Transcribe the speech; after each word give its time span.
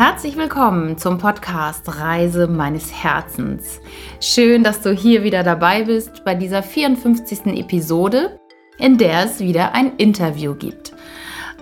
Herzlich 0.00 0.38
willkommen 0.38 0.96
zum 0.96 1.18
Podcast 1.18 2.00
Reise 2.00 2.46
meines 2.46 2.90
Herzens. 2.90 3.82
Schön, 4.18 4.64
dass 4.64 4.80
du 4.80 4.94
hier 4.94 5.24
wieder 5.24 5.42
dabei 5.42 5.82
bist 5.82 6.24
bei 6.24 6.34
dieser 6.34 6.62
54. 6.62 7.58
Episode, 7.58 8.40
in 8.78 8.96
der 8.96 9.26
es 9.26 9.40
wieder 9.40 9.74
ein 9.74 9.96
Interview 9.98 10.54
gibt. 10.54 10.94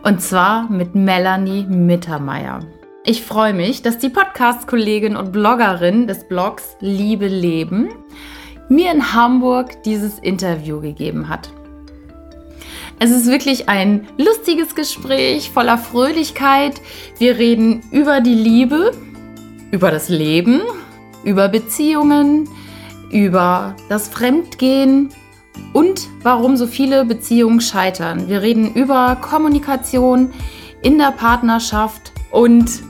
Und 0.04 0.22
zwar 0.22 0.70
mit 0.70 0.94
Melanie 0.94 1.64
Mittermeier. 1.64 2.60
Ich 3.04 3.24
freue 3.24 3.54
mich, 3.54 3.82
dass 3.82 3.98
die 3.98 4.08
Podcast-Kollegin 4.08 5.16
und 5.16 5.32
Bloggerin 5.32 6.06
des 6.06 6.28
Blogs 6.28 6.76
Liebe 6.78 7.26
Leben 7.26 7.88
mir 8.68 8.92
in 8.92 9.14
Hamburg 9.14 9.82
dieses 9.82 10.20
Interview 10.20 10.80
gegeben 10.80 11.28
hat. 11.28 11.50
Es 13.00 13.10
ist 13.12 13.26
wirklich 13.26 13.68
ein 13.68 14.08
lustiges 14.16 14.74
Gespräch 14.74 15.50
voller 15.50 15.78
Fröhlichkeit. 15.78 16.80
Wir 17.18 17.38
reden 17.38 17.80
über 17.92 18.20
die 18.20 18.34
Liebe, 18.34 18.92
über 19.70 19.92
das 19.92 20.08
Leben, 20.08 20.62
über 21.22 21.48
Beziehungen, 21.48 22.48
über 23.12 23.76
das 23.88 24.08
Fremdgehen 24.08 25.10
und 25.72 26.08
warum 26.22 26.56
so 26.56 26.66
viele 26.66 27.04
Beziehungen 27.04 27.60
scheitern. 27.60 28.28
Wir 28.28 28.42
reden 28.42 28.74
über 28.74 29.16
Kommunikation 29.20 30.32
in 30.82 30.98
der 30.98 31.12
Partnerschaft 31.12 32.12
und 32.32 32.82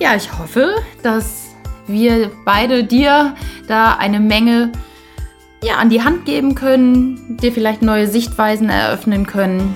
ja, 0.00 0.16
ich 0.16 0.36
hoffe, 0.36 0.74
dass 1.04 1.46
wir 1.86 2.30
beide 2.44 2.82
dir 2.82 3.36
da 3.68 3.94
eine 3.94 4.18
Menge 4.18 4.72
ja, 5.62 5.76
an 5.76 5.90
die 5.90 6.02
Hand 6.02 6.24
geben 6.24 6.54
können, 6.54 7.36
dir 7.38 7.52
vielleicht 7.52 7.82
neue 7.82 8.06
Sichtweisen 8.06 8.68
eröffnen 8.68 9.26
können 9.26 9.74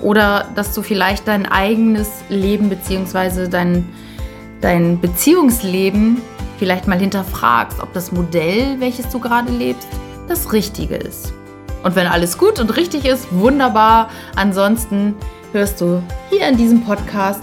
oder 0.00 0.48
dass 0.54 0.74
du 0.74 0.82
vielleicht 0.82 1.28
dein 1.28 1.46
eigenes 1.46 2.08
Leben 2.28 2.68
bzw. 2.68 3.48
Dein, 3.48 3.88
dein 4.60 5.00
Beziehungsleben 5.00 6.20
vielleicht 6.58 6.86
mal 6.86 6.98
hinterfragst, 6.98 7.80
ob 7.80 7.92
das 7.92 8.12
Modell, 8.12 8.78
welches 8.78 9.08
du 9.08 9.18
gerade 9.18 9.50
lebst, 9.50 9.88
das 10.28 10.52
Richtige 10.52 10.96
ist. 10.96 11.32
Und 11.82 11.96
wenn 11.96 12.06
alles 12.06 12.38
gut 12.38 12.60
und 12.60 12.76
richtig 12.76 13.04
ist, 13.04 13.32
wunderbar. 13.32 14.10
Ansonsten 14.36 15.14
hörst 15.52 15.80
du 15.80 16.02
hier 16.30 16.46
in 16.46 16.56
diesem 16.56 16.84
Podcast, 16.84 17.42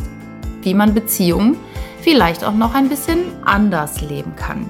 wie 0.62 0.74
man 0.74 0.94
Beziehungen 0.94 1.58
vielleicht 2.02 2.44
auch 2.44 2.54
noch 2.54 2.74
ein 2.74 2.88
bisschen 2.88 3.20
anders 3.44 4.02
leben 4.02 4.36
kann. 4.36 4.66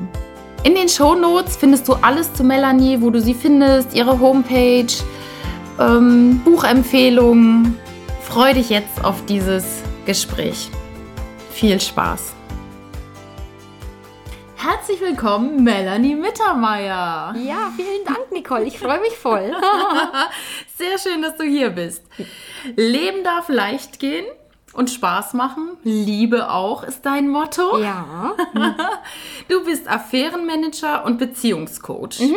In 0.63 0.75
den 0.75 0.89
Shownotes 0.89 1.55
findest 1.55 1.87
du 1.87 1.93
alles 1.93 2.33
zu 2.33 2.43
Melanie, 2.43 2.99
wo 2.99 3.09
du 3.09 3.21
sie 3.21 3.33
findest, 3.33 3.93
ihre 3.93 4.19
Homepage, 4.19 4.91
ähm, 5.79 6.41
Buchempfehlungen. 6.43 7.79
Freu 8.23 8.53
dich 8.53 8.69
jetzt 8.69 9.03
auf 9.05 9.23
dieses 9.25 9.81
Gespräch. 10.05 10.69
Viel 11.51 11.79
Spaß. 11.79 12.33
Herzlich 14.57 14.99
willkommen, 14.99 15.63
Melanie 15.63 16.15
Mittermeier. 16.15 17.33
Ja, 17.37 17.71
vielen 17.77 18.03
Dank, 18.05 18.29
Nicole. 18.33 18.65
Ich 18.65 18.77
freue 18.77 18.99
mich 18.99 19.17
voll. 19.17 19.55
Sehr 20.77 20.97
schön, 20.97 21.21
dass 21.21 21.37
du 21.37 21.45
hier 21.45 21.69
bist. 21.69 22.03
Leben 22.75 23.23
darf 23.23 23.47
leicht 23.47 23.99
gehen 23.99 24.25
und 24.73 24.89
Spaß 24.89 25.33
machen. 25.33 25.77
Liebe 25.83 26.51
auch 26.51 26.83
ist 26.83 27.05
dein 27.05 27.29
Motto. 27.29 27.79
Ja. 27.79 28.33
Du 29.47 29.65
bist 29.65 29.87
Affärenmanager 29.87 31.03
und 31.05 31.17
Beziehungscoach. 31.17 32.19
Mhm. 32.19 32.35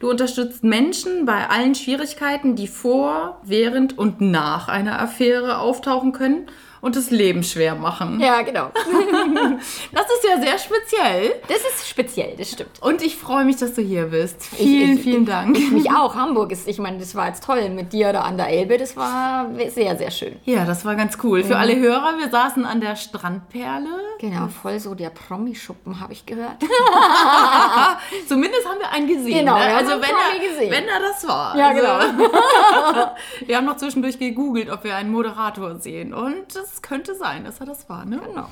Du 0.00 0.10
unterstützt 0.10 0.64
Menschen 0.64 1.26
bei 1.26 1.48
allen 1.48 1.74
Schwierigkeiten, 1.76 2.56
die 2.56 2.66
vor, 2.66 3.40
während 3.44 3.96
und 3.96 4.20
nach 4.20 4.66
einer 4.66 5.00
Affäre 5.00 5.58
auftauchen 5.58 6.12
können 6.12 6.48
und 6.80 6.96
das 6.96 7.10
Leben 7.10 7.42
schwer 7.42 7.74
machen. 7.74 8.20
Ja, 8.20 8.42
genau. 8.42 8.70
das 9.92 10.06
ist 10.06 10.24
ja 10.28 10.40
sehr 10.40 10.58
speziell. 10.58 11.34
Das 11.48 11.58
ist 11.58 11.88
speziell, 11.88 12.36
das 12.36 12.50
stimmt. 12.50 12.80
Und 12.80 13.02
ich 13.02 13.16
freue 13.16 13.44
mich, 13.44 13.56
dass 13.56 13.74
du 13.74 13.82
hier 13.82 14.06
bist. 14.06 14.42
Vielen, 14.42 14.96
ich, 14.96 15.02
vielen 15.02 15.26
Dank. 15.26 15.58
Ich 15.58 15.70
mich 15.70 15.90
auch. 15.90 16.14
Hamburg 16.14 16.52
ist, 16.52 16.68
ich 16.68 16.78
meine, 16.78 16.98
das 16.98 17.14
war 17.14 17.28
jetzt 17.28 17.44
toll 17.44 17.68
mit 17.70 17.92
dir 17.92 18.12
da 18.12 18.22
an 18.22 18.36
der 18.36 18.48
Elbe. 18.48 18.78
Das 18.78 18.96
war 18.96 19.46
sehr, 19.68 19.96
sehr 19.96 20.10
schön. 20.10 20.36
Ja, 20.44 20.64
das 20.64 20.84
war 20.84 20.96
ganz 20.96 21.18
cool. 21.22 21.42
Für 21.42 21.54
mhm. 21.54 21.60
alle 21.60 21.76
Hörer, 21.76 22.18
wir 22.18 22.30
saßen 22.30 22.64
an 22.64 22.80
der 22.80 22.96
Strandperle. 22.96 23.88
Genau, 24.18 24.48
voll 24.48 24.78
so 24.78 24.94
der 24.94 25.10
Promischuppen, 25.10 26.00
habe 26.00 26.12
ich 26.12 26.26
gehört. 26.26 26.56
Zumindest 28.28 28.66
haben 28.68 28.78
wir 28.78 28.90
einen 28.90 29.06
gesehen. 29.06 29.40
Genau, 29.40 29.58
ne? 29.58 29.74
also 29.74 29.92
wenn 29.92 30.10
er, 30.10 30.48
gesehen. 30.48 30.70
wenn 30.70 30.88
er 30.88 31.00
das 31.00 31.26
war. 31.26 31.56
Ja, 31.56 31.72
genau. 31.72 31.94
Also, 31.94 33.10
wir 33.46 33.56
haben 33.56 33.66
noch 33.66 33.76
zwischendurch 33.76 34.18
gegoogelt, 34.18 34.70
ob 34.70 34.84
wir 34.84 34.96
einen 34.96 35.10
Moderator 35.10 35.76
sehen. 35.76 36.12
Und 36.12 36.54
das 36.54 36.69
das 36.70 36.82
könnte 36.82 37.14
sein, 37.14 37.44
dass 37.44 37.60
er 37.60 37.66
das 37.66 37.88
war, 37.88 38.04
ne? 38.04 38.20
Genau. 38.24 38.48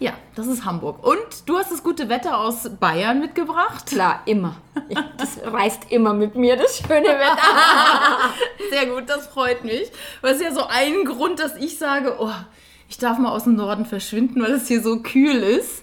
Ja, 0.00 0.12
das 0.36 0.46
ist 0.46 0.64
Hamburg. 0.64 1.04
Und 1.04 1.18
du 1.46 1.58
hast 1.58 1.72
das 1.72 1.82
gute 1.82 2.08
Wetter 2.08 2.38
aus 2.38 2.70
Bayern 2.78 3.18
mitgebracht? 3.18 3.86
Klar, 3.86 4.22
immer. 4.26 4.56
Das 5.16 5.40
reist 5.44 5.90
immer 5.90 6.14
mit 6.14 6.36
mir, 6.36 6.56
das 6.56 6.78
schöne 6.78 7.08
Wetter. 7.08 8.30
Sehr 8.70 8.86
gut, 8.86 9.08
das 9.08 9.26
freut 9.26 9.64
mich. 9.64 9.90
Das 10.22 10.36
ist 10.36 10.42
ja 10.42 10.52
so 10.52 10.66
ein 10.68 11.04
Grund, 11.04 11.40
dass 11.40 11.56
ich 11.56 11.78
sage, 11.78 12.16
oh, 12.20 12.30
ich 12.88 12.98
darf 12.98 13.18
mal 13.18 13.30
aus 13.30 13.44
dem 13.44 13.56
Norden 13.56 13.86
verschwinden, 13.86 14.40
weil 14.40 14.52
es 14.52 14.68
hier 14.68 14.82
so 14.82 15.00
kühl 15.00 15.42
ist. 15.42 15.82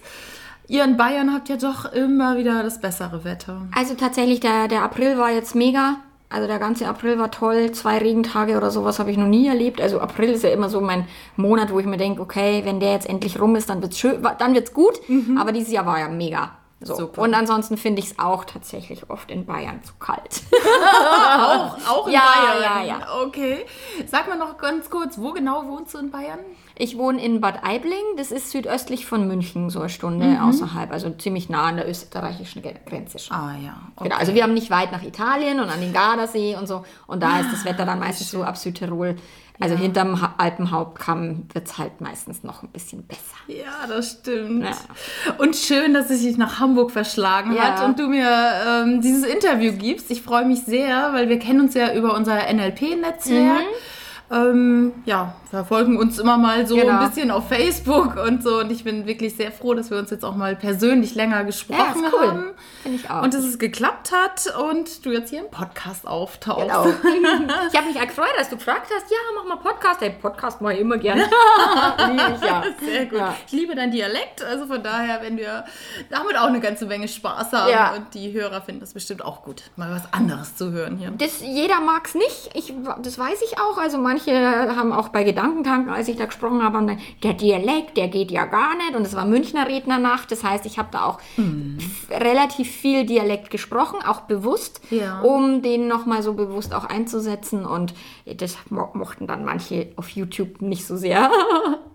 Ihr 0.66 0.82
in 0.82 0.96
Bayern 0.96 1.34
habt 1.34 1.50
ja 1.50 1.56
doch 1.56 1.92
immer 1.92 2.38
wieder 2.38 2.62
das 2.62 2.80
bessere 2.80 3.22
Wetter. 3.22 3.68
Also 3.76 3.94
tatsächlich, 3.94 4.40
der, 4.40 4.66
der 4.66 4.82
April 4.82 5.18
war 5.18 5.30
jetzt 5.30 5.54
mega. 5.54 5.96
Also 6.28 6.48
der 6.48 6.58
ganze 6.58 6.88
April 6.88 7.18
war 7.18 7.30
toll, 7.30 7.70
zwei 7.72 7.98
Regentage 7.98 8.56
oder 8.56 8.70
sowas 8.70 8.98
habe 8.98 9.10
ich 9.10 9.16
noch 9.16 9.28
nie 9.28 9.46
erlebt. 9.46 9.80
Also 9.80 10.00
April 10.00 10.30
ist 10.30 10.42
ja 10.42 10.50
immer 10.50 10.68
so 10.68 10.80
mein 10.80 11.06
Monat, 11.36 11.72
wo 11.72 11.78
ich 11.78 11.86
mir 11.86 11.98
denke, 11.98 12.20
okay, 12.20 12.62
wenn 12.64 12.80
der 12.80 12.92
jetzt 12.92 13.08
endlich 13.08 13.40
rum 13.40 13.54
ist, 13.54 13.70
dann 13.70 13.80
wird's 13.80 13.98
schön, 13.98 14.26
dann 14.38 14.54
wird's 14.54 14.72
gut. 14.72 14.98
Mhm. 15.08 15.38
Aber 15.38 15.52
dieses 15.52 15.72
Jahr 15.72 15.86
war 15.86 16.00
ja 16.00 16.08
mega. 16.08 16.52
So. 16.80 16.94
Super. 16.94 17.22
Und 17.22 17.32
ansonsten 17.32 17.78
finde 17.78 18.00
ich 18.00 18.10
es 18.10 18.18
auch 18.18 18.44
tatsächlich 18.44 19.08
oft 19.08 19.30
in 19.30 19.46
Bayern 19.46 19.82
zu 19.82 19.94
kalt. 19.98 20.42
auch, 20.52 21.78
auch 21.88 22.06
in 22.06 22.12
ja, 22.12 22.20
Bayern? 22.20 22.62
Ja, 22.62 22.82
ja, 22.82 22.98
ja. 22.98 23.22
Okay. 23.24 23.64
Sag 24.06 24.28
mal 24.28 24.36
noch 24.36 24.58
ganz 24.58 24.90
kurz, 24.90 25.18
wo 25.18 25.32
genau 25.32 25.66
wohnst 25.68 25.94
du 25.94 25.98
in 25.98 26.10
Bayern? 26.10 26.40
Ich 26.78 26.98
wohne 26.98 27.24
in 27.24 27.40
Bad 27.40 27.64
Aibling, 27.64 28.16
das 28.16 28.30
ist 28.30 28.50
südöstlich 28.50 29.06
von 29.06 29.26
München, 29.26 29.70
so 29.70 29.80
eine 29.80 29.88
Stunde 29.88 30.26
mhm. 30.26 30.40
außerhalb, 30.40 30.92
also 30.92 31.10
ziemlich 31.10 31.48
nah 31.48 31.64
an 31.64 31.76
der 31.76 31.88
österreichischen 31.88 32.62
Grenze 32.84 33.18
schon. 33.18 33.36
Ah 33.36 33.54
ja. 33.62 33.80
Okay. 33.96 34.08
Genau, 34.08 34.16
also 34.16 34.34
wir 34.34 34.42
haben 34.42 34.54
nicht 34.54 34.70
weit 34.70 34.92
nach 34.92 35.02
Italien 35.02 35.60
und 35.60 35.70
an 35.70 35.80
den 35.80 35.92
Gardasee 35.92 36.56
und 36.56 36.66
so. 36.66 36.84
Und 37.06 37.22
da 37.22 37.40
ist 37.40 37.50
das 37.50 37.64
Wetter 37.64 37.86
dann 37.86 37.98
meistens 37.98 38.30
so 38.30 38.42
ab 38.42 38.56
Südtirol 38.56 39.16
also 39.58 39.74
ja. 39.74 39.80
hinterm 39.80 40.18
Alpenhauptkamm 40.36 41.44
wird 41.52 41.66
es 41.66 41.78
halt 41.78 42.00
meistens 42.00 42.42
noch 42.42 42.62
ein 42.62 42.68
bisschen 42.68 43.06
besser. 43.06 43.36
Ja, 43.46 43.86
das 43.88 44.18
stimmt. 44.20 44.64
Ja. 44.64 45.34
Und 45.38 45.56
schön, 45.56 45.94
dass 45.94 46.10
es 46.10 46.20
sich 46.20 46.36
nach 46.36 46.60
Hamburg 46.60 46.90
verschlagen 46.90 47.54
ja. 47.54 47.62
hat 47.62 47.84
und 47.84 47.98
du 47.98 48.08
mir 48.08 48.28
ähm, 48.66 49.00
dieses 49.00 49.24
Interview 49.24 49.72
gibst. 49.72 50.10
Ich 50.10 50.22
freue 50.22 50.44
mich 50.44 50.64
sehr, 50.64 51.12
weil 51.14 51.28
wir 51.28 51.38
kennen 51.38 51.60
uns 51.60 51.74
ja 51.74 51.94
über 51.94 52.14
unser 52.14 52.52
NLP-Netzwerk. 52.52 53.60
Mhm 53.60 53.96
ähm, 54.30 54.92
ja, 55.04 55.34
verfolgen 55.50 55.98
uns 55.98 56.18
immer 56.18 56.38
mal 56.38 56.66
so 56.66 56.74
genau. 56.74 56.98
ein 56.98 57.08
bisschen 57.08 57.30
auf 57.30 57.48
Facebook 57.48 58.16
und 58.16 58.42
so. 58.42 58.60
Und 58.60 58.70
ich 58.72 58.84
bin 58.84 59.06
wirklich 59.06 59.36
sehr 59.36 59.52
froh, 59.52 59.74
dass 59.74 59.90
wir 59.90 59.98
uns 59.98 60.10
jetzt 60.10 60.24
auch 60.24 60.34
mal 60.34 60.56
persönlich 60.56 61.14
länger 61.14 61.44
gesprochen 61.44 62.02
ja, 62.02 62.10
cool. 62.12 62.28
haben. 62.28 62.44
Finde 62.82 62.98
ich 62.98 63.10
auch. 63.10 63.22
Und 63.22 63.34
dass 63.34 63.44
es 63.44 63.58
geklappt 63.58 64.12
hat 64.12 64.52
und 64.70 65.04
du 65.04 65.12
jetzt 65.12 65.30
hier 65.30 65.40
im 65.40 65.50
Podcast 65.50 66.06
auftauchst. 66.06 66.66
Genau. 66.66 66.84
ich 67.72 67.76
habe 67.78 67.86
mich 67.86 68.00
gefreut, 68.00 68.32
dass 68.36 68.48
du 68.48 68.56
gefragt 68.56 68.88
hast, 68.94 69.10
ja, 69.10 69.16
mach 69.36 69.44
mal 69.44 69.56
Podcast. 69.62 70.00
Hey, 70.00 70.10
Podcast 70.10 70.60
mache 70.60 70.74
ich 70.74 70.80
immer 70.80 70.98
gerne. 70.98 71.22
liebe 72.08 72.34
ich 72.34 72.46
ja. 72.46 72.62
Sehr 72.80 73.06
gut. 73.06 73.18
Ja. 73.18 73.36
Ich 73.46 73.52
liebe 73.52 73.74
dein 73.74 73.90
Dialekt. 73.90 74.42
Also 74.42 74.66
von 74.66 74.82
daher, 74.82 75.22
wenn 75.22 75.36
wir 75.36 75.64
damit 76.10 76.36
auch 76.36 76.46
eine 76.46 76.60
ganze 76.60 76.86
Menge 76.86 77.08
Spaß 77.08 77.52
haben 77.52 77.70
ja. 77.70 77.94
und 77.94 78.14
die 78.14 78.32
Hörer 78.32 78.62
finden 78.62 78.80
das 78.80 78.94
bestimmt 78.94 79.24
auch 79.24 79.42
gut, 79.42 79.62
mal 79.76 79.90
was 79.90 80.12
anderes 80.12 80.56
zu 80.56 80.72
hören 80.72 80.96
hier. 80.96 81.12
Das, 81.16 81.40
jeder 81.40 81.80
mag 81.80 82.06
es 82.06 82.14
nicht. 82.14 82.50
Ich, 82.54 82.74
das 83.02 83.18
weiß 83.18 83.42
ich 83.42 83.58
auch. 83.58 83.78
Also 83.78 83.98
manche 83.98 84.32
haben 84.76 84.92
auch 84.92 85.08
bei 85.08 85.24
Gedankentanken, 85.46 85.92
als 85.92 86.08
ich 86.08 86.16
da 86.16 86.26
gesprochen 86.26 86.62
habe, 86.62 86.84
dann, 86.84 86.98
der 87.22 87.34
Dialekt, 87.34 87.96
der 87.96 88.08
geht 88.08 88.30
ja 88.30 88.46
gar 88.46 88.76
nicht. 88.76 88.94
Und 88.94 89.06
es 89.06 89.14
war 89.14 89.24
Münchner 89.24 89.66
Rednernacht. 89.68 90.30
Das 90.30 90.44
heißt, 90.44 90.66
ich 90.66 90.78
habe 90.78 90.88
da 90.90 91.04
auch 91.04 91.20
mhm. 91.36 91.78
relativ 92.10 92.70
viel 92.70 93.06
Dialekt 93.06 93.50
gesprochen, 93.50 93.98
auch 94.06 94.22
bewusst, 94.22 94.80
ja. 94.90 95.20
um 95.20 95.62
den 95.62 95.88
nochmal 95.88 96.22
so 96.22 96.34
bewusst 96.34 96.74
auch 96.74 96.84
einzusetzen. 96.84 97.64
Und 97.64 97.94
das 98.24 98.56
mo 98.70 98.90
mochten 98.94 99.26
dann 99.26 99.44
manche 99.44 99.88
auf 99.96 100.08
YouTube 100.10 100.60
nicht 100.62 100.86
so 100.86 100.96
sehr. 100.96 101.30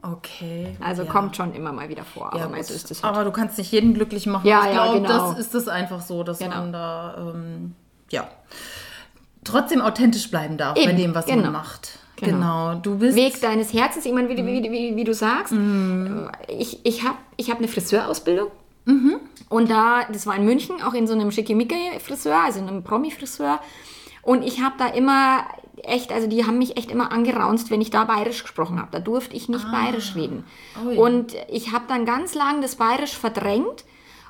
Okay. 0.03 0.75
Also 0.79 1.03
ja. 1.03 1.11
kommt 1.11 1.35
schon 1.35 1.53
immer 1.53 1.71
mal 1.71 1.87
wieder 1.87 2.03
vor. 2.03 2.31
Ja, 2.35 2.45
aber, 2.45 2.57
ist 2.57 2.89
das 2.89 3.03
halt. 3.03 3.13
aber 3.13 3.23
du 3.23 3.29
kannst 3.29 3.59
nicht 3.59 3.71
jeden 3.71 3.93
glücklich 3.93 4.25
machen. 4.25 4.47
Ja, 4.47 4.65
ich 4.65 4.71
glaube, 4.71 4.99
genau. 4.99 5.07
das 5.07 5.37
ist 5.37 5.53
es 5.53 5.67
einfach 5.67 6.01
so, 6.01 6.23
dass 6.23 6.39
genau. 6.39 6.55
man 6.55 6.73
da, 6.73 7.33
ähm, 7.35 7.75
ja 8.09 8.27
trotzdem 9.43 9.81
authentisch 9.81 10.29
bleiben 10.29 10.57
darf 10.57 10.77
Eben, 10.77 10.91
bei 10.91 10.97
dem, 10.97 11.15
was 11.15 11.25
genau. 11.25 11.43
man 11.43 11.51
macht. 11.53 11.99
Genau. 12.21 12.69
genau. 12.69 12.75
Du 12.81 12.97
bist. 12.97 13.15
Weg 13.15 13.41
deines 13.41 13.73
Herzens, 13.73 14.05
ich 14.05 14.13
meine, 14.13 14.29
wie, 14.29 14.37
wie, 14.37 14.71
wie, 14.71 14.95
wie, 14.95 15.03
du 15.03 15.13
sagst. 15.13 15.53
Mhm. 15.53 16.29
Ich, 16.47 16.79
ich 16.85 17.03
habe 17.03 17.17
ich 17.37 17.49
hab 17.49 17.57
eine 17.57 17.67
Friseurausbildung. 17.67 18.51
Mhm. 18.85 19.17
Und 19.49 19.69
da, 19.69 20.05
das 20.11 20.25
war 20.25 20.35
in 20.35 20.45
München, 20.45 20.81
auch 20.81 20.93
in 20.93 21.07
so 21.07 21.13
einem 21.13 21.31
Schickimicki-Friseur, 21.31 22.37
also 22.45 22.59
in 22.59 22.67
einem 22.67 22.83
Promi-Friseur. 22.83 23.59
Und 24.21 24.43
ich 24.43 24.61
habe 24.61 24.75
da 24.77 24.87
immer 24.87 25.45
echt, 25.83 26.11
also 26.11 26.27
die 26.27 26.45
haben 26.45 26.57
mich 26.57 26.77
echt 26.77 26.91
immer 26.91 27.11
angeraunzt, 27.11 27.71
wenn 27.71 27.81
ich 27.81 27.89
da 27.89 28.03
bayerisch 28.03 28.43
gesprochen 28.43 28.79
habe. 28.79 28.89
Da 28.91 28.99
durfte 28.99 29.35
ich 29.35 29.49
nicht 29.49 29.71
bayerisch 29.71 30.15
reden. 30.15 30.45
Ui. 30.85 30.97
Und 30.97 31.35
ich 31.49 31.71
habe 31.71 31.85
dann 31.87 32.05
ganz 32.05 32.35
lang 32.35 32.61
das 32.61 32.75
bayerisch 32.75 33.17
verdrängt. 33.17 33.83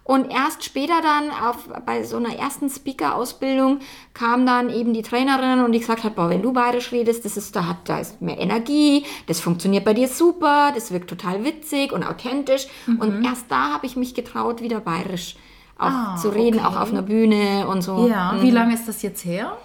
Und 0.03 0.31
erst 0.31 0.63
später 0.63 1.01
dann 1.01 1.29
auf, 1.29 1.69
bei 1.85 2.03
so 2.03 2.17
einer 2.17 2.35
ersten 2.35 2.69
Speaker-Ausbildung 2.69 3.79
kam 4.13 4.45
dann 4.45 4.69
eben 4.69 4.93
die 4.93 5.03
Trainerin 5.03 5.63
und 5.63 5.71
die 5.71 5.79
gesagt 5.79 6.03
hat, 6.03 6.15
boah, 6.15 6.29
wenn 6.29 6.41
du 6.41 6.53
bayerisch 6.53 6.91
redest, 6.91 7.23
das 7.23 7.37
ist, 7.37 7.55
da, 7.55 7.67
hat, 7.67 7.77
da 7.85 7.99
ist 7.99 8.21
mehr 8.21 8.39
Energie, 8.39 9.05
das 9.27 9.39
funktioniert 9.39 9.85
bei 9.85 9.93
dir 9.93 10.07
super, 10.07 10.71
das 10.73 10.91
wirkt 10.91 11.09
total 11.09 11.43
witzig 11.43 11.91
und 11.93 12.03
authentisch. 12.03 12.67
Und 12.87 13.23
erst 13.23 13.45
da 13.49 13.73
habe 13.73 13.85
ich 13.85 13.95
mich 13.95 14.13
getraut, 14.15 14.61
wieder 14.61 14.79
bayerisch 14.79 15.35
auch 15.77 15.87
Ah, 15.89 16.15
zu 16.15 16.29
reden, 16.29 16.59
okay. 16.59 16.67
auch 16.67 16.79
auf 16.79 16.91
einer 16.91 17.01
Bühne 17.01 17.67
und 17.67 17.81
so. 17.81 18.07
Ja, 18.07 18.35
wie 18.41 18.51
lange 18.51 18.73
ist 18.73 18.87
das 18.87 19.01
jetzt 19.01 19.25
her? 19.25 19.57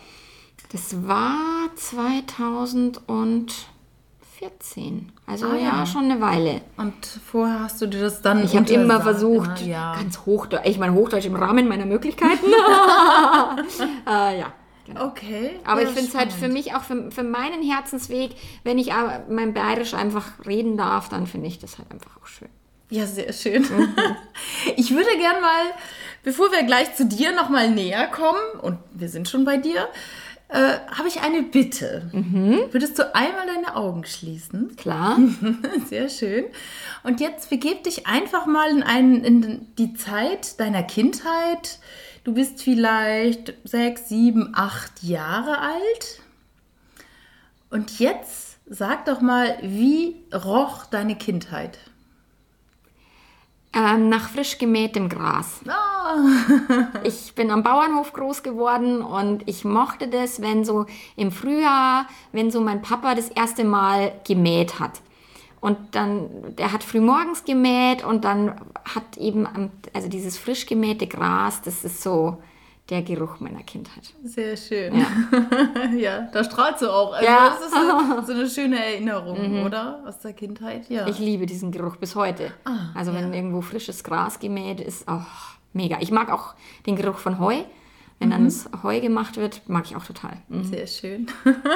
Das 0.73 1.06
war 1.06 1.71
2014. 4.38 5.12
Also 5.27 5.47
Ah, 5.47 5.55
ja. 5.55 5.61
ja. 5.61 5.87
schon 5.87 6.05
eine 6.11 6.21
Weile. 6.21 6.61
Und 6.77 6.94
vorher 7.06 7.61
hast 7.61 7.81
du 7.81 7.87
dir 7.87 8.00
das 8.00 8.23
dann 8.23 8.44
Ich 8.44 8.56
habe 8.56 8.73
immer 8.73 9.00
versucht, 9.00 9.62
ne? 9.62 9.71
ja. 9.71 9.94
ganz 9.94 10.21
Hochdeutsch, 10.27 10.67
ich 10.67 10.79
meine 10.79 10.94
Hochdeutsch 10.94 11.27
im 11.27 11.37
Rahmen 11.37 11.69
meiner 11.69 11.87
Möglichkeiten. 11.87 12.47
äh, 14.06 14.38
ja. 14.41 14.53
Genau. 14.87 15.06
Okay. 15.06 15.59
Aber 15.65 15.83
ja, 15.83 15.88
ich 15.88 15.94
finde 15.94 16.11
es 16.11 16.15
halt 16.15 16.33
für 16.33 16.49
mich 16.49 16.75
auch 16.75 16.83
für, 16.83 17.11
für 17.11 17.25
meinen 17.25 17.61
Herzensweg, 17.61 18.37
wenn 18.62 18.79
ich 18.79 18.93
aber 18.93 19.25
mein 19.29 19.53
Bayerisch 19.53 19.94
einfach 19.94 20.47
reden 20.47 20.77
darf, 20.77 21.09
dann 21.09 21.27
finde 21.27 21.49
ich 21.49 21.59
das 21.59 21.79
halt 21.79 21.91
einfach 21.91 22.17
auch 22.23 22.27
schön. 22.27 22.49
Ja, 22.91 23.05
sehr 23.05 23.33
schön. 23.33 23.62
Mhm. 23.62 23.94
Ich 24.77 24.93
würde 24.93 25.09
gern 25.19 25.41
mal, 25.41 25.65
bevor 26.23 26.53
wir 26.53 26.62
gleich 26.62 26.94
zu 26.94 27.05
dir 27.05 27.33
noch 27.33 27.49
mal 27.49 27.69
näher 27.71 28.06
kommen, 28.06 28.61
und 28.62 28.79
wir 28.93 29.09
sind 29.09 29.29
schon 29.29 29.44
bei 29.44 29.56
dir, 29.56 29.88
äh, 30.48 30.78
habe 30.90 31.08
ich 31.08 31.20
eine 31.20 31.43
Bitte. 31.43 32.08
Mhm. 32.12 32.60
Würdest 32.70 32.98
du 32.98 33.14
einmal 33.14 33.46
deine 33.46 33.75
Augen 33.75 34.04
schließen? 34.04 34.76
Klar. 34.76 35.19
Sehr 35.88 36.08
schön. 36.08 36.44
Und 37.02 37.20
jetzt 37.20 37.50
begib 37.50 37.84
dich 37.84 38.06
einfach 38.06 38.46
mal 38.46 38.70
in, 38.70 38.82
einen, 38.82 39.25
in 39.25 39.75
die 39.76 39.94
Zeit 39.94 40.60
deiner 40.60 40.84
Kindheit. 40.84 41.81
Du 42.22 42.34
bist 42.34 42.62
vielleicht 42.62 43.54
sechs, 43.64 44.08
sieben, 44.08 44.52
acht 44.54 45.02
Jahre 45.02 45.58
alt. 45.58 46.20
Und 47.70 47.99
jetzt 47.99 48.58
sag 48.66 49.04
doch 49.06 49.20
mal, 49.20 49.58
wie 49.62 50.16
roch 50.32 50.87
deine 50.87 51.16
Kindheit? 51.16 51.78
Ähm, 53.76 54.08
nach 54.08 54.31
frisch 54.31 54.56
gemähtem 54.56 55.11
Gras. 55.11 55.61
Ah, 55.69 56.17
Ich 57.05 57.34
bin 57.34 57.50
am 57.50 57.62
Bauernhof 57.62 58.14
groß 58.14 58.43
geworden 58.43 59.02
und 59.02 59.46
ich 59.46 59.67
mochte 59.67 60.08
das, 60.08 60.40
wenn 60.40 60.64
so 60.64 60.87
im 61.14 61.31
Frühjahr, 61.31 62.06
wenn 62.32 62.50
so 62.50 62.62
mein 62.62 62.81
Papa 62.81 63.14
das 63.14 63.28
erste 63.28 63.64
Mal 63.64 64.12
gemäht 64.26 64.81
hat. 64.81 65.02
Und 65.61 65.76
dann, 65.94 66.31
der 66.56 66.73
hat 66.73 66.84
früh 66.84 67.00
morgens 67.00 67.44
gemäht 67.44 68.02
und 68.02 68.25
dann 68.25 68.55
hat 68.94 69.19
eben, 69.19 69.46
also 69.93 70.08
dieses 70.08 70.38
frisch 70.38 70.64
gemähte 70.64 71.06
Gras, 71.06 71.61
das 71.61 71.84
ist 71.84 72.02
so 72.02 72.38
der 72.88 73.03
Geruch 73.03 73.41
meiner 73.41 73.62
Kindheit. 73.65 74.15
sehr 74.23 74.56
schön. 74.56 74.94
Ja, 75.99 76.29
da 76.33 76.44
strahlst 76.44 76.83
du 76.83 76.91
auch. 76.91 77.12
Also 77.15 77.27
Ja. 77.27 77.49
Das 77.49 77.61
ist 77.61 77.75
so, 77.75 78.23
so 78.27 78.33
eine 78.38 78.49
schöne 78.49 78.85
Erinnerung, 78.85 79.65
oder? 79.65 80.03
Aus 80.06 80.19
der 80.21 80.33
Kindheit. 80.35 80.88
Ja. 80.88 81.06
Ich 81.09 81.19
liebe 81.19 81.47
diesen 81.47 81.73
Geruch 81.73 81.97
bis 81.97 82.15
heute. 82.15 82.53
Ah, 82.65 82.91
also 82.94 83.12
wenn 83.12 83.33
irgendwo 83.35 83.61
frisches 83.61 84.05
Gras 84.05 84.38
gemäht 84.38 84.81
ist, 84.81 85.05
oh, 85.09 85.21
mega. 85.73 85.99
Ich 86.00 86.11
mag 86.12 86.31
auch 86.31 86.55
den 86.87 86.94
Geruch 86.97 87.19
von 87.19 87.38
Heu. 87.41 87.62
Wenn 88.19 88.31
dann 88.31 88.44
das 88.47 88.67
Heu 88.83 88.99
gemacht 89.00 89.37
wird, 89.37 89.61
mag 89.69 89.85
ich 89.85 89.94
auch 89.94 90.05
total. 90.06 90.38
Mhm. 90.49 90.65
Sehr 90.65 90.87
schön. 90.87 91.27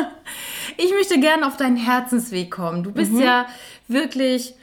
Ich 0.77 0.91
möchte 0.93 1.19
gerne 1.21 1.47
auf 1.47 1.57
deinen 1.57 1.77
Herzensweg 1.77 2.51
kommen. 2.51 2.83
Du 2.83 2.91
Mhm. 2.91 2.95
bist 2.95 3.13
ja 3.19 3.47
wirklich, 3.89 4.55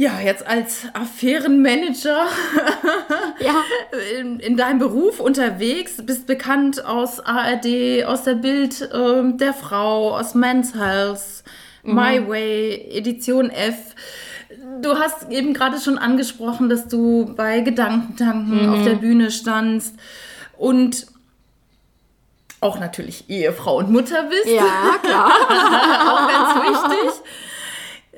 ja, 0.00 0.18
jetzt 0.18 0.46
als 0.46 0.86
Affärenmanager 0.94 2.24
Ja. 3.38 3.62
in, 4.18 4.40
in 4.40 4.56
deinem 4.56 4.78
Beruf 4.78 5.20
unterwegs, 5.20 5.94
bist 6.02 6.26
bekannt 6.26 6.82
aus 6.86 7.20
ARD, 7.20 8.04
aus 8.06 8.22
der 8.22 8.36
Bild 8.36 8.88
ähm, 8.94 9.36
der 9.36 9.52
Frau, 9.52 10.16
aus 10.16 10.34
Men's 10.34 10.74
Health, 10.74 11.44
My 11.82 12.26
Way, 12.26 12.88
Edition 12.92 13.50
F. 13.50 13.94
Du 14.80 14.94
hast 14.94 15.30
eben 15.30 15.52
gerade 15.52 15.78
schon 15.78 15.98
angesprochen, 15.98 16.70
dass 16.70 16.88
du 16.88 17.34
bei 17.36 17.60
Gedankentanken 17.60 18.70
auf 18.70 18.82
der 18.82 18.94
Bühne 18.94 19.30
standst 19.30 19.96
und 20.56 21.08
auch 22.62 22.80
natürlich 22.80 23.28
Ehefrau 23.28 23.78
und 23.78 23.90
Mutter 23.90 24.22
bist. 24.24 24.46
Ja, 24.46 24.98
klar. 25.02 25.30
auch 26.08 26.28
ganz 26.28 26.90
wichtig. 26.90 27.22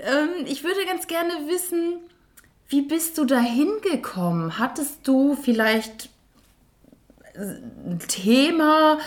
Ähm, 0.03 0.47
ich 0.47 0.65
würde 0.65 0.85
ganz 0.87 1.07
gerne 1.07 1.33
wissen, 1.47 1.99
wie 2.69 2.83
bist 2.83 3.19
du 3.19 3.25
dahin 3.25 3.71
gekommen? 3.83 4.59
Hattest 4.59 5.07
du 5.07 5.37
vielleicht 5.37 6.11
ein 7.35 8.01
Thema? 8.09 8.99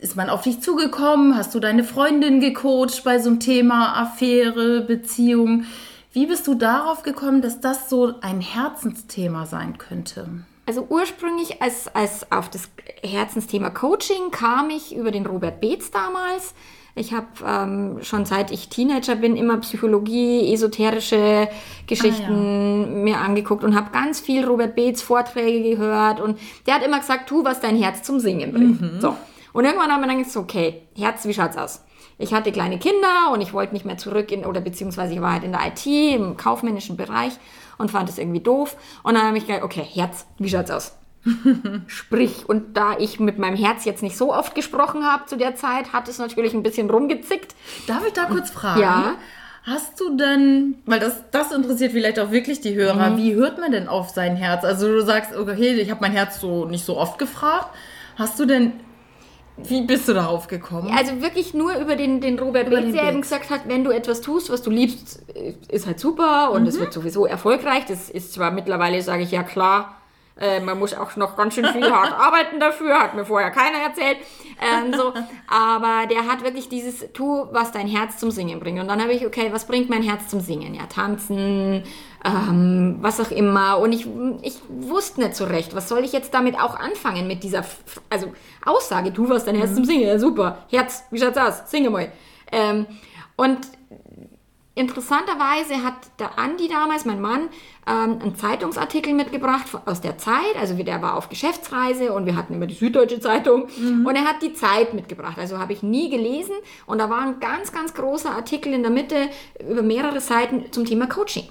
Ist 0.00 0.16
man 0.16 0.28
auf 0.28 0.42
dich 0.42 0.60
zugekommen? 0.60 1.36
Hast 1.36 1.54
du 1.54 1.60
deine 1.60 1.84
Freundin 1.84 2.40
gecoacht 2.40 3.02
bei 3.04 3.18
so 3.18 3.30
einem 3.30 3.40
Thema 3.40 3.96
Affäre, 3.96 4.80
Beziehung? 4.80 5.64
Wie 6.12 6.26
bist 6.26 6.46
du 6.46 6.54
darauf 6.54 7.02
gekommen, 7.02 7.42
dass 7.42 7.60
das 7.60 7.88
so 7.88 8.14
ein 8.20 8.40
Herzensthema 8.40 9.46
sein 9.46 9.78
könnte? 9.78 10.28
Also 10.66 10.86
ursprünglich 10.88 11.62
als, 11.62 11.88
als 11.94 12.30
auf 12.32 12.50
das 12.50 12.68
Herzensthema 13.02 13.70
Coaching 13.70 14.32
kam 14.32 14.70
ich 14.70 14.96
über 14.96 15.12
den 15.12 15.26
Robert 15.26 15.60
Beetz 15.60 15.90
damals. 15.92 16.54
Ich 16.98 17.12
habe 17.12 17.26
ähm, 17.46 17.98
schon 18.02 18.24
seit 18.24 18.50
ich 18.50 18.70
Teenager 18.70 19.16
bin 19.16 19.36
immer 19.36 19.58
Psychologie, 19.58 20.50
esoterische 20.52 21.46
Geschichten 21.86 23.04
mir 23.04 23.18
angeguckt 23.18 23.62
und 23.64 23.76
habe 23.76 23.90
ganz 23.92 24.18
viel 24.18 24.46
Robert 24.46 24.74
Beetz 24.74 25.02
Vorträge 25.02 25.76
gehört 25.76 26.22
und 26.22 26.38
der 26.66 26.74
hat 26.74 26.82
immer 26.82 26.98
gesagt, 26.98 27.28
tu, 27.28 27.44
was 27.44 27.60
dein 27.60 27.76
Herz 27.76 28.02
zum 28.02 28.18
Singen 28.18 28.50
bringt. 28.50 29.02
So. 29.02 29.14
Und 29.52 29.66
irgendwann 29.66 29.92
haben 29.92 30.00
wir 30.00 30.06
dann 30.06 30.18
gesagt, 30.18 30.36
okay, 30.36 30.82
Herz, 30.96 31.26
wie 31.26 31.34
schaut's 31.34 31.58
aus? 31.58 31.84
Ich 32.18 32.32
hatte 32.32 32.50
kleine 32.50 32.78
Kinder 32.78 33.30
und 33.30 33.42
ich 33.42 33.52
wollte 33.52 33.74
nicht 33.74 33.84
mehr 33.84 33.98
zurück 33.98 34.32
in, 34.32 34.46
oder 34.46 34.62
beziehungsweise 34.62 35.12
ich 35.12 35.20
war 35.20 35.34
halt 35.34 35.44
in 35.44 35.52
der 35.52 35.66
IT, 35.66 35.86
im 35.86 36.38
kaufmännischen 36.38 36.96
Bereich 36.96 37.32
und 37.76 37.90
fand 37.90 38.08
es 38.08 38.16
irgendwie 38.16 38.40
doof. 38.40 38.74
Und 39.02 39.14
dann 39.14 39.24
habe 39.24 39.36
ich 39.36 39.46
gedacht, 39.46 39.62
okay, 39.62 39.82
Herz, 39.82 40.26
wie 40.38 40.48
schaut's 40.48 40.70
aus? 40.70 40.96
Sprich, 41.86 42.48
und 42.48 42.76
da 42.76 42.96
ich 42.98 43.18
mit 43.20 43.38
meinem 43.38 43.56
Herz 43.56 43.84
jetzt 43.84 44.02
nicht 44.02 44.16
so 44.16 44.32
oft 44.34 44.54
gesprochen 44.54 45.04
habe 45.04 45.26
zu 45.26 45.36
der 45.36 45.56
Zeit, 45.56 45.92
hat 45.92 46.08
es 46.08 46.18
natürlich 46.18 46.54
ein 46.54 46.62
bisschen 46.62 46.88
rumgezickt. 46.90 47.54
Darf 47.86 48.06
ich 48.06 48.12
da 48.12 48.24
kurz 48.24 48.50
fragen? 48.50 48.80
Ja. 48.80 49.14
Hast 49.64 49.98
du 50.00 50.16
denn, 50.16 50.76
weil 50.86 51.00
das, 51.00 51.24
das 51.32 51.50
interessiert 51.50 51.90
vielleicht 51.90 52.20
auch 52.20 52.30
wirklich 52.30 52.60
die 52.60 52.74
Hörer, 52.76 53.10
Mhm. 53.10 53.16
wie 53.16 53.34
hört 53.34 53.58
man 53.58 53.72
denn 53.72 53.88
auf 53.88 54.10
sein 54.10 54.36
Herz? 54.36 54.64
Also 54.64 54.86
du 54.86 55.02
sagst, 55.04 55.34
okay, 55.36 55.74
ich 55.74 55.90
habe 55.90 56.00
mein 56.02 56.12
Herz 56.12 56.40
so 56.40 56.66
nicht 56.66 56.84
so 56.84 56.96
oft 56.96 57.18
gefragt. 57.18 57.68
Hast 58.16 58.38
du 58.38 58.44
denn, 58.46 58.74
wie 59.56 59.82
bist 59.82 60.08
du 60.08 60.14
darauf 60.14 60.46
gekommen? 60.46 60.94
Also 60.96 61.20
wirklich 61.20 61.52
nur 61.52 61.74
über 61.78 61.96
den, 61.96 62.20
den 62.20 62.38
Robert 62.38 62.68
Über 62.68 62.80
Beetz, 62.80 62.92
der 62.94 63.08
eben 63.08 63.22
gesagt 63.22 63.50
hat, 63.50 63.62
wenn 63.66 63.82
du 63.82 63.90
etwas 63.90 64.20
tust, 64.20 64.50
was 64.50 64.62
du 64.62 64.70
liebst, 64.70 65.24
ist 65.68 65.86
halt 65.86 65.98
super 65.98 66.52
und 66.52 66.66
es 66.68 66.78
wird 66.78 66.92
sowieso 66.92 67.26
erfolgreich. 67.26 67.86
Das 67.88 68.08
ist 68.08 68.34
zwar 68.34 68.52
mittlerweile, 68.52 69.02
sage 69.02 69.24
ich 69.24 69.32
ja 69.32 69.42
klar, 69.42 69.96
äh, 70.38 70.60
man 70.60 70.78
muss 70.78 70.92
auch 70.92 71.16
noch 71.16 71.34
ganz 71.36 71.54
schön 71.54 71.64
viel 71.66 71.90
hart 71.90 72.12
arbeiten 72.18 72.60
dafür, 72.60 72.98
hat 72.98 73.14
mir 73.14 73.24
vorher 73.24 73.50
keiner 73.50 73.78
erzählt. 73.78 74.18
Ähm, 74.60 74.92
so. 74.94 75.14
Aber 75.48 76.06
der 76.08 76.26
hat 76.26 76.44
wirklich 76.44 76.68
dieses, 76.68 77.10
tu, 77.12 77.46
was 77.52 77.72
dein 77.72 77.86
Herz 77.86 78.18
zum 78.18 78.30
Singen 78.30 78.60
bringt. 78.60 78.78
Und 78.80 78.88
dann 78.88 79.00
habe 79.00 79.12
ich, 79.12 79.26
okay, 79.26 79.48
was 79.52 79.66
bringt 79.66 79.88
mein 79.88 80.02
Herz 80.02 80.28
zum 80.28 80.40
Singen? 80.40 80.74
Ja, 80.74 80.86
tanzen, 80.86 81.84
ähm, 82.24 82.98
was 83.00 83.18
auch 83.20 83.30
immer. 83.30 83.78
Und 83.78 83.92
ich, 83.92 84.06
ich 84.42 84.60
wusste 84.68 85.22
nicht 85.22 85.36
so 85.36 85.44
recht, 85.44 85.74
was 85.74 85.88
soll 85.88 86.04
ich 86.04 86.12
jetzt 86.12 86.34
damit 86.34 86.58
auch 86.58 86.78
anfangen 86.78 87.26
mit 87.26 87.42
dieser 87.42 87.64
also 88.10 88.32
Aussage, 88.64 89.12
tu 89.12 89.28
was 89.28 89.44
dein 89.46 89.56
Herz 89.56 89.74
zum 89.74 89.84
Singen, 89.84 90.06
ja 90.06 90.18
super. 90.18 90.64
Herz, 90.70 91.04
wie 91.10 91.18
schaut's 91.18 91.38
aus? 91.38 91.70
Singe 91.70 91.88
mal. 91.88 92.12
Ähm, 92.52 92.86
und 93.36 93.58
interessanterweise 94.76 95.82
hat 95.82 95.94
der 96.20 96.38
Andi 96.38 96.68
damals, 96.68 97.04
mein 97.04 97.20
Mann, 97.20 97.48
ähm, 97.88 98.18
einen 98.22 98.36
Zeitungsartikel 98.36 99.12
mitgebracht 99.14 99.66
aus 99.86 100.00
der 100.00 100.18
Zeit. 100.18 100.54
Also 100.60 100.74
der 100.74 101.02
war 101.02 101.16
auf 101.16 101.28
Geschäftsreise 101.28 102.12
und 102.12 102.26
wir 102.26 102.36
hatten 102.36 102.54
immer 102.54 102.66
die 102.66 102.74
Süddeutsche 102.74 103.18
Zeitung. 103.18 103.66
Und 104.06 104.14
er 104.14 104.24
hat 104.24 104.42
die 104.42 104.52
Zeit 104.52 104.94
mitgebracht. 104.94 105.38
Also 105.38 105.58
habe 105.58 105.72
ich 105.72 105.82
nie 105.82 106.10
gelesen. 106.10 106.54
Und 106.86 106.98
da 106.98 107.10
war 107.10 107.22
ein 107.22 107.40
ganz, 107.40 107.72
ganz 107.72 107.94
großer 107.94 108.30
Artikel 108.30 108.72
in 108.72 108.82
der 108.82 108.92
Mitte 108.92 109.28
über 109.68 109.82
mehrere 109.82 110.20
Seiten 110.20 110.70
zum 110.70 110.84
Thema 110.84 111.06
Coaching. 111.08 111.48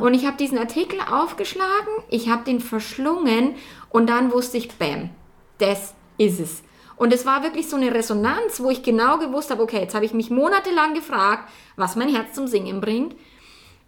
Und 0.00 0.14
ich 0.14 0.26
habe 0.26 0.36
diesen 0.36 0.58
Artikel 0.58 0.98
aufgeschlagen, 1.00 1.92
ich 2.10 2.28
habe 2.28 2.44
den 2.44 2.60
verschlungen 2.60 3.54
und 3.90 4.08
dann 4.10 4.32
wusste 4.32 4.58
ich, 4.58 4.70
bam, 4.72 5.10
das 5.58 5.94
ist 6.18 6.40
es. 6.40 6.62
Und 6.96 7.12
es 7.12 7.26
war 7.26 7.42
wirklich 7.42 7.68
so 7.68 7.76
eine 7.76 7.92
Resonanz, 7.92 8.60
wo 8.60 8.70
ich 8.70 8.82
genau 8.82 9.18
gewusst 9.18 9.50
habe, 9.50 9.62
okay, 9.62 9.80
jetzt 9.80 9.94
habe 9.94 10.04
ich 10.04 10.14
mich 10.14 10.30
monatelang 10.30 10.94
gefragt, 10.94 11.48
was 11.76 11.96
mein 11.96 12.14
Herz 12.14 12.34
zum 12.34 12.46
Singen 12.46 12.80
bringt. 12.80 13.14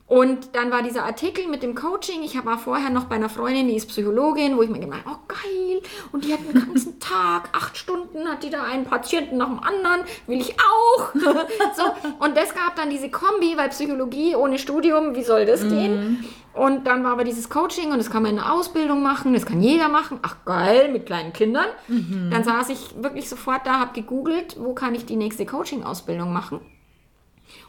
Und 0.07 0.55
dann 0.55 0.71
war 0.71 0.83
dieser 0.83 1.05
Artikel 1.05 1.49
mit 1.49 1.63
dem 1.63 1.75
Coaching. 1.75 2.23
Ich 2.23 2.43
war 2.45 2.59
vorher 2.59 2.91
noch 2.91 3.05
bei 3.05 3.15
einer 3.15 3.31
Freundin, 3.31 3.69
die 3.69 3.77
ist 3.77 3.87
Psychologin, 3.89 4.57
wo 4.57 4.63
ich 4.63 4.69
mir 4.69 4.81
gedacht 4.81 5.05
oh 5.07 5.17
geil. 5.27 5.81
Und 6.13 6.25
die 6.25 6.33
hat 6.35 6.41
den 6.41 6.67
ganzen 6.67 7.01
Tag, 7.01 7.49
acht 7.53 7.77
Stunden, 7.79 8.29
hat 8.29 8.43
die 8.43 8.51
da 8.51 8.65
einen 8.65 8.85
Patienten 8.85 9.39
nach 9.39 9.49
dem 9.49 9.61
anderen. 9.61 10.03
Will 10.27 10.41
ich 10.41 10.57
auch. 10.61 11.15
so. 11.15 11.85
Und 12.19 12.37
das 12.37 12.55
gab 12.55 12.77
dann 12.77 12.91
diese 12.91 13.11
Kombi, 13.11 13.57
weil 13.57 13.71
Psychologie 13.71 14.37
ohne 14.37 14.59
Studium, 14.59 15.15
wie 15.15 15.25
soll 15.25 15.47
das 15.47 15.63
gehen? 15.63 16.25
Und 16.53 16.87
dann 16.87 17.03
war 17.03 17.13
aber 17.13 17.25
dieses 17.25 17.49
Coaching 17.49 17.91
und 17.91 17.99
das 17.99 18.11
kann 18.11 18.23
man 18.23 18.33
in 18.33 18.37
der 18.37 18.53
Ausbildung 18.53 19.03
machen, 19.03 19.33
das 19.33 19.45
kann 19.45 19.61
jeder 19.61 19.89
machen. 19.89 20.21
Ach 20.23 20.37
geil, 20.45 20.93
mit 20.93 21.07
kleinen 21.07 21.33
Kindern. 21.33 21.67
Dann 22.31 22.45
saß 22.45 22.69
ich 22.69 23.03
wirklich 23.03 23.29
sofort 23.29 23.67
da, 23.67 23.81
habe 23.81 23.93
gegoogelt, 23.93 24.57
wo 24.61 24.73
kann 24.73 24.95
ich 24.95 25.05
die 25.05 25.17
nächste 25.17 25.47
Coaching-Ausbildung 25.47 26.33
machen. 26.33 26.61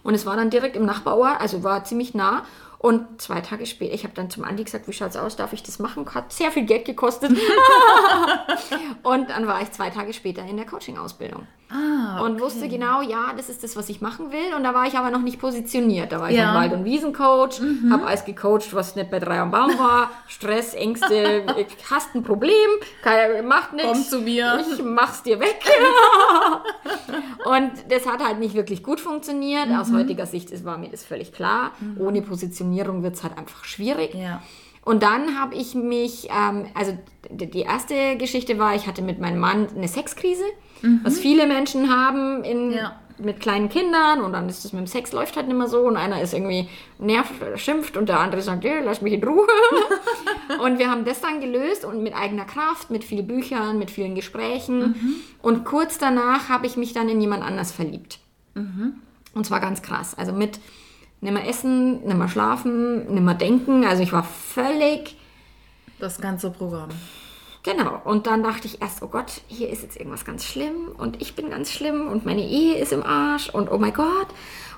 Und 0.03 0.13
es 0.13 0.25
war 0.25 0.35
dann 0.35 0.49
direkt 0.49 0.75
im 0.75 0.85
Nachbarort, 0.85 1.39
also 1.39 1.63
war 1.63 1.83
ziemlich 1.83 2.13
nah. 2.13 2.45
Und 2.77 3.21
zwei 3.21 3.41
Tage 3.41 3.65
später, 3.65 3.95
ich 3.95 4.03
habe 4.03 4.13
dann 4.13 4.29
zum 4.29 4.43
Andi 4.43 4.63
gesagt, 4.63 4.87
wie 4.87 4.93
schaut's 4.93 5.15
aus, 5.15 5.35
darf 5.35 5.53
ich 5.53 5.63
das 5.63 5.79
machen? 5.79 6.05
Hat 6.13 6.31
sehr 6.31 6.51
viel 6.51 6.65
Geld 6.65 6.85
gekostet. 6.85 7.31
und 9.03 9.29
dann 9.29 9.47
war 9.47 9.61
ich 9.61 9.71
zwei 9.71 9.89
Tage 9.89 10.13
später 10.13 10.43
in 10.45 10.57
der 10.57 10.67
Coaching-Ausbildung. 10.67 11.47
Ah, 11.69 12.21
Und 12.23 12.39
wusste 12.39 12.67
genau, 12.69 13.01
ja, 13.01 13.33
das 13.35 13.49
ist 13.49 13.63
das, 13.63 13.75
was 13.75 13.89
ich 13.89 13.99
machen 13.99 14.31
will. 14.31 14.53
Und 14.55 14.63
da 14.63 14.73
war 14.73 14.85
ich 14.87 14.95
aber 14.97 15.09
noch 15.09 15.21
nicht 15.21 15.39
positioniert. 15.39 16.11
Da 16.11 16.19
war 16.19 16.29
ich 16.29 16.37
Ja. 16.37 16.51
Mhm. 16.51 16.57
ein 16.57 16.61
Wald- 16.63 16.73
und 16.79 16.85
Wiesencoach, 16.85 17.59
habe 17.89 18.05
alles 18.05 18.23
gecoacht, 18.23 18.73
was 18.73 18.95
nicht 18.95 19.09
bei 19.09 19.19
drei 19.19 19.39
am 19.39 19.49
Baum 19.51 19.71
war. 19.79 20.11
Stress, 20.27 20.73
Ängste, 20.75 21.43
hast 21.89 22.13
ein 22.15 22.23
Problem, 22.23 22.53
macht 23.45 23.73
nichts. 23.73 23.91
Komm 23.91 24.03
zu 24.03 24.19
mir. 24.21 24.63
Ich 24.71 24.83
mach's 24.83 25.23
dir 25.23 25.39
weg. 25.39 25.59
und 27.45 27.71
das 27.89 28.05
hat 28.07 28.23
halt 28.23 28.39
nicht 28.39 28.55
wirklich 28.55 28.83
gut 28.83 28.99
funktioniert. 28.99 29.67
Aus 29.71 29.89
Mhm. 29.89 29.97
heutiger 29.97 30.25
Sicht 30.25 30.51
ist, 30.51 30.65
war 30.65 30.77
mir 30.77 30.89
das 30.89 31.03
völlig 31.03 31.33
klar. 31.33 31.71
Ohne 31.99 32.21
Positionierung 32.21 33.03
wird 33.03 33.15
es 33.15 33.23
halt 33.23 33.37
einfach 33.37 33.63
schwierig. 33.65 34.13
Ja. 34.13 34.41
Und 34.83 35.01
dann 35.01 35.39
habe 35.39 35.55
ich 35.55 35.73
mich, 35.73 36.29
ähm, 36.29 36.67
also 36.75 36.95
die 37.31 37.61
erste 37.61 38.17
Geschichte 38.17 38.59
war, 38.59 38.75
ich 38.75 38.85
hatte 38.85 39.01
mit 39.01 39.19
meinem 39.19 39.39
Mann 39.39 39.67
eine 39.75 39.87
Sexkrise, 39.87 40.43
was 41.03 41.19
viele 41.19 41.47
Menschen 41.47 41.89
haben 41.95 42.43
in, 42.43 42.71
Ja. 42.71 42.95
mit 43.17 43.39
kleinen 43.39 43.69
Kindern 43.69 44.21
und 44.21 44.33
dann 44.33 44.49
ist 44.49 44.65
das 44.65 44.73
mit 44.73 44.81
dem 44.81 44.87
Sex 44.87 45.13
läuft 45.13 45.37
halt 45.37 45.47
nicht 45.47 45.57
mehr 45.57 45.67
so 45.67 45.79
und 45.87 45.95
einer 45.97 46.21
ist 46.21 46.33
irgendwie 46.33 46.67
nervt, 46.99 47.31
schimpft 47.55 47.95
und 47.97 48.09
der 48.09 48.19
andere 48.19 48.41
sagt, 48.41 48.63
"Ja, 48.65 48.79
lass 48.83 49.01
mich 49.01 49.13
in 49.13 49.23
Ruhe. 49.23 49.47
und 50.63 50.79
wir 50.79 50.91
haben 50.91 51.05
das 51.05 51.21
dann 51.21 51.39
gelöst 51.39 51.85
und 51.85 52.03
mit 52.03 52.13
eigener 52.13 52.45
Kraft, 52.45 52.89
mit 52.91 53.03
vielen 53.03 53.25
Büchern, 53.25 53.79
mit 53.79 53.89
vielen 53.89 54.15
Gesprächen. 54.15 55.23
Und 55.41 55.63
kurz 55.65 55.97
danach 55.97 56.49
habe 56.49 56.65
ich 56.67 56.75
mich 56.77 56.91
dann 56.93 57.07
in 57.09 57.21
jemand 57.21 57.43
anders 57.43 57.71
verliebt. 57.71 58.19
Und 59.33 59.45
zwar 59.45 59.59
ganz 59.61 59.81
krass. 59.81 60.13
Also 60.17 60.33
mit 60.33 60.59
nimmer 61.21 61.47
essen, 61.47 62.03
nimmer 62.05 62.27
schlafen, 62.27 63.13
nimmer 63.13 63.33
denken. 63.33 63.85
Also 63.85 64.03
ich 64.03 64.11
war 64.13 64.23
völlig, 64.23 65.15
Das 65.99 66.19
ganze 66.19 66.51
Programm. 66.51 66.89
Genau. 67.65 67.99
Und 68.05 68.27
dann 68.27 68.43
dachte 68.43 68.67
ich 68.67 68.81
erst, 68.81 69.01
oh 69.01 69.07
Gott, 69.07 69.41
hier 69.47 69.69
ist 69.69 69.81
jetzt 69.83 69.97
irgendwas 69.97 70.23
ganz 70.23 70.45
schlimm 70.45 70.91
und 70.97 71.21
ich 71.21 71.35
bin 71.35 71.49
ganz 71.49 71.71
schlimm 71.71 72.07
und 72.07 72.25
meine 72.25 72.41
Ehe 72.47 72.77
ist 72.77 72.93
im 72.93 73.03
Arsch 73.03 73.49
und 73.49 73.69
oh 73.69 73.77
mein 73.77 73.93
Gott. 73.93 74.27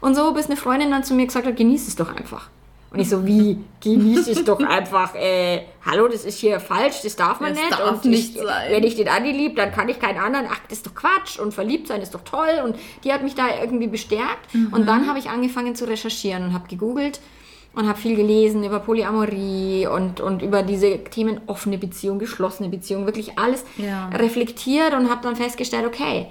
Und 0.02 0.16
so, 0.16 0.34
bis 0.34 0.48
eine 0.48 0.58
Freundin 0.58 0.90
dann 0.90 1.04
zu 1.04 1.14
mir 1.14 1.28
gesagt 1.28 1.46
hat, 1.46 1.56
genieß 1.56 1.88
es 1.88 1.96
doch 1.96 2.16
einfach. 2.16 2.50
Und 2.90 3.00
ich 3.00 3.10
so, 3.10 3.26
wie, 3.28 3.60
genieß 3.82 4.28
es 4.28 4.46
doch 4.46 4.60
einfach, 4.62 5.14
äh, 5.14 5.64
hallo, 5.86 6.08
das 6.08 6.24
ist 6.24 6.40
hier 6.40 6.62
falsch, 6.62 7.02
das 7.04 7.18
darf 7.18 7.42
man 7.42 7.50
Das 7.54 7.60
nicht. 7.60 7.72
darf 7.74 7.92
und 7.92 8.06
nicht 8.06 8.36
ich, 8.38 8.42
sein. 8.42 8.72
Wenn 8.72 8.84
ich 8.86 8.96
den 8.96 9.10
Andi 9.10 9.32
lieb, 9.34 9.58
dann 9.58 9.74
kann 9.74 9.90
ich 9.90 10.00
keinen 10.00 10.18
anderen, 10.20 10.46
ach, 10.50 10.60
das 10.70 10.78
ist 10.80 10.88
doch 10.88 10.96
Quatsch 10.96 11.38
und 11.38 11.54
verliebt 11.54 11.88
sein 11.88 12.02
ist 12.02 12.16
doch 12.16 12.24
toll. 12.24 12.62
Und 12.64 12.78
die 13.04 13.12
hat 13.12 13.24
mich 13.24 13.36
da 13.36 13.48
irgendwie 13.62 13.88
bestärkt. 13.88 14.54
Und 14.72 14.88
dann 14.88 15.08
habe 15.08 15.20
ich 15.20 15.30
angefangen 15.30 15.76
zu 15.76 15.86
recherchieren 15.86 16.46
und 16.46 16.54
habe 16.54 16.68
gegoogelt 16.70 17.20
und 17.78 17.88
habe 17.88 18.00
viel 18.00 18.16
gelesen 18.16 18.64
über 18.64 18.80
Polyamorie 18.80 19.86
und, 19.88 20.20
und 20.20 20.42
über 20.42 20.64
diese 20.64 20.98
Themen 21.04 21.40
offene 21.46 21.78
Beziehung, 21.78 22.18
geschlossene 22.18 22.70
Beziehung, 22.70 23.06
wirklich 23.06 23.38
alles 23.38 23.64
Ja. 23.78 24.10
reflektiert 24.10 24.94
und 24.94 25.10
habe 25.12 25.22
dann 25.22 25.36
festgestellt, 25.36 25.86
okay, 25.86 26.26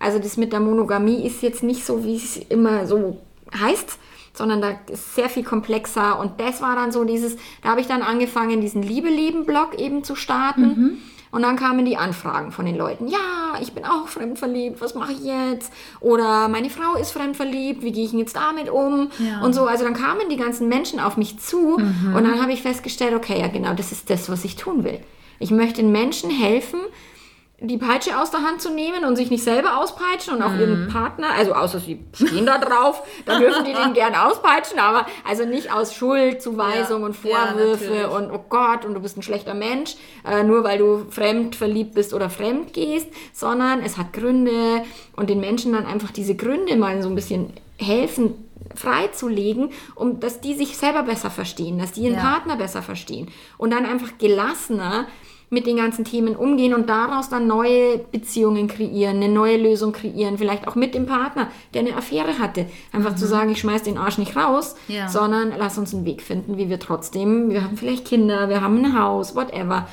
also 0.00 0.18
das 0.18 0.38
mit 0.38 0.52
der 0.54 0.60
Monogamie 0.60 1.26
ist 1.26 1.42
jetzt 1.42 1.62
nicht 1.62 1.84
so, 1.84 2.02
wie 2.02 2.16
es 2.16 2.38
immer 2.38 2.86
so 2.86 3.18
heißt, 3.54 3.98
sondern 4.32 4.62
da 4.62 4.78
ist 4.90 5.14
sehr 5.14 5.28
viel 5.28 5.44
komplexer 5.44 6.18
und 6.18 6.40
das 6.40 6.62
war 6.62 6.74
dann 6.76 6.92
so 6.92 7.04
dieses, 7.04 7.36
da 7.62 7.70
habe 7.70 7.82
ich 7.82 7.86
dann 7.86 8.00
angefangen, 8.02 8.62
diesen 8.62 8.82
Liebe-Leben-Blog 8.82 9.78
eben 9.78 10.02
zu 10.02 10.14
starten. 10.14 10.98
Und 11.30 11.42
dann 11.42 11.56
kamen 11.56 11.84
die 11.84 11.96
Anfragen 11.96 12.52
von 12.52 12.66
den 12.66 12.76
Leuten. 12.76 13.08
Ja, 13.08 13.54
ich 13.60 13.72
bin 13.72 13.84
auch 13.84 14.08
fremdverliebt, 14.08 14.80
was 14.80 14.94
mache 14.94 15.12
ich 15.12 15.24
jetzt? 15.24 15.72
Oder 16.00 16.48
meine 16.48 16.70
Frau 16.70 16.94
ist 16.98 17.10
fremdverliebt, 17.10 17.82
wie 17.82 17.92
gehe 17.92 18.04
ich 18.04 18.10
denn 18.10 18.20
jetzt 18.20 18.36
damit 18.36 18.70
um? 18.70 19.10
Ja. 19.18 19.42
Und 19.42 19.54
so, 19.54 19.66
also 19.66 19.84
dann 19.84 19.94
kamen 19.94 20.28
die 20.30 20.36
ganzen 20.36 20.68
Menschen 20.68 21.00
auf 21.00 21.16
mich 21.16 21.38
zu 21.38 21.76
und 21.76 22.14
dann 22.14 22.40
habe 22.40 22.52
ich 22.52 22.62
festgestellt, 22.62 23.14
okay, 23.14 23.40
ja 23.40 23.48
genau, 23.48 23.74
das 23.74 23.92
ist 23.92 24.08
das, 24.10 24.30
was 24.30 24.44
ich 24.44 24.56
tun 24.56 24.84
will. 24.84 25.00
Ich 25.38 25.50
möchte 25.50 25.82
den 25.82 25.92
Menschen 25.92 26.30
helfen, 26.30 26.80
die 27.58 27.78
Peitsche 27.78 28.18
aus 28.20 28.30
der 28.30 28.42
Hand 28.42 28.60
zu 28.60 28.70
nehmen 28.70 29.04
und 29.06 29.16
sich 29.16 29.30
nicht 29.30 29.42
selber 29.42 29.78
auspeitschen 29.78 30.34
und 30.34 30.42
auch 30.42 30.52
ihren 30.54 30.88
Partner, 30.88 31.28
also 31.30 31.54
außer 31.54 31.80
sie 31.80 32.04
stehen 32.12 32.44
da 32.44 32.58
drauf, 32.58 33.02
dann 33.24 33.40
dürfen 33.40 33.64
die 33.64 33.72
den 33.72 33.92
gern 33.94 34.14
auspeitschen, 34.14 34.78
aber 34.78 35.06
also 35.26 35.46
nicht 35.46 35.72
aus 35.72 35.94
Schuldzuweisung 35.94 37.00
Ja. 37.00 37.06
und 37.06 37.24
Ja, 37.24 37.36
Vorwürfe 37.46 37.84
natürlich. 37.84 38.10
und 38.10 38.30
oh 38.30 38.44
Gott 38.50 38.84
und 38.84 38.92
du 38.92 39.00
bist 39.00 39.16
ein 39.16 39.22
schlechter 39.22 39.54
Mensch, 39.54 39.94
äh, 40.28 40.42
nur 40.42 40.64
weil 40.64 40.76
du 40.76 41.06
fremd 41.08 41.56
verliebt 41.56 41.94
bist 41.94 42.12
oder 42.12 42.28
fremd 42.28 42.74
gehst, 42.74 43.08
sondern 43.32 43.80
es 43.80 43.96
hat 43.96 44.12
Gründe 44.12 44.82
und 45.16 45.30
den 45.30 45.40
Menschen 45.40 45.72
dann 45.72 45.86
einfach 45.86 46.10
diese 46.10 46.34
Gründe 46.34 46.76
mal 46.76 47.00
so 47.02 47.08
ein 47.08 47.14
bisschen 47.14 47.54
helfen 47.78 48.34
freizulegen, 48.74 49.70
um 49.94 50.20
dass 50.20 50.40
die 50.40 50.54
sich 50.54 50.76
selber 50.76 51.02
besser 51.04 51.30
verstehen, 51.30 51.78
dass 51.78 51.92
die 51.92 52.02
ihren 52.02 52.14
Ja. 52.14 52.20
Partner 52.20 52.56
besser 52.56 52.82
verstehen 52.82 53.28
und 53.58 53.72
dann 53.72 53.86
einfach 53.86 54.18
gelassener 54.18 55.06
mit 55.48 55.66
den 55.66 55.76
ganzen 55.76 56.04
Themen 56.04 56.34
umgehen 56.34 56.74
und 56.74 56.88
daraus 56.88 57.28
dann 57.28 57.46
neue 57.46 57.98
Beziehungen 57.98 58.66
kreieren, 58.66 59.16
eine 59.16 59.28
neue 59.28 59.56
Lösung 59.56 59.92
kreieren, 59.92 60.38
vielleicht 60.38 60.66
auch 60.66 60.74
mit 60.74 60.94
dem 60.94 61.06
Partner, 61.06 61.48
der 61.72 61.82
eine 61.82 61.96
Affäre 61.96 62.38
hatte. 62.40 62.66
Einfach 62.92 63.14
zu 63.14 63.26
sagen, 63.26 63.50
ich 63.52 63.60
schmeiß 63.60 63.84
den 63.84 63.96
Arsch 63.96 64.18
nicht 64.18 64.36
raus, 64.36 64.74
Mhm. 64.88 64.94
Ja. 64.94 65.08
sondern 65.08 65.52
lass 65.56 65.78
uns 65.78 65.94
einen 65.94 66.04
Weg 66.04 66.22
finden, 66.22 66.56
wie 66.58 66.68
wir 66.68 66.80
trotzdem, 66.80 67.50
wir 67.50 67.62
haben 67.62 67.76
vielleicht 67.76 68.04
Kinder, 68.06 68.48
wir 68.48 68.60
haben 68.60 68.84
ein 68.84 68.98
Haus, 69.00 69.36
whatever, 69.36 69.86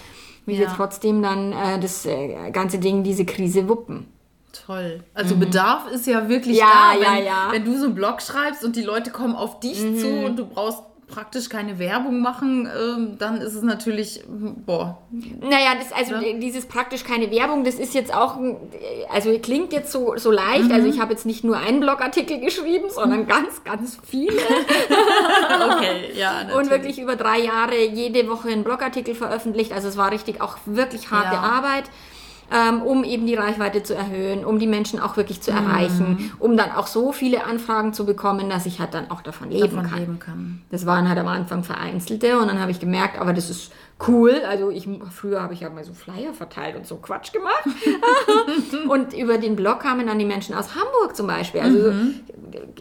wie 0.47 0.57
wir 0.57 0.65
Ja. 0.65 0.73
trotzdem 0.75 1.21
dann 1.21 1.51
äh, 1.51 1.79
das 1.79 2.05
äh, 2.07 2.49
ganze 2.51 2.79
Ding, 2.79 3.03
diese 3.03 3.23
Krise 3.25 3.69
wuppen. 3.69 4.07
Toll. 4.65 5.03
Also 5.15 5.35
Bedarf 5.35 5.87
ist 5.91 6.05
ja 6.07 6.29
wirklich 6.29 6.55
Mhm. 6.57 6.61
Ja, 6.61 6.93
da. 6.93 6.99
ja, 6.99 7.17
wenn, 7.17 7.25
ja. 7.25 7.33
Mhm. 7.47 7.51
wenn 7.53 7.65
du 7.65 7.77
so 7.77 7.85
einen 7.85 7.95
Blog 7.95 8.21
schreibst 8.21 8.63
und 8.63 8.75
die 8.75 8.83
Leute 8.83 9.11
kommen 9.11 9.35
auf 9.35 9.59
dich 9.59 9.77
zu 9.99 10.07
und 10.25 10.37
du 10.37 10.45
brauchst 10.45 10.81
praktisch 11.13 11.49
keine 11.49 11.77
Werbung 11.77 12.21
machen, 12.21 12.67
ähm, 12.67 13.17
dann 13.19 13.37
ist 13.37 13.53
es 13.53 13.61
natürlich, 13.61 14.23
boah, 14.27 14.97
Naja, 15.41 15.75
das, 15.77 15.91
also 15.91 16.15
dieses 16.39 16.65
praktisch 16.65 17.03
keine 17.03 17.29
Werbung, 17.29 17.63
das 17.63 17.75
ist 17.75 17.93
jetzt 17.93 18.13
auch, 18.13 18.37
also 19.11 19.37
klingt 19.39 19.73
jetzt 19.73 19.91
so, 19.91 20.17
so 20.17 20.31
leicht. 20.31 20.71
Also 20.71 20.87
ich 20.87 20.99
habe 20.99 21.13
jetzt 21.13 21.25
nicht 21.25 21.43
nur 21.43 21.57
einen 21.57 21.79
Blogartikel 21.81 22.39
geschrieben, 22.39 22.89
sondern 22.89 23.27
ganz, 23.27 23.63
ganz 23.63 23.99
viele. 24.03 24.33
okay, 24.33 26.11
ja, 26.15 26.43
natürlich. 26.43 26.55
Und 26.55 26.69
wirklich 26.69 26.99
über 26.99 27.15
drei 27.15 27.39
Jahre 27.39 27.77
jede 27.85 28.27
Woche 28.29 28.49
einen 28.49 28.63
Blogartikel 28.63 29.13
veröffentlicht. 29.13 29.71
Also 29.71 29.87
es 29.87 29.97
war 29.97 30.11
richtig 30.11 30.41
auch 30.41 30.57
wirklich 30.65 31.11
harte 31.11 31.35
Ja. 31.35 31.41
Arbeit. 31.41 31.85
Ähm, 32.51 32.81
um 32.83 33.03
eben 33.03 33.25
die 33.25 33.35
Reichweite 33.35 33.81
zu 33.83 33.95
erhöhen, 33.95 34.45
um 34.45 34.59
die 34.59 34.67
Menschen 34.67 34.99
auch 34.99 35.17
wirklich 35.17 35.37
Mhm. 35.39 35.41
zu 35.41 35.51
erreichen, 35.51 36.31
um 36.39 36.55
dann 36.57 36.71
auch 36.71 36.87
so 36.87 37.11
viele 37.11 37.45
Anfragen 37.45 37.93
zu 37.93 38.05
bekommen, 38.05 38.49
dass 38.49 38.65
ich 38.65 38.79
halt 38.79 38.93
dann 38.93 39.09
auch 39.09 39.21
davon 39.21 39.49
leben 39.49 39.75
davon 39.75 39.89
kann. 39.89 39.99
leben 39.99 40.19
kann. 40.19 40.61
Das 40.69 40.85
waren 40.85 41.07
halt 41.09 41.17
am 41.17 41.27
Anfang 41.27 41.63
vereinzelte 41.63 42.37
und 42.39 42.47
dann 42.47 42.59
habe 42.59 42.69
ich 42.71 42.79
gemerkt, 42.79 43.19
aber 43.19 43.33
das 43.33 43.49
ist 43.49 43.71
cool. 44.07 44.41
Also 44.47 44.69
ich 44.69 44.87
früher 45.11 45.41
habe 45.41 45.53
ich 45.53 45.61
ja 45.61 45.69
mal 45.69 45.83
so 45.83 45.93
Flyer 45.93 46.33
verteilt 46.33 46.75
und 46.75 46.85
so 46.87 46.97
Quatsch 46.97 47.31
gemacht. 47.33 47.63
und 48.89 49.13
über 49.13 49.37
den 49.37 49.55
Blog 49.55 49.79
kamen 49.81 50.07
dann 50.07 50.19
die 50.19 50.25
Menschen 50.25 50.55
aus 50.55 50.69
Hamburg 50.75 51.15
zum 51.15 51.27
Beispiel. 51.27 51.61
Also 51.61 51.91
Mhm. 51.91 52.15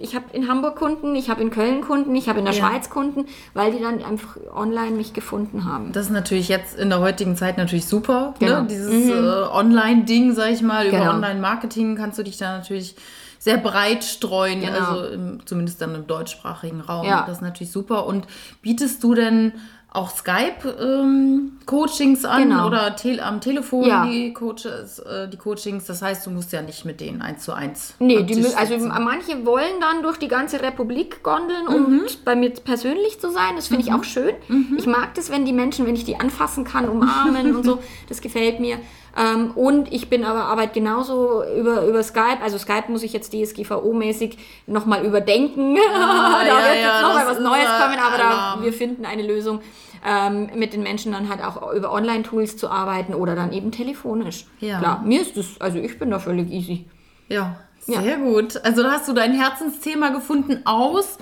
ich 0.01 0.15
habe 0.15 0.25
in 0.33 0.49
Hamburg 0.49 0.77
Kunden, 0.77 1.15
ich 1.15 1.31
habe 1.31 1.43
in 1.43 1.51
Köln 1.51 1.81
Kunden, 1.83 2.15
ich 2.17 2.29
habe 2.29 2.39
in 2.39 2.45
der 2.45 2.55
Ja. 2.55 2.69
Schweiz 2.69 2.91
Kunden, 2.91 3.27
weil 3.55 3.73
die 3.73 3.81
dann 3.81 4.03
einfach 4.03 4.37
online 4.55 4.93
mich 4.93 5.13
gefunden 5.13 5.65
haben. 5.65 5.93
Das 5.93 6.07
ist 6.07 6.13
natürlich 6.13 6.49
jetzt 6.49 6.79
in 6.79 6.89
der 6.91 7.01
heutigen 7.01 7.37
Zeit 7.37 7.59
natürlich 7.59 7.87
super. 7.87 8.35
Genau. 8.39 8.63
Ne? 8.63 8.67
Dieses 8.69 9.09
äh, 9.11 9.13
Online-Ding, 9.53 10.33
sag 10.35 10.51
ich 10.51 10.63
mal, 10.63 10.87
über 10.87 10.99
Genau. 10.99 11.11
Online-Marketing 11.13 11.97
kannst 11.97 12.19
du 12.19 12.23
dich 12.23 12.37
da 12.39 12.57
natürlich 12.59 12.97
sehr 13.39 13.57
breit 13.59 14.05
streuen, 14.05 14.61
Genau. 14.61 14.79
also 14.79 15.05
im, 15.07 15.45
zumindest 15.47 15.81
dann 15.83 15.95
im 15.97 16.07
deutschsprachigen 16.07 16.81
Raum. 16.81 17.05
Ja. 17.07 17.23
Das 17.27 17.39
ist 17.39 17.43
natürlich 17.43 17.73
super. 17.73 18.07
Und 18.07 18.27
bietest 18.63 19.03
du 19.03 19.15
denn 19.15 19.53
auch 19.95 20.11
Skype-Coachings 20.11 22.25
an 22.25 22.43
Genau. 22.45 22.67
oder 22.67 22.97
tel 22.97 23.21
am 23.21 23.41
Telefon 23.41 23.85
Ja. 23.85 24.07
die, 24.07 24.33
Coaches, 24.33 24.99
äh, 25.01 25.29
die 25.29 25.37
Coachings? 25.37 25.85
Das 25.85 26.03
heißt, 26.03 26.27
du 26.27 26.31
musst 26.31 26.53
ja 26.53 26.63
nicht 26.63 26.85
mit 26.85 27.01
denen 27.01 27.23
eins 27.23 27.45
zu 27.45 27.53
eins. 27.53 27.95
Nee, 27.99 28.23
die, 28.23 28.45
also 28.57 28.77
manche 28.79 29.45
wollen 29.45 29.81
dann 29.81 30.03
durch 30.03 30.19
die 30.19 30.29
ganze 30.29 30.63
Republik 30.63 31.23
gondeln, 31.23 31.65
Mhm. 31.67 31.75
um 31.75 32.01
bei 32.25 32.37
mir 32.37 32.51
persönlich 32.51 33.21
zu 33.21 33.31
sein. 33.31 33.57
Das 33.57 33.69
finde 33.69 33.85
ich 33.85 33.93
auch 33.93 34.05
schön. 34.05 34.35
Ich 34.77 34.87
mag 34.87 35.15
das, 35.15 35.31
wenn 35.31 35.45
die 35.45 35.53
Menschen, 35.53 35.87
wenn 35.87 35.95
ich 35.95 36.05
die 36.05 36.17
anfassen 36.17 36.65
kann, 36.65 36.89
umarmen 36.89 37.55
und 37.55 37.65
so. 37.65 37.79
Das 38.09 38.21
gefällt 38.21 38.61
mir. 38.61 38.79
Ähm, 39.17 39.51
und 39.53 39.93
ich 39.93 40.09
bin 40.09 40.25
aber 40.25 40.45
arbeite 40.45 40.73
genauso 40.75 41.43
über, 41.45 41.87
über 41.87 42.03
Skype. 42.03 42.39
Also 42.43 42.59
Skype 42.59 42.85
muss 42.89 43.03
ich 43.03 43.13
jetzt 43.13 43.33
DSGVO-mäßig 43.33 44.39
nochmal 44.67 45.05
überdenken. 45.05 45.77
Ah, 45.95 46.41
da 46.45 46.47
ja, 46.47 46.57
wird 46.65 46.83
ja, 46.83 46.93
jetzt 46.93 47.03
nochmal 47.03 47.27
was 47.27 47.39
Neues 47.39 47.69
kommen, 47.81 47.99
aber 47.99 48.19
da, 48.19 48.59
wir 48.63 48.73
finden 48.73 49.05
eine 49.05 49.23
Lösung, 49.23 49.61
ähm, 50.07 50.51
mit 50.55 50.73
den 50.73 50.83
Menschen 50.83 51.13
dann 51.13 51.29
halt 51.29 51.43
auch 51.45 51.73
über 51.73 51.93
Online-Tools 51.93 52.57
zu 52.57 52.69
arbeiten 52.69 53.15
oder 53.15 53.37
dann 53.37 53.53
eben 53.53 53.71
telefonisch. 53.71 54.47
Ja. 54.61 54.79
Klar, 54.79 55.03
mir 55.05 55.21
ist 55.23 55.37
das, 55.37 55.61
also 55.61 55.79
ich 55.79 55.99
bin 55.99 56.11
da 56.11 56.19
völlig 56.19 56.51
easy. 56.51 56.87
Ja, 57.29 57.57
Ja. 57.87 58.01
sehr 58.01 58.17
gut. 58.17 58.65
Also 58.65 58.83
da 58.83 58.93
hast 58.93 59.09
du 59.09 59.13
dein 59.13 59.33
Herzensthema 59.33 60.09
gefunden 60.09 60.63
aus 60.65 61.19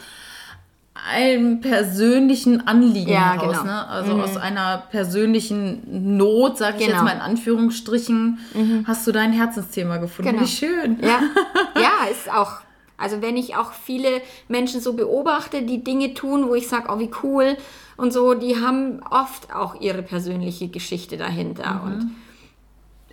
einem 1.09 1.61
persönlichen 1.61 2.67
Anliegen 2.67 3.11
Ja, 3.13 3.33
heraus, 3.35 3.59
genau. 3.61 3.65
ne? 3.65 3.89
Also 3.89 4.13
aus 4.21 4.37
einer 4.37 4.85
persönlichen 4.91 6.17
Not, 6.17 6.59
sage 6.59 6.77
ich 6.79 6.83
jetzt 6.87 6.93
Genau. 6.93 7.05
mal 7.05 7.13
in 7.15 7.21
Anführungsstrichen, 7.21 8.39
hast 8.87 9.07
du 9.07 9.13
dein 9.13 9.33
Herzensthema 9.33 9.99
gefunden. 9.99 10.31
Genau. 10.33 10.43
Wie 10.43 10.49
schön. 10.49 10.99
Ja, 11.03 11.21
ja, 11.81 12.11
ist 12.11 12.31
auch. 12.33 12.61
Also 12.97 13.23
wenn 13.23 13.37
ich 13.39 13.57
auch 13.57 13.73
viele 13.73 14.21
Menschen 14.49 14.81
so 14.81 14.93
beobachte, 14.93 15.63
die 15.63 15.83
Dinge 15.83 16.13
tun, 16.15 16.49
wo 16.49 16.55
ich 16.55 16.69
sage, 16.69 16.89
oh 16.93 16.99
wie 16.99 17.11
cool 17.23 17.57
und 17.97 18.13
so, 18.13 18.35
die 18.35 18.57
haben 18.61 19.01
oft 19.11 19.55
auch 19.55 19.81
ihre 19.81 20.03
persönliche 20.03 20.69
Geschichte 20.69 21.17
dahinter. 21.17 21.83
Und 21.85 22.11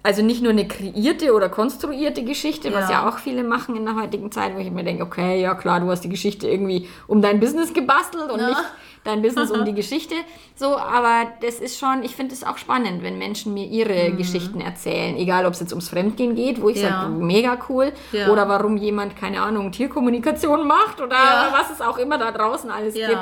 also 0.04 0.22
nicht 0.22 0.42
nur 0.42 0.52
eine 0.52 0.68
kreierte 0.68 1.34
oder 1.34 1.50
konstruierte 1.50 2.24
Geschichte, 2.24 2.74
was 2.74 2.90
Ja. 2.90 3.04
ja 3.04 3.10
auch 3.10 3.18
viele 3.18 3.44
machen 3.44 3.76
in 3.76 3.86
der 3.86 3.96
heutigen 3.96 4.32
Zeit, 4.32 4.56
wo 4.56 4.60
ich 4.60 4.72
mir 4.72 4.84
denke, 4.84 5.04
okay, 5.04 5.42
ja 5.42 5.54
klar, 5.56 5.80
du 5.80 5.90
hast 5.90 6.02
die 6.02 6.10
Geschichte 6.10 6.48
irgendwie 6.48 6.88
um 7.08 7.22
dein 7.22 7.40
Business 7.40 7.74
gebastelt 7.74 8.32
und 8.32 8.40
Ja. 8.40 8.50
nicht 8.50 8.64
dein 9.04 9.22
Business 9.22 9.52
um 9.52 9.64
die 9.66 9.74
Geschichte. 9.82 10.16
So, 10.56 10.78
aber 10.78 11.28
das 11.42 11.60
ist 11.60 11.78
schon, 11.80 12.04
ich 12.04 12.16
finde 12.16 12.34
es 12.34 12.44
auch 12.44 12.58
spannend, 12.58 13.04
wenn 13.04 13.18
Menschen 13.18 13.54
mir 13.54 13.66
ihre 13.66 14.12
Geschichten 14.14 14.60
erzählen, 14.62 15.16
egal 15.18 15.46
ob 15.46 15.54
es 15.54 15.60
jetzt 15.62 15.72
ums 15.74 15.90
Fremdgehen 15.90 16.36
geht, 16.36 16.62
wo 16.62 16.70
ich 16.70 16.78
Mhm. 16.78 16.84
Ja. 16.84 16.90
sage, 17.04 17.10
mega 17.14 17.58
cool, 17.70 17.92
Ja. 18.12 18.30
oder 18.30 18.48
warum 18.48 18.78
jemand, 18.78 19.16
keine 19.18 19.42
Ahnung, 19.42 19.72
Tierkommunikation 19.72 20.68
macht 20.68 21.02
oder 21.02 21.16
Ja. 21.16 21.50
was 21.54 21.70
es 21.72 21.82
auch 21.82 21.98
immer 21.98 22.18
da 22.18 22.32
draußen 22.32 22.70
alles 22.72 22.96
Ja. 22.98 23.08
gibt. 23.10 23.22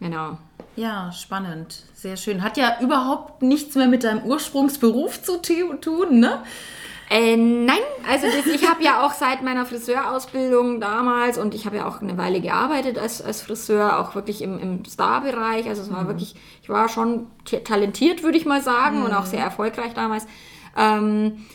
Genau. 0.00 0.38
Ja, 0.76 1.10
spannend. 1.12 1.82
Sehr 1.94 2.16
schön. 2.16 2.42
Hat 2.42 2.56
ja 2.56 2.76
überhaupt 2.80 3.42
nichts 3.42 3.74
mehr 3.74 3.86
mit 3.88 4.04
deinem 4.04 4.24
Ursprungsberuf 4.24 5.22
zu 5.22 5.40
tu- 5.40 5.74
tun, 5.80 6.20
ne? 6.20 6.42
Äh, 7.08 7.36
nein, 7.36 7.78
also 8.10 8.26
das, 8.26 8.46
ich 8.52 8.68
habe 8.68 8.82
ja 8.82 9.06
auch 9.06 9.12
seit 9.12 9.40
meiner 9.42 9.64
Friseurausbildung 9.64 10.80
damals 10.80 11.38
und 11.38 11.54
ich 11.54 11.64
habe 11.64 11.76
ja 11.76 11.86
auch 11.88 12.00
eine 12.02 12.18
Weile 12.18 12.40
gearbeitet 12.40 12.98
als, 12.98 13.22
als 13.22 13.42
Friseur, 13.42 14.00
auch 14.00 14.16
wirklich 14.16 14.42
im, 14.42 14.58
im 14.58 14.84
Star-Bereich. 14.84 15.68
Also 15.68 15.82
es 15.82 15.90
war 15.92 16.08
wirklich, 16.08 16.34
ich 16.62 16.68
war 16.68 16.88
schon 16.88 17.28
talentiert, 17.62 18.24
würde 18.24 18.36
ich 18.36 18.44
mal 18.44 18.60
sagen, 18.60 19.04
und 19.04 19.14
auch 19.14 19.24
sehr 19.26 19.38
erfolgreich 19.44 19.94
damals. 19.94 20.26
Ähm, 20.76 21.46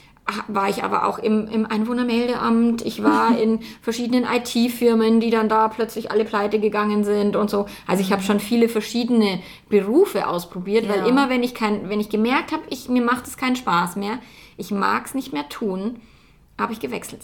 war 0.47 0.69
ich 0.69 0.83
aber 0.83 1.07
auch 1.07 1.19
im, 1.19 1.47
im 1.47 1.65
Einwohnermeldeamt. 1.65 2.83
Ich 2.85 3.03
war 3.03 3.37
in 3.41 3.59
verschiedenen 3.81 4.23
IT-Firmen, 4.25 5.19
die 5.19 5.29
dann 5.29 5.49
da 5.49 5.67
plötzlich 5.67 6.09
alle 6.11 6.23
pleite 6.25 6.59
gegangen 6.59 7.03
sind 7.03 7.35
und 7.35 7.49
so. 7.49 7.65
Also 7.87 8.01
ich 8.01 8.11
habe 8.11 8.21
schon 8.21 8.39
viele 8.39 8.69
verschiedene 8.69 9.39
Berufe 9.69 10.27
ausprobiert, 10.27 10.85
Ja. 10.85 10.91
weil 10.91 11.07
immer 11.07 11.29
wenn 11.29 11.43
ich 11.43 11.53
kein, 11.53 11.89
wenn 11.89 11.99
ich 11.99 12.09
gemerkt 12.09 12.51
habe, 12.51 12.63
ich, 12.69 12.87
mir 12.87 13.01
macht 13.03 13.27
es 13.27 13.35
keinen 13.37 13.55
Spaß 13.55 13.95
mehr, 13.97 14.19
ich 14.57 14.71
mag 14.71 15.05
es 15.05 15.13
nicht 15.13 15.33
mehr 15.33 15.49
tun, 15.49 15.99
habe 16.59 16.71
ich 16.73 16.79
gewechselt. 16.79 17.21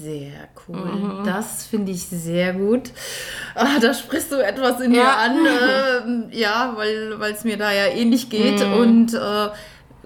Sehr 0.00 0.48
cool. 0.68 0.76
Mhm. 0.76 1.24
Das 1.24 1.66
finde 1.66 1.90
ich 1.90 2.04
sehr 2.06 2.52
gut. 2.54 2.92
Ah, 3.56 3.80
da 3.80 3.92
sprichst 3.92 4.30
du 4.30 4.36
etwas 4.36 4.80
in 4.80 4.92
mir 4.92 4.98
Ja. 4.98 5.16
an. 5.16 5.36
ähm, 6.06 6.24
ja, 6.30 6.72
weil 6.76 7.20
es 7.32 7.42
mir 7.42 7.56
da 7.56 7.72
ja 7.72 7.86
ähnlich 7.88 8.30
geht. 8.30 8.64
Mhm. 8.64 8.74
Und 8.74 9.14
äh, 9.14 9.48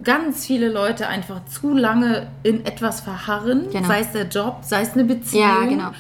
ganz 0.03 0.47
viele 0.47 0.69
Leute 0.69 1.09
einfach 1.09 1.45
zu 1.47 1.75
lange 1.75 2.29
in 2.43 2.65
etwas 2.65 3.01
verharren. 3.01 3.67
Genau. 3.73 3.87
Sei 3.89 4.01
es 4.01 4.13
der 4.13 4.29
Job, 4.29 4.59
sei 4.63 4.83
es 4.83 4.93
eine 4.95 5.05
Beziehung. 5.05 5.43
Ja, 5.43 5.65
genau. 5.65 5.91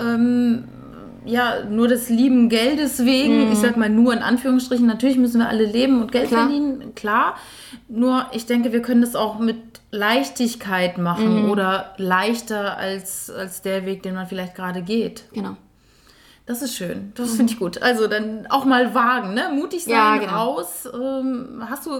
Ähm, 0.00 0.64
ja, 1.24 1.64
nur 1.68 1.88
des 1.88 2.08
lieben 2.08 2.48
Geldes 2.48 3.04
wegen, 3.04 3.52
ich 3.52 3.58
sag 3.58 3.76
mal 3.76 3.90
nur 3.90 4.12
in 4.12 4.20
Anführungsstrichen, 4.20 4.86
natürlich 4.86 5.18
müssen 5.18 5.38
wir 5.40 5.48
alle 5.48 5.64
leben 5.64 6.00
und 6.00 6.12
Geld 6.12 6.28
Klar. 6.28 6.46
verdienen, 6.46 6.94
klar. 6.94 7.36
Nur 7.88 8.26
ich 8.32 8.46
denke, 8.46 8.72
wir 8.72 8.80
können 8.82 9.02
das 9.02 9.14
auch 9.14 9.38
mit 9.38 9.58
Leichtigkeit 9.90 10.98
machen 10.98 11.50
oder 11.50 11.94
leichter 11.98 12.76
als, 12.78 13.30
als 13.30 13.62
der 13.62 13.84
Weg, 13.86 14.02
den 14.02 14.14
man 14.14 14.26
vielleicht 14.26 14.54
gerade 14.54 14.82
geht. 14.82 15.24
Genau. 15.32 15.56
Das 16.50 16.62
ist 16.62 16.74
schön. 16.74 17.12
Das 17.14 17.36
finde 17.36 17.52
ich 17.52 17.60
gut. 17.60 17.80
Also 17.80 18.08
dann 18.08 18.48
auch 18.50 18.64
mal 18.64 18.92
wagen, 18.92 19.34
ne? 19.34 19.50
Mutig 19.54 19.84
sein, 19.84 19.94
Ja, 19.94 20.16
genau. 20.16 20.32
raus. 20.54 20.88
Ähm, 20.92 21.62
hast 21.70 21.86
du 21.86 21.92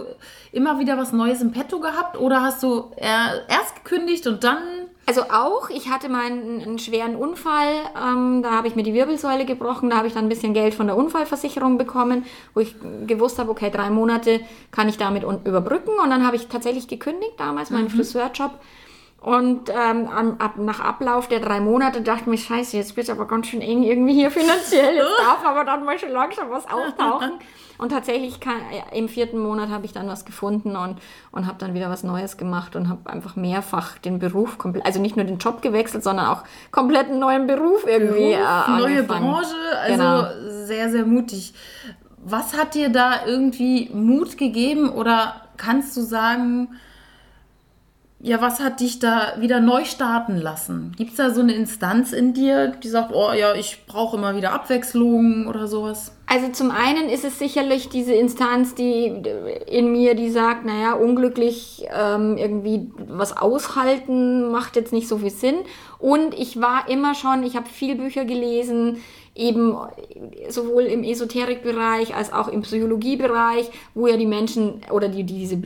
immer 0.51 0.81
wieder 0.81 0.99
was 0.99 1.13
Neues 1.13 1.41
im 1.41 1.53
Petto 1.53 1.79
gehabt 1.79 2.19
oder 2.19 2.43
hast 2.43 2.61
du 2.65 2.91
er- 2.97 3.49
erst 3.49 3.77
gekündigt 3.85 4.27
und 4.27 4.43
dann 4.43 4.59
Also 5.07 5.23
auch, 5.31 5.71
ich 5.71 5.89
hatte 5.89 6.09
mal 6.09 6.25
einen, 6.27 6.61
einen 6.63 6.79
schweren 6.81 7.15
Unfall, 7.15 7.69
ähm, 7.97 8.43
da 8.43 8.51
habe 8.51 8.67
ich 8.67 8.75
mir 8.75 8.83
die 8.83 8.93
Wirbelsäule 8.93 9.45
gebrochen, 9.45 9.89
da 9.91 9.97
habe 9.99 10.09
ich 10.09 10.15
dann 10.15 10.25
ein 10.25 10.29
bisschen 10.29 10.53
Geld 10.53 10.75
von 10.75 10.89
der 10.89 10.97
Unfallversicherung 10.97 11.79
bekommen, 11.79 12.25
wo 12.53 12.59
ich 12.61 12.75
gewusst 13.07 13.39
habe, 13.39 13.51
okay, 13.53 13.71
drei 13.71 13.89
Monate 13.91 14.41
kann 14.73 14.89
ich 14.89 14.99
damit 14.99 15.23
überbrücken 15.23 15.93
und 16.03 16.11
dann 16.11 16.27
habe 16.27 16.35
ich 16.35 16.49
tatsächlich 16.49 16.89
gekündigt 16.89 17.35
damals, 17.39 17.71
meinen 17.71 17.89
Friseurjob. 17.89 18.51
Und 19.21 19.69
ähm, 19.69 20.09
an, 20.09 20.37
ab, 20.39 20.55
nach 20.57 20.81
Ablauf 20.81 21.29
der 21.29 21.41
drei 21.41 21.61
Monate 21.61 22.01
dachte 22.01 22.23
ich 22.23 22.27
mir, 22.27 22.39
scheiße, 22.39 22.79
jetzt 22.79 22.97
wird 22.97 23.05
es 23.09 23.11
aber 23.11 23.27
ganz 23.27 23.49
schön 23.49 23.61
eng 23.61 23.83
irgendwie 23.83 24.15
hier 24.15 24.31
finanziell. 24.31 24.95
Jetzt 24.97 25.07
darf 25.19 25.45
aber 25.45 25.65
dann 25.65 25.85
mal 25.85 25.99
schon 25.99 26.11
langsam 26.11 26.51
was 26.51 26.65
auftauchen. 26.71 27.33
Und 27.77 27.91
tatsächlich 27.93 28.41
kann, 28.41 28.57
äh, 28.73 28.99
im 28.99 29.11
vierten 29.11 29.39
Monat 29.39 29.69
habe 29.69 29.85
ich 29.85 29.93
dann 29.93 30.09
was 30.09 30.25
gefunden 30.25 30.75
und, 30.75 30.97
und 31.33 31.47
habe 31.47 31.59
dann 31.59 31.75
wieder 31.75 31.91
was 31.91 32.03
Neues 32.03 32.39
gemacht 32.39 32.77
und 32.77 32.89
habe 32.89 33.11
einfach 33.11 33.37
mehrfach 33.37 33.99
den 33.99 34.19
Beruf 34.19 34.57
komplett, 34.57 34.87
also 34.87 35.01
nicht 35.03 35.17
nur 35.17 35.27
den 35.27 35.37
Job 35.39 35.61
gewechselt, 35.61 36.03
sondern 36.03 36.27
auch 36.27 36.43
komplett 36.71 37.09
einen 37.09 37.19
neuen 37.19 37.47
Beruf 37.47 37.87
irgendwie. 37.87 38.33
äh, 38.33 38.81
neue. 38.81 39.03
Branche, 39.03 39.55
also 39.83 40.03
Genau. 40.03 40.65
sehr, 40.65 40.91
sehr 40.91 41.05
mutig. 41.05 41.53
Was 42.25 42.57
hat 42.57 42.75
dir 42.75 42.89
da 42.89 43.27
irgendwie 43.27 43.91
Mut 43.93 44.39
gegeben 44.39 44.89
oder 44.89 45.43
kannst 45.59 45.95
du 45.97 46.01
sagen, 46.03 46.69
ja, 48.23 48.43
was 48.43 48.61
hat 48.61 48.81
dich 48.81 48.99
da 48.99 49.35
wieder 49.39 49.61
neu 49.61 49.87
starten 49.87 50.37
lassen? 50.37 50.93
Gibt 50.99 51.13
es 51.13 51.17
da 51.17 51.31
so 51.31 51.41
eine 51.41 51.55
Instanz 51.55 52.13
in 52.13 52.35
dir, 52.35 52.69
die 52.69 52.89
sagt, 52.89 53.13
oh 53.15 53.33
ja, 53.33 53.55
ich 53.55 53.87
brauche 53.87 54.19
immer 54.19 54.37
wieder 54.37 54.53
Abwechslung 54.53 55.47
oder 55.47 55.67
sowas? 55.67 56.13
Also 56.27 56.49
zum 56.49 56.71
einen 56.71 57.09
ist 57.09 57.25
es 57.25 57.39
sicherlich 57.39 57.89
diese 57.89 58.13
Instanz, 58.13 58.75
die 58.75 59.23
in 59.67 59.91
mir, 59.91 60.15
die 60.15 60.31
sagt, 60.31 60.67
naja, 60.67 60.93
unglücklich 60.93 61.87
ähm, 61.93 62.37
irgendwie 62.37 62.91
was 63.09 63.37
aushalten 63.37 64.51
macht 64.51 64.77
jetzt 64.77 64.93
nicht 64.93 65.09
so 65.09 65.19
viel 65.19 65.31
Sinn. 65.31 65.57
Und 65.99 66.35
ich 66.35 66.61
war 66.61 66.91
immer 66.91 67.15
schon, 67.15 67.43
ich 67.43 67.57
habe 67.57 67.69
viel 67.69 67.97
Bücher 67.97 68.27
gelesen, 68.27 68.99
eben 69.41 69.77
sowohl 70.49 70.83
im 70.85 71.03
Esoterikbereich 71.03 72.15
als 72.15 72.33
auch 72.33 72.49
im 72.49 72.61
Psychologiebereich, 72.63 73.71
wo 73.95 74.07
ja 74.07 74.17
die 74.17 74.27
Menschen 74.27 74.83
oder 74.91 75.09
die, 75.09 75.25
diese 75.25 75.61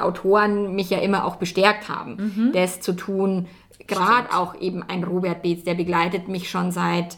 Autoren 0.00 0.74
mich 0.74 0.90
ja 0.90 0.98
immer 0.98 1.24
auch 1.24 1.36
bestärkt 1.36 1.88
haben, 1.88 2.50
das 2.54 2.80
zu 2.80 2.94
tun. 2.94 3.46
Gerade 3.86 4.34
auch 4.34 4.54
eben 4.60 4.82
ein 4.82 5.04
Robert 5.04 5.42
Beetz, 5.42 5.64
der 5.64 5.74
begleitet 5.74 6.28
mich 6.28 6.50
schon 6.50 6.72
seit, 6.72 7.16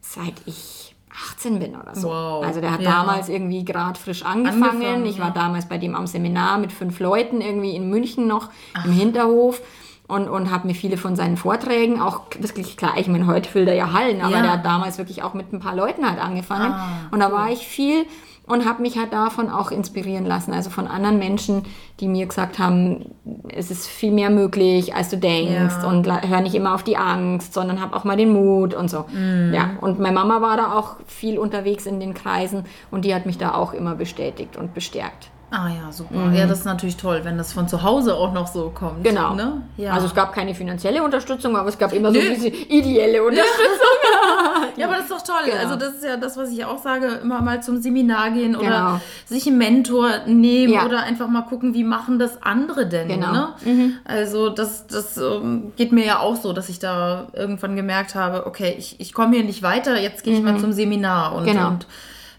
seit 0.00 0.34
ich 0.46 0.94
18 1.32 1.58
bin 1.58 1.74
oder 1.76 1.94
so. 1.94 2.08
Wow. 2.08 2.44
Also 2.44 2.60
der 2.60 2.72
hat 2.72 2.82
Ja. 2.82 2.90
damals 2.90 3.28
irgendwie 3.28 3.64
gerade 3.64 3.98
frisch 3.98 4.24
angefangen. 4.24 4.64
Angefangen, 4.64 5.06
ich 5.06 5.18
war 5.18 5.28
ja. 5.28 5.34
damals 5.34 5.66
bei 5.68 5.78
dem 5.78 5.94
am 5.94 6.06
Seminar 6.06 6.58
mit 6.58 6.72
fünf 6.72 7.00
Leuten 7.00 7.40
irgendwie 7.40 7.74
in 7.74 7.88
München 7.88 8.26
noch 8.26 8.50
im 8.84 8.92
Hinterhof 8.92 9.62
und, 10.08 10.28
und 10.28 10.50
habe 10.50 10.66
mir 10.68 10.74
viele 10.74 10.96
von 10.96 11.16
seinen 11.16 11.36
Vorträgen 11.36 12.00
auch 12.00 12.22
wirklich 12.38 12.76
klar, 12.76 12.92
ich 12.96 13.08
meine, 13.08 13.26
heute 13.26 13.48
füllt 13.48 13.68
er 13.68 13.74
ja 13.74 13.92
Hallen, 13.92 14.20
aber 14.20 14.36
Ja. 14.36 14.42
der 14.42 14.52
hat 14.52 14.64
damals 14.66 14.98
wirklich 14.98 15.22
auch 15.22 15.34
mit 15.34 15.52
ein 15.52 15.60
paar 15.60 15.74
Leuten 15.74 16.08
halt 16.08 16.22
angefangen. 16.22 16.72
Ah, 16.72 16.88
und 17.10 17.20
da 17.20 17.32
war 17.32 17.50
ich 17.50 17.66
viel 17.66 18.04
und 18.46 18.64
habe 18.64 18.80
mich 18.82 18.96
halt 18.96 19.12
davon 19.12 19.50
auch 19.50 19.72
inspirieren 19.72 20.24
lassen. 20.24 20.52
Also 20.52 20.70
von 20.70 20.86
anderen 20.86 21.18
Menschen, 21.18 21.64
die 21.98 22.06
mir 22.06 22.26
gesagt 22.26 22.60
haben, 22.60 23.06
es 23.48 23.72
ist 23.72 23.88
viel 23.88 24.12
mehr 24.12 24.30
möglich, 24.30 24.94
als 24.94 25.08
du 25.08 25.18
denkst 25.18 25.74
Ja. 25.82 25.88
und 25.88 26.06
hör 26.06 26.40
nicht 26.40 26.54
immer 26.54 26.74
auf 26.76 26.84
die 26.84 26.96
Angst, 26.96 27.52
sondern 27.52 27.80
hab 27.80 27.92
auch 27.92 28.04
mal 28.04 28.16
den 28.16 28.32
Mut 28.32 28.74
und 28.74 28.88
so. 28.88 29.06
Mhm. 29.12 29.52
Ja, 29.52 29.70
und 29.80 29.98
meine 29.98 30.14
Mama 30.14 30.40
war 30.40 30.56
da 30.56 30.72
auch 30.78 30.94
viel 31.08 31.40
unterwegs 31.40 31.86
in 31.86 31.98
den 31.98 32.14
Kreisen 32.14 32.64
und 32.92 33.04
die 33.04 33.12
hat 33.12 33.26
mich 33.26 33.38
da 33.38 33.52
auch 33.54 33.72
immer 33.72 33.96
bestätigt 33.96 34.56
und 34.56 34.72
bestärkt. 34.74 35.30
Ah 35.48 35.68
ja, 35.68 35.92
super. 35.92 36.32
Ja, 36.32 36.46
das 36.46 36.60
ist 36.60 36.64
natürlich 36.64 36.96
toll, 36.96 37.20
wenn 37.22 37.38
das 37.38 37.52
von 37.52 37.68
zu 37.68 37.82
Hause 37.84 38.16
auch 38.16 38.32
noch 38.32 38.48
so 38.48 38.70
kommt. 38.74 39.04
Genau. 39.04 39.34
Ne? 39.34 39.62
Ja. 39.76 39.92
Also 39.92 40.06
es 40.08 40.14
gab 40.14 40.32
keine 40.34 40.54
finanzielle 40.56 41.02
Unterstützung, 41.04 41.56
aber 41.56 41.68
es 41.68 41.78
gab 41.78 41.92
immer 41.92 42.12
so 42.12 42.18
Nö. 42.18 42.30
diese 42.34 42.48
ideelle 42.48 43.22
Unterstützung. 43.22 43.52
Ja, 44.76 44.86
aber 44.88 44.96
das 44.96 45.04
ist 45.04 45.12
doch 45.12 45.22
toll. 45.22 45.44
Genau. 45.50 45.56
Also 45.58 45.76
das 45.76 45.94
ist 45.94 46.04
ja 46.04 46.16
das, 46.16 46.36
was 46.36 46.50
ich 46.50 46.64
auch 46.64 46.78
sage, 46.82 47.06
immer 47.22 47.40
mal 47.40 47.62
zum 47.62 47.80
Seminar 47.80 48.30
gehen 48.30 48.56
oder 48.56 48.66
Genau. 48.66 49.00
sich 49.24 49.46
einen 49.46 49.56
Mentor 49.58 50.10
nehmen 50.26 50.72
Ja. 50.72 50.84
oder 50.84 51.02
einfach 51.04 51.28
mal 51.28 51.42
gucken, 51.42 51.72
wie 51.74 51.84
machen 51.84 52.18
das 52.18 52.42
andere 52.42 52.86
denn. 52.86 53.08
Genau. 53.08 53.32
Ne? 53.64 53.92
Also 54.04 54.50
das, 54.50 54.86
das 54.86 55.16
ähm, 55.16 55.72
geht 55.76 55.92
mir 55.92 56.04
ja 56.04 56.18
auch 56.18 56.36
so, 56.36 56.52
dass 56.52 56.68
ich 56.68 56.78
da 56.78 57.28
irgendwann 57.32 57.76
gemerkt 57.76 58.14
habe, 58.14 58.46
okay, 58.46 58.74
ich, 58.76 59.00
ich 59.00 59.14
komme 59.14 59.36
hier 59.36 59.44
nicht 59.44 59.62
weiter, 59.62 59.98
jetzt 59.98 60.24
gehe 60.24 60.34
ich 60.36 60.42
mal 60.42 60.58
zum 60.58 60.72
Seminar 60.72 61.34
und, 61.34 61.44
Genau. 61.44 61.68
und 61.68 61.86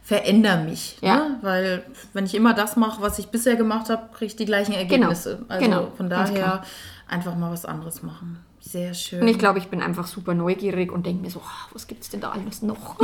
verändere 0.08 0.60
mich. 0.60 0.98
Ja. 1.02 1.16
Ne? 1.18 1.38
Weil 1.42 1.84
wenn 2.14 2.26
ich 2.26 2.34
immer 2.34 2.54
das 2.54 2.78
mache, 2.78 3.02
was 3.02 3.20
ich 3.20 3.28
bisher 3.28 3.58
gemacht 3.58 3.90
habe, 3.90 4.04
kriege 4.14 4.28
ich 4.28 4.36
die 4.38 4.46
gleichen 4.46 4.72
Ergebnisse. 4.72 5.44
Also 5.50 5.66
genau, 5.66 5.92
von 5.98 6.10
daher 6.10 6.64
einfach 7.10 7.36
mal 7.36 7.52
was 7.52 7.66
anderes 7.66 8.04
machen. 8.04 8.40
Sehr 8.62 8.94
schön. 8.94 9.22
Und 9.22 9.28
ich 9.28 9.38
glaube, 9.38 9.60
ich 9.60 9.68
bin 9.68 9.82
einfach 9.82 10.08
super 10.08 10.34
neugierig 10.34 10.94
und 10.94 11.06
denke 11.06 11.24
mir 11.24 11.30
so, 11.30 11.42
ah, 11.46 11.68
was 11.74 11.88
gibt 11.88 12.04
es 12.04 12.10
denn 12.10 12.22
da 12.22 12.32
alles 12.32 12.62
noch? 12.62 12.96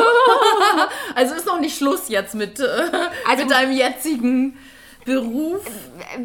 also 1.15 1.35
ist 1.35 1.45
noch 1.45 1.59
nicht 1.59 1.77
Schluss 1.77 2.07
jetzt 2.07 2.35
mit, 2.35 2.61
äh, 2.61 2.63
Also- 3.29 3.43
mit 3.43 3.51
deinem 3.51 3.73
jetzigen 3.73 4.55
Beruf. 5.05 5.65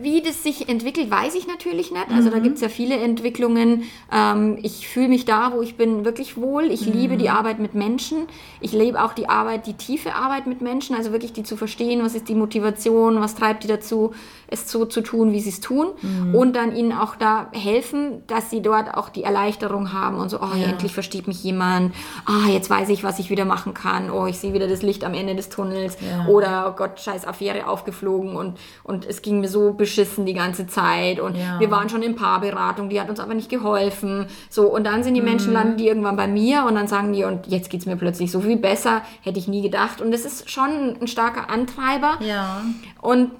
Wie 0.01 0.23
das 0.23 0.43
sich 0.43 0.69
entwickelt, 0.69 1.11
weiß 1.11 1.35
ich 1.35 1.47
natürlich 1.47 1.91
nicht. 1.91 2.11
Also 2.11 2.31
da 2.31 2.38
gibt 2.38 2.57
es 2.57 2.61
ja 2.61 2.69
viele 2.69 2.97
Entwicklungen. 2.97 3.85
Ähm, 4.12 4.59
ich 4.62 4.88
fühle 4.88 5.09
mich 5.09 5.25
da, 5.25 5.53
wo 5.53 5.62
ich 5.62 5.77
bin, 5.77 6.05
wirklich 6.05 6.37
wohl. 6.37 6.64
Ich 6.71 6.87
liebe 6.87 7.17
die 7.17 7.31
Arbeit 7.31 7.59
mit 7.59 7.75
Menschen. 7.75 8.27
Ich 8.61 8.73
liebe 8.73 9.03
auch 9.03 9.12
die 9.12 9.29
Arbeit, 9.29 9.67
die 9.67 9.75
tiefe 9.75 10.14
Arbeit 10.14 10.47
mit 10.47 10.61
Menschen. 10.61 10.95
Also 10.95 11.12
wirklich 11.12 11.33
die 11.33 11.43
zu 11.43 11.57
verstehen, 11.57 12.03
was 12.03 12.14
ist 12.14 12.29
die 12.29 12.35
Motivation, 12.35 13.21
was 13.21 13.35
treibt 13.35 13.64
die 13.64 13.69
dazu, 13.69 14.12
es 14.51 14.71
so 14.71 14.85
zu 14.87 15.01
tun, 15.03 15.33
wie 15.33 15.41
sie 15.41 15.51
es 15.51 15.61
tun. 15.61 15.89
Und 16.33 16.57
dann 16.57 16.75
ihnen 16.75 16.93
auch 16.93 17.17
da 17.17 17.49
helfen, 17.53 18.23
dass 18.27 18.51
sie 18.51 18.63
dort 18.63 18.95
auch 18.95 19.09
die 19.11 19.23
Erleichterung 19.25 19.93
haben 19.93 20.17
und 20.19 20.29
so, 20.31 20.41
oh, 20.41 20.57
Ja. 20.57 20.67
endlich 20.69 20.93
versteht 20.95 21.29
mich 21.29 21.43
jemand. 21.45 21.95
Ah, 22.27 22.49
jetzt 22.51 22.71
weiß 22.71 22.89
ich, 22.89 23.05
was 23.05 23.19
ich 23.19 23.31
wieder 23.31 23.45
machen 23.45 23.75
kann. 23.75 24.11
Oh, 24.11 24.27
ich 24.27 24.39
sehe 24.39 24.53
wieder 24.55 24.67
das 24.67 24.83
Licht 24.83 25.05
am 25.05 25.15
Ende 25.15 25.35
des 25.37 25.49
Tunnels. 25.51 25.97
Ja. 26.01 26.27
Oder, 26.27 26.69
oh 26.71 26.77
Gott, 26.77 26.99
scheiß 27.01 27.27
Affäre 27.27 27.67
aufgeflogen 27.69 28.37
und, 28.37 28.57
und 28.85 29.05
es 29.07 29.23
ging 29.23 29.41
mir 29.41 29.49
so 29.49 29.73
beschissen 29.75 30.25
die 30.27 30.35
ganze 30.35 30.67
Zeit. 30.67 31.21
Und 31.21 31.37
Ja. 31.37 31.61
wir 31.61 31.71
waren 31.71 31.89
schon 31.89 32.03
in 32.03 32.17
Paarberatung, 32.17 32.89
die 32.89 33.01
hat 33.01 33.11
uns 33.11 33.21
aber 33.21 33.35
nicht 33.35 33.51
geholfen. 33.51 34.27
So, 34.51 34.67
und 34.69 34.85
dann 34.85 35.03
sind 35.05 35.15
die 35.15 35.21
Mhm. 35.21 35.27
Menschen, 35.29 35.53
landen 35.53 35.77
die 35.77 35.87
irgendwann 35.89 36.17
bei 36.17 36.27
mir 36.27 36.65
und 36.67 36.75
dann 36.75 36.89
sagen 36.89 37.13
die, 37.13 37.25
und 37.25 37.47
jetzt 37.49 37.71
geht 37.71 37.81
es 37.81 37.87
mir 37.87 37.97
plötzlich 37.97 38.31
so 38.33 38.41
viel 38.41 38.57
besser, 38.57 39.03
hätte 39.23 39.39
ich 39.39 39.47
nie 39.49 39.63
gedacht. 39.63 40.01
Und 40.01 40.11
das 40.13 40.23
ist 40.25 40.51
schon 40.51 40.97
ein 41.01 41.07
starker 41.07 41.51
Antreiber. 41.51 42.19
Ja. 42.21 42.63
Und 43.03 43.31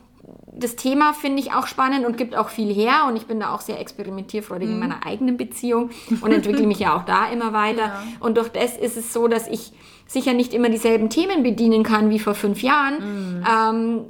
das 0.59 0.77
Thema 0.77 1.13
finde 1.13 1.41
ich 1.41 1.53
auch 1.53 1.67
spannend 1.67 2.05
und 2.07 2.17
gibt 2.17 2.37
auch 2.37 2.49
viel 2.49 2.73
her. 2.73 3.05
Und 3.09 3.17
ich 3.17 3.27
bin 3.27 3.41
da 3.41 3.55
auch 3.55 3.61
sehr 3.61 3.81
experimentierfreudig 3.81 4.69
Mhm. 4.69 4.75
in 4.75 4.81
meiner 4.81 5.07
eigenen 5.07 5.37
Beziehung 5.37 5.91
und 6.21 6.33
entwickle 6.33 6.67
mich 6.67 6.81
ja 6.81 6.97
auch 6.97 7.05
da 7.05 7.31
immer 7.31 7.53
weiter. 7.53 7.83
Ja. 7.87 8.03
Und 8.21 8.37
durch 8.37 8.49
das 8.49 8.77
ist 8.77 8.97
es 8.97 9.13
so, 9.13 9.29
dass 9.29 9.47
ich 9.49 9.73
sicher 10.07 10.33
nicht 10.33 10.55
immer 10.55 10.69
dieselben 10.71 11.11
Themen 11.11 11.43
bedienen 11.43 11.83
kann 11.83 12.11
wie 12.11 12.19
vor 12.19 12.35
fünf 12.35 12.63
Jahren. 12.63 12.95
Mhm. 13.39 13.45
Ähm, 13.47 14.01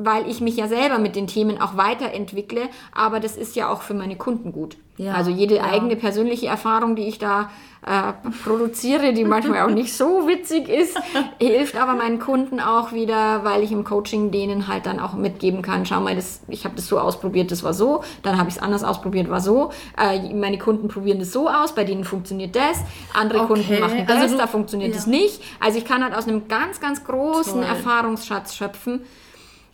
weil 0.00 0.28
ich 0.30 0.40
mich 0.40 0.56
ja 0.56 0.68
selber 0.68 0.98
mit 0.98 1.16
den 1.16 1.26
Themen 1.26 1.60
auch 1.60 1.76
weiterentwickle, 1.76 2.62
aber 2.94 3.18
das 3.20 3.36
ist 3.36 3.56
ja 3.56 3.68
auch 3.68 3.82
für 3.82 3.94
meine 3.94 4.16
Kunden 4.16 4.52
gut. 4.52 4.76
Ja, 4.96 5.14
also 5.14 5.30
jede 5.30 5.56
ja. 5.56 5.64
eigene 5.64 5.94
persönliche 5.94 6.46
Erfahrung, 6.48 6.96
die 6.96 7.06
ich 7.06 7.18
da 7.20 7.50
äh, 7.86 8.12
produziere, 8.44 9.12
die 9.12 9.24
manchmal 9.24 9.62
auch 9.62 9.70
nicht 9.72 9.92
so 9.94 10.26
witzig 10.26 10.68
ist, 10.68 10.98
hilft 11.40 11.76
aber 11.76 11.94
meinen 11.94 12.18
Kunden 12.18 12.58
auch 12.58 12.92
wieder, 12.92 13.44
weil 13.44 13.62
ich 13.62 13.70
im 13.70 13.84
Coaching 13.84 14.32
denen 14.32 14.66
halt 14.66 14.86
dann 14.86 14.98
auch 14.98 15.12
mitgeben 15.14 15.62
kann, 15.62 15.86
schau 15.86 16.00
mal, 16.00 16.16
das, 16.16 16.40
ich 16.48 16.64
habe 16.64 16.74
das 16.74 16.88
so 16.88 16.98
ausprobiert, 16.98 17.52
das 17.52 17.62
war 17.62 17.74
so, 17.74 18.02
dann 18.22 18.38
habe 18.38 18.48
ich 18.48 18.56
es 18.56 18.62
anders 18.62 18.82
ausprobiert, 18.82 19.30
war 19.30 19.40
so. 19.40 19.70
Äh, 19.96 20.34
meine 20.34 20.58
Kunden 20.58 20.88
probieren 20.88 21.20
das 21.20 21.32
so 21.32 21.48
aus, 21.48 21.74
bei 21.76 21.84
denen 21.84 22.02
funktioniert 22.04 22.56
das, 22.56 22.78
andere 23.14 23.40
Okay, 23.40 23.46
Kunden 23.48 23.80
machen 23.80 24.04
das, 24.06 24.16
also 24.16 24.34
du- 24.34 24.40
da 24.40 24.46
funktioniert 24.48 24.92
ja. 24.92 24.98
es 24.98 25.06
nicht. 25.06 25.42
Also 25.60 25.78
ich 25.78 25.84
kann 25.84 26.02
halt 26.02 26.14
aus 26.16 26.26
einem 26.26 26.48
ganz, 26.48 26.80
ganz 26.80 27.04
großen 27.04 27.52
Toll. 27.52 27.62
Erfahrungsschatz 27.62 28.54
schöpfen 28.56 29.02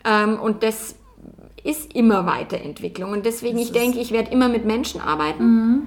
ähm, 0.04 0.38
und 0.40 0.62
das 0.62 0.96
ist 1.62 1.94
immer 1.94 2.26
Weiterentwicklung. 2.26 3.12
Und 3.12 3.24
deswegen, 3.26 3.58
ich 3.58 3.72
denke, 3.72 3.98
ich 3.98 4.12
werde 4.12 4.30
immer 4.30 4.48
mit 4.48 4.64
Menschen 4.66 5.00
arbeiten, 5.00 5.86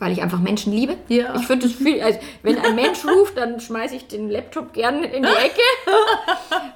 weil 0.00 0.10
ich 0.10 0.20
einfach 0.20 0.40
Menschen 0.40 0.72
liebe. 0.72 0.94
Mhm. 0.94 1.14
Ja. 1.14 1.34
Ich 1.36 1.46
finde 1.46 1.66
es 1.66 1.74
viel, 1.74 2.00
also 2.02 2.18
wenn 2.42 2.58
ein 2.58 2.74
Mensch 2.74 3.04
ruft, 3.04 3.36
dann 3.36 3.60
schmeiße 3.60 3.94
ich 3.94 4.08
den 4.08 4.28
Laptop 4.28 4.72
gern 4.72 5.04
in 5.04 5.22
die 5.22 5.28
Ecke. 5.28 5.60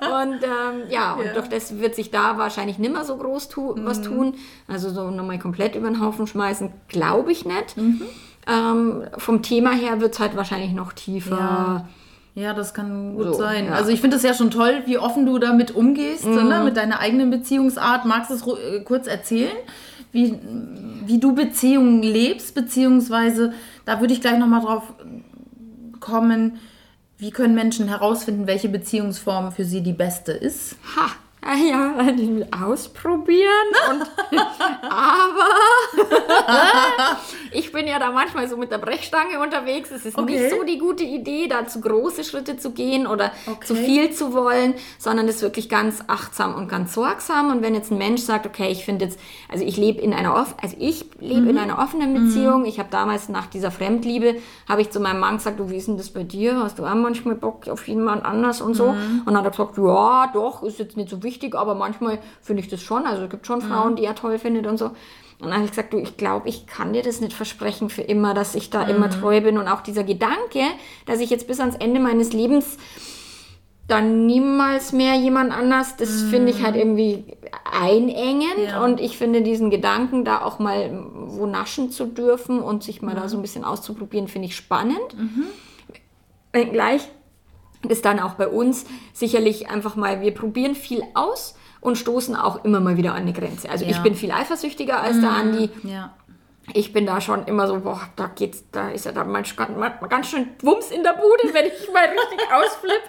und 0.00 0.42
ähm, 0.44 0.88
ja, 0.90 1.14
und 1.14 1.24
Ja. 1.24 1.32
doch 1.34 1.48
das 1.48 1.78
wird 1.80 1.96
sich 1.96 2.12
da 2.12 2.38
wahrscheinlich 2.38 2.78
nimmer 2.78 3.04
so 3.04 3.16
groß 3.16 3.48
tu 3.48 3.74
was 3.78 4.00
tun. 4.02 4.34
Also 4.68 4.90
so 4.90 5.10
nochmal 5.10 5.40
komplett 5.40 5.74
über 5.74 5.88
den 5.88 6.00
Haufen 6.00 6.28
schmeißen, 6.28 6.70
glaube 6.86 7.32
ich 7.32 7.44
nicht. 7.44 7.74
Ähm, 8.48 9.02
vom 9.18 9.42
Thema 9.42 9.72
her 9.72 10.00
wird 10.00 10.14
es 10.14 10.20
halt 10.20 10.36
wahrscheinlich 10.36 10.70
noch 10.72 10.92
tiefer. 10.92 11.36
Ja. 11.36 11.88
Ja, 12.36 12.52
das 12.52 12.74
kann 12.74 13.14
gut 13.16 13.24
So, 13.28 13.32
sein. 13.32 13.64
ja. 13.66 13.72
Also 13.72 13.90
ich 13.90 14.00
finde 14.02 14.18
es 14.18 14.22
ja 14.22 14.34
schon 14.34 14.50
toll, 14.50 14.82
wie 14.84 14.98
offen 14.98 15.24
du 15.24 15.38
damit 15.38 15.74
umgehst, 15.74 16.26
Mhm. 16.26 16.48
ne? 16.48 16.60
mit 16.64 16.76
deiner 16.76 17.00
eigenen 17.00 17.30
Beziehungsart. 17.30 18.04
Magst 18.04 18.30
du 18.30 18.34
es 18.34 18.42
äh, 18.46 18.80
kurz 18.84 19.06
erzählen, 19.06 19.56
wie, 20.12 20.38
wie 21.06 21.18
du 21.18 21.34
Beziehungen 21.34 22.02
lebst, 22.02 22.54
beziehungsweise 22.54 23.54
da 23.86 24.00
würde 24.00 24.12
ich 24.12 24.20
gleich 24.20 24.38
nochmal 24.38 24.60
drauf 24.60 24.82
kommen, 25.98 26.58
wie 27.18 27.30
können 27.30 27.54
Menschen 27.54 27.88
herausfinden, 27.88 28.46
welche 28.46 28.68
Beziehungsform 28.68 29.50
für 29.52 29.64
sie 29.64 29.80
die 29.82 29.94
beste 29.94 30.32
ist? 30.32 30.76
Ha, 30.94 31.10
ah 31.42 31.54
ja, 31.54 31.94
ausprobieren 32.64 33.50
und 33.90 34.38
aber 34.82 35.46
ich 37.52 37.72
bin 37.72 37.86
ja 37.86 37.98
da 37.98 38.10
manchmal 38.10 38.48
so 38.48 38.56
mit 38.56 38.70
der 38.70 38.78
Brechstange 38.78 39.38
unterwegs. 39.40 39.90
Es 39.90 40.04
ist 40.06 40.18
Okay. 40.18 40.32
nicht 40.40 40.50
so 40.50 40.64
die 40.64 40.78
gute 40.78 41.04
Idee, 41.04 41.46
da 41.48 41.66
zu 41.66 41.80
große 41.80 42.24
Schritte 42.24 42.56
zu 42.56 42.70
gehen 42.72 43.06
oder 43.06 43.30
Okay. 43.46 43.64
zu 43.66 43.74
viel 43.76 44.10
zu 44.12 44.32
wollen, 44.34 44.74
sondern 44.98 45.26
das 45.26 45.42
wirklich 45.42 45.68
ganz 45.68 46.02
achtsam 46.08 46.54
und 46.54 46.68
ganz 46.68 46.94
sorgsam. 46.94 47.50
Und 47.50 47.62
wenn 47.62 47.74
jetzt 47.74 47.90
ein 47.92 47.98
Mensch 47.98 48.22
sagt, 48.22 48.46
okay, 48.46 48.68
ich 48.70 48.84
finde 48.84 49.04
jetzt, 49.04 49.18
also 49.50 49.64
ich 49.64 49.76
lebe 49.76 50.00
in 50.00 50.12
einer 50.12 50.34
off 50.34 50.54
also 50.62 50.76
ich 50.78 51.04
lebe 51.20 51.42
Mhm. 51.42 51.48
in 51.50 51.58
einer 51.58 51.78
offenen 51.78 52.14
Beziehung. 52.14 52.64
Ich 52.64 52.78
habe 52.78 52.88
damals 52.90 53.28
nach 53.28 53.46
dieser 53.46 53.70
Fremdliebe 53.70 54.36
habe 54.68 54.80
ich 54.82 54.90
zu 54.90 55.00
meinem 55.00 55.20
Mann 55.20 55.36
gesagt, 55.36 55.60
du 55.60 55.70
wie 55.70 55.76
ist 55.76 55.86
denn 55.88 55.96
das 55.96 56.10
bei 56.10 56.22
dir? 56.24 56.60
Hast 56.62 56.78
du 56.78 56.84
auch 56.84 56.94
manchmal 56.94 57.34
Bock 57.36 57.68
auf 57.68 57.86
jemand 57.88 58.24
anders 58.24 58.60
und 58.60 58.74
so? 58.74 58.92
Mhm. 58.92 59.22
Und 59.26 59.34
dann 59.34 59.38
hat 59.38 59.44
er 59.44 59.50
gesagt, 59.50 59.78
ja, 59.78 60.30
doch, 60.32 60.62
ist 60.62 60.78
jetzt 60.78 60.96
nicht 60.96 61.08
so 61.10 61.22
wichtig, 61.22 61.25
aber 61.54 61.74
manchmal 61.74 62.18
finde 62.40 62.62
ich 62.62 62.68
das 62.68 62.82
schon. 62.82 63.06
Also 63.06 63.24
es 63.24 63.30
gibt 63.30 63.46
schon 63.46 63.60
Frauen, 63.60 63.96
die 63.96 64.04
er 64.04 64.14
toll 64.14 64.38
findet 64.38 64.66
und 64.66 64.78
so. 64.78 64.86
Und 65.38 65.48
dann 65.48 65.54
habe 65.54 65.64
ich 65.64 65.70
gesagt, 65.70 65.92
du, 65.92 65.98
ich 65.98 66.16
glaube, 66.16 66.48
ich 66.48 66.66
kann 66.66 66.94
dir 66.94 67.02
das 67.02 67.20
nicht 67.20 67.34
versprechen 67.34 67.90
für 67.90 68.02
immer, 68.02 68.32
dass 68.32 68.54
ich 68.54 68.70
da 68.70 68.82
immer 68.82 69.10
treu 69.10 69.40
bin. 69.42 69.58
Und 69.58 69.68
auch 69.68 69.82
dieser 69.82 70.02
Gedanke, 70.02 70.62
dass 71.04 71.20
ich 71.20 71.28
jetzt 71.28 71.46
bis 71.46 71.60
ans 71.60 71.76
Ende 71.76 72.00
meines 72.00 72.32
Lebens 72.32 72.78
dann 73.86 74.26
niemals 74.26 74.92
mehr 74.92 75.14
jemand 75.14 75.52
anders, 75.52 75.96
das 75.96 76.22
finde 76.22 76.50
ich 76.50 76.62
halt 76.62 76.74
irgendwie 76.74 77.36
einengend. 77.70 78.58
Ja. 78.66 78.84
Und 78.84 79.00
ich 79.00 79.16
finde 79.16 79.42
diesen 79.42 79.70
Gedanken, 79.70 80.24
da 80.24 80.42
auch 80.42 80.58
mal 80.58 81.06
wo 81.26 81.46
naschen 81.46 81.90
zu 81.90 82.06
dürfen 82.06 82.60
und 82.60 82.82
sich 82.82 83.02
mal 83.02 83.14
da 83.14 83.28
so 83.28 83.36
ein 83.36 83.42
bisschen 83.42 83.64
auszuprobieren, 83.64 84.26
finde 84.26 84.48
ich 84.48 84.56
spannend. 84.56 85.16
Gleich 86.52 87.02
ist 87.90 88.04
dann 88.04 88.20
auch 88.20 88.34
bei 88.34 88.48
uns 88.48 88.84
sicherlich 89.12 89.68
einfach 89.70 89.96
mal, 89.96 90.20
wir 90.20 90.32
probieren 90.34 90.74
viel 90.74 91.02
aus 91.14 91.54
und 91.80 91.96
stoßen 91.96 92.34
auch 92.34 92.64
immer 92.64 92.80
mal 92.80 92.96
wieder 92.96 93.12
an 93.12 93.22
eine 93.22 93.32
Grenze. 93.32 93.68
Also 93.70 93.84
ich 93.84 93.96
Ja. 93.96 94.02
bin 94.02 94.14
viel 94.14 94.32
eifersüchtiger 94.32 95.00
als 95.00 95.20
der 95.20 95.30
Andi. 95.30 95.70
Ja. 95.84 96.14
Ich 96.74 96.92
bin 96.92 97.06
da 97.06 97.20
schon 97.20 97.46
immer 97.46 97.68
so, 97.68 97.80
boah, 97.80 98.00
da 98.16 98.26
geht's, 98.26 98.64
da 98.72 98.90
ist 98.90 99.04
ja 99.04 99.12
da 99.12 99.24
manchmal 99.24 99.68
ganz, 100.08 100.28
schön 100.28 100.48
Wumms 100.62 100.90
in 100.90 101.02
der 101.02 101.12
Bude, 101.12 101.54
wenn 101.54 101.66
ich 101.66 101.72
mal 101.92 102.04
richtig 102.04 102.40
ausflipp. 102.52 103.02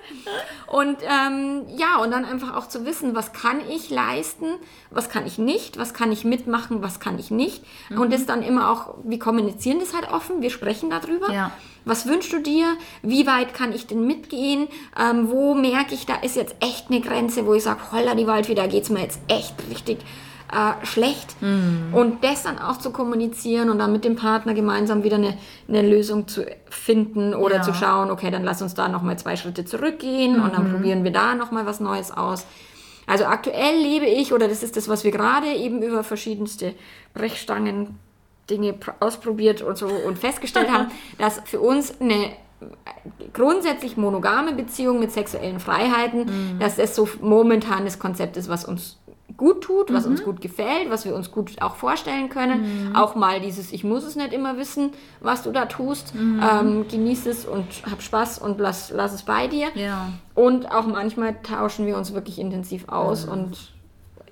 Und 0.68 0.98
ähm, 1.02 1.66
ja, 1.76 1.98
und 1.98 2.12
dann 2.12 2.26
einfach 2.26 2.56
auch 2.56 2.68
zu 2.68 2.86
wissen, 2.86 3.16
was 3.16 3.34
kann 3.34 3.62
ich 3.70 3.90
leisten, 3.90 4.46
was 4.92 5.10
kann 5.10 5.26
ich 5.26 5.38
nicht, 5.38 5.80
was 5.80 5.94
kann 5.94 6.12
ich 6.12 6.24
mitmachen, 6.24 6.84
was 6.84 7.00
kann 7.00 7.18
ich 7.18 7.32
nicht. 7.32 7.64
Und 7.90 8.14
das 8.14 8.26
dann 8.26 8.44
immer 8.44 8.72
auch, 8.72 8.96
wir 9.04 9.20
kommunizieren 9.20 9.80
das 9.80 9.94
halt 9.94 10.12
offen, 10.12 10.42
wir 10.42 10.50
sprechen 10.50 10.90
darüber. 10.90 11.32
Ja. 11.32 11.52
Was 11.86 12.06
wünschst 12.06 12.34
du 12.34 12.40
dir? 12.40 12.76
Wie 13.02 13.26
weit 13.26 13.54
kann 13.54 13.74
ich 13.74 13.88
denn 13.88 14.06
mitgehen? 14.06 14.68
Ähm, 15.00 15.32
wo 15.32 15.54
merke 15.54 15.94
ich, 15.94 16.06
da 16.06 16.16
ist 16.16 16.36
jetzt 16.36 16.56
echt 16.60 16.90
eine 16.90 17.00
Grenze, 17.00 17.46
wo 17.46 17.54
ich 17.54 17.64
sage, 17.64 17.80
holla 17.92 18.14
die 18.14 18.28
Waldfee, 18.28 18.56
da 18.56 18.68
geht 18.68 18.84
es 18.84 18.90
mir 18.90 19.02
jetzt 19.02 19.22
echt 19.30 19.56
richtig 19.70 20.00
äh, 20.52 20.86
schlecht. 20.86 21.36
Und 21.42 22.24
das 22.24 22.44
dann 22.44 22.60
auch 22.60 22.78
zu 22.78 22.92
kommunizieren 22.92 23.70
und 23.70 23.80
dann 23.80 23.92
mit 23.92 24.06
dem 24.06 24.16
Partner 24.16 24.54
gemeinsam 24.54 25.04
wieder 25.04 25.16
eine, 25.18 25.38
eine 25.68 25.82
Lösung 25.82 26.28
zu 26.28 26.46
finden 26.70 27.34
oder 27.34 27.58
Ja. 27.58 27.62
zu 27.62 27.74
schauen, 27.74 28.10
okay, 28.12 28.32
dann 28.32 28.44
lass 28.44 28.62
uns 28.62 28.74
da 28.74 28.88
nochmal 28.88 29.18
zwei 29.20 29.36
Schritte 29.36 29.66
zurückgehen 29.66 30.40
und 30.40 30.54
dann 30.56 30.72
probieren 30.72 31.04
wir 31.04 31.12
da 31.12 31.36
nochmal 31.36 31.66
was 31.66 31.80
Neues 31.80 32.12
aus. 32.12 32.46
Also 33.06 33.26
aktuell 33.26 33.78
lebe 33.78 34.06
ich, 34.06 34.34
oder 34.34 34.48
das 34.50 34.64
ist 34.64 34.76
das, 34.76 34.90
was 34.90 35.04
wir 35.04 35.12
gerade 35.12 35.48
eben 35.48 35.82
über 35.82 36.04
verschiedenste 36.04 36.74
Brechstangen 37.14 37.98
Dinge 38.50 38.72
pr- 38.72 38.94
ausprobiert 39.02 39.62
und 39.62 39.78
so 39.78 39.88
und 39.88 40.18
festgestellt 40.18 40.70
haben, 40.72 40.88
dass 41.18 41.42
für 41.46 41.60
uns 41.60 42.00
eine 42.02 42.32
grundsätzlich 43.34 43.98
monogame 43.98 44.54
Beziehung 44.54 45.00
mit 45.00 45.12
sexuellen 45.12 45.60
Freiheiten, 45.60 46.58
dass 46.60 46.76
das 46.78 46.96
so 46.96 47.08
momentan 47.22 47.86
das 47.86 48.00
Konzept 48.00 48.38
ist, 48.38 48.50
was 48.50 48.66
uns 48.66 48.98
gut 49.38 49.62
tut, 49.62 49.94
was 49.94 50.06
uns 50.08 50.24
gut 50.24 50.42
gefällt, 50.42 50.90
was 50.90 51.06
wir 51.06 51.16
uns 51.16 51.32
gut 51.32 51.62
auch 51.62 51.76
vorstellen 51.76 52.30
können. 52.30 52.92
Auch 52.96 53.16
mal 53.16 53.40
dieses, 53.40 53.72
ich 53.72 53.84
muss 53.84 54.04
es 54.04 54.16
nicht 54.16 54.34
immer 54.34 54.58
wissen, 54.58 54.92
was 55.22 55.44
du 55.44 55.52
da 55.52 55.66
tust. 55.68 56.14
Ähm, 56.16 56.86
genieß 56.90 57.28
es 57.28 57.46
und 57.46 57.66
hab 57.90 58.02
Spaß 58.02 58.40
und 58.40 58.60
lass, 58.60 58.92
lass 58.92 59.14
es 59.14 59.24
bei 59.24 59.48
dir. 59.48 59.68
Ja. 59.76 60.10
Und 60.34 60.72
auch 60.72 60.88
manchmal 60.88 61.36
tauschen 61.44 61.86
wir 61.86 61.98
uns 61.98 62.14
wirklich 62.14 62.40
intensiv 62.40 62.90
aus 62.90 63.26
und 63.26 63.72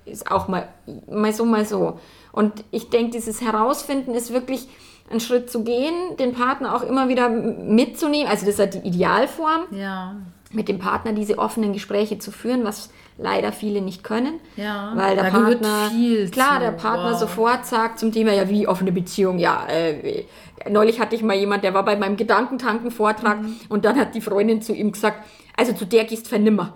ist 0.04 0.30
auch 0.30 0.48
mal, 0.48 0.68
mal 1.10 1.32
so, 1.32 1.44
mal 1.44 1.64
so. 1.64 1.98
Und 2.32 2.64
ich 2.70 2.90
denke, 2.90 3.12
dieses 3.12 3.40
Herausfinden 3.40 4.14
ist 4.14 4.32
wirklich 4.32 4.68
einen 5.08 5.20
Schritt 5.20 5.50
zu 5.50 5.62
gehen, 5.62 6.16
den 6.18 6.32
Partner 6.32 6.74
auch 6.74 6.82
immer 6.82 7.08
wieder 7.08 7.28
mitzunehmen. 7.28 8.28
Also 8.28 8.44
das 8.44 8.54
ist 8.54 8.60
halt 8.60 8.74
die 8.74 8.88
Idealform. 8.88 9.62
Ja. 9.70 10.16
mit 10.52 10.68
dem 10.68 10.78
Partner 10.78 11.12
diese 11.12 11.38
offenen 11.38 11.72
Gespräche 11.72 12.18
zu 12.18 12.30
führen, 12.30 12.64
was 12.64 12.90
leider 13.18 13.52
viele 13.52 13.80
nicht 13.80 14.04
können. 14.04 14.40
Ja, 14.56 14.92
weil 14.94 15.16
der 15.16 15.24
Partner, 15.24 15.90
viel 15.90 16.30
klar, 16.30 16.56
zu, 16.56 16.60
der 16.60 16.72
Partner 16.72 17.12
wow. 17.12 17.18
sofort 17.18 17.66
sagt 17.66 17.98
zum 17.98 18.12
Thema, 18.12 18.32
ja, 18.32 18.48
wie 18.48 18.68
offene 18.68 18.92
Beziehung, 18.92 19.38
ja, 19.38 19.66
äh, 19.68 20.24
neulich 20.68 21.00
hatte 21.00 21.16
ich 21.16 21.22
mal 21.22 21.36
jemand, 21.36 21.64
der 21.64 21.74
war 21.74 21.84
bei 21.84 21.96
meinem 21.96 22.16
Gedankentanken-Vortrag 22.16 23.42
Mhm. 23.42 23.56
und 23.68 23.84
dann 23.84 23.98
hat 23.98 24.14
die 24.14 24.20
Freundin 24.20 24.62
zu 24.62 24.74
ihm 24.74 24.92
gesagt, 24.92 25.24
also 25.56 25.72
zu 25.72 25.86
der 25.86 26.04
gehst 26.04 26.30
du 26.30 26.38
nimmer. 26.38 26.74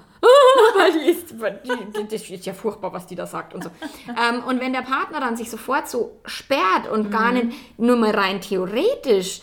Weil 0.77 0.93
die 0.93 1.11
ist, 1.11 1.33
die, 1.33 2.09
das 2.09 2.29
ist 2.31 2.47
ja 2.47 2.53
furchtbar, 2.53 2.93
was 2.93 3.07
die 3.07 3.15
da 3.15 3.27
sagt 3.27 3.55
und 3.55 3.65
so. 3.65 3.71
ähm, 4.09 4.43
und 4.45 4.61
wenn 4.61 4.73
der 4.73 4.83
Partner 4.83 5.21
dann 5.21 5.37
sich 5.37 5.51
sofort 5.51 5.89
so 5.89 6.21
sperrt 6.25 6.89
und 6.93 7.07
Mhm. 7.09 7.11
gar 7.11 7.33
nicht 7.33 7.49
nur 7.79 7.97
mal 7.97 8.11
rein 8.11 8.41
theoretisch 8.41 9.43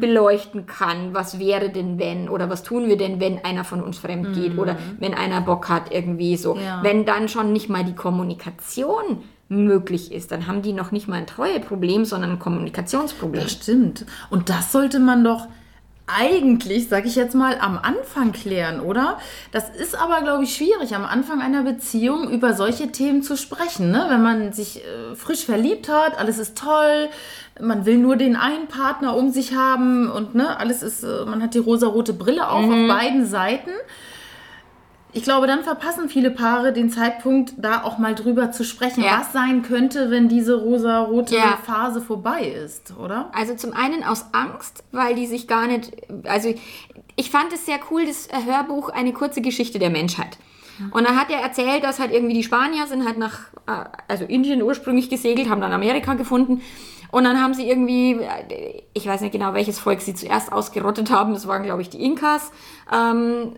beleuchten 0.00 0.66
kann, 0.66 1.14
was 1.14 1.38
wäre 1.38 1.70
denn 1.70 1.98
wenn 1.98 2.28
oder 2.28 2.50
was 2.50 2.62
tun 2.62 2.88
wir 2.88 2.96
denn, 2.96 3.20
wenn 3.20 3.44
einer 3.44 3.64
von 3.64 3.82
uns 3.82 3.98
fremd 3.98 4.34
geht 4.34 4.58
oder 4.58 4.76
wenn 4.98 5.14
einer 5.14 5.40
Bock 5.40 5.68
hat 5.68 5.92
irgendwie 5.92 6.36
so. 6.36 6.54
Mhm. 6.54 6.60
Ja. 6.62 6.82
Wenn 6.82 7.04
dann 7.04 7.28
schon 7.28 7.52
nicht 7.52 7.68
mal 7.68 7.84
die 7.84 7.94
Kommunikation 7.94 9.22
möglich 9.48 10.10
ist, 10.12 10.32
dann 10.32 10.46
haben 10.46 10.62
die 10.62 10.72
noch 10.72 10.90
nicht 10.90 11.06
mal 11.06 11.16
ein 11.16 11.26
Treueproblem, 11.26 12.04
sondern 12.04 12.32
ein 12.32 12.38
Kommunikationsproblem. 12.38 13.42
Das 13.42 13.52
stimmt. 13.52 14.06
Und 14.30 14.48
das 14.48 14.72
sollte 14.72 14.98
man 14.98 15.22
doch 15.22 15.46
eigentlich, 16.06 16.88
sag 16.88 17.06
ich 17.06 17.16
jetzt 17.16 17.34
mal, 17.34 17.58
am 17.60 17.78
Anfang 17.78 18.32
klären, 18.32 18.80
oder? 18.80 19.18
Das 19.52 19.70
ist 19.70 19.98
aber, 19.98 20.20
glaube 20.20 20.44
ich, 20.44 20.54
schwierig, 20.54 20.94
am 20.94 21.04
Anfang 21.04 21.40
einer 21.40 21.62
Beziehung 21.62 22.30
über 22.30 22.52
solche 22.52 22.92
Themen 22.92 23.22
zu 23.22 23.36
sprechen. 23.38 23.90
Ne? 23.90 24.06
Wenn 24.10 24.22
man 24.22 24.52
sich 24.52 24.84
äh, 24.84 25.14
frisch 25.16 25.46
verliebt 25.46 25.88
hat, 25.88 26.18
alles 26.18 26.38
ist 26.38 26.58
toll, 26.58 27.08
man 27.60 27.86
will 27.86 27.96
nur 27.96 28.16
den 28.16 28.36
einen 28.36 28.66
Partner 28.68 29.16
um 29.16 29.30
sich 29.30 29.54
haben 29.54 30.10
und 30.10 30.34
ne, 30.34 30.58
alles 30.58 30.82
ist, 30.82 31.04
äh, 31.04 31.24
man 31.24 31.42
hat 31.42 31.54
die 31.54 31.58
rosarote 31.58 32.12
Brille 32.12 32.48
auf 32.48 32.64
auf 32.64 32.88
beiden 32.88 33.26
Seiten. 33.26 33.70
Ich 35.16 35.22
glaube, 35.22 35.46
dann 35.46 35.62
verpassen 35.62 36.08
viele 36.08 36.30
Paare 36.32 36.72
den 36.72 36.90
Zeitpunkt, 36.90 37.54
da 37.56 37.82
auch 37.84 37.98
mal 37.98 38.14
drüber 38.16 38.50
zu 38.50 38.64
sprechen, 38.64 39.02
Ja. 39.04 39.20
was 39.20 39.32
sein 39.32 39.62
könnte, 39.62 40.10
wenn 40.10 40.28
diese 40.28 40.54
rosarote 40.54 41.36
Ja. 41.36 41.56
Phase 41.64 42.00
vorbei 42.00 42.40
ist, 42.42 42.94
oder? 42.98 43.30
Also 43.32 43.54
zum 43.54 43.72
einen 43.72 44.02
aus 44.02 44.26
Angst, 44.32 44.82
weil 44.90 45.14
die 45.14 45.26
sich 45.26 45.46
gar 45.46 45.66
nicht, 45.68 45.92
also 46.24 46.52
ich 47.16 47.30
fand 47.30 47.52
es 47.52 47.64
sehr 47.64 47.78
cool, 47.90 48.04
das 48.06 48.28
Hörbuch 48.44 48.88
Eine 48.90 49.12
kurze 49.12 49.40
Geschichte 49.40 49.78
der 49.78 49.90
Menschheit. 49.90 50.36
Und 50.90 51.08
da 51.08 51.14
hat 51.14 51.30
er 51.30 51.38
erzählt, 51.38 51.84
dass 51.84 52.00
halt 52.00 52.12
irgendwie 52.12 52.34
die 52.34 52.42
Spanier 52.42 52.88
sind 52.88 53.06
halt 53.06 53.16
nach, 53.16 53.38
äh, 53.68 53.84
also 54.08 54.24
Indien 54.24 54.60
ursprünglich 54.60 55.08
gesegelt, 55.08 55.48
haben 55.48 55.60
dann 55.60 55.72
Amerika 55.72 56.14
gefunden. 56.14 56.60
Und 57.14 57.22
dann 57.22 57.40
haben 57.40 57.54
sie 57.54 57.68
irgendwie, 57.68 58.14
äh, 58.14 58.82
ich 58.92 59.06
weiß 59.06 59.20
nicht 59.20 59.30
genau, 59.30 59.54
welches 59.54 59.78
Volk 59.78 60.00
sie 60.00 60.14
zuerst 60.14 60.50
ausgerottet 60.50 61.12
haben, 61.12 61.32
das 61.32 61.46
waren, 61.46 61.62
glaube 61.62 61.80
ich, 61.80 61.88
die 61.88 62.02
Inkas, 62.02 62.50
ähm, 62.92 63.52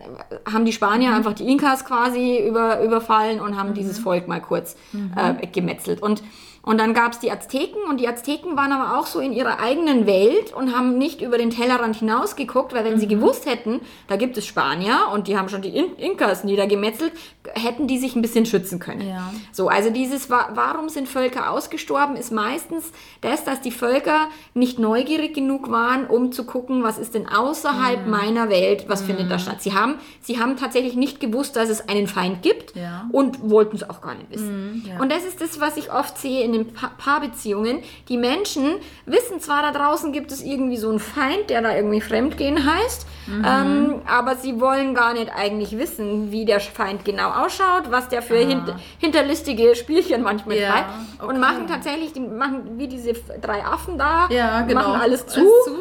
haben 0.45 0.63
die 0.63 0.71
Spanier 0.71 1.15
einfach 1.15 1.33
die 1.33 1.49
Inkas 1.51 1.83
quasi 1.83 2.37
über, 2.37 2.83
überfallen 2.83 3.41
und 3.41 3.57
haben 3.57 3.73
dieses 3.73 3.97
Volk 3.97 4.27
mal 4.27 4.41
kurz 4.41 4.75
äh, 5.15 5.47
gemetzelt. 5.47 6.03
Und 6.03 6.21
und 6.67 6.77
dann 6.79 6.93
gab 6.93 7.13
es 7.13 7.19
die 7.19 7.31
Azteken 7.31 7.81
und 7.89 7.99
die 7.99 8.07
Azteken 8.07 8.55
waren 8.57 8.71
aber 8.71 8.99
auch 8.99 9.07
so 9.07 9.19
in 9.19 9.33
ihrer 9.33 9.59
eigenen 9.59 10.05
Welt 10.05 10.53
und 10.53 10.75
haben 10.75 10.97
nicht 10.97 11.21
über 11.21 11.37
den 11.37 11.49
Tellerrand 11.49 11.95
hinaus 11.95 12.35
geguckt, 12.35 12.73
weil 12.73 12.83
wenn 12.85 12.95
Mhm. 12.95 12.99
sie 12.99 13.07
gewusst 13.07 13.45
hätten, 13.45 13.79
da 14.07 14.15
gibt 14.17 14.37
es 14.37 14.45
Spanier 14.45 14.97
und 15.13 15.27
die 15.27 15.37
haben 15.37 15.49
schon 15.49 15.61
die 15.61 15.69
In 15.75 15.95
Inkas 15.95 16.43
niedergemetzelt, 16.43 17.13
hätten 17.53 17.87
die 17.87 17.97
sich 17.97 18.15
ein 18.15 18.21
bisschen 18.21 18.45
schützen 18.45 18.79
können. 18.79 19.07
Ja. 19.07 19.31
So, 19.51 19.69
also 19.69 19.89
dieses, 19.89 20.29
wa- 20.29 20.49
warum 20.53 20.89
sind 20.89 21.07
Völker 21.07 21.49
ausgestorben, 21.51 22.15
ist 22.17 22.31
meistens 22.31 22.91
das, 23.21 23.43
dass 23.45 23.61
die 23.61 23.71
Völker 23.71 24.27
nicht 24.53 24.77
neugierig 24.79 25.33
genug 25.33 25.71
waren, 25.71 26.05
um 26.07 26.31
zu 26.33 26.43
gucken, 26.45 26.83
was 26.83 26.97
ist 26.97 27.13
denn 27.13 27.27
außerhalb 27.29 28.03
Mhm. 28.05 28.11
meiner 28.11 28.49
Welt, 28.49 28.85
was 28.89 29.01
findet 29.01 29.31
da 29.31 29.39
statt. 29.39 29.61
Sie 29.61 29.73
haben, 29.73 29.95
sie 30.21 30.39
haben 30.39 30.57
tatsächlich 30.57 30.95
nicht 30.95 31.21
gewusst, 31.21 31.55
dass 31.55 31.69
es 31.69 31.87
einen 31.87 32.07
Feind 32.07 32.41
gibt 32.41 32.75
Ja. 32.75 33.07
und 33.13 33.49
wollten 33.49 33.77
es 33.77 33.89
auch 33.89 34.01
gar 34.01 34.15
nicht 34.15 34.29
wissen. 34.29 34.83
ja. 34.85 34.99
Und 35.01 35.11
das 35.11 35.23
ist 35.23 35.39
das, 35.39 35.61
was 35.61 35.77
ich 35.77 35.91
oft 35.93 36.17
sehe 36.17 36.43
in 36.43 36.51
den 36.51 36.56
pa 36.65 36.91
Paarbeziehungen. 36.97 37.79
Die 38.09 38.17
Menschen 38.17 38.75
wissen 39.05 39.39
zwar, 39.39 39.61
da 39.61 39.71
draußen 39.71 40.11
gibt 40.11 40.31
es 40.31 40.41
irgendwie 40.43 40.77
so 40.77 40.89
einen 40.89 40.99
Feind, 40.99 41.49
der 41.49 41.61
da 41.61 41.75
irgendwie 41.75 42.01
Fremdgehen 42.01 42.65
heißt, 42.65 43.05
Mhm. 43.27 43.45
ähm, 43.45 43.95
aber 44.07 44.35
sie 44.37 44.61
wollen 44.61 44.95
gar 44.95 45.11
nicht 45.13 45.29
eigentlich 45.35 45.77
wissen, 45.77 46.31
wie 46.31 46.45
der 46.45 46.61
Feind 46.61 47.03
genau 47.03 47.29
ausschaut, 47.31 47.91
was 47.91 48.07
der 48.07 48.21
für 48.21 48.37
hint 48.37 48.73
hinterlistige 48.99 49.75
Spielchen 49.75 50.23
manchmal 50.23 50.55
Ah. 50.57 50.59
Ja, 50.61 50.71
treibt. 50.71 50.89
okay. 51.19 51.27
Und 51.33 51.39
machen 51.41 51.67
tatsächlich, 51.67 52.13
die 52.13 52.21
machen 52.21 52.77
wie 52.77 52.87
diese 52.87 53.11
drei 53.41 53.65
Affen 53.65 53.97
da, 53.97 54.27
Ja, 54.29 54.61
genau. 54.61 54.79
machen 54.81 55.01
alles 55.01 55.27
zu 55.27 55.41
Alles 55.41 55.49
zu. 55.65 55.71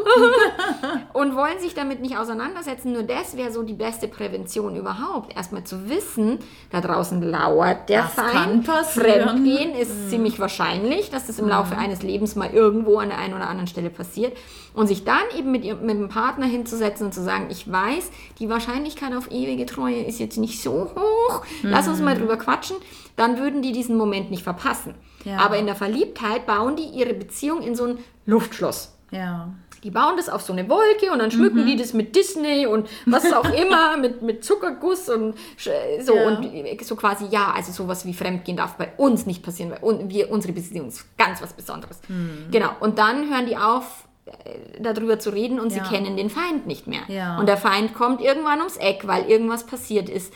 und 1.13 1.37
wollen 1.37 1.59
sich 1.61 1.75
damit 1.75 2.01
nicht 2.01 2.19
auseinandersetzen. 2.19 2.93
Nur 2.93 3.05
das 3.05 3.37
wäre 3.37 3.53
so 3.53 3.63
die 3.63 3.75
beste 3.75 4.09
Prävention 4.09 4.75
überhaupt. 4.77 5.35
Erstmal 5.37 5.63
zu 5.65 5.89
wissen, 5.89 6.39
da 6.73 6.81
draußen 6.81 7.23
lauert 7.23 7.89
der 7.89 8.03
Das 8.03 8.15
Feind. 8.15 8.67
Mhm. 8.67 8.73
Fremdgehen 8.85 9.75
ist 9.75 10.11
ziemlich 10.11 10.39
wahrscheinlich, 10.41 10.56
dass 10.59 11.27
das 11.27 11.39
im 11.39 11.49
Laufe 11.49 11.77
eines 11.77 12.03
Lebens 12.03 12.35
mal 12.37 12.51
irgendwo 12.51 12.99
an 12.99 13.09
der 13.09 13.19
einen 13.19 13.35
oder 13.35 13.49
anderen 13.49 13.67
Stelle 13.67 13.91
passiert. 13.91 14.37
Und 14.75 14.87
sich 14.89 15.05
dann 15.05 15.23
eben 15.37 15.51
mit, 15.53 15.65
ihr, 15.65 15.77
mit 15.77 15.97
dem 15.97 16.09
Partner 16.09 16.47
hinzusetzen 16.47 17.07
und 17.07 17.13
zu 17.13 17.23
sagen, 17.23 17.47
ich 17.51 17.71
weiß, 17.71 18.11
die 18.39 18.49
Wahrscheinlichkeit 18.49 19.15
auf 19.15 19.31
ewige 19.31 19.67
Treue 19.67 20.03
ist 20.03 20.19
jetzt 20.19 20.37
nicht 20.39 20.63
so 20.63 20.91
hoch. 20.95 21.45
Lass 21.63 21.89
uns 21.89 22.01
mal 22.01 22.15
Mhm. 22.15 22.21
drüber 22.21 22.37
quatschen. 22.37 22.77
Dann 23.17 23.39
würden 23.39 23.63
die 23.63 23.73
diesen 23.73 23.97
Moment 23.97 24.31
nicht 24.31 24.43
verpassen. 24.43 24.95
Ja. 25.25 25.39
Aber 25.39 25.57
in 25.59 25.67
der 25.67 25.75
Verliebtheit 25.77 26.47
bauen 26.47 26.77
die 26.77 26.85
ihre 26.99 27.15
Beziehung 27.15 27.63
in 27.63 27.75
so 27.75 27.85
ein 27.87 27.99
Luftschloss. 28.27 28.93
Ja. 29.11 29.55
Die 29.87 29.93
bauen 29.93 30.17
das 30.17 30.29
auf 30.29 30.43
so 30.43 30.53
eine 30.53 30.69
Wolke 30.69 31.13
und 31.13 31.21
dann 31.21 31.31
schmücken 31.31 31.63
Mhm. 31.63 31.67
die 31.69 31.77
das 31.77 31.93
mit 31.93 32.17
Disney 32.17 32.67
und 32.67 32.89
was 33.07 33.33
auch 33.33 33.49
immer, 33.55 33.97
mit, 33.97 34.21
mit 34.21 34.45
Zuckerguss 34.45 35.09
und 35.09 35.37
so 36.01 36.17
Ja. 36.17 36.27
und 36.27 36.45
so 36.83 36.97
quasi, 36.97 37.27
ja, 37.31 37.53
also 37.55 37.71
sowas 37.71 38.05
wie 38.05 38.13
Fremdgehen 38.13 38.57
darf 38.57 38.75
bei 38.75 38.89
uns 38.97 39.27
nicht 39.27 39.45
passieren, 39.45 39.71
weil 39.81 40.09
wir, 40.11 40.29
unsere 40.33 40.53
Beziehung 40.53 40.89
ist 40.89 41.07
ganz 41.17 41.41
was 41.41 41.53
Besonderes. 41.53 42.01
Mhm. 42.09 42.49
Genau, 42.51 42.71
und 42.81 42.99
dann 42.99 43.31
hören 43.31 43.47
die 43.47 43.57
auf, 43.57 44.09
äh, 44.27 44.81
darüber 44.81 45.21
zu 45.21 45.31
reden 45.31 45.61
und 45.61 45.73
Ja. 45.73 45.85
sie 45.85 45.89
kennen 45.95 46.17
den 46.17 46.31
Feind 46.31 46.67
nicht 46.67 46.89
mehr. 46.89 47.03
Ja. 47.07 47.39
Und 47.39 47.47
der 47.47 47.57
Feind 47.57 47.95
kommt 47.95 48.21
irgendwann 48.21 48.59
ums 48.59 48.77
Eck, 48.79 49.07
weil 49.07 49.27
irgendwas 49.31 49.65
passiert 49.67 50.09
ist. 50.09 50.33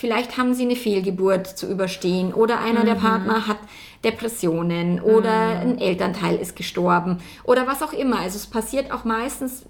Vielleicht 0.00 0.38
haben 0.38 0.54
sie 0.54 0.62
eine 0.64 0.76
Fehlgeburt 0.76 1.46
zu 1.46 1.66
überstehen 1.70 2.32
oder 2.32 2.58
einer 2.60 2.80
Mhm. 2.80 2.86
der 2.86 2.94
Partner 2.94 3.46
hat 3.46 3.58
Depressionen 4.02 4.98
oder 5.00 5.30
ein 5.60 5.78
Elternteil 5.78 6.36
ist 6.36 6.56
gestorben 6.56 7.18
oder 7.44 7.66
was 7.66 7.82
auch 7.82 7.92
immer. 7.92 8.18
Also 8.20 8.36
es 8.36 8.46
passiert 8.46 8.92
auch 8.92 9.04
meistens 9.04 9.64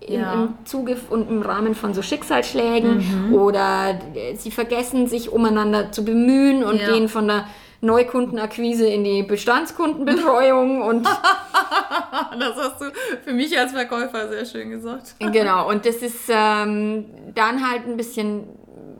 in, 0.00 0.20
Ja. 0.20 0.34
im 0.34 0.48
Zuge 0.66 0.98
und 1.08 1.30
im 1.30 1.40
Rahmen 1.40 1.74
von 1.74 1.94
so 1.94 2.02
Schicksalsschlägen 2.02 3.28
Mhm. 3.28 3.34
oder 3.34 3.98
sie 4.36 4.50
vergessen 4.50 5.06
sich 5.08 5.32
umeinander 5.32 5.90
zu 5.90 6.04
bemühen 6.04 6.62
und 6.62 6.78
Ja. 6.78 6.92
gehen 6.92 7.08
von 7.08 7.26
der 7.26 7.46
Neukundenakquise 7.80 8.86
in 8.86 9.04
die 9.04 9.22
Bestandskundenbetreuung 9.22 10.82
und 10.82 11.06
Das 12.38 12.56
hast 12.56 12.80
du 12.80 12.84
für 13.24 13.32
mich 13.32 13.58
als 13.58 13.72
Verkäufer 13.72 14.28
sehr 14.28 14.44
schön 14.44 14.70
gesagt. 14.70 15.14
Genau, 15.18 15.68
und 15.68 15.86
das 15.86 15.96
ist 15.96 16.24
ähm, 16.28 17.06
dann 17.34 17.68
halt 17.68 17.86
ein 17.86 17.96
bisschen, 17.96 18.44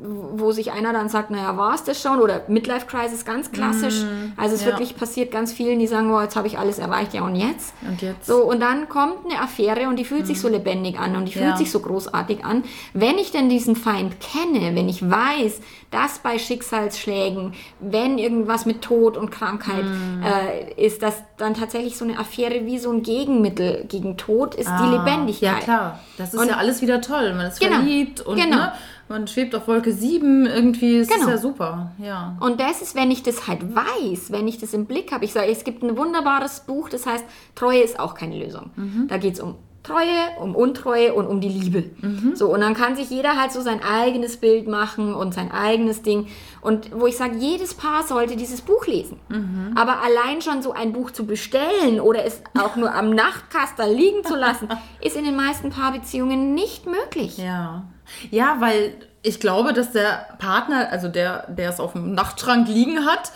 wo 0.08 0.52
sich 0.52 0.72
einer 0.72 0.92
dann 0.92 1.08
sagt, 1.08 1.30
naja, 1.30 1.56
war 1.56 1.74
es 1.74 1.84
das 1.84 2.00
schon? 2.00 2.20
Oder 2.20 2.42
Midlife 2.48 2.86
Crisis, 2.86 3.24
ganz 3.24 3.50
klassisch. 3.52 4.02
also 4.36 4.54
es 4.54 4.60
Mhm. 4.62 4.66
ja. 4.68 4.72
wirklich 4.74 4.96
passiert 4.96 5.30
ganz 5.32 5.52
vielen, 5.52 5.78
die 5.78 5.86
sagen, 5.86 6.12
oh, 6.12 6.20
jetzt 6.20 6.36
habe 6.36 6.46
ich 6.46 6.58
alles 6.58 6.78
erreicht, 6.78 7.14
ja 7.14 7.22
und 7.22 7.34
jetzt? 7.36 7.74
Und 7.86 8.00
jetzt? 8.02 8.26
So, 8.26 8.44
und 8.44 8.60
dann 8.60 8.88
kommt 8.88 9.24
eine 9.28 9.40
Affäre 9.40 9.88
und 9.88 9.96
die 9.98 10.04
fühlt 10.04 10.26
sich 10.26 10.40
so 10.40 10.48
lebendig 10.48 10.98
an 10.98 11.16
und 11.16 11.24
die 11.26 11.32
fühlt 11.32 11.44
Mhm. 11.46 11.50
Ja. 11.50 11.56
sich 11.56 11.70
so 11.70 11.80
großartig 11.80 12.44
an. 12.44 12.62
Wenn 12.92 13.18
ich 13.18 13.32
denn 13.32 13.48
diesen 13.48 13.74
Feind 13.76 14.14
kenne, 14.20 14.74
wenn 14.76 14.88
ich 14.88 15.08
weiß, 15.08 15.60
dass 15.90 16.18
bei 16.18 16.38
Schicksalsschlägen, 16.38 17.54
wenn 17.80 18.18
irgendwas 18.18 18.66
mit 18.66 18.82
Tod 18.82 19.16
und 19.16 19.30
Krankheit 19.30 19.84
Mhm. 19.84 20.22
äh, 20.22 20.84
ist, 20.84 21.02
dass 21.02 21.22
dann 21.36 21.54
tatsächlich 21.54 21.96
so 21.96 22.04
eine 22.04 22.18
Affäre 22.18 22.64
wie 22.66 22.78
so 22.78 22.90
ein 22.90 23.02
Gegenmittel 23.02 23.84
gegen 23.88 24.16
Tod 24.16 24.54
ist 24.54 24.68
die 24.82 24.88
Lebendigkeit. 24.90 25.50
Ah, 25.52 25.56
Ja, 25.58 25.64
klar. 25.64 26.00
Das 26.18 26.34
ist 26.34 26.40
Und- 26.40 26.48
ja 26.48 26.56
alles 26.56 26.82
wieder 26.82 27.00
toll. 27.00 27.34
Man 27.34 27.46
ist 27.46 27.60
Genau. 27.60 27.76
verliebt 27.76 28.20
und 28.20 28.36
Genau. 28.36 28.56
ne, 28.56 28.72
man 29.08 29.26
schwebt 29.28 29.54
auf 29.54 29.68
Wolke 29.68 29.92
7. 29.92 30.46
Irgendwie 30.46 30.96
ist 30.98 31.10
Genau. 31.12 31.28
ja 31.28 31.38
super. 31.38 31.92
Ja. 31.98 32.36
Und 32.40 32.60
das 32.60 32.82
ist, 32.82 32.94
wenn 32.94 33.10
ich 33.10 33.22
das 33.22 33.46
halt 33.46 33.60
weiß, 33.74 34.30
wenn 34.32 34.48
ich 34.48 34.58
das 34.58 34.74
im 34.74 34.86
Blick 34.86 35.12
habe. 35.12 35.24
Ich 35.24 35.32
sage, 35.32 35.50
es 35.50 35.64
gibt 35.64 35.82
ein 35.82 35.96
wunderbares 35.96 36.60
Buch, 36.60 36.88
das 36.88 37.06
heißt, 37.06 37.24
Treue 37.54 37.80
ist 37.80 37.98
auch 38.00 38.14
keine 38.14 38.38
Lösung. 38.38 38.70
Mhm. 38.76 39.06
Da 39.08 39.18
geht 39.18 39.34
es 39.34 39.40
um 39.40 39.54
Treue, 39.82 40.40
um 40.40 40.56
Untreue 40.56 41.14
und 41.14 41.28
um 41.28 41.40
die 41.40 41.48
Liebe. 41.48 41.84
Mhm. 42.02 42.34
So, 42.34 42.52
und 42.52 42.60
dann 42.60 42.74
kann 42.74 42.96
sich 42.96 43.08
jeder 43.08 43.36
halt 43.40 43.52
so 43.52 43.60
sein 43.60 43.80
eigenes 43.84 44.36
Bild 44.38 44.66
machen 44.66 45.14
und 45.14 45.32
sein 45.32 45.52
eigenes 45.52 46.02
Ding. 46.02 46.26
Und 46.60 46.90
wo 46.92 47.06
ich 47.06 47.16
sage, 47.16 47.36
jedes 47.36 47.74
Paar 47.74 48.02
sollte 48.02 48.34
dieses 48.34 48.62
Buch 48.62 48.88
lesen. 48.88 49.20
Mhm. 49.28 49.76
Aber 49.76 50.02
allein 50.02 50.42
schon 50.42 50.60
so 50.60 50.72
ein 50.72 50.92
Buch 50.92 51.12
zu 51.12 51.24
bestellen 51.24 52.00
oder 52.00 52.24
es 52.24 52.42
auch 52.58 52.74
nur 52.74 52.92
am 52.92 53.10
Nachtkaster 53.10 53.86
liegen 53.86 54.24
zu 54.24 54.34
lassen, 54.34 54.66
ist 55.00 55.14
in 55.16 55.24
den 55.24 55.36
meisten 55.36 55.70
Paarbeziehungen 55.70 56.52
nicht 56.54 56.86
möglich. 56.86 57.38
Ja. 57.38 57.84
Ja, 58.30 58.56
weil 58.60 58.94
ich 59.22 59.40
glaube, 59.40 59.72
dass 59.72 59.92
der 59.92 60.26
Partner, 60.38 60.88
also 60.90 61.08
der, 61.08 61.46
der 61.48 61.70
es 61.70 61.80
auf 61.80 61.92
dem 61.92 62.12
Nachtschrank 62.14 62.68
liegen 62.68 63.04
hat, 63.04 63.32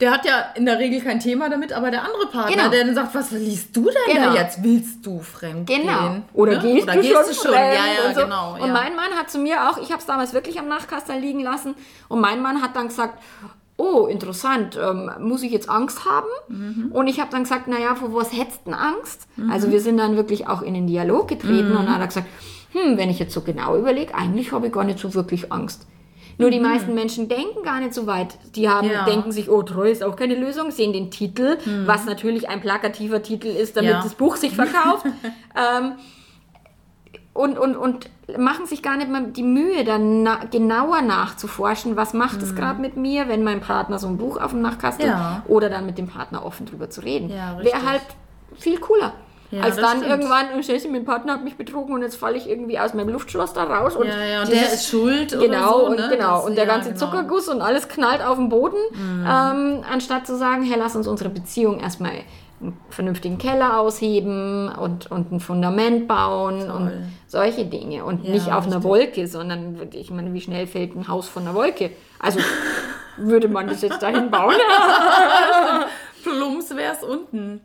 der 0.00 0.10
hat 0.10 0.24
ja 0.26 0.46
in 0.56 0.66
der 0.66 0.78
Regel 0.78 1.00
kein 1.00 1.20
Thema 1.20 1.48
damit, 1.48 1.72
aber 1.72 1.90
der 1.92 2.02
andere 2.02 2.26
Partner, 2.26 2.56
Genau. 2.56 2.70
der 2.70 2.84
dann 2.84 2.94
sagt, 2.94 3.14
was 3.14 3.30
liest 3.30 3.74
du 3.76 3.84
denn 3.84 4.16
Genau. 4.16 4.32
da 4.34 4.40
jetzt? 4.42 4.62
Willst 4.62 5.06
du 5.06 5.20
fremd 5.20 5.68
Genau. 5.68 5.82
gehen? 6.10 6.22
Oder 6.34 6.52
Ne? 6.54 6.58
gehst, 6.60 6.82
Oder 6.84 6.94
du, 6.96 7.00
gehst 7.02 7.14
schon 7.14 7.24
du 7.28 7.34
schon? 7.34 7.52
fremd 7.52 7.74
Ja, 7.74 8.02
ja, 8.02 8.08
und 8.08 8.14
so. 8.16 8.20
genau. 8.22 8.52
Und 8.54 8.60
ja. 8.66 8.72
mein 8.72 8.96
Mann 8.96 9.12
hat 9.16 9.30
zu 9.30 9.38
mir 9.38 9.68
auch, 9.70 9.78
ich 9.78 9.90
habe 9.90 10.00
es 10.00 10.06
damals 10.06 10.32
wirklich 10.34 10.58
am 10.58 10.66
Nachkaster 10.68 11.16
liegen 11.16 11.40
lassen, 11.40 11.74
und 12.08 12.20
mein 12.20 12.42
Mann 12.42 12.60
hat 12.62 12.74
dann 12.74 12.88
gesagt, 12.88 13.22
oh, 13.76 14.06
interessant, 14.06 14.76
ähm, 14.80 15.10
muss 15.20 15.42
ich 15.42 15.50
jetzt 15.52 15.68
Angst 15.68 16.04
haben? 16.04 16.26
Mhm. 16.48 16.90
Und 16.92 17.06
ich 17.06 17.20
habe 17.20 17.30
dann 17.30 17.44
gesagt, 17.44 17.68
naja, 17.68 17.94
vor 17.94 18.12
was 18.14 18.32
hättest 18.32 18.60
du 18.66 18.70
denn 18.70 18.74
Angst? 18.74 19.26
Also 19.50 19.70
wir 19.70 19.80
sind 19.80 19.96
dann 19.98 20.16
wirklich 20.16 20.46
auch 20.48 20.62
in 20.62 20.74
den 20.74 20.86
Dialog 20.86 21.26
getreten 21.28 21.70
Mhm. 21.70 21.76
und 21.76 21.90
hat 21.92 22.00
er 22.00 22.06
gesagt, 22.06 22.26
hm, 22.72 22.96
wenn 22.96 23.10
ich 23.10 23.18
jetzt 23.18 23.34
so 23.34 23.40
genau 23.42 23.76
überlege, 23.76 24.14
eigentlich 24.14 24.52
habe 24.52 24.66
ich 24.66 24.72
gar 24.72 24.84
nicht 24.84 24.98
so 24.98 25.14
wirklich 25.14 25.52
Angst. 25.52 25.86
Nur 26.38 26.50
die 26.50 26.60
meisten 26.60 26.94
Menschen 26.94 27.28
denken 27.28 27.62
gar 27.62 27.78
nicht 27.80 27.92
so 27.92 28.06
weit. 28.06 28.38
Die 28.56 28.68
haben, 28.68 28.86
Mhm. 28.88 28.92
Ja. 28.94 29.04
denken 29.04 29.32
sich, 29.32 29.50
oh, 29.50 29.62
treu 29.62 29.90
ist 29.90 30.02
auch 30.02 30.16
keine 30.16 30.34
Lösung, 30.34 30.70
sehen 30.70 30.92
den 30.94 31.10
Titel, 31.10 31.58
was 31.86 32.06
natürlich 32.06 32.48
ein 32.48 32.60
plakativer 32.62 33.22
Titel 33.22 33.48
ist, 33.48 33.76
damit 33.76 33.90
Mhm. 33.90 33.96
Ja. 33.98 34.02
das 34.02 34.14
Buch 34.14 34.36
sich 34.36 34.54
verkauft. 34.54 35.04
ähm, 35.54 35.92
und, 37.34 37.58
und, 37.58 37.76
und 37.76 38.10
machen 38.38 38.66
sich 38.66 38.82
gar 38.82 38.96
nicht 38.96 39.10
mal 39.10 39.26
die 39.32 39.42
Mühe, 39.42 39.84
dann 39.84 40.22
na 40.22 40.44
genauer 40.50 41.00
nachzuforschen, 41.02 41.96
was 41.96 42.12
macht 42.14 42.42
es 42.42 42.54
gerade 42.54 42.80
mit 42.80 42.96
mir, 42.96 43.28
wenn 43.28 43.42
mein 43.42 43.60
Partner 43.60 43.98
so 43.98 44.06
ein 44.06 44.18
Buch 44.18 44.38
auf 44.40 44.50
dem 44.52 44.62
Nachtkasten 44.62 45.06
Mhm. 45.06 45.10
Ja. 45.12 45.42
oder 45.48 45.68
dann 45.70 45.86
mit 45.86 45.96
dem 45.98 46.08
Partner 46.08 46.44
offen 46.44 46.66
drüber 46.66 46.88
zu 46.90 47.02
reden. 47.02 47.28
Wäre 47.30 47.86
halt 47.86 48.02
viel 48.56 48.78
cooler. 48.78 49.12
Ja, 49.52 49.62
als 49.62 49.76
dann 49.76 49.98
stimmt. 49.98 50.06
irgendwann, 50.06 50.46
oh, 50.58 50.62
Scheiße, 50.62 50.88
mein 50.88 51.04
Partner 51.04 51.34
hat 51.34 51.44
mich 51.44 51.56
betrogen 51.56 51.94
und 51.94 52.02
jetzt 52.02 52.16
falle 52.16 52.36
ich 52.38 52.48
irgendwie 52.48 52.78
aus 52.78 52.94
meinem 52.94 53.10
Luftschloss 53.10 53.52
da 53.52 53.64
raus. 53.64 53.94
Und 53.94 54.08
Ja, 54.08 54.24
ja, 54.24 54.40
und 54.40 54.48
dieses- 54.50 54.62
der 54.64 54.72
ist 54.72 54.88
schuld 54.88 55.30
Genau, 55.38 55.78
so, 55.80 55.86
und, 55.88 55.96
ne? 55.98 56.08
genau. 56.10 56.36
Das- 56.38 56.46
und 56.46 56.56
der 56.56 56.64
ja, 56.66 56.70
ganze 56.72 56.92
genau. 56.94 57.06
Mhm. 57.06 57.10
Zuckerguss 57.10 57.48
und 57.48 57.60
alles 57.60 57.86
knallt 57.88 58.22
auf 58.24 58.38
den 58.38 58.48
Boden. 58.48 58.78
Ähm, 58.94 59.84
anstatt 59.90 60.26
zu 60.26 60.36
sagen, 60.36 60.62
hey, 60.62 60.78
lass 60.78 60.96
uns 60.96 61.06
unsere 61.06 61.28
Beziehung 61.28 61.80
erstmal 61.80 62.12
einen 62.62 62.76
vernünftigen 62.90 63.38
Keller 63.38 63.78
ausheben 63.80 64.68
und, 64.70 65.10
und 65.10 65.32
ein 65.32 65.40
Fundament 65.40 66.06
bauen 66.08 66.70
und 66.70 66.92
solche 67.26 67.66
Dinge. 67.66 68.04
Und 68.04 68.24
Ja, 68.24 68.30
nicht 68.30 68.52
auf 68.52 68.66
einer. 68.66 68.82
Wolke, 68.84 69.26
sondern 69.26 69.80
ich 69.92 70.10
meine, 70.10 70.32
wie 70.32 70.40
schnell 70.40 70.66
fällt 70.66 70.94
ein 70.96 71.08
Haus 71.08 71.28
von 71.28 71.42
einer 71.42 71.54
Wolke? 71.54 71.90
Also 72.20 72.38
würde 73.18 73.48
man 73.48 73.66
das 73.66 73.82
jetzt 73.82 74.00
dahin 74.02 74.30
bauen? 74.30 74.54
Plumps 76.22 76.74
wär's 76.74 77.02
unten. 77.02 77.60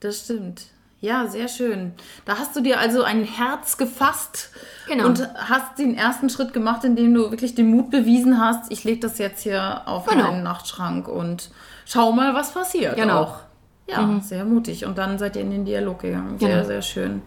Das 0.00 0.20
stimmt. 0.20 0.66
Ja, 1.06 1.28
sehr 1.28 1.46
schön. 1.46 1.92
Da 2.24 2.36
hast 2.38 2.56
du 2.56 2.60
dir 2.60 2.80
also 2.80 3.04
ein 3.04 3.22
Herz 3.22 3.76
gefasst 3.76 4.50
Genau. 4.88 5.06
und 5.06 5.28
hast 5.36 5.78
den 5.78 5.96
ersten 5.96 6.28
Schritt 6.30 6.52
gemacht, 6.52 6.82
indem 6.82 7.14
du 7.14 7.30
wirklich 7.30 7.54
den 7.54 7.68
Mut 7.68 7.90
bewiesen 7.90 8.40
hast, 8.40 8.72
ich 8.72 8.82
lege 8.82 8.98
das 9.00 9.18
jetzt 9.18 9.42
hier 9.42 9.82
auf 9.86 10.06
Genau. 10.06 10.24
meinen 10.32 10.42
Nachtschrank 10.42 11.06
und 11.06 11.50
schau 11.84 12.10
mal, 12.10 12.34
was 12.34 12.50
passiert. 12.52 12.96
Genau. 12.96 13.20
Auch. 13.22 13.34
Ja, 13.88 14.18
sehr 14.20 14.44
mutig. 14.44 14.84
Und 14.84 14.98
dann 14.98 15.16
seid 15.16 15.36
ihr 15.36 15.42
in 15.42 15.52
den 15.52 15.64
Dialog 15.64 16.00
gegangen. 16.00 16.40
Sehr, 16.40 16.48
Genau. 16.56 16.64
sehr 16.66 16.82
schön. 16.82 17.22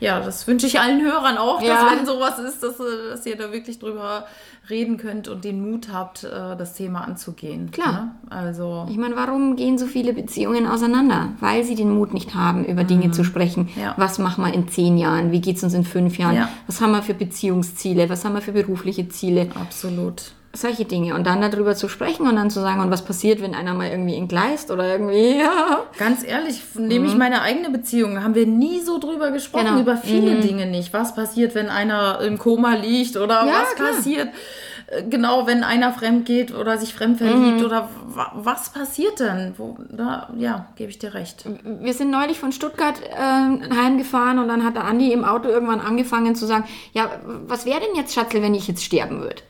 Ja, 0.00 0.20
das 0.20 0.46
wünsche 0.46 0.66
ich 0.66 0.78
allen 0.80 1.02
Hörern 1.02 1.38
auch, 1.38 1.60
Ja. 1.62 1.74
dass 1.84 1.92
wenn 1.98 2.06
sowas 2.06 2.38
ist, 2.38 2.62
dass, 2.62 2.78
äh, 2.80 3.10
dass 3.10 3.26
ihr 3.26 3.36
da 3.36 3.52
wirklich 3.52 3.78
drüber 3.78 4.26
reden 4.70 4.96
könnt 4.98 5.28
und 5.28 5.44
den 5.44 5.68
Mut 5.70 5.88
habt, 5.92 6.24
äh, 6.24 6.28
das 6.56 6.74
Thema 6.74 7.00
anzugehen. 7.00 7.70
Klar. 7.70 7.92
Ne? 7.92 8.10
Also 8.30 8.86
Ich 8.90 8.96
meine, 8.98 9.16
warum 9.16 9.56
gehen 9.56 9.78
so 9.78 9.86
viele 9.86 10.12
Beziehungen 10.12 10.66
auseinander? 10.66 11.30
Weil 11.40 11.64
sie 11.64 11.74
den 11.74 11.90
Mut 11.90 12.12
nicht 12.14 12.34
haben, 12.34 12.64
über 12.64 12.84
Dinge 12.84 13.10
zu 13.10 13.24
sprechen. 13.24 13.70
Mhm. 13.74 13.82
Ja. 13.82 13.94
Was 13.96 14.18
machen 14.18 14.44
wir 14.44 14.52
in 14.52 14.68
zehn 14.68 14.98
Jahren? 14.98 15.32
Wie 15.32 15.40
geht 15.40 15.56
es 15.56 15.64
uns 15.64 15.74
in 15.74 15.84
fünf 15.84 16.18
Jahren? 16.18 16.36
Ja. 16.36 16.48
Was 16.66 16.80
haben 16.80 16.92
wir 16.92 17.02
für 17.02 17.14
Beziehungsziele? 17.14 18.08
Was 18.10 18.24
haben 18.24 18.34
wir 18.34 18.42
für 18.42 18.52
berufliche 18.52 19.08
Ziele? 19.08 19.48
absolut. 19.60 20.32
Solche 20.54 20.86
Dinge. 20.86 21.14
Und 21.14 21.26
dann 21.26 21.40
darüber 21.42 21.74
zu 21.74 21.88
sprechen 21.88 22.26
und 22.26 22.34
dann 22.36 22.48
zu 22.50 22.60
sagen, 22.60 22.80
und 22.80 22.90
was 22.90 23.04
passiert, 23.04 23.42
wenn 23.42 23.54
einer 23.54 23.74
mal 23.74 23.88
irgendwie 23.90 24.16
entgleist 24.16 24.70
oder 24.70 24.90
irgendwie, 24.90 25.38
ja. 25.40 25.82
Ganz 25.98 26.24
ehrlich, 26.24 26.62
nehme 26.74 27.06
ich 27.06 27.14
meine 27.16 27.42
eigene 27.42 27.70
Beziehung, 27.70 28.22
haben 28.24 28.34
wir 28.34 28.46
nie 28.46 28.80
so 28.80 28.98
drüber 28.98 29.30
gesprochen, 29.30 29.66
Genau. 29.66 29.80
über 29.80 29.96
viele 29.98 30.36
Dinge 30.40 30.66
nicht. 30.66 30.92
Was 30.94 31.14
passiert, 31.14 31.54
wenn 31.54 31.68
einer 31.68 32.20
im 32.22 32.38
Koma 32.38 32.74
liegt 32.74 33.16
oder 33.16 33.44
Ja, 33.46 33.52
was 33.62 33.74
klar. 33.74 33.88
passiert, 33.90 34.28
äh, 34.86 35.02
genau, 35.04 35.46
wenn 35.46 35.62
einer 35.64 35.92
fremd 35.92 36.24
geht 36.24 36.52
oder 36.54 36.78
sich 36.78 36.94
fremd 36.94 37.18
verliebt 37.18 37.62
oder 37.62 37.90
wa 38.06 38.32
was 38.34 38.70
passiert 38.70 39.20
denn? 39.20 39.52
Wo, 39.58 39.76
da, 39.90 40.30
ja, 40.38 40.66
gebe 40.76 40.90
ich 40.90 40.98
dir 40.98 41.12
recht. 41.12 41.44
Wir 41.62 41.92
sind 41.92 42.10
neulich 42.10 42.38
von 42.38 42.52
Stuttgart 42.52 42.94
ähm, 43.16 43.62
heimgefahren 43.76 44.38
und 44.38 44.48
dann 44.48 44.64
hat 44.64 44.76
der 44.76 44.84
Andi 44.84 45.12
im 45.12 45.24
Auto 45.24 45.46
irgendwann 45.50 45.80
angefangen 45.80 46.34
zu 46.34 46.46
sagen, 46.46 46.64
ja, 46.94 47.10
was 47.46 47.66
wäre 47.66 47.80
denn 47.80 47.94
jetzt, 47.96 48.14
Schatzel, 48.14 48.40
wenn 48.40 48.54
ich 48.54 48.66
jetzt 48.66 48.82
sterben 48.82 49.20
würde? 49.20 49.42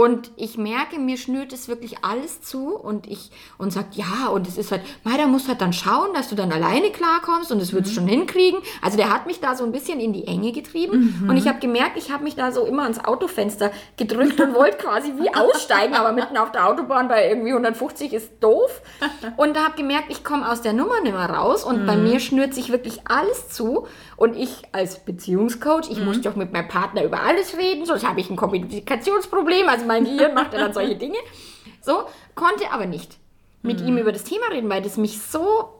Und 0.00 0.30
ich 0.36 0.56
merke, 0.56 0.98
mir 0.98 1.18
schnürt 1.18 1.52
es 1.52 1.68
wirklich 1.68 2.02
alles 2.02 2.40
zu 2.40 2.74
und 2.74 3.06
ich 3.06 3.30
und 3.58 3.70
sagt, 3.70 3.96
ja, 3.96 4.28
und 4.32 4.48
es 4.48 4.56
ist 4.56 4.72
halt, 4.72 4.80
mei, 5.04 5.18
da 5.18 5.26
musst 5.26 5.46
halt 5.46 5.60
dann 5.60 5.74
schauen, 5.74 6.14
dass 6.14 6.30
du 6.30 6.34
dann 6.34 6.50
alleine 6.52 6.88
klarkommst 6.88 7.52
und 7.52 7.60
das 7.60 7.74
wird 7.74 7.84
es 7.84 7.92
schon 7.92 8.08
hinkriegen. 8.08 8.60
Also 8.80 8.96
der 8.96 9.12
hat 9.12 9.26
mich 9.26 9.40
da 9.40 9.54
so 9.54 9.62
ein 9.62 9.72
bisschen 9.72 10.00
in 10.00 10.14
die 10.14 10.26
Enge 10.26 10.52
getrieben 10.52 11.26
und 11.28 11.36
ich 11.36 11.46
habe 11.46 11.58
gemerkt, 11.58 11.98
ich 11.98 12.10
habe 12.10 12.24
mich 12.24 12.34
da 12.34 12.50
so 12.50 12.64
immer 12.64 12.84
ans 12.84 13.04
Autofenster 13.04 13.72
gedrückt 13.98 14.40
und 14.40 14.54
wollte 14.54 14.78
quasi 14.78 15.12
wie 15.18 15.34
aussteigen, 15.34 15.92
aber 15.92 16.12
mitten 16.12 16.38
auf 16.38 16.50
der 16.50 16.66
Autobahn 16.66 17.08
bei 17.08 17.28
irgendwie 17.28 17.50
150 17.50 18.14
ist 18.14 18.30
doof. 18.40 18.80
Und 19.36 19.54
da 19.54 19.64
habe 19.64 19.76
gemerkt, 19.76 20.06
ich 20.08 20.24
komme 20.24 20.50
aus 20.50 20.62
der 20.62 20.72
Nummer 20.72 21.02
nicht 21.02 21.12
mehr 21.12 21.28
raus 21.28 21.62
und 21.62 21.84
bei 21.84 21.96
mir 21.96 22.20
schnürt 22.20 22.54
sich 22.54 22.72
wirklich 22.72 23.00
alles 23.04 23.50
zu 23.50 23.86
und 24.20 24.36
ich 24.36 24.62
als 24.72 24.98
Beziehungscoach, 24.98 25.90
ich 25.90 25.98
musste 25.98 26.30
auch 26.30 26.36
mit 26.36 26.52
meinem 26.52 26.68
Partner 26.68 27.02
über 27.04 27.22
alles 27.22 27.56
reden, 27.56 27.86
sonst 27.86 28.06
habe 28.06 28.20
ich 28.20 28.28
ein 28.28 28.36
Kommunikationsproblem, 28.36 29.66
also 29.66 29.86
mein 29.86 30.04
Gehirn 30.04 30.34
macht 30.34 30.52
dann 30.52 30.74
solche 30.74 30.94
Dinge. 30.96 31.16
So, 31.80 32.02
konnte 32.34 32.70
aber 32.70 32.84
nicht 32.84 33.16
mit 33.62 33.80
ihm 33.80 33.96
über 33.96 34.12
das 34.12 34.24
Thema 34.24 34.48
reden, 34.52 34.68
weil 34.68 34.82
das 34.82 34.98
mich 34.98 35.22
so 35.22 35.70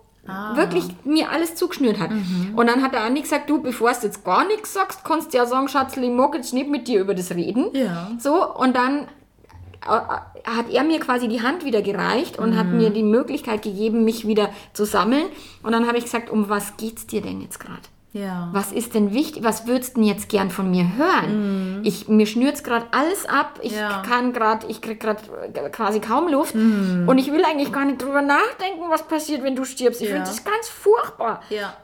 wirklich 0.55 0.85
mir 1.05 1.31
alles 1.31 1.55
zugeschnürt 1.55 2.00
hat. 2.00 2.12
Und 2.57 2.66
dann 2.66 2.83
hat 2.83 2.94
der 2.94 3.03
Andi 3.03 3.20
gesagt, 3.20 3.50
du, 3.50 3.61
bevor 3.61 3.92
du 3.92 4.07
jetzt 4.07 4.24
gar 4.24 4.46
nichts 4.46 4.72
sagst, 4.72 5.05
kannst 5.05 5.35
du 5.35 5.37
ja 5.37 5.44
sagen, 5.44 5.68
Schatzli, 5.68 6.07
ich 6.07 6.12
mag 6.12 6.35
jetzt 6.35 6.55
nicht 6.55 6.70
mit 6.70 6.88
dir 6.88 7.00
über 7.00 7.14
das 7.14 7.33
reden. 7.33 7.66
Ja. 7.74 8.11
So, 8.18 8.55
und 8.55 8.74
dann 8.74 9.03
äh, 9.83 9.90
hat 10.44 10.70
er 10.70 10.85
mir 10.85 10.98
quasi 10.98 11.29
die 11.29 11.42
Hand 11.42 11.66
wieder 11.66 11.83
gereicht 11.83 12.38
und 12.38 12.57
hat 12.57 12.68
mir 12.68 12.88
die 12.88 13.03
Möglichkeit 13.03 13.61
gegeben, 13.61 14.03
mich 14.07 14.26
wieder 14.26 14.48
zu 14.72 14.87
sammeln. 14.87 15.26
Und 15.62 15.72
dann 15.72 15.87
habe 15.87 15.98
ich 15.98 16.05
gesagt, 16.05 16.31
um 16.31 16.48
was 16.48 16.79
geht's 16.79 17.07
dir 17.07 17.20
denn 17.20 17.42
jetzt 17.42 17.61
gerade? 17.61 17.83
Ja. 18.12 18.49
Was 18.53 18.73
ist 18.73 18.94
denn 18.94 19.12
wichtig? 19.14 19.44
Was 19.44 19.66
würdest 19.68 19.92
du 19.96 20.01
denn 20.01 20.09
jetzt 20.09 20.29
gern 20.29 20.51
von 20.51 20.68
mir 20.70 20.96
hören? 20.96 21.81
Ich, 21.85 22.09
mir 22.09 22.27
schnürt's 22.27 22.64
gerade 22.64 22.87
alles 22.90 23.25
ab. 23.27 23.61
Ich 23.62 23.73
Ja. 23.73 24.03
kann 24.03 24.33
gerade, 24.33 24.66
ich 24.66 24.81
krieg 24.81 24.99
gerade 24.99 25.20
quasi 25.70 26.01
kaum 26.01 26.27
Luft. 26.29 26.55
Und 26.55 27.18
ich 27.18 27.31
will 27.31 27.44
eigentlich 27.44 27.73
gar 27.73 27.85
nicht 27.85 28.03
drüber 28.03 28.20
nachdenken, 28.23 28.83
was 28.88 29.05
passiert, 29.07 29.44
wenn 29.44 29.55
du 29.55 29.64
stirbst. 29.64 30.01
Ich 30.03 30.09
Ja. 30.09 30.14
finde 30.16 30.29
das 30.31 30.44
ganz 30.44 30.68
furchtbar. 30.68 31.40
Ja. 31.51 31.75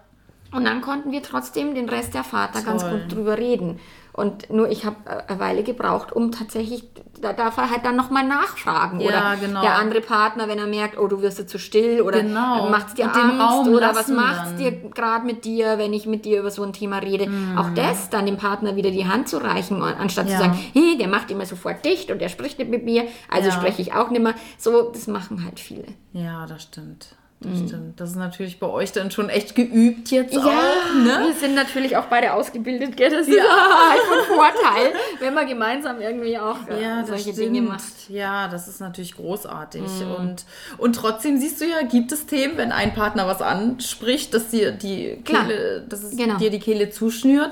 Und 0.53 0.65
dann 0.65 0.81
konnten 0.81 1.13
wir 1.13 1.23
trotzdem 1.23 1.75
den 1.75 1.89
Rest 1.89 2.15
der 2.15 2.25
Fahrt 2.25 2.55
da 2.55 2.61
ganz 2.61 2.83
gut 2.89 3.13
drüber 3.13 3.37
reden. 3.39 3.79
Und 4.17 4.49
nur 4.51 4.71
ich 4.71 4.85
habe 4.87 4.97
eine 5.29 5.39
Weile 5.39 5.63
gebraucht, 5.63 6.11
um 6.13 6.33
tatsächlich, 6.33 6.85
da 7.21 7.35
darf 7.35 7.59
er 7.59 7.71
halt 7.71 7.85
dann 7.85 7.97
nochmal 7.97 8.25
nachfragen. 8.27 8.99
Ja, 9.01 9.09
oder 9.09 9.37
genau. 9.39 9.61
der 9.61 9.75
andere 9.77 10.01
Partner, 10.01 10.49
wenn 10.49 10.59
er 10.59 10.67
merkt, 10.67 10.99
oh, 10.99 11.07
du 11.07 11.21
wirst 11.21 11.39
jetzt 11.39 11.51
zu 11.51 11.59
still 11.59 12.01
oder 12.01 12.23
Genau. 12.23 12.69
macht 12.71 12.89
es 12.89 12.95
dir 12.95 13.05
Und 13.05 13.15
Angst 13.15 13.69
oder 13.69 13.95
was 13.95 14.09
macht 14.09 14.47
es 14.47 14.55
dir 14.57 14.73
gerade 14.73 15.27
mit 15.27 15.45
dir, 15.45 15.77
wenn 15.79 15.93
ich 15.93 16.07
mit 16.07 16.25
dir 16.25 16.41
über 16.41 16.51
so 16.51 16.63
ein 16.63 16.73
Thema 16.73 16.99
rede. 16.99 17.29
Auch 17.57 17.71
das, 17.75 18.09
dann 18.09 18.25
dem 18.25 18.39
Partner 18.39 18.75
wieder 18.75 18.91
die 18.91 19.07
Hand 19.07 19.29
zu 19.29 19.37
reichen, 19.37 19.83
anstatt 19.83 20.25
Mhm. 20.27 20.31
Ja. 20.33 20.37
zu 20.39 20.43
sagen, 20.45 20.59
hey, 20.73 20.97
der 20.99 21.09
macht 21.09 21.31
immer 21.31 21.45
sofort 21.45 21.85
dicht 21.85 22.11
und 22.11 22.19
der 22.21 22.29
spricht 22.31 22.59
nicht 22.59 22.71
mit 22.71 22.85
mir, 22.85 23.05
also 23.31 23.51
Ja. 23.51 23.55
spreche 23.55 23.83
ich 23.83 23.93
auch 23.93 24.09
nicht 24.11 24.23
mehr. 24.23 24.35
So, 24.57 24.91
das 24.93 25.07
machen 25.09 25.45
halt 25.45 25.61
viele. 25.61 25.85
Ja, 26.15 26.47
das 26.47 26.63
stimmt. 26.63 27.09
Das 27.39 27.59
stimmt. 27.69 28.01
Das 28.01 28.11
ist 28.11 28.17
natürlich 28.17 28.59
bei 28.59 28.67
euch 28.67 28.93
dann 28.93 29.11
schon 29.11 29.29
echt 29.29 29.55
geübt 29.55 30.11
jetzt 30.11 30.33
Ja, 30.35 30.41
auch, 30.41 30.95
ne? 30.95 31.27
wir 31.27 31.35
sind 31.35 31.55
natürlich 31.55 31.95
auch 31.97 32.07
beide 32.07 32.33
ausgebildet, 32.33 32.97
gell? 32.97 33.11
Das 33.11 33.29
ist 33.29 33.39
halt 33.39 34.01
von 34.01 34.37
Vorteil, 34.37 34.93
wenn 35.21 35.35
man 35.35 35.47
gemeinsam 35.47 36.01
irgendwie 36.01 36.39
auch 36.39 36.67
äh, 36.67 36.83
Ja, 36.83 37.05
solche 37.05 37.25
stimmt. 37.35 37.39
Dinge 37.39 37.61
macht. 37.63 37.83
Ja, 38.09 38.49
das 38.49 38.69
ist 38.69 38.81
natürlich 38.81 39.15
großartig. 39.17 39.83
Und, 40.19 40.47
und 40.79 40.97
trotzdem 40.97 41.39
siehst 41.39 41.61
du 41.61 41.67
ja, 41.67 41.83
gibt 41.83 42.11
es 42.11 42.25
Themen, 42.25 42.57
wenn 42.57 42.73
ein 42.73 42.95
Partner 42.95 43.27
was 43.27 43.43
anspricht, 43.43 44.33
dass 44.33 44.49
dir 44.49 44.73
die 44.73 45.21
Klar. 45.23 45.45
Kehle, 45.47 45.85
dass 45.87 46.03
es 46.05 46.17
Genau. 46.17 46.39
dir 46.39 46.49
die 46.51 46.59
Kehle 46.61 46.89
zuschnürt. 46.89 47.51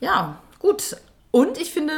Ja, 0.00 0.38
gut. 0.58 0.96
Und 1.30 1.58
ich 1.60 1.70
finde, 1.70 1.92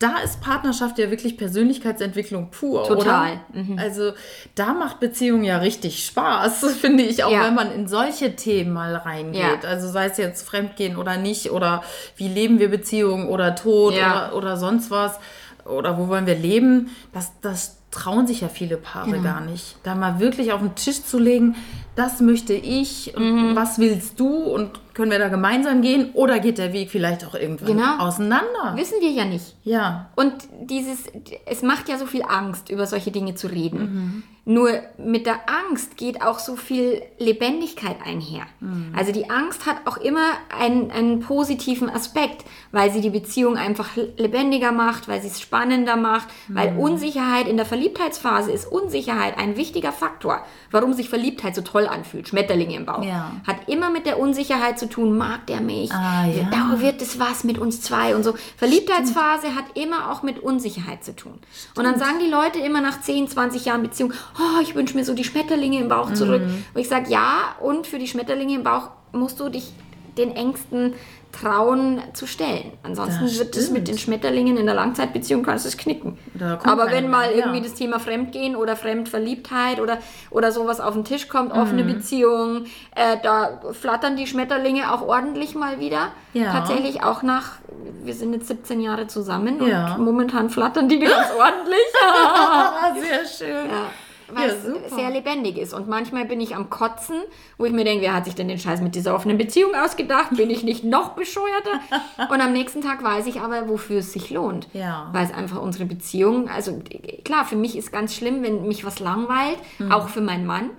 da 0.00 0.18
ist 0.24 0.40
Partnerschaft 0.40 0.98
ja 0.98 1.10
wirklich 1.10 1.36
Persönlichkeitsentwicklung 1.36 2.50
pur, 2.50 2.84
Total. 2.84 3.40
Mhm. 3.52 3.78
Also 3.78 4.12
da 4.54 4.74
macht 4.74 5.00
Beziehung 5.00 5.44
ja 5.44 5.58
richtig 5.58 6.04
Spaß, 6.04 6.64
finde 6.80 7.04
ich, 7.04 7.24
auch 7.24 7.30
Ja. 7.30 7.44
wenn 7.44 7.54
man 7.54 7.70
in 7.72 7.86
solche 7.88 8.34
Themen 8.36 8.72
mal 8.72 8.94
reingeht. 8.96 9.40
Ja. 9.62 9.68
Also 9.68 9.88
sei 9.88 10.06
es 10.06 10.16
jetzt 10.18 10.46
Fremdgehen 10.46 10.96
oder 10.96 11.16
nicht 11.16 11.50
oder 11.52 11.82
wie 12.16 12.28
leben 12.28 12.58
wir 12.58 12.70
Beziehungen 12.70 13.28
oder 13.28 13.54
Tod 13.54 13.94
Ja. 13.94 14.28
oder, 14.28 14.36
oder 14.36 14.56
sonst 14.56 14.90
was 14.90 15.18
oder 15.64 15.96
wo 15.96 16.08
wollen 16.08 16.26
wir 16.26 16.34
leben, 16.36 16.90
das, 17.12 17.32
das 17.40 17.78
trauen 17.90 18.26
sich 18.26 18.40
ja 18.42 18.48
viele 18.48 18.76
Paare 18.76 19.12
Genau. 19.12 19.22
gar 19.22 19.40
nicht. 19.40 19.76
Da 19.84 19.94
mal 19.94 20.18
wirklich 20.18 20.52
auf 20.52 20.60
den 20.60 20.74
Tisch 20.74 21.02
zu 21.04 21.18
legen, 21.18 21.54
das 21.94 22.20
möchte 22.20 22.52
ich 22.52 23.16
und 23.16 23.50
Mhm. 23.52 23.56
was 23.56 23.78
willst 23.78 24.18
du 24.20 24.26
und 24.42 24.80
können 24.94 25.10
wir 25.10 25.18
da 25.18 25.28
gemeinsam 25.28 25.82
gehen 25.82 26.10
oder 26.14 26.38
geht 26.38 26.58
der 26.58 26.72
Weg 26.72 26.90
vielleicht 26.90 27.24
auch 27.26 27.34
irgendwann 27.34 27.66
Genau. 27.76 27.98
auseinander? 27.98 28.74
Wissen 28.76 29.00
wir 29.00 29.10
ja 29.10 29.24
nicht. 29.24 29.54
Ja. 29.64 30.08
Und 30.14 30.32
dieses, 30.62 31.04
es 31.46 31.62
macht 31.62 31.88
ja 31.88 31.98
so 31.98 32.06
viel 32.06 32.22
Angst, 32.22 32.70
über 32.70 32.86
solche 32.86 33.10
Dinge 33.10 33.34
zu 33.34 33.48
reden. 33.48 33.78
Mhm. 33.80 34.22
Nur 34.46 34.68
mit 34.98 35.24
der 35.24 35.36
Angst 35.70 35.96
geht 35.96 36.20
auch 36.20 36.38
so 36.38 36.54
viel 36.56 37.00
Lebendigkeit 37.18 37.96
einher. 38.04 38.42
Mhm. 38.60 38.92
Also 38.94 39.10
die 39.10 39.30
Angst 39.30 39.64
hat 39.64 39.76
auch 39.86 39.96
immer 39.96 40.32
einen, 40.60 40.90
einen 40.90 41.20
positiven 41.20 41.88
Aspekt, 41.88 42.44
weil 42.70 42.90
sie 42.92 43.00
die 43.00 43.08
Beziehung 43.08 43.56
einfach 43.56 43.88
lebendiger 44.18 44.70
macht, 44.70 45.08
weil 45.08 45.22
sie 45.22 45.28
es 45.28 45.40
spannender 45.40 45.96
macht, 45.96 46.28
weil 46.48 46.72
Mhm. 46.72 46.78
Unsicherheit 46.78 47.48
in 47.48 47.56
der 47.56 47.64
Verliebtheitsphase 47.64 48.52
ist 48.52 48.70
Unsicherheit 48.70 49.38
ein 49.38 49.56
wichtiger 49.56 49.92
Faktor, 49.92 50.44
warum 50.70 50.92
sich 50.92 51.08
Verliebtheit 51.08 51.54
so 51.54 51.62
toll 51.62 51.86
anfühlt, 51.86 52.28
Schmetterlinge 52.28 52.76
im 52.76 52.84
Bauch. 52.84 53.02
Ja. 53.02 53.32
Hat 53.46 53.66
immer 53.68 53.88
mit 53.90 54.04
der 54.04 54.18
Unsicherheit 54.18 54.78
zu 54.78 54.83
tun, 54.88 55.16
mag 55.16 55.46
der 55.46 55.60
mich, 55.60 55.92
Ah, 55.92 56.26
ja. 56.26 56.48
Da 56.50 56.80
wird 56.80 57.00
es 57.02 57.18
was 57.18 57.44
mit 57.44 57.58
uns 57.58 57.80
zwei 57.80 58.14
und 58.14 58.22
so. 58.22 58.34
Verliebtheitsphase 58.56 59.54
hat 59.54 59.64
immer 59.74 60.10
auch 60.10 60.22
mit 60.22 60.38
Unsicherheit 60.38 61.04
zu 61.04 61.14
tun. 61.14 61.38
Und 61.76 61.84
dann 61.84 61.98
sagen 61.98 62.18
die 62.20 62.30
Leute 62.30 62.58
immer 62.58 62.80
nach 62.80 63.00
10, 63.00 63.28
20 63.28 63.64
Jahren 63.64 63.82
Beziehung, 63.82 64.12
oh, 64.38 64.60
ich 64.62 64.74
wünsche 64.74 64.96
mir 64.96 65.04
so 65.04 65.14
die 65.14 65.24
Schmetterlinge 65.24 65.80
im 65.80 65.88
Bauch 65.88 66.12
zurück. 66.12 66.42
Mhm. 66.42 66.64
Und 66.74 66.80
ich 66.80 66.88
sage, 66.88 67.10
ja, 67.10 67.56
und 67.60 67.86
für 67.86 67.98
die 67.98 68.08
Schmetterlinge 68.08 68.54
im 68.54 68.64
Bauch 68.64 68.90
musst 69.12 69.40
du 69.40 69.48
dich 69.48 69.72
den 70.18 70.34
Ängsten 70.34 70.94
trauen 71.32 72.00
zu 72.12 72.26
stellen. 72.28 72.70
Ansonsten 72.84 73.24
Das 73.24 73.38
wird 73.40 73.56
es 73.56 73.68
mit 73.70 73.88
den 73.88 73.98
Schmetterlingen 73.98 74.56
in 74.56 74.66
der 74.66 74.74
Langzeitbeziehung 74.76 75.42
kannst 75.42 75.64
du 75.64 75.68
es 75.68 75.76
knicken. 75.76 76.16
Aber 76.62 76.92
wenn 76.92 77.10
mal 77.10 77.26
mehr, 77.28 77.36
irgendwie 77.36 77.60
das 77.60 77.74
Thema 77.74 77.98
Fremdgehen 77.98 78.54
oder 78.54 78.76
Fremdverliebtheit 78.76 79.80
oder, 79.80 79.98
oder 80.30 80.52
sowas 80.52 80.80
auf 80.80 80.94
den 80.94 81.04
Tisch 81.04 81.26
kommt, 81.28 81.50
offene 81.52 81.82
Mhm. 81.82 81.88
Beziehung, 81.94 82.64
äh, 82.94 83.16
da 83.20 83.60
flattern 83.72 84.14
die 84.16 84.28
Schmetterlinge 84.28 84.92
auch 84.92 85.02
ordentlich 85.02 85.56
mal 85.56 85.80
wieder. 85.80 86.12
Ja. 86.34 86.52
Tatsächlich 86.52 87.02
auch 87.02 87.22
nach, 87.24 87.52
wir 88.04 88.14
sind 88.14 88.32
jetzt 88.32 88.46
17 88.46 88.80
Jahre 88.80 89.08
zusammen 89.08 89.60
Ja. 89.66 89.96
und 89.96 90.04
momentan 90.04 90.50
flattern 90.50 90.88
die 90.88 91.00
ganz 91.00 91.28
ordentlich. 91.36 91.84
Sehr 93.02 93.48
schön. 93.48 93.70
Ja, 93.70 93.86
weil 94.34 94.48
Ja, 94.48 94.54
es 94.86 94.94
sehr 94.94 95.10
lebendig 95.10 95.58
ist. 95.58 95.72
Und 95.74 95.88
manchmal 95.88 96.24
bin 96.24 96.40
ich 96.40 96.54
am 96.56 96.70
Kotzen, 96.70 97.16
wo 97.58 97.64
ich 97.64 97.72
mir 97.72 97.84
denke, 97.84 98.02
wer 98.04 98.14
hat 98.14 98.24
sich 98.24 98.34
denn 98.34 98.48
den 98.48 98.58
Scheiß 98.58 98.80
mit 98.80 98.94
dieser 98.94 99.14
offenen 99.14 99.38
Beziehung 99.38 99.72
ausgedacht? 99.74 100.36
Bin 100.36 100.50
ich 100.50 100.62
nicht 100.64 100.84
noch 100.84 101.10
bescheuerter? 101.10 101.80
Und 102.30 102.40
am 102.40 102.52
nächsten 102.52 102.80
Tag 102.82 103.02
weiß 103.02 103.26
ich 103.26 103.40
aber, 103.40 103.68
wofür 103.68 103.98
es 103.98 104.12
sich 104.12 104.30
lohnt. 104.30 104.68
Ja. 104.72 105.08
Weil 105.12 105.24
es 105.26 105.32
einfach 105.32 105.60
unsere 105.60 105.84
Beziehung, 105.84 106.48
also 106.48 106.80
klar, 107.24 107.44
für 107.44 107.56
mich 107.56 107.76
ist 107.76 107.92
ganz 107.92 108.14
schlimm, 108.14 108.42
wenn 108.42 108.66
mich 108.66 108.84
was 108.84 109.00
langweilt, 109.00 109.58
Mhm. 109.78 109.92
auch 109.92 110.08
für 110.08 110.20
meinen 110.20 110.46
Mann. 110.46 110.70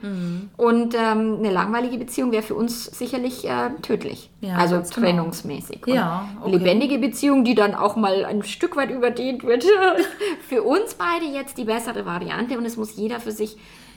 Und 0.58 0.96
ähm, 0.96 1.38
eine 1.40 1.52
langweilige 1.52 1.98
Beziehung 1.98 2.32
wäre 2.32 2.44
für 2.44 2.56
uns 2.56 2.86
sicherlich 2.86 3.46
äh, 3.48 3.70
tödlich. 3.82 4.30
Ja, 4.42 4.56
also 4.58 4.76
genau. 4.78 4.90
trennungsmäßig. 4.90 5.86
Und 5.88 5.94
Ja, 5.94 6.30
okay. 6.42 6.52
Lebendige 6.58 6.98
Beziehung, 7.00 7.44
die 7.44 7.56
dann 7.56 7.74
auch 7.76 7.96
mal 7.96 8.26
ein 8.26 8.44
Stück 8.44 8.76
weit 8.76 8.92
überdehnt 8.92 9.44
wird, 9.44 9.66
für 10.48 10.64
uns 10.64 10.94
beide 10.96 11.26
jetzt 11.26 11.58
die 11.58 11.66
bessere 11.66 12.06
Variante 12.06 12.58
und 12.58 12.66
es 12.66 12.78
muss 12.78 12.96
jeder 12.96 13.20
für 13.20 13.32
sich 13.32 13.45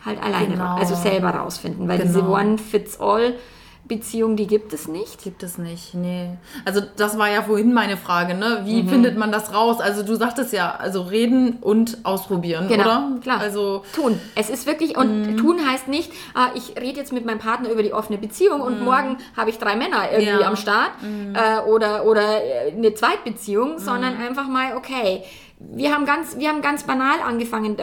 halt 0.04 0.22
alleine, 0.22 0.54
Genau. 0.54 0.76
also 0.76 0.94
selber 0.94 1.30
rausfinden, 1.30 1.88
weil 1.88 1.98
Genau. 1.98 2.08
diese 2.08 2.22
One-Fits-All-Beziehung, 2.28 4.36
die 4.36 4.46
gibt 4.46 4.72
es 4.72 4.88
nicht. 4.88 5.22
Gibt 5.24 5.42
es 5.42 5.58
nicht, 5.58 5.94
nee. 5.94 6.30
Also 6.64 6.80
das 6.96 7.18
war 7.18 7.28
ja 7.30 7.42
vorhin 7.42 7.72
meine 7.72 7.96
Frage, 7.96 8.34
ne? 8.34 8.62
Wie 8.64 8.82
Mhm. 8.82 8.88
findet 8.88 9.16
man 9.18 9.32
das 9.32 9.54
raus? 9.54 9.80
Also 9.80 10.02
du 10.02 10.14
sagtest 10.14 10.52
ja, 10.52 10.74
also 10.74 11.02
reden 11.02 11.58
und 11.60 11.98
ausprobieren, 12.04 12.68
Genau, 12.68 12.84
oder? 12.84 13.08
klar. 13.22 13.40
Also 13.40 13.82
Tun. 13.94 14.18
Es 14.34 14.50
ist 14.50 14.66
wirklich, 14.66 14.96
und 14.96 15.32
Mhm. 15.32 15.36
tun 15.38 15.58
heißt 15.68 15.88
nicht, 15.88 16.12
ah, 16.34 16.48
ich 16.54 16.74
rede 16.80 16.98
jetzt 17.00 17.12
mit 17.12 17.24
meinem 17.24 17.38
Partner 17.38 17.70
über 17.70 17.82
die 17.82 17.92
offene 17.92 18.18
Beziehung 18.18 18.60
und 18.60 18.80
morgen 18.82 19.16
habe 19.36 19.50
ich 19.50 19.58
drei 19.58 19.76
Männer 19.76 20.10
irgendwie 20.12 20.32
Mhm. 20.32 20.40
Ja. 20.40 20.46
Mhm. 20.46 20.52
am 20.52 20.56
Start 20.56 20.90
äh, 21.34 21.60
oder, 21.68 22.04
oder 22.04 22.42
äh, 22.44 22.72
eine 22.72 22.94
Zweitbeziehung, 22.94 23.78
sondern 23.78 24.16
einfach 24.16 24.48
mal, 24.48 24.76
okay, 24.76 25.22
wir 25.60 25.92
haben 25.92 26.06
ganz, 26.06 26.38
wir 26.38 26.48
haben 26.48 26.62
ganz 26.62 26.84
banal 26.84 27.20
angefangen. 27.26 27.76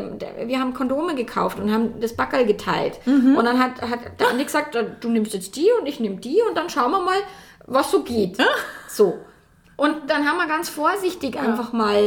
Wir 0.45 0.59
haben 0.59 0.73
Kondome 0.73 1.13
gekauft 1.15 1.59
und 1.59 1.71
haben 1.73 1.99
das 1.99 2.15
Backerl 2.15 2.45
geteilt. 2.45 2.99
Mhm. 3.05 3.35
Und 3.35 3.45
dann 3.45 3.59
hat, 3.59 3.81
hat 3.81 3.99
der 4.19 4.29
Andi 4.29 4.45
gesagt, 4.45 4.77
du 5.01 5.09
nimmst 5.09 5.33
jetzt 5.33 5.55
die 5.55 5.67
und 5.79 5.85
ich 5.87 5.99
nehme 5.99 6.15
die 6.17 6.39
und 6.47 6.55
dann 6.57 6.69
schauen 6.69 6.91
wir 6.91 7.01
mal, 7.03 7.17
was 7.67 7.91
so 7.91 8.03
geht. 8.03 8.37
So. 8.87 9.15
Und 9.77 10.09
dann 10.09 10.25
haben 10.25 10.37
wir 10.37 10.47
ganz 10.47 10.69
vorsichtig 10.69 11.37
einfach 11.37 11.73
mal 11.73 11.99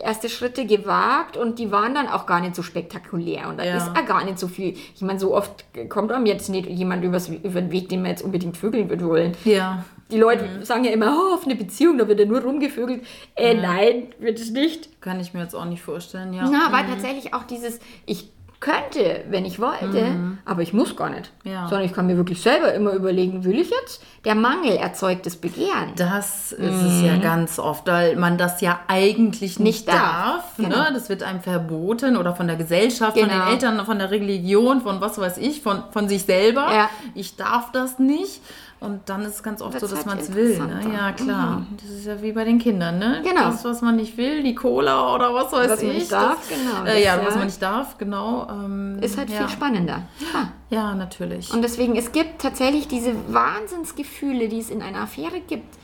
erste 0.00 0.28
Schritte 0.28 0.64
gewagt 0.64 1.36
und 1.36 1.58
die 1.58 1.72
waren 1.72 1.92
dann 1.92 2.06
auch 2.06 2.24
gar 2.24 2.40
nicht 2.40 2.54
so 2.54 2.62
spektakulär. 2.62 3.48
Und 3.48 3.58
da 3.58 3.64
Ja. 3.64 3.78
ist 3.78 3.88
auch 3.90 4.06
gar 4.06 4.24
nicht 4.24 4.38
so 4.38 4.46
viel. 4.46 4.76
Ich 4.94 5.00
meine, 5.00 5.18
so 5.18 5.34
oft 5.34 5.64
kommt 5.88 6.12
einem 6.12 6.24
jetzt 6.26 6.48
nicht 6.50 6.66
jemand 6.68 7.02
übers, 7.02 7.28
über 7.28 7.60
den 7.60 7.72
Weg, 7.72 7.88
den 7.88 8.04
wir 8.04 8.10
jetzt 8.10 8.22
unbedingt 8.22 8.56
vögeln 8.56 8.88
würde 8.90 9.08
wollen. 9.08 9.36
ja. 9.44 9.84
Die 10.10 10.18
Leute 10.18 10.44
sagen 10.62 10.84
ja 10.84 10.90
immer, 10.92 11.16
oh, 11.16 11.34
auf 11.34 11.44
eine 11.44 11.54
Beziehung, 11.56 11.98
da 11.98 12.06
wird 12.06 12.20
ja 12.20 12.26
nur 12.26 12.40
rumgevögelt. 12.42 13.04
Äh, 13.36 13.54
nein, 13.54 14.08
wird 14.18 14.38
es 14.38 14.50
nicht. 14.50 15.00
Kann 15.00 15.18
ich 15.20 15.32
mir 15.34 15.40
jetzt 15.40 15.54
auch 15.54 15.64
nicht 15.64 15.82
vorstellen, 15.82 16.32
ja. 16.34 16.44
Ja, 16.44 16.68
weil 16.70 16.84
tatsächlich 16.86 17.32
auch 17.34 17.44
dieses, 17.44 17.80
ich 18.06 18.30
könnte, 18.60 19.24
wenn 19.28 19.44
ich 19.44 19.60
wollte, 19.60 20.38
aber 20.46 20.62
ich 20.62 20.72
muss 20.72 20.96
gar 20.96 21.10
nicht. 21.10 21.30
Ja. 21.44 21.68
Sondern 21.68 21.84
ich 21.84 21.92
kann 21.92 22.06
mir 22.06 22.16
wirklich 22.16 22.40
selber 22.40 22.72
immer 22.72 22.92
überlegen, 22.92 23.44
will 23.44 23.58
ich 23.58 23.68
jetzt? 23.68 24.02
Der 24.24 24.34
Mangel 24.34 24.76
erzeugt 24.76 25.26
das 25.26 25.36
Begehren. 25.36 25.92
Das 25.96 26.52
ist 26.52 26.82
es 26.82 27.02
ja 27.02 27.18
ganz 27.18 27.58
oft, 27.58 27.86
weil 27.86 28.16
man 28.16 28.38
das 28.38 28.62
ja 28.62 28.80
eigentlich 28.88 29.58
nicht, 29.58 29.58
Mhm. 29.58 29.64
Nicht 29.64 29.88
darf. 29.88 29.96
darf. 29.98 30.52
Genau. 30.56 30.68
ne? 30.78 30.90
Das 30.94 31.10
wird 31.10 31.22
einem 31.22 31.40
verboten 31.42 32.16
oder 32.16 32.34
von 32.34 32.46
der 32.46 32.56
Gesellschaft, 32.56 33.18
von 33.18 33.28
Genau. 33.28 33.44
den 33.44 33.52
Eltern, 33.52 33.84
von 33.84 33.98
der 33.98 34.10
Religion, 34.10 34.80
von 34.80 34.98
was 35.02 35.18
weiß 35.18 35.36
ich, 35.38 35.60
von, 35.60 35.82
von 35.90 36.08
sich 36.08 36.22
selber. 36.22 36.72
Ja. 36.72 36.88
Ich 37.14 37.36
darf 37.36 37.70
das 37.72 37.98
nicht. 37.98 38.40
Und 38.84 39.00
dann 39.06 39.22
ist 39.22 39.36
es 39.36 39.42
ganz 39.42 39.62
oft 39.62 39.80
so, 39.80 39.86
dass 39.86 39.96
halt 39.96 40.06
man 40.06 40.18
es 40.18 40.34
will. 40.34 40.58
Ne? 40.58 40.80
Ja, 40.92 41.12
klar. 41.12 41.66
Das 41.80 41.88
ist 41.90 42.06
ja 42.06 42.20
wie 42.22 42.32
bei 42.32 42.44
den 42.44 42.58
Kindern, 42.58 42.98
ne? 42.98 43.22
Genau. 43.24 43.46
Das, 43.46 43.64
was 43.64 43.80
man 43.82 43.96
nicht 43.96 44.16
will, 44.16 44.42
die 44.42 44.54
Cola 44.54 45.14
oder 45.14 45.32
was 45.34 45.50
weiß 45.52 45.70
Was 45.70 45.82
man 45.82 45.90
ich. 45.92 45.98
nicht 46.00 46.12
darf, 46.12 46.36
das, 46.48 46.58
genau, 46.58 46.84
Äh, 46.84 47.02
ja, 47.02 47.16
das, 47.16 47.26
was 47.26 47.32
ja. 47.34 47.38
man 47.38 47.46
nicht 47.46 47.62
darf, 47.62 47.98
genau. 47.98 48.46
Ähm, 48.50 48.98
Ist 49.00 49.16
halt 49.18 49.30
ja. 49.30 49.38
viel 49.38 49.48
spannender. 49.48 50.02
Ja. 50.32 50.48
Ja, 50.70 50.94
natürlich. 50.94 51.52
Und 51.52 51.62
deswegen, 51.62 51.96
es 51.96 52.12
gibt 52.12 52.42
tatsächlich 52.42 52.86
diese 52.88 53.14
Wahnsinnsgefühle, 53.32 54.48
die 54.48 54.58
es 54.58 54.70
in 54.70 54.82
einer 54.82 55.00
Affäre 55.00 55.40
gibt, 55.40 55.76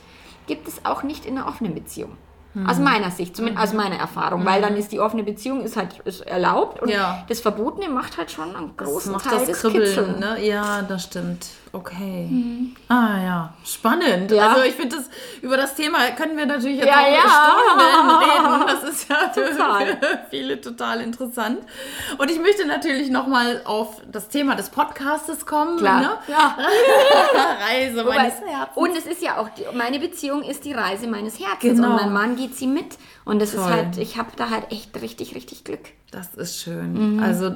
gibt 0.47 0.67
es 0.67 0.85
auch 0.85 1.03
nicht 1.03 1.25
in 1.25 1.37
einer 1.37 1.47
offenen 1.47 1.73
Beziehung. 1.73 2.17
Hm. 2.53 2.67
Aus 2.67 2.79
meiner 2.79 3.11
Sicht, 3.11 3.35
zumindest 3.37 3.63
aus 3.65 3.73
meiner 3.73 3.95
Erfahrung, 3.95 4.45
weil 4.45 4.61
dann 4.61 4.75
ist 4.75 4.91
die 4.91 4.99
offene 4.99 5.23
Beziehung 5.23 5.63
ist 5.63 5.77
halt 5.77 5.99
ist 6.03 6.19
erlaubt 6.27 6.81
und 6.81 6.89
Ja. 6.89 7.23
das 7.29 7.39
Verbotene 7.39 7.87
macht 7.89 8.17
halt 8.17 8.29
schon 8.29 8.53
einen 8.53 8.73
das 8.75 8.87
großen 8.87 9.11
macht 9.13 9.23
Teil 9.23 9.37
das 9.39 9.47
des 9.47 9.61
Kribbeln, 9.61 9.83
Kitzeln. 9.85 10.19
ne? 10.19 10.45
Ja, 10.45 10.81
das 10.81 11.03
stimmt. 11.03 11.47
Okay. 11.73 12.27
Ah 12.89 13.17
ja, 13.23 13.53
spannend. 13.65 14.29
Ja. 14.31 14.49
Also 14.49 14.63
ich 14.63 14.73
finde 14.75 14.97
das 14.97 15.09
über 15.41 15.55
das 15.55 15.73
Thema 15.75 15.99
können 16.11 16.35
wir 16.35 16.45
natürlich 16.45 16.79
jetzt 16.79 16.87
Ja, 16.87 16.99
auch 16.99 17.11
ja. 17.11 17.21
Stunden 17.21 18.57
reden. 18.59 18.67
Das 18.67 18.83
ist 18.89 19.09
ja 19.09 19.27
Total. 19.27 19.85
für 20.01 20.19
viele 20.29 20.59
total 20.59 20.99
interessant. 20.99 21.59
Und 22.17 22.29
ich 22.29 22.39
möchte 22.41 22.65
natürlich 22.67 23.09
noch 23.09 23.27
mal 23.27 23.61
auf 23.63 24.01
das 24.11 24.27
Thema 24.27 24.55
des 24.55 24.69
Podcastes 24.69 25.45
kommen. 25.45 25.77
Klar. 25.77 26.01
Ne? 26.01 26.09
Ja. 26.27 26.57
Reise 27.69 28.03
meines 28.03 28.33
Herzens. 28.41 28.75
Und 28.75 28.97
es 28.97 29.05
ist 29.05 29.21
ja 29.21 29.37
auch, 29.37 29.47
die, 29.49 29.63
meine 29.73 29.99
Beziehung 29.99 30.43
ist 30.43 30.65
die 30.65 30.73
Reise 30.73 31.07
meines 31.07 31.39
Herzens 31.39 31.77
Genau. 31.77 31.91
und 31.91 31.95
mein 31.95 32.11
Mann 32.11 32.35
geht 32.35 32.55
sie 32.57 32.67
mit. 32.67 32.97
Und 33.23 33.39
das 33.41 33.53
ist 33.53 33.63
halt, 33.63 33.97
ich 33.97 34.17
habe 34.17 34.29
da 34.35 34.49
halt 34.49 34.71
echt 34.71 34.99
richtig, 35.01 35.35
richtig 35.35 35.63
Glück. 35.63 35.79
Das 36.11 36.33
ist 36.35 36.59
schön. 36.59 37.19
Also 37.23 37.51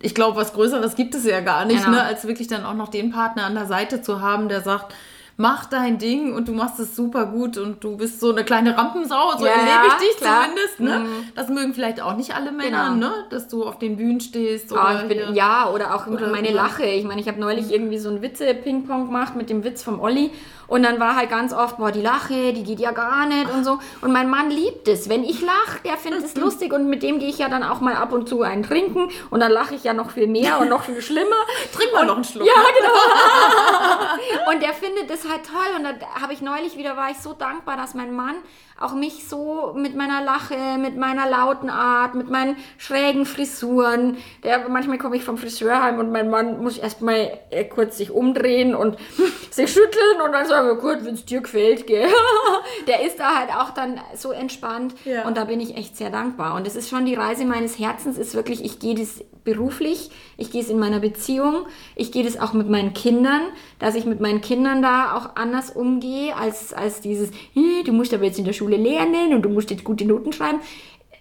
ich 0.00 0.14
glaube, 0.14 0.36
was 0.36 0.52
Größeres 0.52 0.94
gibt 0.96 1.14
es 1.14 1.24
ja 1.24 1.40
gar 1.40 1.64
nicht, 1.64 1.82
Genau. 1.84 1.96
ne, 1.96 2.02
als 2.02 2.26
wirklich 2.26 2.46
dann 2.48 2.64
auch 2.64 2.74
noch 2.74 2.88
den 2.88 3.10
Partner 3.10 3.44
an 3.46 3.54
der 3.54 3.66
Seite 3.66 4.02
zu 4.02 4.20
haben, 4.20 4.48
der 4.48 4.60
sagt, 4.60 4.94
mach 5.40 5.66
dein 5.66 5.98
Ding 5.98 6.34
und 6.34 6.48
du 6.48 6.52
machst 6.52 6.78
es 6.80 6.94
super 6.96 7.26
gut 7.26 7.58
und 7.58 7.82
du 7.82 7.96
bist 7.96 8.20
so 8.20 8.32
eine 8.32 8.44
kleine 8.44 8.76
Rampensau, 8.76 9.36
so 9.38 9.46
Ja, 9.46 9.52
erlebe 9.52 9.86
ich 9.88 10.08
dich 10.08 10.16
klar. 10.18 10.42
zumindest. 10.44 10.80
Ne? 10.80 11.06
Das 11.36 11.48
mögen 11.48 11.74
vielleicht 11.74 12.00
auch 12.02 12.16
nicht 12.16 12.34
alle 12.34 12.50
Männer, 12.52 12.90
Genau. 12.92 13.08
ne? 13.08 13.12
dass 13.30 13.48
du 13.48 13.64
auf 13.64 13.78
den 13.78 13.96
Bühnen 13.96 14.20
stehst. 14.20 14.72
Ah, 14.76 14.90
Oder 14.90 15.02
ich 15.02 15.08
bin, 15.08 15.18
hier- 15.18 15.32
ja, 15.32 15.70
oder 15.72 15.94
auch 15.94 16.06
Oder- 16.06 16.26
meine 16.28 16.50
Lache. 16.50 16.84
Ich 16.84 17.04
meine, 17.04 17.20
ich 17.20 17.28
habe 17.28 17.40
neulich 17.40 17.72
irgendwie 17.72 17.98
so 17.98 18.10
einen 18.10 18.20
Witze-Ping-Pong 18.20 19.06
gemacht 19.06 19.36
mit 19.36 19.48
dem 19.48 19.62
Witz 19.64 19.82
vom 19.82 20.00
Olli. 20.00 20.30
Und 20.68 20.82
dann 20.82 21.00
war 21.00 21.16
halt 21.16 21.30
ganz 21.30 21.52
oft, 21.52 21.78
boah, 21.78 21.90
die 21.90 22.02
Lache, 22.02 22.52
die 22.52 22.62
geht 22.62 22.78
ja 22.78 22.92
gar 22.92 23.26
nicht 23.26 23.50
und 23.50 23.64
so. 23.64 23.78
Und 24.02 24.12
mein 24.12 24.28
Mann 24.28 24.50
liebt 24.50 24.86
es. 24.86 25.08
Wenn 25.08 25.24
ich 25.24 25.40
lache, 25.40 25.80
der 25.84 25.96
findet 25.96 26.24
es 26.24 26.36
lustig 26.44 26.72
und 26.72 26.88
mit 26.88 27.02
dem 27.02 27.18
gehe 27.18 27.28
ich 27.28 27.38
ja 27.38 27.48
dann 27.48 27.62
auch 27.62 27.80
mal 27.80 27.94
ab 27.94 28.12
und 28.12 28.28
zu 28.28 28.42
einen 28.42 28.62
trinken. 28.62 29.08
Und 29.30 29.40
dann 29.40 29.50
lache 29.50 29.74
ich 29.74 29.84
ja 29.84 29.94
noch 29.94 30.10
viel 30.10 30.26
mehr 30.26 30.60
und 30.60 30.68
noch 30.68 30.84
viel 30.84 31.00
schlimmer. 31.00 31.36
Trink 31.72 31.92
mal 31.92 32.06
noch 32.06 32.16
einen 32.16 32.24
Schluck. 32.24 32.46
Ja, 32.58 32.64
genau. 32.78 34.52
und 34.52 34.62
der 34.62 34.72
findet 34.72 35.10
es 35.10 35.28
halt 35.28 35.44
toll. 35.44 35.76
Und 35.76 35.84
da 35.84 36.20
habe 36.20 36.32
ich 36.32 36.40
neulich 36.40 36.76
wieder, 36.76 36.96
war 36.96 37.10
ich 37.10 37.18
so 37.18 37.32
dankbar, 37.32 37.76
dass 37.76 37.94
mein 37.94 38.14
Mann 38.14 38.36
auch 38.80 38.94
mich 38.94 39.28
so 39.28 39.72
mit 39.76 39.96
meiner 39.96 40.22
Lache, 40.22 40.54
mit 40.78 40.96
meiner 40.96 41.28
lauten 41.28 41.68
Art, 41.70 42.14
mit 42.14 42.30
meinen 42.30 42.56
schrägen 42.76 43.26
Frisuren. 43.26 44.16
Der, 44.44 44.68
manchmal 44.68 44.98
komme 44.98 45.16
ich 45.16 45.24
vom 45.24 45.36
Friseur 45.36 45.82
heim 45.82 45.98
und 45.98 46.12
mein 46.12 46.30
Mann 46.30 46.62
muss 46.62 46.78
erstmal 46.78 47.38
äh, 47.50 47.64
kurz 47.64 47.98
sich 47.98 48.10
umdrehen 48.10 48.74
und 48.74 48.96
sich 49.50 49.70
schütteln 49.72 50.20
und 50.24 50.32
dann 50.32 50.46
so, 50.46 50.54
aber 50.54 50.76
gut, 50.76 50.98
wenn 51.04 51.14
es 51.14 51.24
dir 51.24 51.40
gefällt, 51.40 51.86
gell. 51.86 52.08
der 52.86 53.02
ist 53.04 53.18
da 53.18 53.36
halt 53.36 53.50
auch 53.50 53.70
dann 53.70 54.00
so 54.16 54.30
entspannt 54.32 54.94
Ja. 55.04 55.26
und 55.26 55.36
da 55.36 55.44
bin 55.44 55.60
ich 55.60 55.76
echt 55.76 55.96
sehr 55.96 56.10
dankbar. 56.10 56.54
Und 56.54 56.66
es 56.66 56.76
ist 56.76 56.88
schon 56.88 57.04
die 57.04 57.14
Reise 57.14 57.44
meines 57.44 57.78
Herzens, 57.78 58.16
ist 58.18 58.34
wirklich, 58.34 58.64
ich 58.64 58.78
gehe 58.78 58.94
das 58.94 59.24
beruflich, 59.44 60.10
ich 60.36 60.50
gehe 60.50 60.60
es 60.62 60.68
in 60.68 60.78
meiner 60.78 61.00
Beziehung, 61.00 61.66
ich 61.96 62.12
gehe 62.12 62.22
das 62.22 62.38
auch 62.38 62.52
mit 62.52 62.68
meinen 62.68 62.92
Kindern, 62.92 63.40
dass 63.78 63.94
ich 63.94 64.04
mit 64.04 64.20
meinen 64.20 64.40
Kindern 64.40 64.82
da 64.82 65.16
auch 65.16 65.36
anders 65.36 65.70
umgehe, 65.70 66.36
als, 66.36 66.72
als 66.74 67.00
dieses, 67.00 67.30
"Hm, 67.54 67.84
du 67.84 67.92
musst 67.92 68.12
aber 68.12 68.24
jetzt 68.24 68.38
in 68.38 68.44
der 68.44 68.52
Schule 68.52 68.67
lernen 68.76 69.34
und 69.34 69.42
du 69.42 69.48
musst 69.48 69.70
jetzt 69.70 69.84
gute 69.84 70.04
Noten 70.04 70.32
schreiben. 70.32 70.60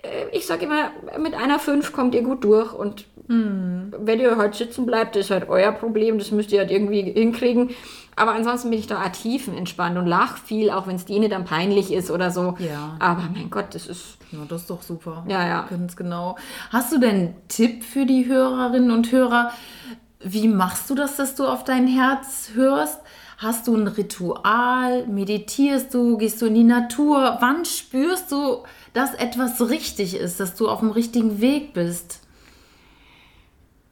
Äh, 0.02 0.36
Ich 0.38 0.46
sage 0.46 0.66
immer, 0.66 0.92
mit 1.20 1.34
einer 1.34 1.60
5 1.60 1.94
kommt 1.94 2.14
ihr 2.16 2.24
gut 2.24 2.44
durch 2.44 2.74
und 2.74 3.06
wenn 3.30 4.22
ihr 4.22 4.38
halt 4.38 4.56
sitzen 4.56 4.86
bleibt, 4.86 5.18
ist 5.18 5.32
halt 5.32 5.50
euer 5.50 5.74
Problem, 5.74 6.18
das 6.18 6.32
müsst 6.32 6.54
ihr 6.54 6.60
halt 6.60 6.72
irgendwie 6.72 7.02
hinkriegen. 7.02 7.72
Aber 8.16 8.32
ansonsten 8.32 8.70
bin 8.70 8.80
ich 8.80 8.88
da 8.88 9.08
tiefenentspannt 9.10 9.98
und 9.98 10.08
lach 10.08 10.38
viel, 10.38 10.70
auch 10.72 10.88
wenn 10.88 10.96
es 10.96 11.04
denen 11.04 11.30
dann 11.30 11.44
peinlich 11.44 11.92
ist 11.92 12.10
oder 12.10 12.32
so. 12.32 12.56
Ja. 12.60 12.96
Aber 13.00 13.24
mein 13.34 13.50
Gott, 13.50 13.76
das 13.76 13.86
ist. 13.86 14.18
Ja, 14.32 14.40
das 14.48 14.62
ist 14.62 14.70
doch 14.70 14.82
super. 14.82 15.26
Ja, 15.28 15.46
ja. 15.46 15.68
Ganz 15.70 15.98
genau. 15.98 16.38
Hast 16.72 16.94
du 16.94 17.00
denn 17.00 17.10
einen 17.10 17.36
Tipp 17.50 17.84
für 17.84 18.06
die 18.06 18.28
Hörerinnen 18.28 18.92
und 18.92 19.12
Hörer? 19.12 19.52
Wie 20.22 20.48
machst 20.48 20.90
du 20.90 20.96
das, 20.96 21.18
dass 21.18 21.36
du 21.36 21.46
auf 21.46 21.66
dein 21.66 21.86
Herz 21.86 22.52
hörst? 22.56 23.02
Hast 23.38 23.68
du 23.68 23.76
ein 23.76 23.88
Ritual? 23.88 25.06
Meditierst 25.06 25.94
du? 25.94 26.18
Gehst 26.18 26.42
du 26.42 26.48
in 26.48 26.56
die 26.56 26.64
Natur? 26.64 27.38
Wann 27.40 27.66
spürst 27.66 28.32
du, 28.32 28.64
dass 28.94 29.14
etwas 29.14 29.70
richtig 29.70 30.16
ist, 30.16 30.40
dass 30.40 30.56
du 30.56 30.68
auf 30.68 30.80
dem 30.80 30.90
richtigen 30.90 31.40
Weg 31.40 31.74
bist? 31.74 32.22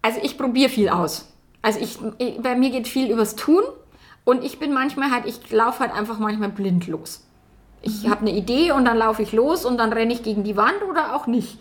Also 0.01 0.19
ich 0.23 0.37
probiere 0.37 0.69
viel 0.69 0.89
aus. 0.89 1.31
Also 1.61 1.79
ich, 1.79 1.99
ich, 2.17 2.41
bei 2.41 2.55
mir 2.55 2.71
geht 2.71 2.87
viel 2.87 3.11
übers 3.11 3.35
Tun 3.35 3.61
und 4.23 4.43
ich 4.43 4.57
bin 4.57 4.73
manchmal 4.73 5.11
halt, 5.11 5.25
ich 5.25 5.51
laufe 5.51 5.79
halt 5.79 5.93
einfach 5.93 6.17
manchmal 6.17 6.49
blind 6.49 6.87
los. 6.87 7.23
Ich 7.83 8.07
habe 8.09 8.21
eine 8.21 8.31
Idee 8.31 8.71
und 8.71 8.85
dann 8.85 8.97
laufe 8.97 9.21
ich 9.21 9.31
los 9.31 9.63
und 9.63 9.77
dann 9.77 9.93
renne 9.93 10.11
ich 10.11 10.23
gegen 10.23 10.43
die 10.43 10.57
Wand 10.57 10.81
oder 10.89 11.15
auch 11.15 11.27
nicht. 11.27 11.59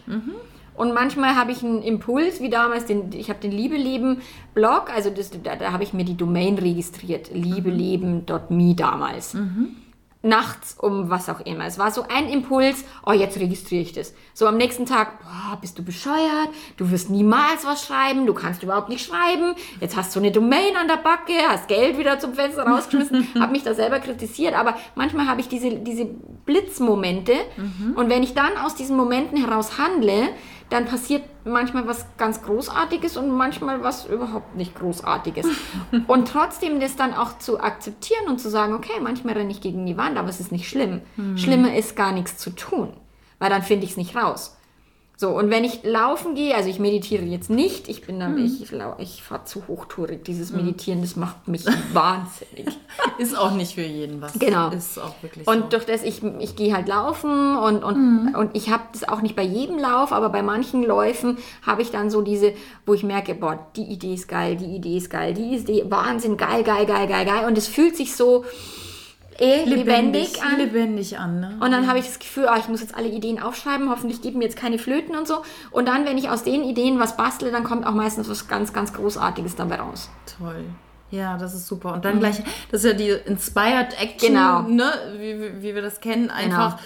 Und 0.74 0.92
manchmal 0.92 1.36
habe 1.36 1.52
ich 1.52 1.62
einen 1.62 1.82
Impuls, 1.82 2.40
wie 2.40 2.50
damals, 2.50 2.86
den, 2.86 3.12
ich 3.12 3.28
habe 3.30 3.40
den 3.40 3.52
Liebeleben-Blog, 3.52 4.90
also 4.94 5.10
das, 5.10 5.30
da, 5.42 5.56
da 5.56 5.72
habe 5.72 5.84
ich 5.84 5.92
mir 5.92 6.04
die 6.04 6.16
Domain 6.16 6.58
registriert, 6.58 7.30
liebeleben.me 7.32 8.74
damals. 8.74 9.34
Nachts 10.22 10.74
um 10.80 11.10
was 11.10 11.28
auch 11.28 11.40
immer. 11.40 11.66
Es 11.66 11.78
war 11.78 11.90
so 11.90 12.06
ein 12.08 12.30
Impuls, 12.30 12.84
oh, 13.04 13.12
jetzt 13.12 13.38
registriere 13.38 13.82
ich 13.82 13.92
das. 13.92 14.14
So 14.32 14.46
am 14.46 14.56
nächsten 14.56 14.86
Tag, 14.86 15.20
boah, 15.20 15.58
bist 15.60 15.78
du 15.78 15.84
bescheuert, 15.84 16.48
du 16.78 16.90
wirst 16.90 17.10
niemals 17.10 17.66
was 17.66 17.84
schreiben, 17.84 18.24
du 18.24 18.32
kannst 18.32 18.62
überhaupt 18.62 18.88
nicht 18.88 19.06
schreiben, 19.06 19.54
jetzt 19.80 19.96
hast 19.96 20.16
du 20.16 20.20
eine 20.20 20.32
Domain 20.32 20.76
an 20.80 20.88
der 20.88 20.96
Backe, 20.96 21.34
hast 21.46 21.68
Geld 21.68 21.98
wieder 21.98 22.18
zum 22.18 22.32
Fenster 22.32 22.66
rausgeschmissen, 22.66 23.28
habe 23.38 23.52
mich 23.52 23.64
da 23.64 23.74
selber 23.74 24.00
kritisiert, 24.00 24.54
aber 24.54 24.76
manchmal 24.94 25.26
habe 25.26 25.42
ich 25.42 25.48
diese, 25.48 25.72
diese 25.76 26.06
Blitzmomente 26.46 27.34
und 27.94 28.08
wenn 28.08 28.22
ich 28.22 28.32
dann 28.32 28.56
aus 28.56 28.74
diesen 28.74 28.96
Momenten 28.96 29.36
heraus 29.36 29.78
handle, 29.78 30.30
dann 30.70 30.86
passiert 30.86 31.22
manchmal 31.44 31.86
was 31.86 32.06
ganz 32.16 32.42
Großartiges 32.42 33.16
und 33.16 33.30
manchmal 33.30 33.82
was 33.82 34.06
überhaupt 34.06 34.56
nicht 34.56 34.74
Großartiges. 34.74 35.46
und 36.06 36.28
trotzdem 36.28 36.80
das 36.80 36.96
dann 36.96 37.14
auch 37.14 37.38
zu 37.38 37.60
akzeptieren 37.60 38.28
und 38.28 38.40
zu 38.40 38.50
sagen, 38.50 38.74
okay, 38.74 39.00
manchmal 39.02 39.34
renne 39.34 39.50
ich 39.50 39.60
gegen 39.60 39.86
die 39.86 39.96
Wand, 39.96 40.16
aber 40.16 40.28
es 40.28 40.40
ist 40.40 40.52
nicht 40.52 40.68
schlimm. 40.68 41.02
Schlimmer 41.36 41.76
ist 41.76 41.96
gar 41.96 42.12
nichts 42.12 42.38
zu 42.38 42.50
tun, 42.50 42.94
weil 43.38 43.50
dann 43.50 43.62
finde 43.62 43.84
ich 43.84 43.92
es 43.92 43.96
nicht 43.96 44.16
raus. 44.16 44.56
So, 45.16 45.28
und 45.30 45.48
wenn 45.48 45.62
ich 45.62 45.84
laufen 45.84 46.34
gehe, 46.34 46.56
also 46.56 46.68
ich 46.68 46.80
meditiere 46.80 47.22
jetzt 47.24 47.48
nicht, 47.48 47.88
ich 47.88 48.02
bin 48.02 48.18
dann, 48.18 48.36
ich, 48.44 48.72
lau- 48.72 48.96
ich 48.98 49.22
fahre 49.22 49.44
zu 49.44 49.62
hochtourig. 49.68 50.24
Dieses 50.24 50.50
Meditieren, 50.50 51.02
das 51.02 51.14
macht 51.14 51.46
mich 51.46 51.64
wahnsinnig. 51.92 52.66
Ist 53.18 53.38
auch 53.38 53.52
nicht 53.52 53.74
für 53.76 53.82
jeden 53.82 54.20
was. 54.20 54.36
Genau. 54.40 54.70
Ist 54.70 54.98
auch 54.98 55.14
wirklich 55.22 55.46
Und 55.46 55.62
so. 55.62 55.68
durch 55.68 55.84
das, 55.86 56.02
ich, 56.02 56.20
ich 56.40 56.56
gehe 56.56 56.74
halt 56.74 56.88
laufen 56.88 57.56
und, 57.56 57.84
und, 57.84 58.34
und 58.34 58.56
ich 58.56 58.70
habe 58.70 58.82
das 58.92 59.08
auch 59.08 59.22
nicht 59.22 59.36
bei 59.36 59.44
jedem 59.44 59.78
Lauf, 59.78 60.10
aber 60.12 60.30
bei 60.30 60.42
manchen 60.42 60.82
Läufen 60.82 61.38
habe 61.64 61.82
ich 61.82 61.92
dann 61.92 62.10
so 62.10 62.20
diese, 62.20 62.52
wo 62.84 62.92
ich 62.92 63.04
merke, 63.04 63.36
boah, 63.36 63.64
die 63.76 63.84
Idee 63.84 64.14
ist 64.14 64.26
geil, 64.26 64.56
die 64.56 64.74
Idee 64.74 64.96
ist 64.96 65.10
geil, 65.10 65.32
die 65.32 65.54
Idee, 65.56 65.84
Wahnsinn, 65.88 66.36
geil, 66.36 66.64
geil, 66.64 66.86
geil, 66.86 67.06
geil, 67.06 67.24
geil. 67.24 67.46
Und 67.46 67.56
es 67.56 67.68
fühlt 67.68 67.96
sich 67.96 68.16
so 68.16 68.44
eh 69.38 69.64
lebendig, 69.64 70.42
an. 70.42 70.58
Lebendig 70.58 71.18
an, 71.18 71.40
ne? 71.40 71.56
Und 71.60 71.70
dann 71.72 71.86
habe 71.88 71.98
ich 71.98 72.06
das 72.06 72.18
Gefühl, 72.18 72.46
ah, 72.48 72.56
ich 72.58 72.68
muss 72.68 72.80
jetzt 72.80 72.94
alle 72.94 73.08
Ideen 73.08 73.40
aufschreiben, 73.40 73.90
hoffentlich 73.90 74.22
geben 74.22 74.38
mir 74.38 74.44
jetzt 74.44 74.56
keine 74.56 74.78
Flöten 74.78 75.16
und 75.16 75.26
so. 75.26 75.42
Und 75.70 75.86
dann, 75.88 76.04
wenn 76.04 76.18
ich 76.18 76.28
aus 76.30 76.42
den 76.44 76.62
Ideen 76.64 76.98
was 77.00 77.16
bastle, 77.16 77.50
dann 77.50 77.64
kommt 77.64 77.86
auch 77.86 77.94
meistens 77.94 78.28
was 78.28 78.48
ganz, 78.48 78.72
ganz 78.72 78.92
Großartiges 78.92 79.56
dabei 79.56 79.76
raus. 79.76 80.10
Toll. 80.38 80.64
Ja, 81.10 81.36
das 81.38 81.54
ist 81.54 81.68
super. 81.68 81.92
Und 81.94 82.04
dann 82.04 82.18
gleich, 82.18 82.42
das 82.72 82.82
ist 82.82 82.90
ja 82.90 82.96
die 82.96 83.10
Inspired 83.30 84.00
Action, 84.00 84.32
Mhm. 84.32 84.36
Genau. 84.36 84.62
ne? 84.62 84.92
wie, 85.18 85.62
wie- 85.62 85.74
wir 85.74 85.82
das 85.82 86.00
kennen, 86.00 86.30
einfach 86.30 86.78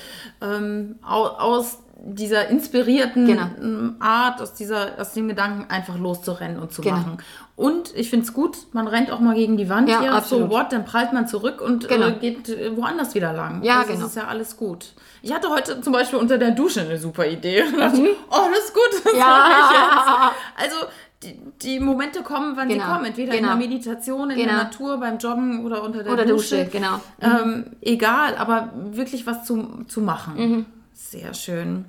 ähm, 0.43 0.97
au, 1.03 1.25
aus 1.27 1.79
dieser 2.01 2.49
inspirierten 2.49 3.27
Genau. 3.27 3.47
ähm, 3.61 3.97
Art, 3.99 4.41
aus, 4.41 4.55
dieser, 4.55 4.93
aus 5.01 5.13
dem 5.15 5.27
Gedanken 5.29 5.69
einfach 5.71 5.99
loszurennen 5.99 6.59
und 6.61 6.73
zu 6.73 6.81
Genau. 6.83 6.97
machen. 6.97 7.19
Und 7.57 7.93
ich 7.97 8.09
finde 8.09 8.25
es 8.25 8.33
gut, 8.33 8.57
man 8.73 8.87
rennt 8.87 9.11
auch 9.11 9.19
mal 9.19 9.35
gegen 9.35 9.57
die 9.57 9.69
Wand 9.69 9.89
Ja, 9.89 10.01
hier, 10.01 10.13
absolut. 10.15 10.49
so 10.49 10.57
what, 10.57 10.73
dann 10.73 10.85
prallt 10.85 11.13
man 11.13 11.27
zurück 11.27 11.61
und 11.61 11.89
Genau. 11.89 12.07
äh, 12.09 12.13
geht 12.13 12.49
äh, 12.49 12.77
woanders 12.77 13.15
wieder 13.17 13.33
lang. 13.33 13.63
Ja, 13.65 13.79
also 13.81 13.89
genau. 13.89 14.01
Das 14.03 14.11
ist 14.11 14.17
ja 14.17 14.27
alles 14.29 14.57
gut. 14.57 14.93
Ich 15.23 15.33
hatte 15.35 15.49
heute 15.51 15.81
zum 15.81 15.93
Beispiel 15.93 16.21
unter 16.21 16.39
der 16.39 16.53
Dusche 16.53 16.83
eine 16.83 16.99
super 16.99 17.27
Idee. 17.27 17.65
Dachte, 17.77 18.01
oh, 18.31 18.47
das 18.55 18.65
ist 18.67 18.75
gut, 18.75 19.05
das 19.05 19.13
Mhm. 19.13 19.19
Ja. 19.19 20.33
Also 20.57 20.77
die, 21.25 21.37
die 21.63 21.81
Momente 21.81 22.23
kommen, 22.23 22.57
wann 22.57 22.69
Genau. 22.69 22.85
sie 22.85 22.91
kommen. 22.93 23.05
Entweder 23.07 23.33
Genau. 23.37 23.55
in 23.55 23.59
der 23.59 23.69
Meditation, 23.69 24.31
in 24.31 24.37
Genau. 24.37 24.49
der 24.51 24.57
Natur, 24.65 24.99
beim 25.01 25.19
Joggen 25.19 25.67
oder 25.67 25.83
unter 25.83 26.05
der 26.05 26.13
Oder 26.13 26.25
Dusche. 26.27 26.59
Dusche, 26.65 26.71
genau. 26.71 27.01
Ähm, 27.21 27.73
egal, 27.81 28.37
aber 28.37 28.71
wirklich 28.93 29.27
was 29.27 29.45
zu, 29.45 29.85
zu 29.89 30.01
machen. 30.01 30.35
Mhm. 30.37 30.67
Sehr 30.99 31.33
schön. 31.33 31.85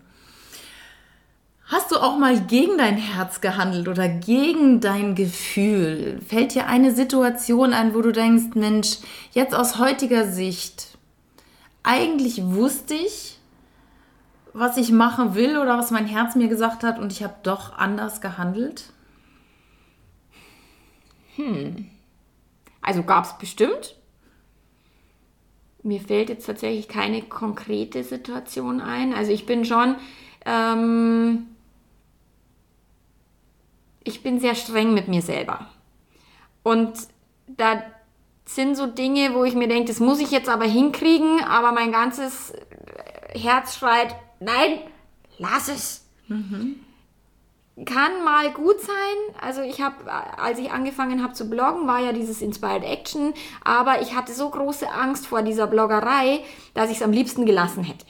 Hast 1.65 1.91
du 1.91 1.97
auch 1.97 2.17
mal 2.17 2.39
gegen 2.41 2.77
dein 2.77 2.95
Herz 2.95 3.41
gehandelt 3.41 3.87
oder 3.87 4.07
gegen 4.07 4.81
dein 4.81 5.15
Gefühl? 5.15 6.21
Fällt 6.25 6.53
dir 6.53 6.67
eine 6.67 6.93
Situation 6.93 7.73
ein, 7.73 7.95
wo 7.95 8.01
du 8.01 8.11
denkst, 8.11 8.55
Mensch, 8.55 8.99
jetzt 9.31 9.55
aus 9.55 9.79
heutiger 9.79 10.31
Sicht, 10.31 10.97
eigentlich 11.81 12.43
wusste 12.45 12.93
ich, 12.93 13.39
was 14.53 14.77
ich 14.77 14.91
machen 14.91 15.33
will 15.33 15.57
oder 15.57 15.77
was 15.77 15.89
mein 15.89 16.05
Herz 16.05 16.35
mir 16.35 16.47
gesagt 16.47 16.83
hat 16.83 16.99
und 16.99 17.11
ich 17.11 17.23
habe 17.23 17.35
doch 17.41 17.77
anders 17.77 18.21
gehandelt? 18.21 18.93
Also 22.81 23.03
gab 23.03 23.25
es 23.25 23.37
bestimmt. 23.37 23.95
Mir 25.89 25.99
fällt 25.99 26.29
jetzt 26.29 26.45
tatsächlich 26.45 26.87
keine 26.87 27.23
konkrete 27.23 28.03
Situation 28.03 28.79
ein. 28.79 29.11
Also 29.11 29.31
ich 29.31 29.47
bin 29.47 29.65
schon, 29.65 29.95
ähm, 30.45 31.47
ich 34.03 34.21
bin 34.21 34.39
sehr 34.39 34.53
streng 34.53 34.93
mit 34.93 35.07
mir 35.07 35.23
selber. 35.23 35.67
Und 36.61 36.93
da 37.47 37.81
sind 38.45 38.77
so 38.77 38.85
Dinge, 38.85 39.33
wo 39.33 39.43
ich 39.45 39.55
mir 39.55 39.67
denke, 39.67 39.87
das 39.87 39.99
muss 39.99 40.19
ich 40.19 40.29
jetzt 40.29 40.47
aber 40.47 40.65
hinkriegen, 40.65 41.43
aber 41.43 41.71
mein 41.71 41.91
ganzes 41.91 42.53
Herz 43.33 43.75
schreit, 43.75 44.15
nein, 44.39 44.81
lass 45.39 45.69
es 45.69 46.05
kann 47.85 48.23
mal 48.23 48.51
gut 48.51 48.79
sein. 48.79 49.35
Also 49.41 49.61
ich 49.61 49.81
habe, 49.81 49.95
als 50.37 50.59
ich 50.59 50.71
angefangen 50.71 51.23
habe 51.23 51.33
zu 51.33 51.49
bloggen, 51.49 51.87
war 51.87 51.99
ja 51.99 52.11
dieses 52.11 52.41
Inspired 52.41 52.83
Action, 52.83 53.33
aber 53.63 54.01
ich 54.01 54.15
hatte 54.15 54.33
so 54.33 54.49
große 54.49 54.89
Angst 54.91 55.27
vor 55.27 55.41
dieser 55.41 55.67
Bloggerei, 55.67 56.41
dass 56.73 56.89
ich 56.89 56.97
es 56.97 57.03
am 57.03 57.11
liebsten 57.11 57.45
gelassen 57.45 57.83
hätte. 57.83 58.05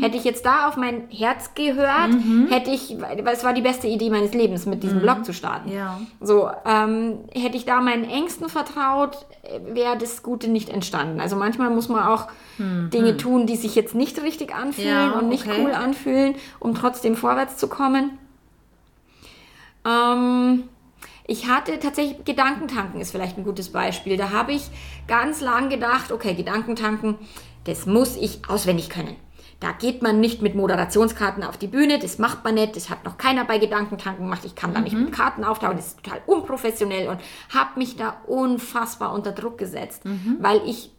Hätte 0.00 0.16
ich 0.16 0.24
jetzt 0.24 0.44
da 0.46 0.68
auf 0.68 0.76
mein 0.76 1.08
Herz 1.10 1.54
gehört, 1.54 2.10
hätte 2.48 2.70
ich, 2.70 2.96
weil 2.98 3.34
es 3.34 3.44
war 3.44 3.52
die 3.52 3.60
beste 3.60 3.86
Idee 3.86 4.10
meines 4.10 4.32
Lebens, 4.32 4.66
mit 4.66 4.82
diesem 4.82 5.00
Blog 5.00 5.24
zu 5.24 5.32
starten. 5.32 5.70
Ja. 5.70 6.00
So, 6.20 6.50
ähm, 6.64 7.18
hätte 7.32 7.56
ich 7.56 7.66
da 7.66 7.80
meinen 7.80 8.04
Ängsten 8.04 8.48
vertraut, 8.48 9.26
wäre 9.66 9.96
das 9.98 10.22
Gute 10.22 10.48
nicht 10.48 10.70
entstanden. 10.70 11.20
Also 11.20 11.36
manchmal 11.36 11.70
muss 11.70 11.88
man 11.88 12.04
auch 12.04 12.28
Dinge 12.58 13.16
tun, 13.16 13.46
die 13.46 13.56
sich 13.56 13.74
jetzt 13.74 13.94
nicht 13.94 14.20
richtig 14.22 14.54
anfühlen 14.54 14.88
Ja, 14.88 15.10
und 15.12 15.28
nicht 15.28 15.46
okay. 15.46 15.62
cool 15.62 15.72
anfühlen, 15.72 16.34
um 16.58 16.74
trotzdem 16.74 17.14
vorwärts 17.14 17.56
zu 17.58 17.68
kommen. 17.68 18.18
Ähm, 19.84 20.64
ich 21.26 21.48
hatte 21.48 21.78
tatsächlich 21.78 22.24
Gedankentanken 22.24 23.00
ist 23.00 23.12
vielleicht 23.12 23.38
ein 23.38 23.44
gutes 23.44 23.70
Beispiel. 23.70 24.16
Da 24.16 24.30
habe 24.30 24.52
ich 24.52 24.68
ganz 25.06 25.40
lang 25.40 25.68
gedacht, 25.68 26.12
okay, 26.12 26.34
Gedankentanken, 26.34 27.16
das 27.64 27.86
muss 27.86 28.16
ich 28.16 28.40
auswendig 28.48 28.90
können. 28.90 29.16
Da 29.60 29.72
geht 29.72 30.00
man 30.02 30.20
nicht 30.20 30.40
mit 30.40 30.54
Moderationskarten 30.54 31.44
auf 31.44 31.58
die 31.58 31.66
Bühne, 31.66 31.98
das 31.98 32.18
macht 32.18 32.44
man 32.44 32.54
nicht, 32.54 32.76
das 32.76 32.88
hat 32.88 33.04
noch 33.04 33.18
keiner 33.18 33.44
bei 33.44 33.58
Gedankentanken 33.58 34.24
gemacht, 34.24 34.42
ich 34.46 34.54
kann 34.54 34.72
da 34.72 34.80
nicht 34.80 34.96
mit 34.96 35.12
Karten 35.12 35.44
auftauchen, 35.44 35.76
das 35.76 35.88
ist 35.88 36.02
total 36.02 36.22
unprofessionell 36.24 37.08
und 37.08 37.20
habe 37.54 37.78
mich 37.78 37.96
da 37.96 38.16
unfassbar 38.26 39.12
unter 39.12 39.32
Druck 39.32 39.58
gesetzt, 39.58 40.02
weil 40.38 40.62
ich 40.64 40.92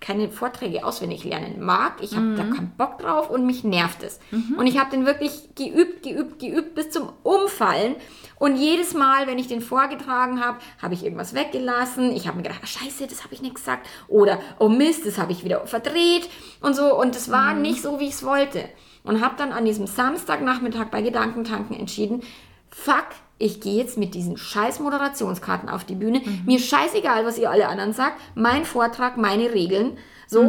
keine 0.00 0.30
Vorträge 0.30 0.84
auswendig 0.84 1.24
lernen 1.24 1.60
mag. 1.60 1.94
Ich 2.00 2.14
habe 2.14 2.34
da 2.34 2.42
keinen 2.44 2.72
Bock 2.76 2.98
drauf 2.98 3.30
und 3.30 3.46
mich 3.46 3.64
nervt 3.64 4.02
es. 4.02 4.20
Und 4.58 4.66
ich 4.66 4.78
habe 4.78 4.90
den 4.90 5.06
wirklich 5.06 5.54
geübt, 5.54 6.02
geübt, 6.02 6.38
geübt 6.38 6.74
bis 6.74 6.90
zum 6.90 7.12
Umfallen. 7.22 7.96
Und 8.38 8.56
jedes 8.56 8.92
Mal, 8.92 9.26
wenn 9.26 9.38
ich 9.38 9.48
den 9.48 9.62
vorgetragen 9.62 10.44
habe, 10.44 10.58
habe 10.80 10.94
ich 10.94 11.02
irgendwas 11.02 11.34
weggelassen. 11.34 12.14
Ich 12.14 12.26
habe 12.26 12.36
mir 12.36 12.42
gedacht, 12.42 12.60
ah, 12.62 12.66
scheiße, 12.66 13.06
das 13.06 13.24
habe 13.24 13.34
ich 13.34 13.40
nicht 13.40 13.54
gesagt. 13.54 13.88
Oder, 14.08 14.40
oh 14.58 14.68
Mist, 14.68 15.06
das 15.06 15.18
habe 15.18 15.32
ich 15.32 15.44
wieder 15.44 15.66
verdreht 15.66 16.28
und 16.60 16.76
so. 16.76 16.94
Und 16.94 17.16
es 17.16 17.30
war 17.30 17.54
nicht 17.54 17.80
so, 17.80 17.98
wie 17.98 18.08
ich 18.08 18.14
es 18.14 18.24
wollte. 18.24 18.68
Und 19.04 19.24
habe 19.24 19.36
dann 19.38 19.52
an 19.52 19.64
diesem 19.64 19.86
Samstagnachmittag 19.86 20.86
bei 20.90 21.00
Gedankentanken 21.00 21.78
entschieden, 21.78 22.22
fuck, 22.68 23.06
ich 23.38 23.60
gehe 23.60 23.76
jetzt 23.76 23.98
mit 23.98 24.14
diesen 24.14 24.36
scheiß 24.36 24.80
Moderationskarten 24.80 25.68
auf 25.68 25.84
die 25.84 25.94
Bühne. 25.94 26.22
Mir 26.46 26.58
scheißegal, 26.58 27.26
was 27.26 27.38
ihr 27.38 27.50
alle 27.50 27.68
anderen 27.68 27.92
sagt. 27.92 28.20
Mein 28.34 28.64
Vortrag, 28.64 29.16
meine 29.16 29.52
Regeln. 29.52 29.98
So. 30.26 30.40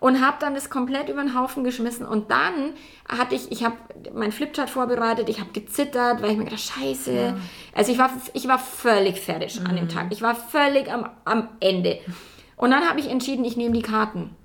Und 0.00 0.20
habe 0.24 0.36
dann 0.38 0.54
das 0.54 0.70
komplett 0.70 1.08
über 1.08 1.22
den 1.22 1.38
Haufen 1.38 1.64
geschmissen. 1.64 2.06
Und 2.06 2.30
dann 2.30 2.74
hatte 3.08 3.34
ich, 3.34 3.50
ich 3.50 3.64
habe 3.64 3.76
mein 4.14 4.30
Flipchart 4.30 4.70
vorbereitet, 4.70 5.28
ich 5.28 5.40
habe 5.40 5.50
gezittert, 5.52 6.22
weil 6.22 6.32
ich 6.32 6.36
mir 6.36 6.44
gedacht, 6.44 6.60
scheiße. 6.60 7.34
Also 7.74 7.92
ich 7.92 7.98
war, 7.98 8.10
ich 8.34 8.46
war 8.46 8.58
völlig 8.58 9.18
fertig 9.18 9.60
an 9.66 9.74
dem 9.76 9.88
Tag. 9.88 10.08
Ich 10.10 10.22
war 10.22 10.34
völlig 10.34 10.92
am, 10.92 11.08
am 11.24 11.48
Ende. 11.60 11.98
Und 12.56 12.70
dann 12.70 12.88
habe 12.88 13.00
ich 13.00 13.08
entschieden, 13.08 13.44
ich 13.44 13.56
nehme 13.56 13.74
die 13.74 13.82
Karten. 13.82 14.36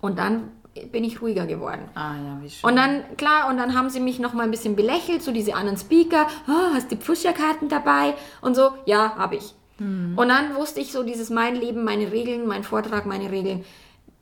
Und 0.00 0.18
dann 0.18 0.50
bin 0.92 1.04
ich 1.04 1.22
ruhiger 1.22 1.46
geworden. 1.46 1.82
Ah 1.94 2.14
ja, 2.14 2.38
wie 2.40 2.50
schön. 2.50 2.68
Und 2.68 2.76
dann, 2.76 3.16
klar, 3.16 3.48
und 3.48 3.56
dann 3.56 3.76
haben 3.76 3.90
sie 3.90 4.00
mich 4.00 4.18
noch 4.18 4.34
mal 4.34 4.42
ein 4.42 4.50
bisschen 4.50 4.76
belächelt, 4.76 5.22
so 5.22 5.32
diese 5.32 5.54
anderen 5.54 5.78
Speaker, 5.78 6.26
oh, 6.48 6.74
hast 6.74 6.90
du 6.90 6.96
Pfuscherkarten 6.96 7.68
dabei? 7.68 8.14
Und 8.40 8.54
so, 8.56 8.70
ja, 8.86 9.16
habe 9.16 9.36
ich. 9.36 9.54
Und 9.78 10.28
dann 10.28 10.54
wusste 10.54 10.78
ich 10.80 10.92
so, 10.92 11.02
dieses 11.02 11.30
mein 11.30 11.56
Leben, 11.56 11.82
meine 11.82 12.12
Regeln, 12.12 12.46
mein 12.46 12.62
Vortrag, 12.62 13.06
meine 13.06 13.32
Regeln, 13.32 13.64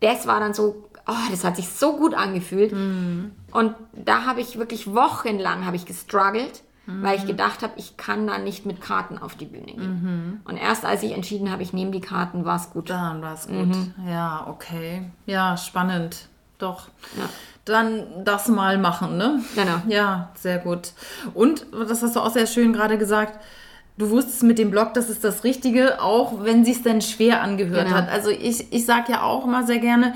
das 0.00 0.26
war 0.26 0.40
dann 0.40 0.54
so, 0.54 0.88
oh, 1.06 1.30
das 1.30 1.44
hat 1.44 1.56
sich 1.56 1.68
so 1.68 1.96
gut 1.98 2.14
angefühlt. 2.14 2.72
Und 2.72 3.74
da 3.92 4.24
habe 4.24 4.40
ich 4.40 4.58
wirklich 4.58 4.94
wochenlang 4.94 5.66
habe 5.66 5.76
ich 5.76 5.84
gestruggelt, 5.84 6.62
weil 6.86 7.18
ich 7.18 7.26
gedacht 7.26 7.62
habe, 7.62 7.74
ich 7.76 7.98
kann 7.98 8.26
da 8.26 8.38
nicht 8.38 8.64
mit 8.64 8.80
Karten 8.80 9.18
auf 9.18 9.34
die 9.34 9.44
Bühne 9.44 9.66
gehen. 9.66 10.40
Und 10.46 10.56
erst 10.56 10.86
als 10.86 11.02
ich 11.02 11.12
entschieden 11.12 11.50
habe, 11.50 11.62
ich 11.62 11.74
nehme 11.74 11.90
die 11.90 12.00
Karten, 12.00 12.46
war 12.46 12.56
es 12.56 12.70
gut. 12.70 12.88
Dann 12.88 13.20
war 13.20 13.34
es 13.34 13.46
gut. 13.46 13.76
Ja, 14.08 14.46
okay. 14.48 15.10
Ja, 15.26 15.58
spannend. 15.58 16.28
Doch. 16.62 16.88
Ja. 17.18 17.28
Dann 17.64 18.24
das 18.24 18.48
mal 18.48 18.78
machen, 18.78 19.16
ne? 19.16 19.40
Genau. 19.54 19.82
Ja, 19.88 20.30
sehr 20.34 20.58
gut. 20.58 20.92
Und, 21.34 21.66
das 21.72 22.02
hast 22.02 22.16
du 22.16 22.20
auch 22.20 22.30
sehr 22.32 22.46
schön 22.46 22.72
gerade 22.72 22.98
gesagt, 22.98 23.38
du 23.98 24.10
wusstest 24.10 24.42
mit 24.42 24.58
dem 24.58 24.70
Blog, 24.70 24.94
das 24.94 25.10
ist 25.10 25.22
das 25.24 25.44
Richtige, 25.44 26.00
auch 26.00 26.44
wenn 26.44 26.64
sie 26.64 26.72
es 26.72 26.82
dann 26.82 27.00
schwer 27.02 27.42
angehört 27.42 27.86
Genau. 27.86 27.96
hat. 27.96 28.08
Also 28.08 28.30
ich, 28.30 28.72
ich 28.72 28.86
sage 28.86 29.12
ja 29.12 29.22
auch 29.22 29.44
immer 29.44 29.64
sehr 29.66 29.78
gerne, 29.78 30.14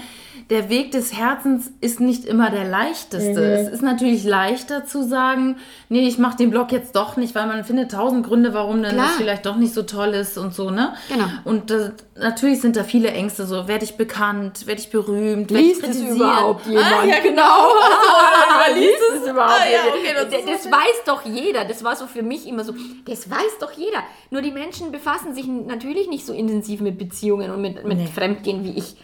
der 0.48 0.68
Weg 0.68 0.92
des 0.92 1.12
Herzens 1.12 1.72
ist 1.80 1.98
nicht 1.98 2.24
immer 2.24 2.50
der 2.50 2.64
leichteste. 2.64 3.42
Es 3.42 3.68
ist 3.68 3.82
natürlich 3.82 4.22
leichter 4.22 4.84
zu 4.86 5.02
sagen, 5.02 5.56
nee, 5.88 6.06
ich 6.06 6.18
mache 6.18 6.36
den 6.36 6.50
Blog 6.50 6.70
jetzt 6.70 6.94
doch 6.94 7.16
nicht, 7.16 7.34
weil 7.34 7.46
man 7.48 7.64
findet 7.64 7.90
tausend 7.90 8.24
Gründe, 8.24 8.54
warum 8.54 8.80
dann 8.82 8.92
Klar. 8.94 9.06
das 9.06 9.16
vielleicht 9.16 9.44
doch 9.44 9.56
nicht 9.56 9.74
so 9.74 9.82
toll 9.82 10.10
ist 10.10 10.38
und 10.38 10.54
so, 10.54 10.70
ne? 10.70 10.94
Genau. 11.08 11.24
Und 11.44 11.72
äh, 11.72 11.90
natürlich 12.16 12.60
sind 12.60 12.76
da 12.76 12.84
viele 12.84 13.10
Ängste, 13.10 13.44
so 13.44 13.66
werde 13.66 13.84
ich 13.84 13.96
bekannt, 13.96 14.68
werde 14.68 14.80
ich 14.80 14.90
berühmt, 14.90 15.50
werde 15.50 15.62
ich 15.64 15.68
Liest 15.70 15.82
es 15.82 15.86
kritisiert. 15.96 16.16
überhaupt 16.16 16.66
jemand? 16.66 16.86
Ah, 16.96 17.04
ja, 17.04 17.18
genau. 17.20 17.42
Also, 18.64 18.80
liest 18.80 19.02
es 19.22 19.28
überhaupt 19.30 19.52
Ah, 19.60 19.68
ja, 19.70 19.80
okay, 19.88 20.14
das 20.14 20.30
das, 20.30 20.62
das 20.64 20.72
weiß 20.72 21.04
doch 21.06 21.24
jeder. 21.24 21.64
Das 21.64 21.82
war 21.82 21.96
so 21.96 22.06
für 22.06 22.22
mich 22.22 22.46
immer 22.46 22.62
so, 22.64 22.72
das 23.04 23.28
weiß 23.28 23.58
doch 23.60 23.72
jeder. 23.72 23.98
Nur 24.30 24.42
die 24.42 24.50
Menschen 24.52 24.92
befassen 24.92 25.34
sich 25.34 25.46
natürlich 25.46 26.08
nicht 26.08 26.24
so 26.24 26.32
intensiv 26.32 26.80
mit 26.80 26.98
Beziehungen 26.98 27.50
und 27.50 27.60
mit, 27.60 27.84
mit 27.84 27.98
Nee. 27.98 28.06
Fremdgehen 28.06 28.64
wie 28.64 28.78
ich. 28.78 28.96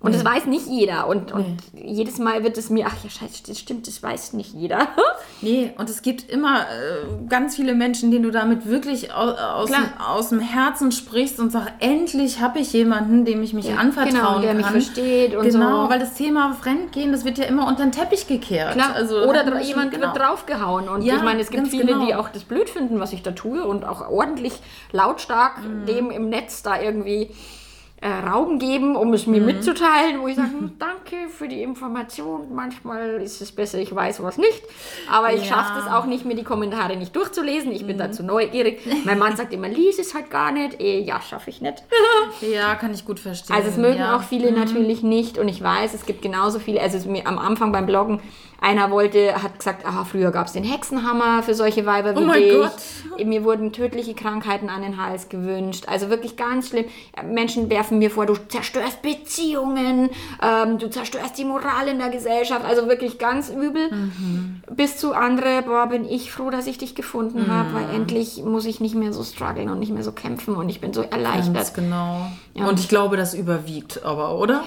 Und 0.00 0.14
das 0.14 0.22
weiß 0.22 0.44
nicht 0.46 0.66
jeder. 0.66 1.06
Und, 1.06 1.32
und 1.32 1.56
jedes 1.72 2.18
Mal 2.18 2.44
wird 2.44 2.58
es 2.58 2.68
mir, 2.68 2.86
ach 2.86 2.94
ja, 3.02 3.08
scheiße, 3.08 3.42
das 3.46 3.58
stimmt, 3.58 3.86
das 3.86 4.02
weiß 4.02 4.34
nicht 4.34 4.52
jeder. 4.54 4.88
Nee, 5.40 5.72
und 5.76 5.90
es 5.90 6.00
gibt 6.00 6.30
immer 6.30 6.60
äh, 6.60 7.26
ganz 7.28 7.56
viele 7.56 7.74
Menschen, 7.74 8.10
denen 8.10 8.22
du 8.22 8.30
damit 8.30 8.66
wirklich 8.66 9.12
aus, 9.12 9.36
aus, 9.38 9.70
dem, 9.70 9.84
aus 9.98 10.28
dem 10.30 10.38
Herzen 10.40 10.90
sprichst 10.90 11.38
und 11.38 11.50
sagst, 11.50 11.70
endlich 11.80 12.40
habe 12.40 12.60
ich 12.60 12.72
jemanden, 12.72 13.26
dem 13.26 13.42
ich 13.42 13.52
mich 13.52 13.70
anvertrauen 13.76 14.14
genau, 14.14 14.38
der 14.38 14.48
kann. 14.54 14.56
mich 14.58 14.66
versteht 14.66 15.34
und 15.34 15.42
Genau, 15.44 15.84
so. 15.84 15.90
weil 15.90 15.98
das 15.98 16.14
Thema 16.14 16.54
Fremdgehen, 16.54 17.12
das 17.12 17.24
wird 17.26 17.36
ja 17.36 17.44
immer 17.44 17.66
unter 17.66 17.82
den 17.82 17.92
Teppich 17.92 18.26
gekehrt. 18.26 18.72
Klar, 18.72 18.94
also, 18.94 19.16
oder 19.28 19.60
jemand 19.60 19.90
genau. 19.90 20.06
wird 20.06 20.18
draufgehauen. 20.18 20.88
Und 20.88 21.02
Ja, 21.02 21.16
ich 21.16 21.22
meine, 21.22 21.40
es 21.42 21.50
gibt 21.50 21.68
viele, 21.68 21.86
genau. 21.92 22.06
die 22.06 22.14
auch 22.14 22.30
das 22.30 22.44
blöd 22.44 22.70
finden, 22.70 23.00
was 23.00 23.12
ich 23.12 23.22
da 23.22 23.32
tue 23.32 23.62
und 23.64 23.84
auch 23.84 24.08
ordentlich 24.08 24.54
lautstark 24.92 25.58
Mhm. 25.62 25.86
dem 25.86 26.10
im 26.10 26.28
Netz 26.30 26.62
da 26.62 26.80
irgendwie 26.80 27.30
äh, 28.04 28.28
Raum 28.28 28.58
geben, 28.58 28.96
um 28.96 29.14
es 29.14 29.26
mir 29.26 29.40
Mhm. 29.40 29.46
mitzuteilen, 29.46 30.20
wo 30.20 30.28
ich 30.28 30.36
sage, 30.36 30.50
danke 30.78 31.28
für 31.30 31.48
die 31.48 31.62
Information. 31.62 32.54
Manchmal 32.54 33.22
ist 33.22 33.40
es 33.40 33.50
besser, 33.50 33.78
ich 33.78 33.94
weiß 33.94 34.22
was 34.22 34.36
nicht. 34.36 34.62
Aber 35.10 35.32
ich 35.32 35.36
Ja. 35.48 35.56
Mhm. 35.56 35.60
schaffe 35.60 35.80
es 35.80 35.86
auch 35.92 36.04
nicht, 36.04 36.26
mir 36.26 36.34
die 36.34 36.44
Kommentare 36.44 36.96
nicht 36.96 37.16
durchzulesen. 37.16 37.72
Ich 37.72 37.86
bin 37.86 37.96
dazu 37.96 38.22
neugierig. 38.22 38.80
Mein 39.04 39.18
Mann 39.18 39.36
sagt 39.36 39.54
immer, 39.54 39.68
lies 39.68 39.98
es 39.98 40.14
halt 40.14 40.30
gar 40.30 40.52
nicht. 40.52 40.80
Eh, 40.80 41.00
ja, 41.00 41.20
schaffe 41.22 41.48
ich 41.50 41.60
nicht. 41.60 41.82
Ja, 42.40 42.74
kann 42.74 42.92
ich 42.92 43.04
gut 43.06 43.20
verstehen. 43.20 43.56
Also 43.56 43.68
es 43.70 43.76
mögen 43.76 43.98
ja. 43.98 44.08
Mhm. 44.08 44.14
auch 44.20 44.22
viele 44.22 44.52
natürlich 44.52 45.02
nicht 45.02 45.38
und 45.38 45.48
ich 45.48 45.62
weiß, 45.62 45.94
es 45.94 46.04
gibt 46.04 46.20
genauso 46.22 46.58
viele, 46.58 46.80
also 46.80 46.96
es 46.98 47.06
mir 47.06 47.26
am 47.26 47.38
Anfang 47.38 47.72
beim 47.72 47.86
Bloggen, 47.86 48.20
einer 48.64 48.90
wollte, 48.90 49.42
hat 49.42 49.58
gesagt, 49.58 49.84
ah, 49.86 50.04
früher 50.04 50.30
gab 50.30 50.46
es 50.46 50.52
den 50.54 50.64
Hexenhammer 50.64 51.42
für 51.42 51.54
solche 51.54 51.84
Weiber 51.86 52.14
wie 52.14 52.18
Oh 52.18 52.26
mein 52.26 52.42
dich. 52.42 52.52
Gott. 52.52 53.26
Mir 53.26 53.44
wurden 53.44 53.72
tödliche 53.72 54.14
Krankheiten 54.14 54.68
an 54.70 54.82
den 54.82 54.96
Hals 55.00 55.28
gewünscht. 55.28 55.84
Also 55.86 56.08
wirklich 56.10 56.36
ganz 56.36 56.70
schlimm. 56.70 56.86
Menschen 57.24 57.68
werfen 57.70 57.98
mir 57.98 58.10
vor, 58.10 58.26
du 58.26 58.34
zerstörst 58.48 59.02
Beziehungen, 59.02 60.10
ähm, 60.42 60.78
du 60.78 60.88
zerstörst 60.90 61.36
die 61.38 61.44
Moral 61.44 61.88
in 61.88 61.98
der 61.98 62.08
Gesellschaft. 62.08 62.64
Also 62.64 62.88
wirklich 62.88 63.18
ganz 63.18 63.50
übel. 63.50 63.90
Mhm. 63.92 64.62
Bis 64.74 64.96
zu 64.96 65.12
andere, 65.12 65.62
boah, 65.62 65.86
bin 65.86 66.04
ich 66.08 66.32
froh, 66.32 66.50
dass 66.50 66.66
ich 66.66 66.78
dich 66.78 66.94
gefunden 66.94 67.46
habe, 67.48 67.68
Mhm. 67.70 67.74
weil 67.74 67.94
endlich 67.94 68.42
muss 68.44 68.64
ich 68.64 68.80
nicht 68.80 68.94
mehr 68.94 69.12
so 69.12 69.22
strugglen 69.22 69.68
und 69.70 69.78
nicht 69.78 69.92
mehr 69.92 70.02
so 70.02 70.12
kämpfen 70.12 70.56
und 70.56 70.68
ich 70.68 70.80
bin 70.80 70.92
so 70.92 71.02
erleichtert. 71.02 71.54
Ganz 71.54 71.74
genau. 71.74 72.26
Ja. 72.54 72.66
Und 72.66 72.78
ich 72.80 72.88
glaube, 72.88 73.16
das 73.16 73.34
überwiegt 73.34 74.04
aber, 74.04 74.38
oder? 74.38 74.62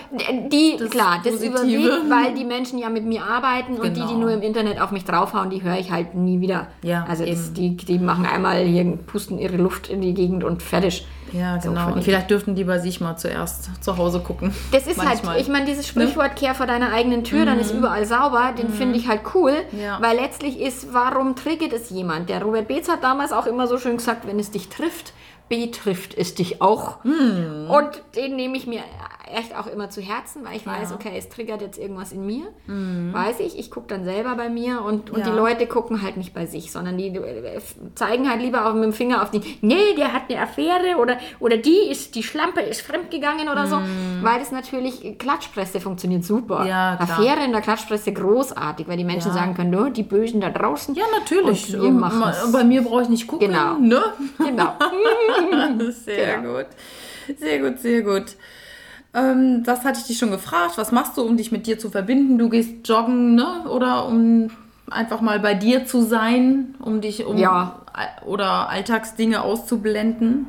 Die, 0.51 0.75
Das 0.77 0.89
klar, 0.89 1.21
das 1.23 1.35
Positive. 1.35 1.55
überwiegt, 1.87 2.09
weil 2.09 2.33
die 2.33 2.43
Menschen 2.55 2.77
ja 2.79 2.89
mit 2.89 3.05
mir 3.05 3.23
arbeiten 3.23 3.77
und 3.77 3.86
die, 3.89 4.01
die 4.01 4.07
Genau. 4.07 4.19
nur 4.19 4.31
im 4.31 4.41
Internet 4.41 4.79
auf 4.81 4.91
mich 4.91 5.05
draufhauen, 5.05 5.49
die 5.49 5.63
höre 5.63 5.77
ich 5.77 5.91
halt 5.91 6.15
nie 6.15 6.39
wieder. 6.41 6.67
Ja, 6.83 7.05
also 7.09 7.25
das, 7.25 7.53
die, 7.53 7.75
die 7.77 7.99
machen 7.99 8.25
einmal 8.25 8.63
hier, 8.65 8.97
pusten 8.97 9.37
ihre 9.39 9.57
Luft 9.57 9.89
in 9.89 10.01
die 10.01 10.13
Gegend 10.13 10.43
und 10.43 10.61
fertig. 10.63 11.05
Ja, 11.33 11.59
So, 11.59 11.69
genau. 11.71 11.83
von 11.85 11.93
und 11.93 12.03
vielleicht 12.05 12.29
dürften 12.29 12.55
die 12.55 12.63
bei 12.63 12.79
sich 12.79 13.01
mal 13.01 13.17
zuerst 13.17 13.83
zu 13.83 13.97
Hause 13.97 14.21
gucken. 14.21 14.53
Das 14.71 14.87
ist 14.87 14.95
Manchmal. 14.95 15.33
halt, 15.33 15.41
ich 15.41 15.49
meine, 15.49 15.65
dieses 15.65 15.85
Sprichwort, 15.85 16.37
kehr 16.37 16.55
vor 16.55 16.67
deiner 16.67 16.93
eigenen 16.93 17.25
Tür, 17.25 17.45
dann 17.45 17.59
ist 17.59 17.71
überall 17.73 18.05
sauber, 18.05 18.53
den 18.57 18.69
finde 18.69 18.97
ich 18.97 19.09
halt 19.09 19.21
cool, 19.35 19.51
Mhm. 19.73 19.79
Ja. 19.81 19.97
weil 20.01 20.15
letztlich 20.15 20.57
ist, 20.61 20.93
warum 20.93 21.35
triggert 21.35 21.73
es 21.73 21.89
jemand? 21.89 22.29
Der 22.29 22.41
Robert 22.41 22.69
Beetz 22.69 22.87
hat 22.87 23.03
damals 23.03 23.33
auch 23.33 23.45
immer 23.45 23.67
so 23.67 23.77
schön 23.77 23.97
gesagt, 23.97 24.25
wenn 24.25 24.39
es 24.39 24.51
dich 24.51 24.69
trifft, 24.69 25.11
betrifft 25.49 26.13
es 26.17 26.33
dich 26.35 26.61
auch. 26.61 27.03
Mhm. 27.03 27.69
Und 27.69 27.89
den 28.15 28.35
nehme 28.37 28.55
ich 28.57 28.65
mir 28.67 28.79
echt 29.35 29.55
auch 29.55 29.67
immer 29.67 29.89
zu 29.89 30.01
Herzen, 30.01 30.43
weil 30.45 30.55
ich 30.57 30.65
weiß, 30.65 30.91
okay, 30.93 31.11
es 31.17 31.29
triggert 31.29 31.61
jetzt 31.61 31.77
irgendwas 31.77 32.11
in 32.11 32.25
mir, 32.25 32.45
weiß 32.67 33.39
ich, 33.39 33.57
ich 33.57 33.71
gucke 33.71 33.87
dann 33.87 34.03
selber 34.03 34.35
bei 34.35 34.49
mir 34.49 34.81
und, 34.81 35.09
und 35.09 35.17
Mhm. 35.17 35.23
Ja. 35.23 35.29
die 35.31 35.35
Leute 35.35 35.67
gucken 35.67 36.01
halt 36.01 36.17
nicht 36.17 36.33
bei 36.33 36.45
sich, 36.45 36.71
sondern 36.71 36.97
die 36.97 37.07
äh, 37.07 37.59
zeigen 37.95 38.29
halt 38.29 38.41
lieber 38.41 38.65
auch 38.67 38.73
mit 38.73 38.83
dem 38.83 38.93
Finger 38.93 39.21
auf 39.23 39.31
die, 39.31 39.41
nee, 39.61 39.93
der 39.97 40.13
hat 40.13 40.23
eine 40.29 40.41
Affäre 40.41 40.97
oder, 40.99 41.17
oder 41.39 41.57
die 41.57 41.89
ist, 41.89 42.15
die 42.15 42.23
Schlampe 42.23 42.61
ist 42.61 42.81
fremdgegangen 42.81 43.49
oder 43.49 43.67
so, 43.67 43.79
weil 44.21 44.39
das 44.39 44.51
natürlich, 44.51 45.17
Klatschpresse 45.17 45.79
funktioniert 45.79 46.23
super. 46.23 46.61
Mhm. 46.61 46.67
Ja. 46.67 46.97
Affäre 46.99 47.43
in 47.45 47.51
der 47.51 47.61
Klatschpresse 47.61 48.13
großartig, 48.13 48.87
weil 48.87 48.97
die 48.97 49.03
Menschen 49.03 49.29
Ja. 49.29 49.33
sagen 49.33 49.53
können, 49.55 49.73
"Oh, 49.75 49.89
die 49.89 50.03
Bösen 50.03 50.41
da 50.41 50.49
draußen. 50.49 50.95
Ja, 50.95 51.03
natürlich. 51.19 51.73
Und 51.75 51.81
wir 51.83 51.91
machen's. 51.91 52.51
bei 52.51 52.63
mir 52.63 52.81
brauche 52.83 53.03
ich 53.03 53.09
nicht 53.09 53.27
gucken. 53.27 53.47
Genau. 53.49 53.77
Ne? 53.77 54.01
Genau. 54.37 54.73
Sehr 55.91 56.37
Genau. 56.37 56.53
gut. 56.57 56.65
Sehr 57.39 57.59
gut, 57.59 57.79
sehr 57.79 58.01
gut. 58.03 58.25
Ähm, 59.17 59.63
das 59.63 59.83
hatte 59.83 59.99
ich 59.99 60.05
dich 60.05 60.17
schon 60.19 60.31
gefragt. 60.31 60.77
Was 60.77 60.91
machst 60.91 61.17
du, 61.17 61.23
um 61.23 61.37
dich 61.37 61.51
mit 61.51 61.65
dir 61.65 61.79
zu 61.79 61.89
verbinden? 61.89 62.37
Du 62.37 62.49
gehst 62.49 62.87
joggen, 62.87 63.33
ne? 63.35 63.65
Oder 63.69 64.05
um 64.07 64.49
einfach 64.91 65.21
mal 65.21 65.39
bei 65.39 65.55
dir 65.55 65.85
zu 65.85 66.01
sein, 66.03 66.75
um 66.79 67.01
dich 67.01 67.25
um 67.25 67.37
Ja. 67.37 67.81
oder 68.25 68.69
Alltagsdinge 68.69 69.41
auszublenden. 69.41 70.45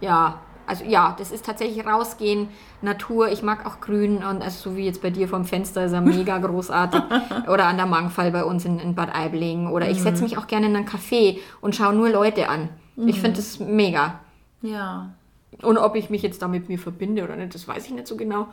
Ja, 0.00 0.40
also 0.66 0.84
ja, 0.84 1.14
das 1.18 1.30
ist 1.32 1.46
tatsächlich 1.46 1.86
rausgehen, 1.86 2.48
Natur. 2.82 3.28
Ich 3.30 3.42
mag 3.42 3.64
auch 3.66 3.80
Grün 3.80 4.18
und 4.18 4.42
also 4.42 4.70
so 4.70 4.76
wie 4.76 4.84
jetzt 4.84 5.00
bei 5.00 5.10
dir 5.10 5.26
vom 5.26 5.44
Fenster 5.46 5.84
ist 5.86 5.92
er 5.92 6.00
mega 6.02 6.36
großartig. 6.38 7.00
Oder 7.48 7.64
an 7.66 7.76
der 7.76 7.86
Mangfall 7.86 8.30
bei 8.30 8.44
uns 8.44 8.64
in, 8.66 8.78
in 8.78 8.94
Bad 8.94 9.14
Aibling. 9.14 9.68
Oder 9.68 9.88
ich 9.88 10.02
setze 10.02 10.22
mich 10.22 10.36
auch 10.36 10.46
gerne 10.46 10.66
in 10.66 10.76
einen 10.76 10.86
Café 10.86 11.38
und 11.62 11.74
schaue 11.74 11.94
nur 11.94 12.10
Leute 12.10 12.48
an. 12.48 12.68
Ich 13.06 13.20
finde 13.20 13.36
das 13.36 13.58
mega. 13.58 14.20
Ja. 14.62 15.10
Und 15.62 15.78
ob 15.78 15.96
ich 15.96 16.10
mich 16.10 16.22
jetzt 16.22 16.42
da 16.42 16.48
mit 16.48 16.68
mir 16.68 16.78
verbinde 16.78 17.24
oder 17.24 17.36
nicht, 17.36 17.54
das 17.54 17.66
weiß 17.66 17.86
ich 17.86 17.92
nicht 17.92 18.06
so 18.06 18.16
genau. 18.16 18.48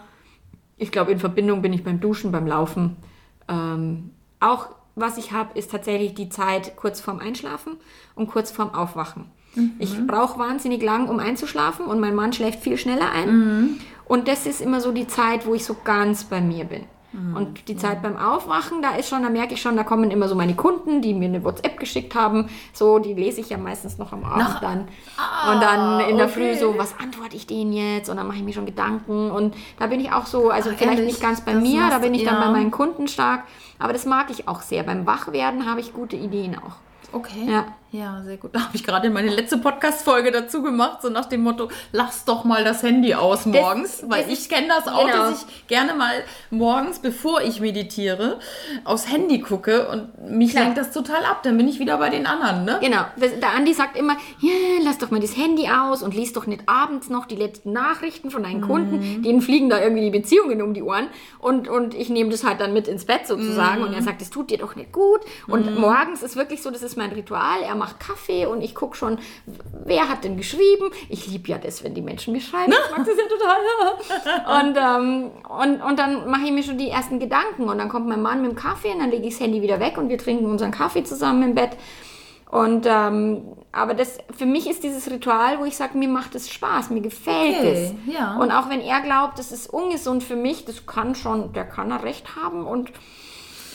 Ich 0.77 0.91
glaube, 0.91 1.11
in 1.11 1.19
Verbindung 1.19 1.61
bin 1.61 1.73
ich 1.73 1.83
beim 1.83 1.99
Duschen, 1.99 2.31
beim 2.31 2.47
Laufen. 2.47 2.97
Ähm, 3.47 4.11
auch 4.39 4.69
was 4.95 5.17
ich 5.17 5.31
habe, 5.31 5.57
ist 5.57 5.71
tatsächlich 5.71 6.13
die 6.13 6.29
Zeit 6.29 6.75
kurz 6.75 7.01
vorm 7.01 7.19
Einschlafen 7.19 7.77
und 8.15 8.27
kurz 8.27 8.51
vorm 8.51 8.73
Aufwachen. 8.73 9.25
Ich 9.77 10.07
brauche 10.07 10.39
wahnsinnig 10.39 10.81
lang, 10.81 11.09
um 11.09 11.19
einzuschlafen 11.19 11.85
und 11.85 11.99
mein 11.99 12.15
Mann 12.15 12.33
schläft 12.33 12.61
viel 12.61 12.77
schneller 12.77 13.11
ein. 13.11 13.27
Und 14.05 14.27
das 14.27 14.45
ist 14.47 14.61
immer 14.61 14.81
so 14.81 14.91
die 14.91 15.07
Zeit, 15.07 15.45
wo 15.45 15.53
ich 15.53 15.63
so 15.63 15.75
ganz 15.83 16.23
bei 16.23 16.41
mir 16.41 16.65
bin. 16.65 16.85
Mhm. 17.13 17.35
Und 17.35 17.67
die 17.67 17.77
Zeit 17.77 18.01
beim 18.01 18.17
Aufwachen, 18.17 18.81
da 18.81 18.95
ist 18.95 19.07
schon, 19.07 19.21
da 19.23 19.29
merke 19.29 19.53
ich 19.53 19.61
schon, 19.61 19.75
da 19.77 19.83
kommen 19.83 20.09
immer 20.11 20.27
so 20.27 20.35
meine 20.35 20.55
Kunden, 20.55 21.01
die 21.01 21.13
mir 21.13 21.25
eine 21.29 21.43
WhatsApp 21.43 21.79
geschickt 21.79 22.15
haben. 22.15 22.49
So, 22.73 22.97
die 22.99 23.13
lese 23.13 23.39
ich 23.41 23.49
ja 23.49 23.57
meistens 23.57 23.97
noch 23.99 24.11
am 24.13 24.23
Abend 24.23 24.49
Noch- 24.49 24.59
dann. 24.59 24.87
Ah, 25.17 25.53
und 25.53 25.61
dann 25.61 25.99
in 26.09 26.17
der 26.17 26.25
okay. 26.25 26.53
Früh 26.55 26.59
so, 26.59 26.75
was 26.77 26.99
antworte 26.99 27.35
ich 27.35 27.45
denen 27.47 27.71
jetzt? 27.71 28.09
Und 28.09 28.17
dann 28.17 28.27
mache 28.27 28.37
ich 28.37 28.43
mir 28.43 28.53
schon 28.53 28.65
Gedanken. 28.65 29.29
Und 29.31 29.53
da 29.79 29.87
bin 29.87 29.99
ich 29.99 30.11
auch 30.11 30.25
so, 30.25 30.49
also 30.49 30.71
Ach, 30.71 30.77
vielleicht 30.77 30.99
ehrlich? 30.99 31.13
nicht 31.13 31.21
ganz 31.21 31.41
bei 31.41 31.53
Das 31.53 31.61
mir, 31.61 31.87
da 31.89 31.99
bin 31.99 32.13
ich 32.13 32.23
dann 32.23 32.35
ja. 32.35 32.45
bei 32.47 32.51
meinen 32.51 32.71
Kunden 32.71 33.07
stark. 33.07 33.43
Aber 33.79 33.93
das 33.93 34.05
mag 34.05 34.29
ich 34.31 34.47
auch 34.47 34.61
sehr. 34.61 34.83
Beim 34.83 35.05
Wachwerden 35.05 35.65
habe 35.69 35.79
ich 35.81 35.93
gute 35.93 36.15
Ideen 36.15 36.55
auch. 36.57 36.77
Okay. 37.15 37.45
Ja. 37.47 37.65
Ja, 37.93 38.23
sehr 38.25 38.37
gut. 38.37 38.55
Da 38.55 38.61
habe 38.61 38.75
ich 38.75 38.83
gerade 38.83 39.07
meine 39.11 39.29
letzte 39.29 39.59
Podcast-Folge 39.59 40.31
dazu 40.31 40.63
gemacht, 40.63 41.03
so 41.03 41.09
nach 41.09 41.25
dem 41.25 41.41
Motto, 41.43 41.69
lass 41.91 42.25
doch 42.25 42.43
mal 42.43 42.63
das 42.63 42.81
Handy 42.81 43.13
aus 43.13 43.45
morgens. 43.45 44.03
weil 44.07 44.23
das 44.23 44.31
ich 44.33 44.49
kenne 44.49 44.67
das 44.67 44.87
auch, 44.91 45.05
genau. 45.05 45.29
dass 45.29 45.45
ich 45.45 45.67
gerne 45.67 45.93
mal 45.93 46.11
morgens, 46.49 46.97
bevor 46.97 47.41
ich 47.43 47.61
meditiere, 47.61 48.39
aufs 48.83 49.11
Handy 49.11 49.41
gucke 49.41 49.87
und 49.89 50.31
mich 50.31 50.51
Klar. 50.53 50.63
lenkt 50.63 50.79
das 50.79 50.91
total 50.91 51.23
ab. 51.23 51.43
Dann 51.43 51.55
bin 51.55 51.67
ich 51.67 51.77
wieder 51.77 51.99
bei 51.99 52.09
den 52.09 52.25
anderen, 52.25 52.65
ne? 52.65 52.79
Genau. 52.81 53.05
Das- 53.15 53.39
Der 53.39 53.51
Andi 53.53 53.73
sagt 53.75 53.95
immer, 53.95 54.17
ja, 54.39 54.51
lass 54.83 54.97
doch 54.97 55.11
mal 55.11 55.19
das 55.19 55.37
Handy 55.37 55.69
aus 55.69 56.01
und 56.01 56.15
lies 56.15 56.33
doch 56.33 56.47
nicht 56.47 56.63
abends 56.67 57.09
noch 57.11 57.27
die 57.27 57.35
letzten 57.35 57.73
Nachrichten 57.73 58.31
von 58.31 58.41
deinen 58.41 58.61
Kunden. 58.61 59.21
Denen 59.21 59.41
fliegen 59.43 59.69
da 59.69 59.79
irgendwie 59.79 60.01
die 60.09 60.09
Beziehungen 60.19 60.63
um 60.63 60.73
die 60.73 60.81
Ohren. 60.81 61.09
Und, 61.37 61.67
und 61.67 61.93
ich 61.93 62.09
nehme 62.09 62.31
das 62.31 62.43
halt 62.43 62.59
dann 62.59 62.73
mit 62.73 62.87
ins 62.87 63.05
Bett 63.05 63.27
sozusagen. 63.27 63.83
Und 63.83 63.93
er 63.93 64.01
sagt, 64.01 64.19
das 64.19 64.31
tut 64.31 64.49
dir 64.49 64.57
doch 64.57 64.75
nicht 64.75 64.91
gut. 64.91 65.19
Und 65.47 65.77
morgens 65.79 66.23
ist 66.23 66.35
wirklich 66.35 66.63
so, 66.63 66.71
das 66.71 66.81
ist 66.81 66.97
mein 66.97 67.11
Ritual. 67.11 67.61
Er 67.61 67.75
macht 67.83 67.99
Kaffee 67.99 68.45
und 68.45 68.61
ich 68.61 68.73
gucke 68.75 68.95
schon, 68.95 69.19
wer 69.83 70.07
hat 70.07 70.23
denn 70.23 70.37
geschrieben. 70.37 70.89
Ich 71.09 71.27
liebe 71.27 71.49
ja 71.49 71.57
das, 71.57 71.83
wenn 71.83 71.93
die 71.93 72.01
Menschen 72.01 72.31
mir 72.31 72.39
schreiben. 72.39 72.71
Ich 72.71 72.97
mag 72.97 73.05
das 73.05 73.17
ja 73.17 73.27
total. 73.27 74.61
und, 74.61 74.77
ähm, 74.77 75.31
und, 75.49 75.81
und 75.81 75.99
dann 75.99 76.29
mache 76.29 76.45
ich 76.45 76.51
mir 76.51 76.63
schon 76.63 76.77
die 76.77 76.89
ersten 76.89 77.19
Gedanken. 77.19 77.63
Und 77.67 77.77
dann 77.79 77.89
kommt 77.89 78.07
mein 78.07 78.21
Mann 78.21 78.41
mit 78.41 78.51
dem 78.51 78.55
Kaffee 78.57 78.91
und 78.93 78.99
dann 78.99 79.11
lege 79.11 79.27
ich 79.27 79.33
das 79.33 79.43
Handy 79.43 79.61
wieder 79.61 79.81
weg 79.81 79.97
und 79.97 80.07
wir 80.07 80.17
trinken 80.17 80.45
unseren 80.45 80.71
Kaffee 80.71 81.03
zusammen 81.03 81.43
im 81.43 81.55
Bett. 81.55 81.71
Und 82.49 82.85
ähm, 82.87 83.41
aber 83.71 83.95
das 83.95 84.19
für 84.37 84.45
mich 84.45 84.69
ist 84.69 84.83
dieses 84.83 85.09
Ritual, 85.09 85.59
wo 85.59 85.65
ich 85.65 85.75
sage, 85.75 85.97
mir 85.97 86.07
macht 86.07 86.35
es 86.35 86.51
Spaß, 86.51 86.91
mir 86.91 87.01
gefällt 87.01 87.57
Okay, 87.57 87.93
es. 88.07 88.13
ja. 88.13 88.37
Und 88.37 88.51
auch 88.51 88.69
wenn 88.69 88.79
er 88.79 89.01
glaubt, 89.01 89.39
das 89.39 89.51
ist 89.51 89.73
ungesund 89.73 90.23
für 90.23 90.35
mich, 90.35 90.63
das 90.63 90.85
kann 90.85 91.15
schon, 91.15 91.51
der 91.53 91.65
kann 91.65 91.89
er 91.89 92.03
recht 92.03 92.35
haben 92.35 92.65
und 92.67 92.91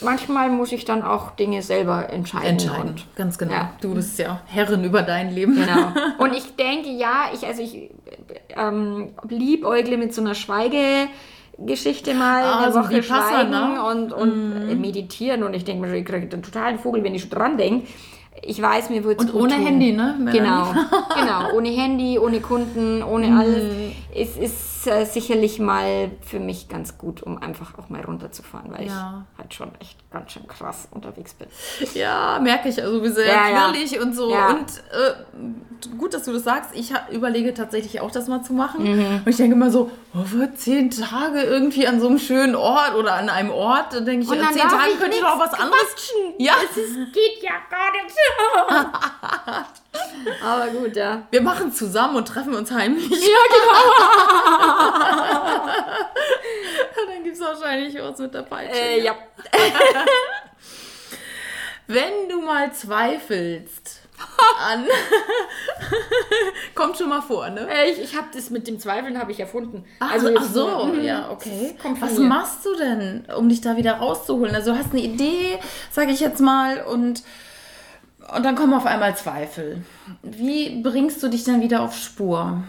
manchmal 0.03 0.51
muss 0.51 0.73
ich 0.73 0.85
dann 0.85 1.03
auch 1.03 1.33
Dinge 1.33 1.63
selber 1.63 2.11
entscheiden. 2.11 2.47
Entscheiden, 2.51 2.89
Und, 2.91 3.17
ganz 3.17 3.39
genau. 3.39 3.53
Ja. 3.53 3.73
Du 3.81 3.95
bist 3.95 4.19
ja 4.19 4.41
Herrin 4.47 4.85
über 4.85 5.03
dein 5.03 5.35
Leben. 5.35 5.55
Genau. 5.55 5.93
Und 6.19 6.35
ich 6.35 6.57
denke, 6.57 6.91
ja, 6.91 7.27
ich, 7.33 7.47
also 7.47 7.63
ich 7.63 7.91
ähm, 8.57 9.11
liebäugle 9.29 9.97
mit 9.97 10.15
so 10.15 10.21
einer 10.21 10.35
Schweigegeschichte 10.35 12.15
mal 12.15 12.43
Ah, 12.43 12.65
eine 12.65 12.75
Woche 12.75 12.91
Vipassana. 13.03 13.77
schweigen 13.77 13.79
und, 13.81 14.13
und 14.13 14.69
äh, 14.71 14.75
meditieren. 14.75 15.43
Und 15.43 15.55
ich 15.55 15.65
denke 15.65 15.83
mir, 15.83 15.89
schon, 15.89 15.99
ich 15.99 16.05
kriege 16.05 16.29
einen 16.31 16.43
totalen 16.43 16.79
Vogel, 16.79 17.03
wenn 17.05 17.15
ich 17.15 17.23
schon 17.23 17.31
dran 17.31 17.57
denke. 17.57 17.87
Ich 18.43 18.63
weiß, 18.63 18.91
mir 18.91 19.03
wird 19.03 19.21
es 19.21 19.31
Und 19.31 19.35
ohne 19.43 19.55
Handy, 19.55 19.93
ne, 19.93 20.15
Melanie? 20.19 20.39
Genau, 20.39 20.73
genau. 21.15 21.57
Ohne 21.57 21.71
Handy, 21.71 22.19
ohne 22.21 22.41
Kunden, 22.41 23.03
ohne 23.03 23.37
alles. 23.37 23.65
Es 24.15 24.37
ist 24.37 24.78
äh, 24.89 25.05
sicherlich 25.07 25.59
mal 25.59 26.11
für 26.27 26.41
mich 26.41 26.69
ganz 26.69 26.99
gut, 26.99 27.23
um 27.23 27.41
einfach 27.41 27.79
auch 27.79 27.89
mal 27.89 28.01
runterzufahren, 28.03 28.73
weil 28.73 28.87
Ja. 28.87 29.25
ich 29.35 29.39
halt 29.39 29.55
schon 29.55 29.71
echt 29.81 29.99
ganz 30.11 30.33
schön 30.33 30.47
krass 30.49 30.89
unterwegs 30.91 31.35
bin. 31.35 31.49
Ja, 31.95 32.39
merke 32.43 32.69
ich. 32.69 32.83
Also, 32.83 33.03
wie 33.03 33.09
sehr 33.09 33.27
Ja, 33.27 33.49
ja. 33.49 33.71
quirlig 33.71 34.01
und 34.01 34.15
so. 34.15 34.31
Ja. 34.33 34.49
Und 34.51 34.67
äh, 34.93 35.97
gut, 35.99 36.15
dass 36.15 36.25
du 36.25 36.33
das 36.33 36.45
sagst. 36.45 36.71
Ich 36.75 36.93
überlege 37.13 37.55
tatsächlich 37.55 38.01
auch, 38.01 38.11
das 38.11 38.27
mal 38.29 38.43
zu 38.43 38.53
machen. 38.53 38.83
Mhm. 38.85 39.17
Und 39.25 39.29
ich 39.29 39.37
denke 39.37 39.55
immer 39.55 39.71
so, 39.71 39.91
oh, 40.15 40.25
für 40.25 40.53
zehn 40.55 40.91
Tage 40.91 41.43
irgendwie 41.43 41.87
an 41.87 42.01
so 42.01 42.09
einem 42.09 42.19
schönen 42.19 42.55
Ort 42.57 42.95
oder 42.95 43.15
an 43.15 43.29
einem 43.29 43.51
Ort. 43.51 43.95
Dann 43.95 44.05
denke 44.07 44.25
ich, 44.25 44.33
in 44.33 44.43
zehn 44.53 44.63
Tagen 44.69 44.99
könnte 44.99 45.17
ich 45.17 45.23
doch 45.23 45.39
was 45.39 45.53
anderes. 45.55 45.79
quatschen. 45.95 46.35
Ja, 46.39 46.55
Das 46.69 46.77
ist, 46.77 46.95
geht 47.13 47.43
ja 47.43 47.53
gar 47.71 47.93
nicht. 47.93 49.69
Aber 50.45 50.67
gut, 50.69 50.95
ja. 50.97 51.23
wir 51.31 51.41
machen 51.41 51.73
zusammen 51.73 52.17
und 52.17 52.29
treffen 52.29 52.55
uns 52.55 52.71
heimlich. 52.71 53.11
Ja, 53.11 53.17
Dann 57.07 57.23
gibt 57.25 57.37
es 57.37 57.43
wahrscheinlich 57.43 57.95
was 58.01 58.19
mit 58.19 58.35
der 58.35 58.43
Peitsche. 58.43 58.79
Äh, 58.81 59.03
ja. 59.05 59.15
Wenn 61.87 62.29
du 62.29 62.43
mal 62.43 62.71
zweifelst 62.73 64.01
an. 64.61 64.85
Kommt 66.75 66.99
schon 66.99 67.09
mal 67.09 67.23
vor, 67.23 67.49
ne? 67.51 67.67
Äh, 67.71 67.91
Ich, 67.93 68.01
ich 68.03 68.17
habe 68.17 68.27
das 68.35 68.51
mit 68.51 68.67
dem 68.69 68.79
Zweifeln 68.79 69.19
habe 69.19 69.33
ich 69.33 69.41
erfunden. 69.41 69.85
Ach, 70.01 70.13
also 70.13 70.29
ach 70.37 70.43
so, 70.43 70.85
Mhm. 70.87 71.01
ja, 71.03 71.31
okay. 71.31 71.75
Was 72.01 72.19
mir. 72.19 72.27
machst 72.27 72.65
du 72.67 72.75
denn, 72.77 73.25
um 73.37 73.49
dich 73.49 73.61
da 73.63 73.77
wieder 73.77 73.95
rauszuholen? 73.95 74.55
Also 74.55 74.73
du 74.73 74.79
hast 74.79 74.91
eine 74.93 75.01
Idee, 75.01 75.59
sage 75.91 76.11
ich 76.11 76.21
jetzt 76.21 76.41
mal, 76.41 76.83
und, 76.85 77.23
und 78.35 78.45
dann 78.45 78.57
kommen 78.57 78.75
auf 78.75 78.87
einmal 78.87 79.17
Zweifel. 79.17 79.83
Wie 80.23 80.83
bringst 80.83 81.23
du 81.23 81.29
dich 81.29 81.45
dann 81.45 81.63
wieder 81.63 81.83
auf 81.83 81.97
Spur? 81.97 82.63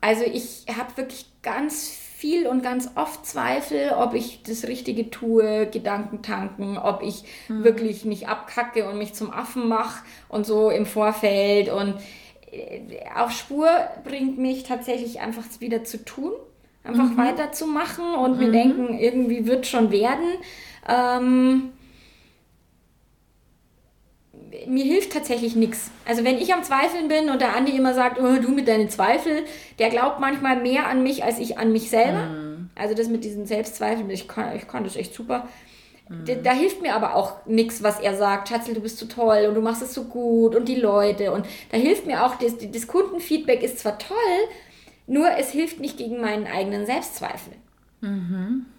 Also 0.00 0.24
ich 0.24 0.66
habe 0.76 0.96
wirklich 0.96 1.26
ganz 1.42 1.88
viel 1.88 2.46
und 2.46 2.62
ganz 2.62 2.90
oft 2.94 3.26
Zweifel, 3.26 3.90
ob 3.96 4.14
ich 4.14 4.42
das 4.44 4.68
Richtige 4.68 5.10
tue, 5.10 5.66
Gedanken 5.66 6.22
tanken, 6.22 6.78
ob 6.78 7.02
ich 7.02 7.24
wirklich 7.48 8.04
nicht 8.04 8.28
abkacke 8.28 8.88
und 8.88 8.96
mich 8.96 9.12
zum 9.14 9.32
Affen 9.32 9.68
mache 9.68 10.04
und 10.28 10.46
so 10.46 10.70
im 10.70 10.86
Vorfeld. 10.86 11.68
Und 11.68 11.94
äh, 12.52 12.80
auf 13.16 13.32
Spur 13.32 13.68
bringt 14.04 14.38
mich 14.38 14.62
tatsächlich 14.62 15.20
einfach 15.20 15.44
wieder 15.58 15.84
zu 15.84 16.04
tun, 16.04 16.32
einfach 16.84 17.16
weiterzumachen 17.16 18.14
und 18.14 18.38
mir 18.38 18.52
denken, 18.52 18.98
irgendwie 18.98 19.46
wird 19.46 19.66
schon 19.66 19.90
werden. 19.90 20.26
Ähm, 20.88 21.72
mir 24.66 24.84
hilft 24.84 25.12
tatsächlich 25.12 25.56
nichts. 25.56 25.90
Also 26.06 26.24
wenn 26.24 26.38
ich 26.38 26.52
am 26.52 26.62
Zweifeln 26.62 27.08
bin 27.08 27.30
und 27.30 27.40
der 27.40 27.56
Andi 27.56 27.76
immer 27.76 27.94
sagt, 27.94 28.20
oh, 28.20 28.40
du 28.40 28.48
mit 28.50 28.68
deinen 28.68 28.90
Zweifel, 28.90 29.44
der 29.78 29.90
glaubt 29.90 30.20
manchmal 30.20 30.60
mehr 30.60 30.86
an 30.88 31.02
mich 31.02 31.24
als 31.24 31.38
ich 31.38 31.58
an 31.58 31.72
mich 31.72 31.90
selber. 31.90 32.28
Also 32.74 32.94
das 32.94 33.08
mit 33.08 33.24
diesen 33.24 33.46
Selbstzweifeln, 33.46 34.08
ich 34.10 34.28
kann, 34.28 34.56
ich 34.56 34.66
kann 34.68 34.84
das 34.84 34.96
echt 34.96 35.14
super. 35.14 35.48
Da, 36.26 36.34
da 36.34 36.52
hilft 36.52 36.82
mir 36.82 36.94
aber 36.94 37.14
auch 37.14 37.46
nichts, 37.46 37.82
was 37.82 37.98
er 37.98 38.14
sagt. 38.14 38.48
Schatzel, 38.48 38.74
du 38.74 38.80
bist 38.80 38.98
so 38.98 39.06
toll 39.06 39.46
und 39.48 39.54
du 39.54 39.62
machst 39.62 39.82
es 39.82 39.94
so 39.94 40.04
gut 40.04 40.54
und 40.54 40.68
die 40.68 40.76
Leute. 40.76 41.32
Und 41.32 41.46
da 41.70 41.78
hilft 41.78 42.06
mir 42.06 42.24
auch, 42.26 42.34
das, 42.36 42.56
das 42.58 42.86
Kundenfeedback 42.86 43.62
ist 43.62 43.78
zwar 43.78 43.98
toll, 43.98 44.16
nur 45.06 45.30
es 45.38 45.50
hilft 45.50 45.80
nicht 45.80 45.96
gegen 45.96 46.20
meinen 46.20 46.46
eigenen 46.46 46.84
Selbstzweifel. 46.84 47.54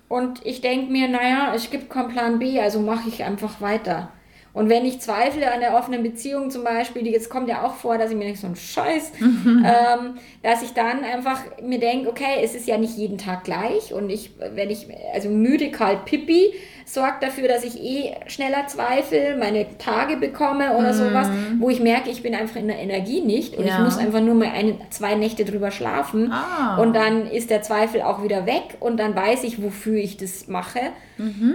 Und 0.09 0.45
ich 0.45 0.61
denke 0.61 0.91
mir, 0.91 1.07
naja, 1.07 1.53
es 1.55 1.71
gibt 1.71 1.89
keinen 1.89 2.09
Plan 2.09 2.39
B, 2.39 2.59
also 2.59 2.79
mache 2.79 3.09
ich 3.09 3.23
einfach 3.23 3.61
weiter. 3.61 4.11
Und 4.53 4.69
wenn 4.69 4.85
ich 4.85 5.01
zweifle 5.01 5.51
an 5.51 5.61
der 5.61 5.75
offenen 5.75 6.03
Beziehung 6.03 6.51
zum 6.51 6.63
Beispiel, 6.63 7.03
die 7.03 7.09
jetzt 7.09 7.29
kommt 7.29 7.49
ja 7.49 7.65
auch 7.65 7.73
vor, 7.73 7.97
dass 7.97 8.11
ich 8.11 8.17
mir 8.17 8.27
nicht 8.27 8.39
so 8.39 8.45
einen 8.45 8.55
Scheiß, 8.55 9.13
ähm, 9.19 10.15
dass 10.43 10.61
ich 10.61 10.73
dann 10.73 11.03
einfach 11.03 11.41
mir 11.61 11.79
denke, 11.79 12.09
okay, 12.09 12.41
es 12.43 12.53
ist 12.53 12.67
ja 12.67 12.77
nicht 12.77 12.95
jeden 12.95 13.17
Tag 13.17 13.43
gleich 13.43 13.93
und 13.93 14.11
ich, 14.11 14.31
wenn 14.37 14.69
ich, 14.69 14.87
also 15.11 15.29
müde, 15.29 15.71
kalt, 15.71 16.05
pipi, 16.05 16.53
sorgt 16.85 17.23
dafür, 17.23 17.47
dass 17.47 17.63
ich 17.63 17.81
eh 17.81 18.15
schneller 18.27 18.67
zweifle, 18.67 19.37
meine 19.37 19.65
Tage 19.77 20.17
bekomme 20.17 20.75
oder 20.77 20.93
sowas, 20.93 21.27
wo 21.59 21.69
ich 21.69 21.79
merke, 21.79 22.09
ich 22.09 22.21
bin 22.23 22.35
einfach 22.35 22.57
in 22.57 22.67
der 22.67 22.77
Energie 22.79 23.21
nicht 23.21 23.55
und 23.57 23.65
Ja. 23.65 23.73
ich 23.77 23.83
muss 23.83 23.97
einfach 23.97 24.21
nur 24.21 24.35
mal 24.35 24.49
eine, 24.53 24.75
zwei 24.89 25.15
Nächte 25.15 25.45
drüber 25.45 25.71
schlafen 25.71 26.31
Ah. 26.31 26.77
und 26.81 26.93
dann 26.95 27.27
ist 27.27 27.49
der 27.49 27.61
Zweifel 27.61 28.01
auch 28.01 28.23
wieder 28.23 28.45
weg 28.45 28.77
und 28.79 28.97
dann 28.99 29.15
weiß 29.15 29.43
ich, 29.43 29.61
wofür 29.63 29.97
ich 29.97 30.17
das 30.17 30.47
mache. 30.47 30.79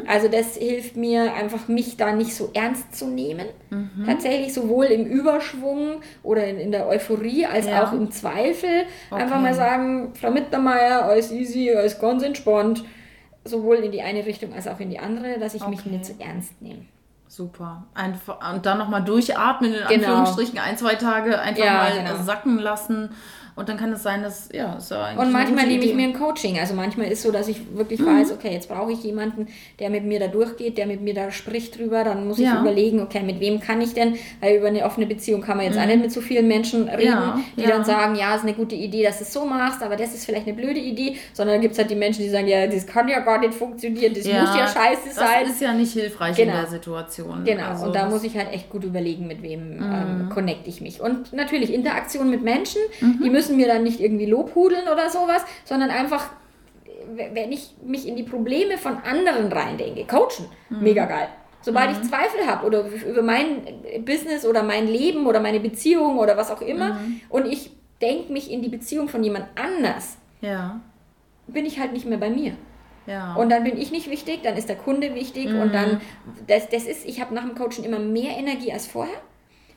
Also 0.07 0.29
das 0.29 0.57
hilft 0.57 0.97
mir 0.97 1.35
einfach, 1.35 1.67
mich 1.69 1.97
da 1.97 2.13
nicht 2.13 2.35
so 2.35 2.51
ernst 2.55 2.95
zu 2.97 3.09
nehmen. 3.09 3.45
Tatsächlich 4.07 4.55
sowohl 4.55 4.87
im 4.87 5.05
Überschwung 5.05 6.01
oder 6.23 6.47
in, 6.47 6.59
in 6.59 6.71
der 6.73 6.87
Euphorie 6.89 7.45
als 7.45 7.67
Ja. 7.67 7.85
auch 7.85 7.93
im 7.93 8.11
Zweifel. 8.11 8.85
Einfach 9.11 9.35
Okay. 9.37 9.43
mal 9.43 9.55
sagen, 9.55 10.13
Frau 10.15 10.31
Mittermeier, 10.31 11.03
alles 11.05 11.33
easy, 11.33 11.73
alles 11.73 11.99
ganz 11.99 12.23
entspannt. 12.23 12.85
Sowohl 13.49 13.77
in 13.77 13.93
die 13.93 14.03
eine 14.03 14.25
Richtung 14.27 14.53
als 14.55 14.67
auch 14.69 14.79
in 14.81 14.91
die 14.91 14.99
andere, 14.99 15.39
dass 15.39 15.55
ich 15.55 15.67
mich 15.67 15.81
Okay. 15.81 15.91
nicht 15.91 16.07
so 16.07 16.15
ernst 16.19 16.61
nehme. 16.61 16.83
Super. 17.29 17.85
Einfach, 17.95 18.55
und 18.55 18.65
dann 18.65 18.79
nochmal 18.79 19.05
durchatmen, 19.05 19.73
in 19.73 19.79
Genau. 19.81 19.93
Anführungsstrichen, 19.95 20.59
ein, 20.59 20.79
zwei 20.79 20.95
Tage 20.95 21.39
einfach 21.39 21.63
Ja, 21.65 21.73
mal 21.75 21.93
genau. 22.05 22.23
sacken 22.23 22.59
lassen. 22.59 23.11
Und 23.59 23.69
dann 23.69 23.77
kann 23.77 23.93
es 23.93 24.03
sein, 24.03 24.23
dass, 24.23 24.49
ja, 24.53 24.75
ist 24.77 24.91
ja 24.91 25.05
eigentlich 25.05 25.27
Und 25.27 25.33
manchmal 25.33 25.67
nehme 25.67 25.85
ich 25.85 25.95
mir 25.95 26.05
ein 26.09 26.15
Coaching. 26.15 26.59
Also 26.59 26.75
manchmal 26.75 27.09
ist 27.09 27.23
so, 27.23 27.33
dass 27.33 27.49
ich 27.49 27.61
wirklich 27.77 27.99
Mhm. 28.01 28.07
weiß, 28.07 28.33
okay, 28.33 28.53
jetzt 28.53 28.69
brauche 28.69 28.93
ich 28.93 29.03
jemanden, 29.03 29.49
der 29.81 29.91
mit 29.91 30.05
mir 30.05 30.21
da 30.21 30.29
durchgeht, 30.29 30.79
der 30.79 30.87
mit 30.87 31.01
mir 31.03 31.13
da 31.15 31.31
spricht 31.33 31.77
drüber. 31.79 32.05
Dann 32.05 32.29
muss 32.29 32.39
ich 32.39 32.45
Ja. 32.45 32.61
überlegen, 32.61 33.01
okay, 33.03 33.23
mit 33.23 33.41
wem 33.41 33.59
kann 33.61 33.81
ich 33.81 33.95
denn? 33.95 34.15
Weil 34.41 34.59
über 34.59 34.69
eine 34.69 34.85
offene 34.85 35.07
Beziehung 35.07 35.41
kann 35.41 35.57
man 35.57 35.67
jetzt 35.67 35.79
auch 35.79 35.87
nicht 35.87 36.01
mit 36.01 36.13
so 36.13 36.21
vielen 36.21 36.47
Menschen 36.47 36.89
reden, 36.89 37.09
Mhm. 37.15 37.19
Ja, 37.19 37.41
die 37.57 37.63
ja. 37.63 37.69
dann 37.71 37.85
sagen, 37.85 38.15
ja, 38.15 38.35
ist 38.37 38.43
eine 38.45 38.55
gute 38.55 38.77
Idee, 38.77 39.03
dass 39.03 39.19
du 39.19 39.25
es 39.25 39.33
so 39.33 39.45
machst, 39.45 39.83
aber 39.83 39.97
das 39.97 40.15
ist 40.15 40.25
vielleicht 40.25 40.47
eine 40.47 40.55
blöde 40.57 40.79
Idee. 40.79 41.17
Sondern 41.33 41.55
dann 41.57 41.61
gibt 41.63 41.73
es 41.73 41.79
halt 41.79 41.91
die 41.91 41.97
Menschen, 41.97 42.23
die 42.23 42.31
sagen, 42.31 42.47
ja, 42.47 42.67
das 42.67 42.87
kann 42.87 43.09
ja 43.09 43.19
gar 43.21 43.41
nicht 43.41 43.55
funktionieren, 43.55 44.15
das 44.15 44.25
muss 44.25 44.35
ja 44.57 44.67
scheiße 44.69 45.11
sein. 45.15 45.43
Das 45.43 45.51
ist 45.51 45.61
ja 45.63 45.73
nicht 45.73 45.93
hilfreich 45.93 46.39
in 46.39 46.45
Genau. 46.47 46.59
der 46.61 46.67
Situation. 46.69 47.43
Genau, 47.45 47.65
Also 47.71 47.87
und 47.87 47.95
da 47.97 48.09
muss 48.09 48.23
ich 48.23 48.37
halt 48.37 48.53
echt 48.53 48.71
gut 48.71 48.85
überlegen, 48.85 49.27
mit 49.27 49.43
wem 49.43 49.79
Mhm. 49.79 49.83
ähm, 49.93 50.29
connecte 50.29 50.71
ich 50.71 50.81
mich. 50.81 51.01
Und 51.01 51.33
natürlich 51.33 51.73
Interaktion 51.75 52.31
mit 52.31 52.43
Menschen, 52.43 52.81
Mhm. 53.01 53.21
die 53.25 53.31
müssen 53.31 53.48
mir 53.55 53.67
dann 53.67 53.83
nicht 53.83 54.01
irgendwie 54.01 54.27
lobhudeln 54.27 54.89
oder 54.89 55.09
sowas, 55.11 55.45
sondern 55.65 55.91
einfach 55.91 56.31
wenn 57.15 57.53
ich 57.53 57.75
mich 57.83 58.07
in 58.07 58.17
die 58.17 58.23
Probleme 58.23 58.77
von 58.77 58.99
anderen 58.99 59.51
reindenke, 59.51 60.05
coachen, 60.05 60.47
mega 60.69 61.07
geil. 61.07 61.29
Sobald 61.63 61.91
ich 61.91 62.03
Zweifel 62.03 62.47
habe 62.47 62.67
oder 62.67 62.85
über 63.07 63.23
mein 63.23 63.63
Business 64.05 64.45
oder 64.47 64.63
mein 64.63 64.87
Leben 64.87 65.27
oder 65.27 65.41
meine 65.41 65.59
Beziehung 65.61 66.19
oder 66.19 66.37
was 66.37 66.51
auch 66.51 66.61
immer 66.61 67.01
und 67.29 67.47
ich 67.47 67.73
denke 68.01 68.33
mich 68.33 68.51
in 68.51 68.63
die 68.63 68.69
Beziehung 68.69 69.09
von 69.09 69.25
jemand 69.25 69.47
anders, 69.57 70.19
Ja. 70.41 70.81
bin 71.47 71.67
ich 71.67 71.81
halt 71.81 71.93
nicht 71.93 72.07
mehr 72.07 72.19
bei 72.19 72.31
mir. 72.31 72.53
Ja. 73.07 73.35
Und 73.35 73.51
dann 73.51 73.65
bin 73.65 73.79
ich 73.79 73.91
nicht 73.91 74.11
wichtig, 74.11 74.41
dann 74.43 74.57
ist 74.57 74.69
der 74.69 74.77
Kunde 74.77 75.15
wichtig 75.15 75.47
und 75.49 75.73
dann, 75.75 76.01
das, 76.47 76.69
das 76.69 76.85
ist, 76.85 77.07
ich 77.07 77.21
habe 77.23 77.35
nach 77.35 77.43
dem 77.45 77.55
Coaching 77.55 77.85
immer 77.85 77.99
mehr 77.99 78.37
Energie 78.37 78.71
als 78.73 78.87
vorher, 78.87 79.21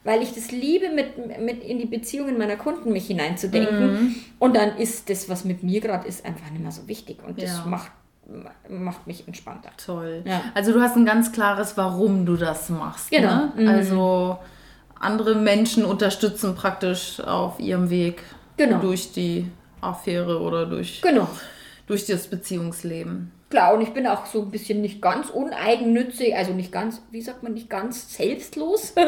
weil 0.03 0.21
ich 0.23 0.33
das 0.33 0.51
liebe, 0.51 0.89
mit, 0.89 1.39
mit 1.39 1.63
in 1.63 1.77
die 1.77 1.85
Beziehungen 1.85 2.37
meiner 2.37 2.55
Kunden 2.55 2.91
mich 2.91 3.07
hineinzudenken. 3.07 4.15
Und 4.39 4.55
dann 4.55 4.77
ist 4.77 5.09
das, 5.09 5.29
was 5.29 5.45
mit 5.45 5.61
mir 5.63 5.79
gerade 5.81 6.07
ist, 6.07 6.25
einfach 6.25 6.49
nicht 6.49 6.61
mehr 6.61 6.71
so 6.71 6.87
wichtig 6.87 7.17
und 7.25 7.41
das 7.41 7.57
Ja. 7.59 7.65
macht, 7.65 7.91
macht 8.69 9.05
mich 9.07 9.27
entspannter. 9.27 9.69
Toll. 9.83 10.23
Ja. 10.25 10.41
Also 10.55 10.73
du 10.73 10.81
hast 10.81 10.95
ein 10.95 11.05
ganz 11.05 11.31
klares, 11.31 11.77
warum 11.77 12.25
du 12.25 12.35
das 12.35 12.69
machst. 12.69 13.11
Genau. 13.11 13.35
Ne? 13.35 13.51
Mhm. 13.57 13.67
Also 13.67 14.39
andere 14.99 15.35
Menschen 15.35 15.85
unterstützen 15.85 16.55
praktisch 16.55 17.19
auf 17.19 17.59
ihrem 17.59 17.89
Weg 17.89 18.23
Genau. 18.57 18.79
durch 18.79 19.11
die 19.11 19.47
Affäre 19.81 20.39
oder 20.41 20.65
durch, 20.65 21.01
Genau. 21.01 21.27
durch 21.87 22.05
das 22.05 22.27
Beziehungsleben. 22.27 23.31
Klar, 23.51 23.73
und 23.75 23.81
ich 23.81 23.89
bin 23.89 24.07
auch 24.07 24.25
so 24.25 24.41
ein 24.41 24.49
bisschen 24.49 24.81
nicht 24.81 25.01
ganz 25.01 25.29
uneigennützig, 25.29 26.35
also 26.35 26.53
nicht 26.53 26.71
ganz, 26.71 27.01
wie 27.11 27.21
sagt 27.21 27.43
man, 27.43 27.53
nicht 27.53 27.69
ganz 27.69 28.15
selbstlos. 28.15 28.93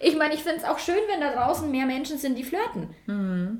Ich 0.00 0.16
meine, 0.18 0.34
ich 0.34 0.42
finde 0.42 0.58
es 0.58 0.64
auch 0.64 0.78
schön, 0.78 0.96
wenn 1.10 1.20
da 1.20 1.32
draußen 1.32 1.70
mehr 1.70 1.86
Menschen 1.86 2.18
sind, 2.18 2.36
die 2.36 2.44
flirten. 2.44 2.88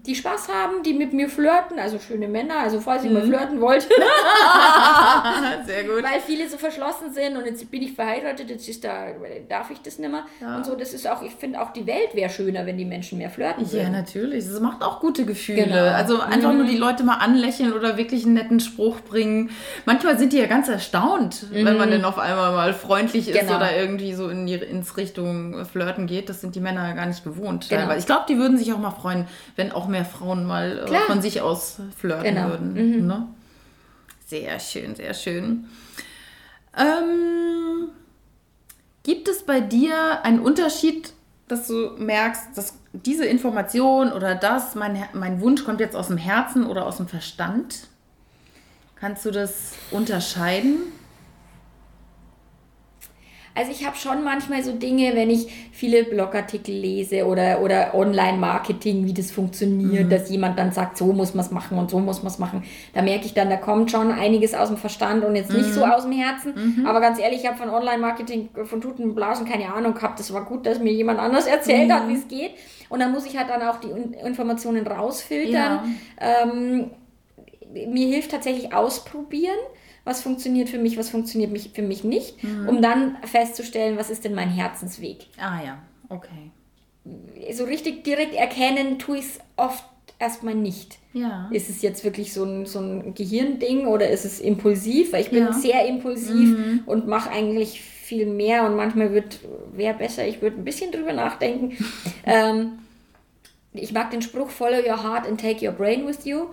Die 0.05 0.15
Spaß 0.15 0.49
haben, 0.49 0.83
die 0.83 0.93
mit 0.93 1.13
mir 1.13 1.29
flirten, 1.29 1.79
also 1.79 1.99
schöne 1.99 2.29
Männer, 2.29 2.59
also 2.59 2.81
falls 2.81 3.05
ihr 3.05 3.11
mal 3.11 3.23
flirten 3.23 3.61
wollt. 3.61 3.83
Sehr 5.67 5.85
gut. 5.85 6.03
Weil 6.03 6.21
viele 6.21 6.49
so 6.49 6.59
verschlossen 6.59 7.13
sind 7.13 7.37
und 7.37 7.47
jetzt 7.47 7.71
bin 7.71 7.83
ich 7.83 7.93
verheiratet, 7.93 8.51
jetzt 8.51 8.69
ist 8.69 8.85
da, 8.85 9.07
darf 9.49 9.71
ich 9.71 9.81
das 9.83 9.99
nicht 9.99 10.11
mehr. 10.11 10.25
Und 10.57 10.67
so, 10.67 10.75
das 10.75 10.93
ist 10.93 11.09
auch, 11.09 11.23
ich 11.23 11.33
finde 11.33 11.61
auch 11.61 11.73
die 11.73 11.87
Welt 11.87 12.15
wäre 12.15 12.31
schöner, 12.31 12.67
wenn 12.67 12.77
die 12.77 12.85
Menschen 12.85 13.19
mehr 13.19 13.31
flirten 13.31 13.65
Ja, 13.67 13.73
würden. 13.73 13.93
natürlich. 13.93 14.45
Es 14.45 14.61
macht 14.61 14.83
auch 14.83 15.01
gute 15.01 15.25
Gefühle. 15.25 15.65
Genau. 15.65 15.85
Also 15.89 16.21
einfach 16.21 16.53
nur 16.53 16.65
die 16.67 16.77
Leute 16.77 17.05
mal 17.05 17.17
anlächeln 17.17 17.73
oder 17.73 17.97
wirklich 17.97 18.25
einen 18.25 18.35
netten 18.35 18.61
Spruch 18.61 19.01
bringen. 19.01 19.51
Manchmal 20.03 20.19
sind 20.19 20.33
die 20.33 20.39
ja 20.39 20.47
ganz 20.47 20.69
erstaunt, 20.69 21.47
wenn 21.53 21.77
man 21.77 21.91
dann 21.91 22.05
auf 22.05 22.19
einmal 22.19 22.53
mal 22.53 22.75
freundlich 22.75 23.29
ist 23.29 23.39
Genau. 23.39 23.57
oder 23.57 23.77
irgendwie 23.77 24.15
so 24.15 24.29
in 24.29 24.47
die, 24.47 24.55
ins 24.55 24.97
Richtung 24.97 25.65
Flirten 25.65 26.07
geht. 26.07 26.29
Das 26.29 26.41
sind 26.41 26.55
die 26.57 26.61
Männer 26.61 26.89
ja 26.89 26.95
gar 26.95 27.07
nicht 27.07 27.23
gewohnt. 27.23 27.69
Genau. 27.69 27.87
Weil 27.87 27.99
ich 27.99 28.07
glaube, 28.07 28.25
die 28.29 28.37
würden 28.37 28.59
sich 28.59 28.73
auch 28.73 28.79
mal 28.79 28.91
freuen, 28.91 29.27
wenn 29.57 29.71
auch 29.71 29.87
mehr 29.87 30.05
Frauen 30.05 30.45
mal 30.45 30.81
äh, 30.81 30.85
Klar. 30.87 31.03
von 31.07 31.23
sich 31.23 31.41
aus 31.41 31.77
flirten 31.97 32.25
Genau. 32.35 32.49
würden. 32.49 33.07
Ne? 33.07 33.29
Sehr 34.27 34.59
schön, 34.59 34.97
sehr 34.97 35.15
schön. 35.15 35.67
Ähm, 36.77 37.89
gibt 39.03 39.29
es 39.29 39.45
bei 39.45 39.61
dir 39.61 40.25
einen 40.25 40.41
Unterschied, 40.41 41.13
dass 41.49 41.69
du 41.69 41.91
merkst, 41.99 42.57
dass 42.57 42.75
diese 42.93 43.25
Information 43.27 44.13
oder 44.13 44.35
das, 44.35 44.75
mein, 44.75 45.05
mein 45.13 45.41
Wunsch 45.41 45.65
kommt 45.65 45.81
jetzt 45.81 45.95
aus 45.97 46.09
dem 46.09 46.17
Herzen 46.17 46.67
oder 46.67 46.87
aus 46.87 46.97
dem 46.97 47.09
Verstand? 47.09 47.89
Kannst 49.03 49.25
du 49.25 49.33
das 49.33 49.73
unterscheiden? 49.91 50.77
Also 53.53 53.73
ich 53.73 53.85
habe 53.85 53.97
schon 53.97 54.23
manchmal 54.23 54.63
so 54.63 54.71
Dinge, 54.71 55.17
wenn 55.17 55.29
ich 55.29 55.71
viele 55.73 56.05
Blogartikel 56.05 56.73
lese 56.73 57.27
oder, 57.27 57.63
oder 57.63 57.97
Online-Marketing, 57.97 59.05
wie 59.05 59.13
das 59.13 59.33
funktioniert, 59.33 60.13
dass 60.13 60.31
jemand 60.31 60.57
dann 60.57 60.71
sagt, 60.71 60.99
so 60.99 61.07
muss 61.07 61.35
man 61.35 61.45
es 61.45 61.51
machen 61.51 61.79
und 61.79 61.91
so 61.91 61.99
muss 61.99 62.23
man 62.23 62.31
es 62.31 62.39
machen. 62.39 62.63
Da 62.95 63.03
merke 63.03 63.27
ich 63.27 63.35
dann, 63.35 63.51
da 63.51 63.57
kommt 63.57 63.91
schon 63.91 64.13
einiges 64.13 64.55
aus 64.55 64.69
dem 64.69 64.77
Verstand 64.77 65.25
und 65.25 65.35
jetzt 65.35 65.53
nicht 65.53 65.75
so 65.75 65.85
aus 65.85 66.05
dem 66.05 66.13
Herzen. 66.13 66.55
Aber 66.87 67.01
ganz 67.01 67.19
ehrlich, 67.19 67.41
ich 67.41 67.49
habe 67.49 67.59
von 67.59 67.71
Online-Marketing, 67.71 68.51
von 68.67 68.81
Tuten 68.81 69.03
und 69.03 69.15
Blasen 69.17 69.49
keine 69.49 69.75
Ahnung 69.75 69.95
gehabt. 69.95 70.21
Das 70.21 70.33
war 70.33 70.45
gut, 70.45 70.65
dass 70.65 70.79
mir 70.79 70.93
jemand 70.93 71.19
anders 71.19 71.47
erzählt 71.49 71.91
hat, 71.93 72.07
wie 72.07 72.15
es 72.15 72.29
geht. 72.29 72.53
Und 72.89 73.01
dann 73.01 73.11
muss 73.11 73.27
ich 73.27 73.37
halt 73.37 73.51
dann 73.51 73.63
auch 73.63 73.81
die 73.81 73.91
Informationen 74.25 74.87
rausfiltern. 74.87 75.97
Ähm, 76.21 76.91
mir 77.73 78.09
hilft 78.09 78.31
tatsächlich 78.31 78.73
ausprobieren, 78.75 79.57
was 80.05 80.21
funktioniert 80.23 80.69
für 80.69 80.79
mich, 80.79 80.97
was 80.99 81.11
funktioniert 81.11 81.53
mich, 81.53 81.71
für 81.75 81.83
mich 81.83 82.03
nicht, 82.05 82.35
um 82.67 82.83
dann 82.83 83.17
festzustellen, 83.25 83.97
was 83.97 84.11
ist 84.11 84.25
denn 84.25 84.35
mein 84.35 84.51
Herzensweg. 84.51 85.27
Ah 85.39 85.63
ja, 85.65 85.79
okay. 86.09 86.51
So 87.53 87.65
richtig 87.65 88.05
direkt 88.05 88.35
erkennen 88.35 88.99
tue 88.99 89.19
ich 89.19 89.25
es 89.25 89.39
oft 89.57 89.85
erstmal 90.19 90.55
nicht. 90.55 90.99
Ja. 91.13 91.49
Ist 91.53 91.69
es 91.69 91.83
jetzt 91.83 92.05
wirklich 92.05 92.33
so 92.33 92.45
ein, 92.45 92.67
so 92.67 92.79
ein 92.81 93.15
Gehirnding 93.15 93.87
oder 93.87 94.09
ist 94.09 94.25
es 94.25 94.41
impulsiv? 94.41 95.13
Weil 95.13 95.23
ich 95.23 95.31
bin 95.31 95.45
Ja. 95.45 95.53
sehr 95.53 95.87
impulsiv 95.87 96.57
und 96.87 97.07
mache 97.09 97.31
eigentlich 97.31 97.81
viel 97.81 98.27
mehr 98.27 98.65
und 98.67 98.77
manchmal 98.77 99.13
wird, 99.13 99.41
wäre 99.73 99.95
besser, 99.95 100.27
ich 100.27 100.41
würde 100.43 100.57
ein 100.59 100.65
bisschen 100.65 100.93
drüber 100.93 101.13
nachdenken. 101.13 101.77
ähm, 102.25 102.79
ich 103.75 103.93
mag 103.93 104.11
den 104.11 104.21
Spruch, 104.21 104.51
follow 104.51 104.77
your 104.79 105.03
heart 105.03 105.27
and 105.27 105.41
take 105.41 105.65
your 105.67 105.73
brain 105.73 106.07
with 106.07 106.25
you. 106.25 106.47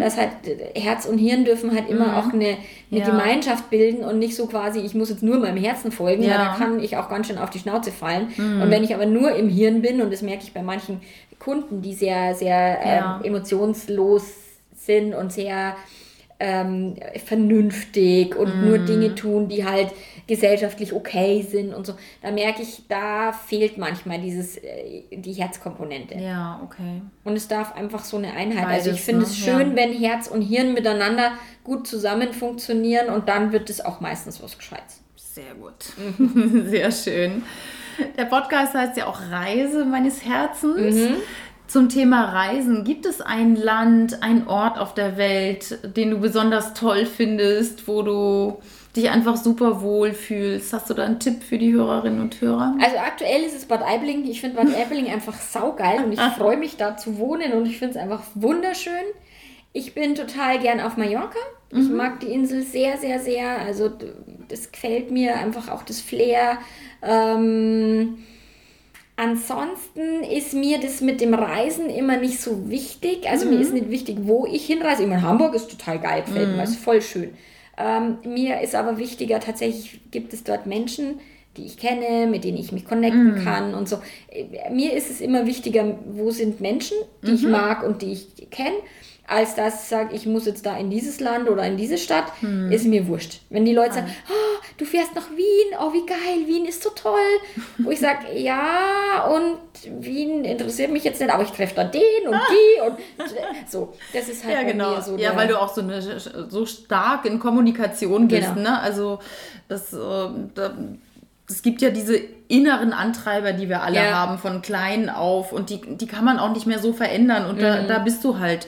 Das 0.00 0.16
halt, 0.16 0.30
Herz 0.74 1.06
und 1.06 1.18
Hirn 1.18 1.44
dürfen 1.44 1.72
halt 1.72 1.88
immer 1.88 2.16
auch 2.18 2.32
eine, 2.32 2.56
eine 2.90 3.00
Ja. 3.00 3.06
Gemeinschaft 3.06 3.70
bilden 3.70 4.02
und 4.04 4.18
nicht 4.18 4.34
so 4.34 4.46
quasi, 4.46 4.80
ich 4.80 4.94
muss 4.94 5.10
jetzt 5.10 5.22
nur 5.22 5.38
meinem 5.38 5.56
Herzen 5.62 5.92
folgen, 5.92 6.22
weil 6.22 6.30
Ja. 6.30 6.38
da 6.38 6.54
kann 6.56 6.80
ich 6.80 6.96
auch 6.96 7.08
ganz 7.08 7.28
schön 7.28 7.38
auf 7.38 7.50
die 7.50 7.60
Schnauze 7.60 7.92
fallen. 7.92 8.28
Und 8.36 8.70
wenn 8.70 8.82
ich 8.82 8.92
aber 8.94 9.06
nur 9.06 9.32
im 9.36 9.48
Hirn 9.48 9.80
bin, 9.80 10.00
und 10.00 10.12
das 10.12 10.22
merke 10.22 10.42
ich 10.42 10.52
bei 10.52 10.62
manchen 10.62 11.00
Kunden, 11.38 11.82
die 11.82 11.94
sehr, 11.94 12.34
sehr 12.34 12.78
Ja. 12.84 13.20
ähm, 13.20 13.24
emotionslos 13.24 14.24
sind 14.74 15.14
und 15.14 15.32
sehr 15.32 15.76
ähm, 16.38 16.96
vernünftig 17.24 18.36
und 18.36 18.62
nur 18.62 18.78
Dinge 18.78 19.14
tun, 19.14 19.48
die 19.48 19.64
halt 19.64 19.88
gesellschaftlich 20.26 20.92
okay 20.92 21.46
sind 21.48 21.72
und 21.72 21.86
so. 21.86 21.94
Da 22.22 22.30
merke 22.30 22.62
ich, 22.62 22.82
da 22.88 23.32
fehlt 23.32 23.78
manchmal 23.78 24.20
dieses, 24.20 24.56
äh, 24.56 25.02
die 25.12 25.32
Herzkomponente. 25.32 26.16
Ja, 26.18 26.60
okay. 26.64 27.02
Und 27.24 27.36
es 27.36 27.46
darf 27.48 27.74
einfach 27.74 28.04
so 28.04 28.16
eine 28.16 28.32
Einheit. 28.32 28.66
also 28.66 28.90
Beides, 28.90 28.98
ich 28.98 29.04
finde 29.04 29.20
ne? 29.22 29.26
es 29.26 29.36
schön, 29.36 29.70
Ja. 29.70 29.76
wenn 29.76 29.92
Herz 29.92 30.26
und 30.26 30.42
Hirn 30.42 30.74
miteinander 30.74 31.32
gut 31.62 31.86
zusammen 31.86 32.32
funktionieren 32.32 33.08
und 33.14 33.28
dann 33.28 33.52
wird 33.52 33.70
es 33.70 33.84
auch 33.84 34.00
meistens 34.00 34.42
was 34.42 34.58
Gescheites. 34.58 35.00
Sehr 35.16 35.54
gut. 35.54 35.92
Sehr 36.70 36.90
schön. 36.90 37.42
Der 38.18 38.24
Podcast 38.24 38.74
heißt 38.74 38.96
ja 38.96 39.06
auch 39.06 39.20
Reise 39.30 39.84
meines 39.84 40.24
Herzens. 40.24 40.96
Zum 41.66 41.88
Thema 41.88 42.26
Reisen, 42.26 42.84
gibt 42.84 43.06
es 43.06 43.20
ein 43.20 43.56
Land, 43.56 44.22
ein 44.22 44.46
Ort 44.46 44.78
auf 44.78 44.94
der 44.94 45.16
Welt, 45.16 45.78
den 45.96 46.10
du 46.12 46.18
besonders 46.18 46.74
toll 46.74 47.06
findest, 47.06 47.88
wo 47.88 48.02
du 48.02 48.58
dich 48.96 49.10
einfach 49.10 49.36
super 49.36 49.80
wohl 49.82 50.12
fühlst? 50.12 50.72
Hast 50.72 50.90
du 50.90 50.94
da 50.94 51.04
einen 51.04 51.20
Tipp 51.20 51.42
für 51.42 51.58
die 51.58 51.72
Hörerinnen 51.72 52.20
und 52.20 52.40
Hörer? 52.40 52.76
Also 52.82 52.96
aktuell 52.98 53.42
ist 53.42 53.56
es 53.56 53.66
Bad 53.66 53.82
Aibling. 53.82 54.24
Ich 54.26 54.40
finde 54.40 54.56
Bad 54.56 54.74
Aibling 54.74 55.08
einfach 55.08 55.34
saugeil 55.34 56.04
und 56.04 56.12
ich 56.12 56.20
freue 56.20 56.56
mich 56.56 56.76
da 56.76 56.96
zu 56.96 57.18
wohnen 57.18 57.52
und 57.52 57.66
ich 57.66 57.78
finde 57.78 57.96
es 57.96 58.02
einfach 58.02 58.22
wunderschön. 58.34 58.92
Ich 59.72 59.94
bin 59.94 60.14
total 60.14 60.58
gern 60.58 60.80
auf 60.80 60.96
Mallorca. 60.96 61.38
Ich 61.70 61.88
mag 61.90 62.20
die 62.20 62.28
Insel 62.28 62.62
sehr, 62.62 62.96
sehr, 62.96 63.18
sehr. 63.18 63.58
Also 63.58 63.90
das 64.48 64.72
gefällt 64.72 65.10
mir 65.10 65.36
einfach 65.36 65.68
auch 65.68 65.82
das 65.82 66.00
Flair. 66.00 66.58
Ähm, 67.02 68.18
ansonsten 69.16 70.22
ist 70.22 70.54
mir 70.54 70.78
das 70.80 71.00
mit 71.00 71.20
dem 71.20 71.34
Reisen 71.34 71.90
immer 71.90 72.16
nicht 72.16 72.40
so 72.40 72.70
wichtig. 72.70 73.28
Also 73.28 73.46
mir 73.46 73.60
ist 73.60 73.74
nicht 73.74 73.90
wichtig, 73.90 74.18
wo 74.22 74.46
ich 74.46 74.66
hinreise. 74.66 75.02
Ich 75.02 75.08
meine, 75.08 75.22
Hamburg 75.22 75.54
ist 75.54 75.70
total 75.70 75.98
geil, 75.98 76.22
gefällt 76.24 76.56
mir, 76.56 76.62
ist 76.62 76.76
voll 76.76 77.02
schön. 77.02 77.34
Ähm, 77.78 78.18
mir 78.24 78.60
ist 78.60 78.74
aber 78.74 78.98
wichtiger, 78.98 79.40
tatsächlich 79.40 80.00
gibt 80.10 80.32
es 80.32 80.44
dort 80.44 80.66
Menschen, 80.66 81.20
die 81.56 81.64
ich 81.66 81.76
kenne, 81.78 82.26
mit 82.26 82.44
denen 82.44 82.58
ich 82.58 82.72
mich 82.72 82.84
connecten 82.84 83.42
kann 83.44 83.74
und 83.74 83.88
so. 83.88 83.96
Äh, 84.30 84.70
Mir 84.70 84.92
ist 84.92 85.10
es 85.10 85.20
immer 85.20 85.46
wichtiger, 85.46 85.98
wo 86.06 86.30
sind 86.30 86.60
Menschen, 86.60 86.96
die 87.22 87.32
ich 87.32 87.42
mag 87.46 87.82
und 87.82 88.02
die 88.02 88.12
ich 88.12 88.50
kenne, 88.50 88.76
als 89.28 89.54
dass 89.54 89.82
ich 89.82 89.88
sage, 89.88 90.14
ich 90.14 90.26
muss 90.26 90.46
jetzt 90.46 90.64
da 90.66 90.76
in 90.76 90.88
dieses 90.90 91.20
Land 91.20 91.48
oder 91.50 91.64
in 91.64 91.76
diese 91.76 91.98
Stadt, 91.98 92.26
ist 92.70 92.86
mir 92.86 93.06
wurscht. 93.08 93.40
Wenn 93.50 93.64
die 93.64 93.72
Leute 93.74 93.94
sagen, 93.94 94.14
oh, 94.30 94.64
du 94.78 94.84
fährst 94.84 95.14
nach 95.14 95.28
Wien, 95.30 95.78
oh 95.80 95.92
wie 95.92 96.06
geil, 96.06 96.46
Wien 96.46 96.64
ist 96.64 96.82
so 96.82 96.90
toll. 96.90 97.18
Wo 97.78 97.90
ich 97.90 97.98
sage, 98.00 98.18
ja, 98.34 99.24
und 99.28 99.58
Wien 100.04 100.44
interessiert 100.44 100.90
mich 100.92 101.04
jetzt 101.04 101.20
nicht, 101.20 101.32
aber 101.32 101.42
ich 101.42 101.50
treffe 101.50 101.74
da 101.74 101.84
den 101.84 102.28
und 102.28 102.36
die 102.50 102.80
und 102.86 102.98
so. 103.68 103.92
Das 104.12 104.28
ist 104.28 104.44
halt 104.44 104.54
Ja, 104.54 104.62
genau. 104.62 105.00
so. 105.00 105.16
ja, 105.16 105.34
weil 105.36 105.48
du 105.48 105.60
auch 105.60 105.74
so, 105.74 105.80
eine, 105.80 106.00
so 106.48 106.64
stark 106.66 107.24
in 107.24 107.38
Kommunikation 107.40 108.28
bist. 108.28 108.54
Genau. 108.54 108.70
Ne? 108.70 108.80
Also 108.80 109.18
das, 109.68 109.92
äh, 109.92 109.96
da, 110.54 110.72
es 111.48 111.62
gibt 111.62 111.80
ja 111.82 111.90
diese 111.90 112.16
inneren 112.48 112.92
Antreiber, 112.92 113.52
die 113.52 113.68
wir 113.68 113.82
alle 113.82 113.96
Ja. 113.96 114.12
haben, 114.12 114.38
von 114.38 114.62
klein 114.62 115.08
auf. 115.10 115.52
Und 115.52 115.70
die, 115.70 115.80
die 115.80 116.06
kann 116.06 116.24
man 116.24 116.38
auch 116.38 116.52
nicht 116.52 116.66
mehr 116.66 116.78
so 116.78 116.92
verändern. 116.92 117.46
Und 117.46 117.56
Mhm. 117.56 117.60
da, 117.62 117.82
da 117.82 117.98
bist 117.98 118.22
du 118.24 118.38
halt 118.38 118.66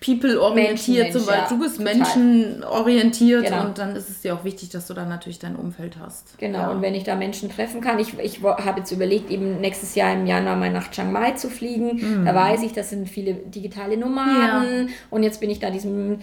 people-orientiert, 0.00 1.12
zum 1.12 1.26
Beispiel. 1.26 1.42
ja, 1.42 1.48
du 1.48 1.58
bist 1.58 1.76
total. 1.78 1.94
menschenorientiert 1.96 3.44
Genau. 3.46 3.64
und 3.66 3.78
dann 3.78 3.94
ist 3.96 4.08
es 4.08 4.20
dir 4.22 4.34
auch 4.34 4.44
wichtig, 4.44 4.68
dass 4.70 4.86
du 4.86 4.94
dann 4.94 5.08
natürlich 5.08 5.38
dein 5.38 5.56
Umfeld 5.56 5.96
hast. 6.00 6.38
Genau, 6.38 6.58
Ja. 6.58 6.70
und 6.70 6.82
wenn 6.82 6.94
ich 6.94 7.04
da 7.04 7.14
Menschen 7.14 7.50
treffen 7.50 7.80
kann, 7.80 7.98
ich, 7.98 8.18
ich 8.18 8.42
habe 8.42 8.80
jetzt 8.80 8.90
überlegt, 8.92 9.30
eben 9.30 9.60
nächstes 9.60 9.94
Jahr 9.94 10.12
im 10.12 10.26
Januar 10.26 10.56
mal 10.56 10.70
nach 10.70 10.90
Chiang 10.90 11.12
Mai 11.12 11.32
zu 11.32 11.48
fliegen. 11.50 12.24
Da 12.24 12.34
weiß 12.34 12.62
ich, 12.62 12.72
das 12.72 12.90
sind 12.90 13.08
viele 13.08 13.34
digitale 13.34 13.96
Nomaden. 13.96 14.90
Und 15.10 15.22
jetzt 15.22 15.40
bin 15.40 15.50
ich 15.50 15.58
da 15.60 15.70
diesem 15.70 16.14
äh, 16.14 16.18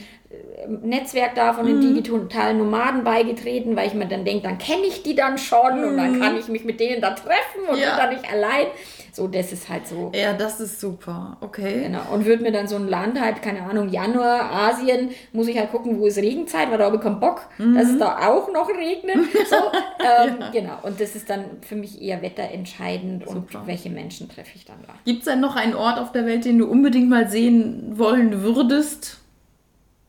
Netzwerk 0.81 1.35
da 1.35 1.53
von 1.53 1.65
den 1.65 1.81
digitalen 1.81 2.57
Nomaden 2.57 3.03
beigetreten, 3.03 3.75
weil 3.75 3.87
ich 3.87 3.93
mir 3.93 4.05
dann 4.07 4.25
denke, 4.25 4.43
dann 4.43 4.57
kenne 4.57 4.83
ich 4.87 5.03
die 5.03 5.15
dann 5.15 5.37
schon 5.37 5.83
und 5.83 5.97
dann 5.97 6.19
kann 6.19 6.37
ich 6.37 6.47
mich 6.47 6.63
mit 6.63 6.79
denen 6.79 7.01
da 7.01 7.11
treffen 7.11 7.67
und 7.69 7.77
Ja. 7.77 7.89
bin 7.89 7.97
da 7.97 8.09
nicht 8.11 8.31
allein. 8.31 8.67
So, 9.15 9.27
das 9.27 9.53
ist 9.53 9.69
halt 9.69 9.85
so. 9.87 10.11
ja, 10.15 10.33
das 10.33 10.59
ist 10.59 10.79
super. 10.81 11.37
Okay. 11.39 11.83
Genau. 11.83 12.01
Und 12.11 12.25
würde 12.25 12.41
mir 12.41 12.51
dann 12.51 12.67
so 12.67 12.75
ein 12.77 12.87
Land 12.87 13.21
halt, 13.21 13.43
keine 13.43 13.61
Ahnung, 13.61 13.89
Januar, 13.89 14.51
Asien, 14.51 15.11
muss 15.33 15.47
ich 15.47 15.55
halt 15.55 15.69
gucken, 15.71 15.99
wo 15.99 16.07
ist 16.07 16.17
Regenzeit, 16.17 16.71
weil 16.71 16.79
da 16.79 16.85
habe 16.85 16.95
ich 16.95 17.01
keinen 17.03 17.19
Bock, 17.19 17.41
dass 17.59 17.89
es 17.89 17.99
da 17.99 18.27
auch 18.27 18.51
noch 18.51 18.67
regnet. 18.69 19.17
So, 19.47 19.55
ähm, 20.27 20.37
Genau. 20.51 20.79
Und 20.81 20.99
das 20.99 21.15
ist 21.15 21.29
dann 21.29 21.45
für 21.61 21.75
mich 21.75 22.01
eher 22.01 22.23
wetterentscheidend 22.23 23.27
Super. 23.29 23.59
und 23.59 23.67
welche 23.67 23.91
Menschen 23.91 24.29
treffe 24.29 24.51
ich 24.55 24.65
dann 24.65 24.77
da. 24.87 24.93
Gibt 25.05 25.19
es 25.19 25.25
denn 25.25 25.39
noch 25.39 25.55
einen 25.55 25.75
Ort 25.75 25.99
auf 25.99 26.11
der 26.11 26.25
Welt, 26.25 26.45
den 26.45 26.57
du 26.57 26.65
unbedingt 26.67 27.07
mal 27.09 27.29
sehen 27.29 27.97
wollen 27.99 28.41
würdest? 28.41 29.19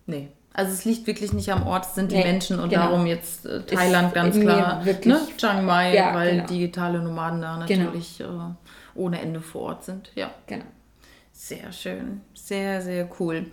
Nee. 0.06 0.28
Also 0.56 0.72
es 0.72 0.84
liegt 0.84 1.08
wirklich 1.08 1.32
nicht 1.32 1.50
am 1.50 1.66
Ort, 1.66 1.84
es 1.84 1.96
sind 1.96 2.12
die 2.12 2.16
Nee, 2.16 2.22
Menschen 2.24 2.60
und 2.60 2.68
genau. 2.68 2.82
darum 2.84 3.06
jetzt 3.06 3.44
äh, 3.44 3.62
Thailand 3.62 4.14
ganz 4.14 4.36
mir 4.36 4.44
klar. 4.44 4.84
wirklich- 4.84 5.12
ne? 5.12 5.20
Chiang 5.36 5.64
Mai, 5.64 5.92
Ja, 5.96 6.14
weil 6.14 6.30
genau. 6.36 6.46
digitale 6.46 7.00
Nomaden 7.00 7.40
da 7.40 7.64
Genau. 7.66 7.86
natürlich 7.86 8.20
äh, 8.20 8.24
ohne 8.94 9.20
Ende 9.20 9.40
vor 9.40 9.62
Ort 9.62 9.84
sind. 9.84 10.10
Ja, 10.14 10.30
Genau. 10.46 10.64
sehr 11.32 11.72
schön. 11.72 12.20
Sehr, 12.34 12.80
sehr 12.82 13.08
cool. 13.18 13.46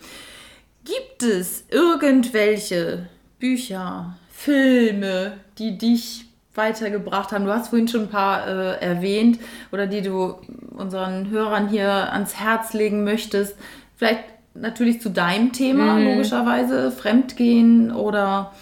Gibt 0.84 1.24
es 1.24 1.66
irgendwelche 1.70 3.08
Bücher, 3.40 4.18
Filme, 4.32 5.34
die 5.58 5.78
dich 5.78 6.26
weitergebracht 6.56 7.32
haben? 7.32 7.46
Du 7.46 7.54
hast 7.54 7.70
vorhin 7.70 7.88
schon 7.88 8.02
ein 8.04 8.10
paar 8.10 8.48
äh, 8.48 8.82
erwähnt 8.84 9.40
oder 9.72 9.88
die 9.88 10.02
du 10.02 10.36
unseren 10.72 11.30
Hörern 11.30 11.70
hier 11.70 12.12
ans 12.14 12.40
Herz 12.40 12.74
legen 12.74 13.04
möchtest. 13.04 13.56
Vielleicht 13.96 14.24
natürlich 14.54 15.02
zu 15.02 15.10
deinem 15.10 15.54
Thema, 15.54 16.00
logischerweise, 16.00 16.92
Fremdgehen 16.92 17.92
oder 17.92 18.54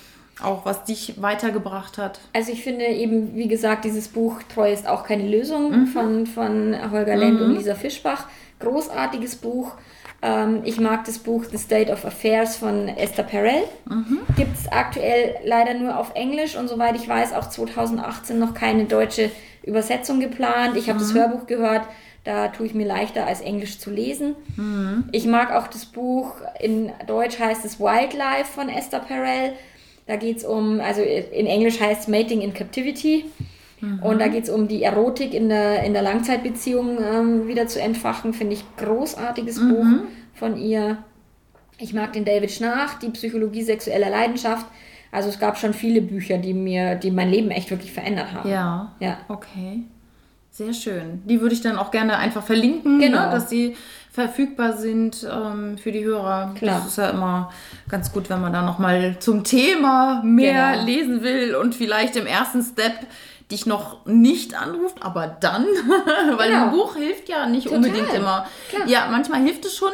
auch 0.44 0.66
was 0.66 0.84
dich 0.86 1.22
weitergebracht 1.22 1.98
hat. 1.98 2.20
Also 2.34 2.52
ich 2.52 2.64
finde 2.64 2.86
eben, 2.86 3.36
wie 3.36 3.48
gesagt, 3.48 3.86
dieses 3.86 4.08
Buch 4.08 4.42
Treu 4.54 4.72
ist 4.72 4.88
auch 4.88 5.04
keine 5.06 5.28
Lösung 5.28 5.72
Mhm. 5.82 5.88
von, 5.88 6.28
von 6.28 6.92
Holger 6.92 7.16
Lendt 7.16 7.42
und 7.42 7.56
Lisa 7.56 7.76
Fischbach. 7.76 8.28
Großartiges 8.60 9.38
Buch. 9.38 9.74
Ähm, 10.22 10.62
ich 10.66 10.80
mag 10.80 11.06
das 11.06 11.18
Buch 11.20 11.46
The 11.50 11.58
State 11.58 11.92
of 11.92 12.04
Affairs 12.06 12.58
von 12.58 12.88
Esther 12.90 13.24
Perel. 13.24 13.64
Mhm. 13.90 14.20
Gibt 14.36 14.58
es 14.58 14.68
aktuell 14.72 15.36
leider 15.46 15.74
nur 15.76 15.98
auf 15.98 16.12
Englisch 16.16 16.58
und 16.58 16.68
soweit 16.68 16.96
ich 16.96 17.08
weiß 17.08 17.34
auch 17.34 17.48
2018 17.50 18.38
noch 18.38 18.54
keine 18.54 18.86
deutsche 18.86 19.32
Übersetzung 19.64 20.20
geplant. 20.20 20.76
Ich 20.78 20.90
habe 20.90 21.00
das 21.00 21.14
Mhm. 21.14 21.18
Hörbuch 21.20 21.48
gehört. 21.48 21.84
Da 22.26 22.50
tue 22.50 22.66
ich 22.66 22.74
mir 22.74 22.86
leichter, 22.86 23.26
als 23.26 23.40
Englisch 23.40 23.80
zu 23.80 23.90
lesen. 23.90 24.36
Mhm. 24.58 25.06
Ich 25.14 25.26
mag 25.26 25.54
auch 25.54 25.68
das 25.68 25.86
Buch, 25.86 26.34
in 26.60 26.92
Deutsch 27.08 27.40
heißt 27.40 27.64
es 27.64 27.80
Wildlife 27.80 28.46
von 28.54 28.68
Esther 28.68 29.00
Perel. 29.00 29.54
Da 30.10 30.16
geht 30.16 30.38
es 30.38 30.44
um, 30.44 30.80
also 30.82 31.04
in 31.04 31.46
Englisch 31.46 31.80
heißt 31.80 32.02
es 32.02 32.08
Mating 32.08 32.42
in 32.42 32.52
Captivity. 32.52 33.26
Und 34.02 34.20
da 34.20 34.28
geht 34.28 34.46
es 34.46 34.50
um 34.50 34.68
die 34.68 34.82
Erotik 34.82 35.36
in 35.36 35.50
der, 35.50 35.84
in 35.84 35.94
der 35.94 36.02
Langzeitbeziehung 36.02 36.98
ähm, 37.02 37.48
wieder 37.48 37.68
zu 37.68 37.80
entfachen. 37.80 38.34
Finde 38.34 38.56
ich 38.56 38.64
großartiges 38.78 39.60
Buch 39.60 39.86
von 40.34 40.58
ihr. 40.58 40.98
Ich 41.78 41.94
mag 41.94 42.12
den 42.14 42.26
David 42.26 42.50
Schnarch, 42.52 42.96
die 43.02 43.10
Psychologie 43.10 43.62
sexueller 43.62 44.10
Leidenschaft. 44.10 44.66
Also 45.12 45.30
es 45.30 45.40
gab 45.40 45.58
schon 45.60 45.74
viele 45.76 46.02
Bücher, 46.02 46.40
die 46.40 46.54
mir, 46.56 46.96
die 46.96 47.12
mein 47.12 47.30
Leben 47.30 47.52
echt 47.52 47.70
wirklich 47.70 47.92
verändert 47.94 48.34
haben. 48.34 48.50
Ja. 48.50 48.96
Ja. 49.00 49.20
Okay. 49.30 49.84
Sehr 50.52 50.74
schön. 50.74 51.22
Die 51.26 51.40
würde 51.40 51.54
ich 51.54 51.62
dann 51.62 51.78
auch 51.78 51.92
gerne 51.92 52.18
einfach 52.18 52.44
verlinken, 52.44 53.00
Genau. 53.00 53.28
ne, 53.28 53.32
dass 53.32 53.50
sie 53.50 53.76
verfügbar 54.20 54.78
sind 54.78 55.26
ähm, 55.32 55.78
für 55.78 55.92
die 55.92 56.04
Hörer. 56.04 56.54
Klar. 56.56 56.80
Das 56.80 56.88
ist 56.88 56.98
ja 56.98 57.10
immer 57.10 57.52
ganz 57.90 58.12
gut, 58.12 58.30
wenn 58.30 58.42
man 58.42 58.52
da 58.54 58.62
nochmal 58.62 59.18
zum 59.20 59.44
Thema 59.44 60.22
mehr 60.24 60.74
Genau. 60.74 60.86
lesen 60.86 61.24
will 61.24 61.56
und 61.56 61.74
vielleicht 61.76 62.16
im 62.16 62.26
ersten 62.28 62.62
Step 62.62 62.94
dich 63.52 63.66
noch 63.66 64.06
nicht 64.06 64.54
anruft, 64.54 64.98
aber 65.02 65.26
dann, 65.28 65.66
weil 66.38 66.50
Genau. 66.52 66.66
ein 66.66 66.72
Buch 66.72 66.96
hilft 66.96 67.30
ja 67.30 67.48
nicht 67.48 67.64
Total. 67.64 67.78
unbedingt 67.78 68.14
immer. 68.14 68.46
Klar. 68.70 68.88
Ja, 68.88 69.08
manchmal 69.10 69.42
hilft 69.42 69.66
es 69.66 69.76
schon. 69.76 69.92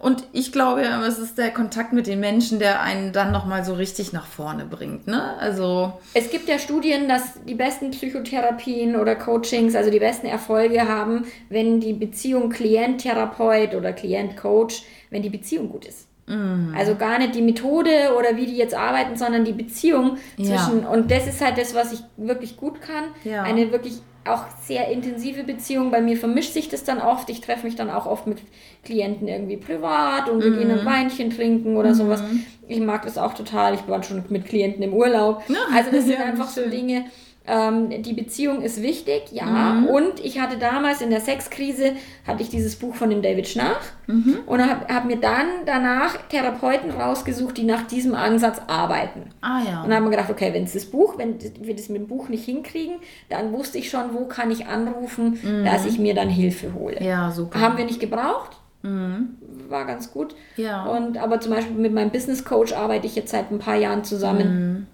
Und 0.00 0.24
ich 0.32 0.50
glaube 0.50 0.82
ja, 0.82 1.06
es 1.06 1.18
ist 1.18 1.36
der 1.36 1.50
Kontakt 1.50 1.92
mit 1.92 2.06
den 2.06 2.20
Menschen, 2.20 2.58
der 2.58 2.80
einen 2.80 3.12
dann 3.12 3.32
nochmal 3.32 3.66
so 3.66 3.74
richtig 3.74 4.14
nach 4.14 4.26
vorne 4.26 4.64
bringt. 4.64 5.06
Ne? 5.06 5.36
Also, 5.38 5.92
Es 6.14 6.30
gibt 6.30 6.48
ja 6.48 6.58
Studien, 6.58 7.06
dass 7.06 7.44
die 7.44 7.54
besten 7.54 7.90
Psychotherapien 7.90 8.96
oder 8.96 9.14
Coachings, 9.14 9.74
also 9.74 9.90
die 9.90 9.98
besten 9.98 10.26
Erfolge 10.26 10.88
haben, 10.88 11.26
wenn 11.50 11.80
die 11.80 11.92
Beziehung 11.92 12.48
Klient-Therapeut 12.48 13.74
oder 13.74 13.92
Klient-Coach, 13.92 14.82
wenn 15.10 15.20
die 15.20 15.28
Beziehung 15.30 15.68
gut 15.68 15.84
ist. 15.84 16.06
Mhm. 16.26 16.74
Also 16.76 16.94
gar 16.94 17.18
nicht 17.18 17.34
die 17.34 17.42
Methode 17.42 18.14
oder 18.18 18.36
wie 18.36 18.46
die 18.46 18.56
jetzt 18.56 18.74
arbeiten, 18.74 19.16
sondern 19.16 19.44
die 19.44 19.52
Beziehung 19.52 20.16
Ja. 20.38 20.56
zwischen. 20.56 20.86
Und 20.86 21.10
das 21.10 21.26
ist 21.26 21.44
halt 21.44 21.58
das, 21.58 21.74
was 21.74 21.92
ich 21.92 22.00
wirklich 22.16 22.56
gut 22.56 22.80
kann. 22.80 23.04
Ja. 23.24 23.42
Eine 23.42 23.70
wirklich 23.72 24.00
auch 24.24 24.44
sehr 24.62 24.88
intensive 24.88 25.44
Beziehung. 25.44 25.90
Bei 25.90 26.00
mir 26.00 26.16
vermischt 26.16 26.52
sich 26.52 26.68
das 26.68 26.84
dann 26.84 27.00
oft. 27.00 27.30
Ich 27.30 27.40
treffe 27.40 27.64
mich 27.66 27.74
dann 27.76 27.90
auch 27.90 28.06
oft 28.06 28.26
mit 28.26 28.38
Klienten 28.84 29.26
irgendwie 29.28 29.56
privat 29.56 30.28
und 30.28 30.42
wir 30.42 30.50
Mhm. 30.50 30.58
gehen 30.58 30.70
ein 30.70 30.84
Weinchen 30.84 31.30
trinken 31.30 31.76
oder 31.76 31.94
sowas. 31.94 32.22
Ich 32.68 32.80
mag 32.80 33.02
das 33.04 33.18
auch 33.18 33.34
total. 33.34 33.74
Ich 33.74 33.86
war 33.88 34.02
schon 34.02 34.22
mit 34.28 34.44
Klienten 34.46 34.82
im 34.82 34.92
Urlaub. 34.94 35.42
Also 35.74 35.90
das 35.90 36.04
sind 36.06 36.18
Ja, 36.18 36.24
einfach 36.26 36.48
so. 36.48 36.68
Dinge. 36.68 37.06
Ähm, 37.46 38.02
die 38.02 38.12
Beziehung 38.12 38.60
ist 38.62 38.82
wichtig, 38.82 39.32
ja. 39.32 39.44
Mhm. 39.46 39.86
Und 39.86 40.20
ich 40.22 40.38
hatte 40.40 40.58
damals 40.58 41.00
in 41.00 41.10
der 41.10 41.20
Sexkrise, 41.20 41.92
hatte 42.26 42.42
ich 42.42 42.50
dieses 42.50 42.76
Buch 42.76 42.94
von 42.94 43.08
dem 43.10 43.22
David 43.22 43.48
Schnarch 43.48 43.80
Mhm. 44.06 44.40
und 44.46 44.60
habe 44.60 44.92
hab 44.92 45.06
mir 45.06 45.16
dann 45.16 45.46
danach 45.64 46.16
Therapeuten 46.28 46.90
rausgesucht, 46.90 47.56
die 47.56 47.64
nach 47.64 47.86
diesem 47.86 48.14
Ansatz 48.14 48.60
arbeiten. 48.66 49.30
ah 49.40 49.60
ja. 49.66 49.82
Und 49.82 49.88
dann 49.88 49.96
haben 49.96 50.04
wir 50.04 50.10
gedacht, 50.10 50.30
okay, 50.30 50.52
wenn 50.52 50.64
es 50.64 50.74
das 50.74 50.84
Buch, 50.84 51.16
wenn 51.16 51.38
wir 51.60 51.74
das 51.74 51.88
mit 51.88 52.02
dem 52.02 52.08
Buch 52.08 52.28
nicht 52.28 52.44
hinkriegen, 52.44 52.96
dann 53.30 53.52
wusste 53.52 53.78
ich 53.78 53.88
schon, 53.90 54.12
wo 54.14 54.26
kann 54.26 54.50
ich 54.50 54.66
anrufen, 54.66 55.38
dass 55.64 55.86
ich 55.86 55.98
mir 55.98 56.14
dann 56.14 56.28
Hilfe 56.28 56.74
hole. 56.74 57.00
Mhm. 57.00 57.06
Ja, 57.06 57.30
super. 57.30 57.58
Haben 57.60 57.78
wir 57.78 57.84
nicht 57.86 58.00
gebraucht. 58.00 58.58
War 58.82 59.84
ganz 59.86 60.12
gut. 60.12 60.34
Ja. 60.56 60.84
Und 60.86 61.18
aber 61.18 61.40
zum 61.40 61.52
Beispiel 61.52 61.74
mit 61.76 61.92
meinem 61.92 62.10
Business 62.10 62.44
Coach 62.44 62.72
arbeite 62.72 63.06
ich 63.06 63.14
jetzt 63.16 63.30
seit 63.30 63.50
ein 63.50 63.58
paar 63.58 63.76
Jahren 63.76 64.04
zusammen. 64.04 64.86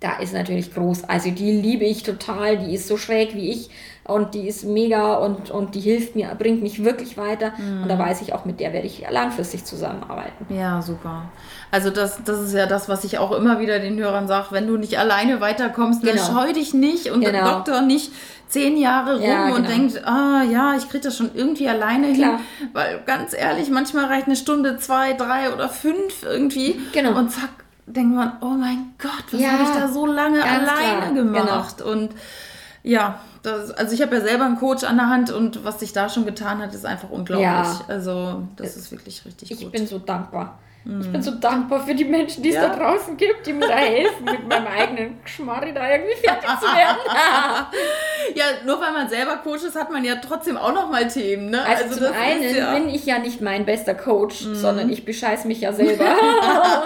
Da 0.00 0.18
ist 0.18 0.34
natürlich 0.34 0.74
groß. 0.74 1.04
Also 1.04 1.30
die 1.30 1.52
liebe 1.52 1.84
ich 1.84 2.02
total. 2.02 2.58
Die 2.58 2.74
ist 2.74 2.88
so 2.88 2.96
schräg 2.98 3.34
wie 3.34 3.50
ich 3.50 3.70
und 4.06 4.34
die 4.34 4.46
ist 4.48 4.64
mega 4.64 5.14
und, 5.14 5.50
und 5.50 5.74
die 5.74 5.80
hilft 5.80 6.14
mir, 6.14 6.34
bringt 6.38 6.62
mich 6.62 6.84
wirklich 6.84 7.16
weiter. 7.16 7.52
Und 7.82 7.88
da 7.88 7.98
weiß 7.98 8.20
ich 8.20 8.34
auch, 8.34 8.44
mit 8.44 8.60
der 8.60 8.74
werde 8.74 8.86
ich 8.86 9.02
langfristig 9.08 9.64
zusammenarbeiten. 9.64 10.52
Ja, 10.54 10.82
super. 10.82 11.30
Also 11.70 11.88
das, 11.88 12.18
das 12.22 12.40
ist 12.40 12.52
ja 12.52 12.66
das, 12.66 12.88
was 12.90 13.04
ich 13.04 13.16
auch 13.18 13.32
immer 13.32 13.60
wieder 13.60 13.78
den 13.78 13.98
Hörern 13.98 14.28
sage, 14.28 14.48
wenn 14.50 14.66
du 14.66 14.76
nicht 14.76 14.98
alleine 14.98 15.40
weiterkommst, 15.40 16.04
dann 16.06 16.16
Genau. 16.16 16.26
scheu 16.26 16.52
dich 16.52 16.74
nicht 16.74 17.10
und 17.10 17.22
Genau. 17.24 17.52
Doktor 17.52 17.80
nicht 17.80 18.12
zehn 18.48 18.76
Jahre 18.76 19.14
rum 19.20 19.26
Ja, 19.26 19.46
und 19.54 19.54
genau. 19.64 19.68
denkt, 19.68 20.06
ah 20.06 20.42
ja, 20.42 20.74
ich 20.76 20.86
kriege 20.90 21.04
das 21.04 21.16
schon 21.16 21.30
irgendwie 21.34 21.66
alleine 21.68 22.12
Klar. 22.12 22.36
hin. 22.58 22.68
Weil 22.74 23.00
ganz 23.06 23.32
ehrlich, 23.32 23.70
manchmal 23.70 24.04
reicht 24.04 24.26
eine 24.26 24.36
Stunde, 24.36 24.76
zwei, 24.76 25.14
drei 25.14 25.50
oder 25.50 25.70
fünf 25.70 26.24
irgendwie. 26.24 26.78
Genau. 26.92 27.18
Und 27.18 27.30
zack, 27.32 27.63
denkt 27.86 28.14
man, 28.14 28.32
oh 28.40 28.48
mein 28.50 28.94
Gott, 28.98 29.24
was 29.30 29.40
Ja, 29.40 29.50
habe 29.52 29.62
ich 29.64 29.70
da 29.70 29.88
so 29.88 30.06
lange 30.06 30.42
alleine 30.42 30.66
klar. 30.66 31.12
Genau. 31.14 31.40
gemacht? 31.40 31.82
Und 31.82 32.10
ja, 32.82 33.20
das, 33.42 33.70
also 33.72 33.94
ich 33.94 34.02
habe 34.02 34.16
ja 34.16 34.22
selber 34.22 34.44
einen 34.44 34.58
Coach 34.58 34.84
an 34.84 34.96
der 34.96 35.08
Hand 35.08 35.30
und 35.30 35.64
was 35.64 35.80
sich 35.80 35.92
da 35.92 36.08
schon 36.08 36.24
getan 36.24 36.60
hat, 36.62 36.74
ist 36.74 36.86
einfach 36.86 37.10
unglaublich. 37.10 37.46
Ja. 37.46 37.80
Also 37.88 38.42
das 38.56 38.76
ist 38.76 38.90
wirklich 38.92 39.24
richtig 39.24 39.50
Ich 39.50 39.60
gut. 39.60 39.72
bin 39.72 39.86
so 39.86 39.98
dankbar. 39.98 40.58
Ich 41.00 41.10
bin 41.10 41.22
so 41.22 41.30
dankbar 41.30 41.82
für 41.86 41.94
die 41.94 42.04
Menschen, 42.04 42.42
die 42.42 42.50
es 42.50 42.56
Ja. 42.56 42.68
da 42.68 42.76
draußen 42.76 43.16
gibt, 43.16 43.46
die 43.46 43.54
mir 43.54 43.66
da 43.66 43.74
helfen, 43.74 44.22
mit 44.22 44.46
meinem 44.46 44.66
eigenen 44.66 45.22
Geschmarri 45.24 45.72
da 45.72 45.90
irgendwie 45.90 46.12
fertig 46.22 46.46
zu 46.60 46.66
werden. 46.66 46.98
Ja, 48.34 48.44
nur 48.66 48.80
weil 48.80 48.92
man 48.92 49.08
selber 49.08 49.36
Coach 49.36 49.62
ist, 49.64 49.76
hat 49.76 49.90
man 49.90 50.04
ja 50.04 50.16
trotzdem 50.16 50.56
auch 50.58 50.74
noch 50.74 50.90
mal 50.90 51.08
Themen, 51.08 51.50
ne? 51.50 51.62
Also, 51.64 51.84
zum 51.94 52.02
das 52.02 52.10
ist 52.10 52.16
einen 52.16 52.54
ja, 52.56 52.74
bin 52.74 52.88
ich 52.90 53.06
ja 53.06 53.18
nicht 53.18 53.40
mein 53.40 53.64
bester 53.64 53.94
Coach, 53.94 54.40
sondern 54.52 54.90
ich 54.90 55.04
bescheiß 55.06 55.44
mich 55.46 55.60
ja 55.62 55.72
selber. 55.72 56.04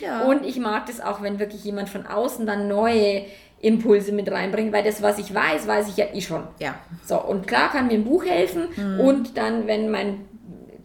ja. 0.00 0.24
Und 0.24 0.44
ich 0.46 0.58
mag 0.58 0.86
das 0.86 1.00
auch, 1.00 1.22
wenn 1.22 1.38
wirklich 1.38 1.64
jemand 1.64 1.88
von 1.88 2.06
außen 2.06 2.46
dann 2.46 2.68
neue 2.68 3.22
Impulse 3.60 4.12
mit 4.12 4.30
reinbringt, 4.30 4.72
weil 4.72 4.84
das, 4.84 5.02
was 5.02 5.18
ich 5.18 5.34
weiß, 5.34 5.66
weiß 5.66 5.88
ich 5.88 5.96
ja 5.96 6.06
eh 6.14 6.20
schon. 6.20 6.44
ja. 6.60 6.74
So, 7.04 7.20
und 7.20 7.46
klar 7.46 7.70
kann 7.70 7.86
mir 7.88 7.94
ein 7.94 8.04
Buch 8.04 8.24
helfen 8.24 8.68
und 9.00 9.36
dann, 9.36 9.66
wenn 9.66 9.90
mein, 9.90 10.26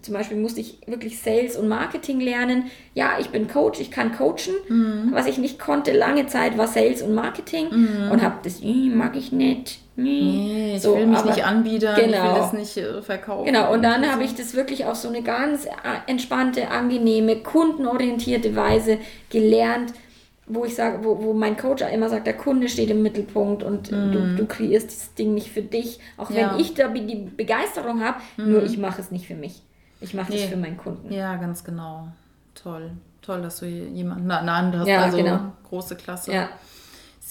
zum 0.02 0.16
Beispiel 0.16 0.38
musste 0.38 0.60
ich 0.62 0.80
wirklich 0.88 1.20
Sales 1.22 1.56
und 1.56 1.68
Marketing 1.68 2.20
lernen. 2.20 2.66
Ja, 2.94 3.12
ich 3.20 3.30
bin 3.30 3.48
Coach, 3.48 3.80
ich 3.80 3.92
kann 3.92 4.12
coachen. 4.18 5.12
Was 5.14 5.28
ich 5.28 5.38
nicht 5.38 5.60
konnte 5.60 5.92
lange 5.94 6.26
Zeit 6.28 6.58
war 6.58 6.68
Sales 6.68 7.02
und 7.02 7.14
Marketing 7.14 7.68
und 8.12 8.22
habe 8.22 8.36
das, 8.44 8.62
"Ih, 8.62 8.90
mag 8.90 9.16
ich 9.16 9.32
nicht. 9.32 9.80
Nee, 9.96 10.74
ich 10.76 10.82
So, 10.82 10.96
will 10.96 11.06
mich 11.06 11.20
aber- 11.20 11.30
nicht 11.30 11.46
anbiedern, 11.46 11.96
ich 12.00 12.06
will 12.08 12.12
Genau. 12.14 12.36
das 12.36 12.54
nicht 12.54 12.78
äh, 12.78 13.02
verkaufen. 13.02 13.46
Genau, 13.46 13.72
und 13.72 13.84
dann 13.84 14.12
habe 14.12 14.24
ich 14.24 14.34
das 14.36 14.56
wirklich 14.56 14.86
auf 14.86 14.96
so 14.96 15.08
eine 15.08 15.22
ganz 15.22 15.66
äh, 15.66 15.70
entspannte, 16.08 16.70
angenehme, 16.70 17.38
kundenorientierte 17.38 18.56
Weise 18.56 18.98
gelernt, 19.30 19.94
wo 20.48 20.66
ich 20.66 20.76
sage, 20.76 21.04
wo, 21.04 21.22
wo 21.24 21.34
mein 21.34 21.56
Coach 21.58 21.84
immer 21.94 22.10
sagt, 22.10 22.26
der 22.28 22.36
Kunde 22.36 22.68
steht 22.70 22.90
im 22.90 23.02
Mittelpunkt 23.04 23.62
und 23.64 23.92
du, 23.92 24.36
du 24.36 24.46
kreierst 24.46 24.88
das 24.88 25.14
Ding 25.14 25.34
nicht 25.36 25.52
für 25.52 25.62
dich, 25.62 26.00
auch 26.18 26.30
Mhm. 26.30 26.36
Ja. 26.36 26.48
Mhm. 26.48 26.54
wenn 26.56 26.60
ich 26.60 26.74
da 26.74 26.88
die 26.90 27.16
Begeisterung 27.38 28.04
habe, 28.04 28.18
nur 28.38 28.64
ich 28.64 28.78
mache 28.78 29.00
es 29.00 29.12
nicht 29.12 29.28
für 29.28 29.36
mich. 29.36 29.62
Ich 30.02 30.14
mache 30.14 30.32
Nee. 30.34 30.40
das 30.42 30.50
für 30.50 30.58
meinen 30.58 30.76
Kunden. 30.78 31.14
Ja, 31.14 31.36
ganz 31.36 31.64
genau. 31.64 32.08
Toll. 32.56 32.92
Toll, 33.22 33.42
dass 33.42 33.60
du 33.60 33.68
jemanden 33.68 34.30
an 34.32 34.46
der 34.46 34.58
Hand 34.58 34.76
hast. 34.76 34.88
Ja, 34.88 35.04
also 35.04 35.18
genau. 35.18 35.40
große 35.70 35.96
Klasse. 35.96 36.34
Ja. 36.34 36.50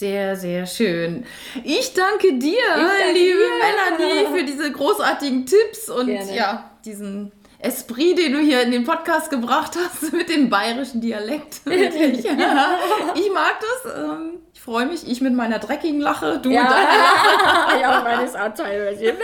Sehr, 0.02 0.34
sehr 0.34 0.66
schön. 0.66 1.24
Ich 1.62 1.94
danke 1.94 2.32
dir, 2.36 2.56
danke 2.74 3.12
liebe 3.12 3.38
dir. 3.38 4.00
Melanie, 4.00 4.36
für 4.36 4.44
diese 4.44 4.72
großartigen 4.72 5.46
Tipps 5.46 5.88
und 5.88 6.06
Gerne. 6.08 6.34
ja, 6.36 6.70
diesen 6.84 7.30
Esprit, 7.60 8.18
den 8.18 8.32
du 8.32 8.40
hier 8.40 8.62
in 8.62 8.72
den 8.72 8.82
Podcast 8.82 9.30
gebracht 9.30 9.76
hast 9.76 10.12
mit 10.12 10.28
dem 10.28 10.50
bayerischen 10.50 11.00
Dialekt. 11.00 11.60
Wirklich. 11.64 12.24
Ja. 12.24 12.78
Ich 13.14 13.32
mag 13.32 13.54
das. 13.60 13.92
ähm, 13.96 14.40
Ich 14.52 14.60
freue 14.60 14.86
mich. 14.86 15.06
Ich 15.08 15.20
mit 15.20 15.34
meiner 15.34 15.60
dreckigen 15.60 16.00
Lache, 16.00 16.40
du 16.42 16.48
mit 16.48 16.58
deiner 16.58 16.66
Ja, 16.74 17.80
ja 17.80 18.00
meine 18.02 18.24
ist 18.24 18.36
auch 18.36 18.52
teilweise. 18.52 19.14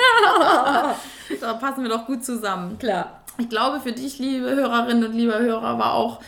Da 1.41 1.55
passen 1.55 1.83
wir 1.83 1.91
doch 1.91 2.07
gut 2.07 2.25
zusammen. 2.25 2.79
Klar. 2.79 3.23
Ich 3.39 3.49
glaube, 3.49 3.81
für 3.81 3.91
dich, 3.91 4.21
liebe 4.21 4.49
Hörerinnen 4.49 5.07
und 5.07 5.13
lieber 5.15 5.41
Hörer, 5.41 5.77
war 5.77 5.95
auch 5.95 6.21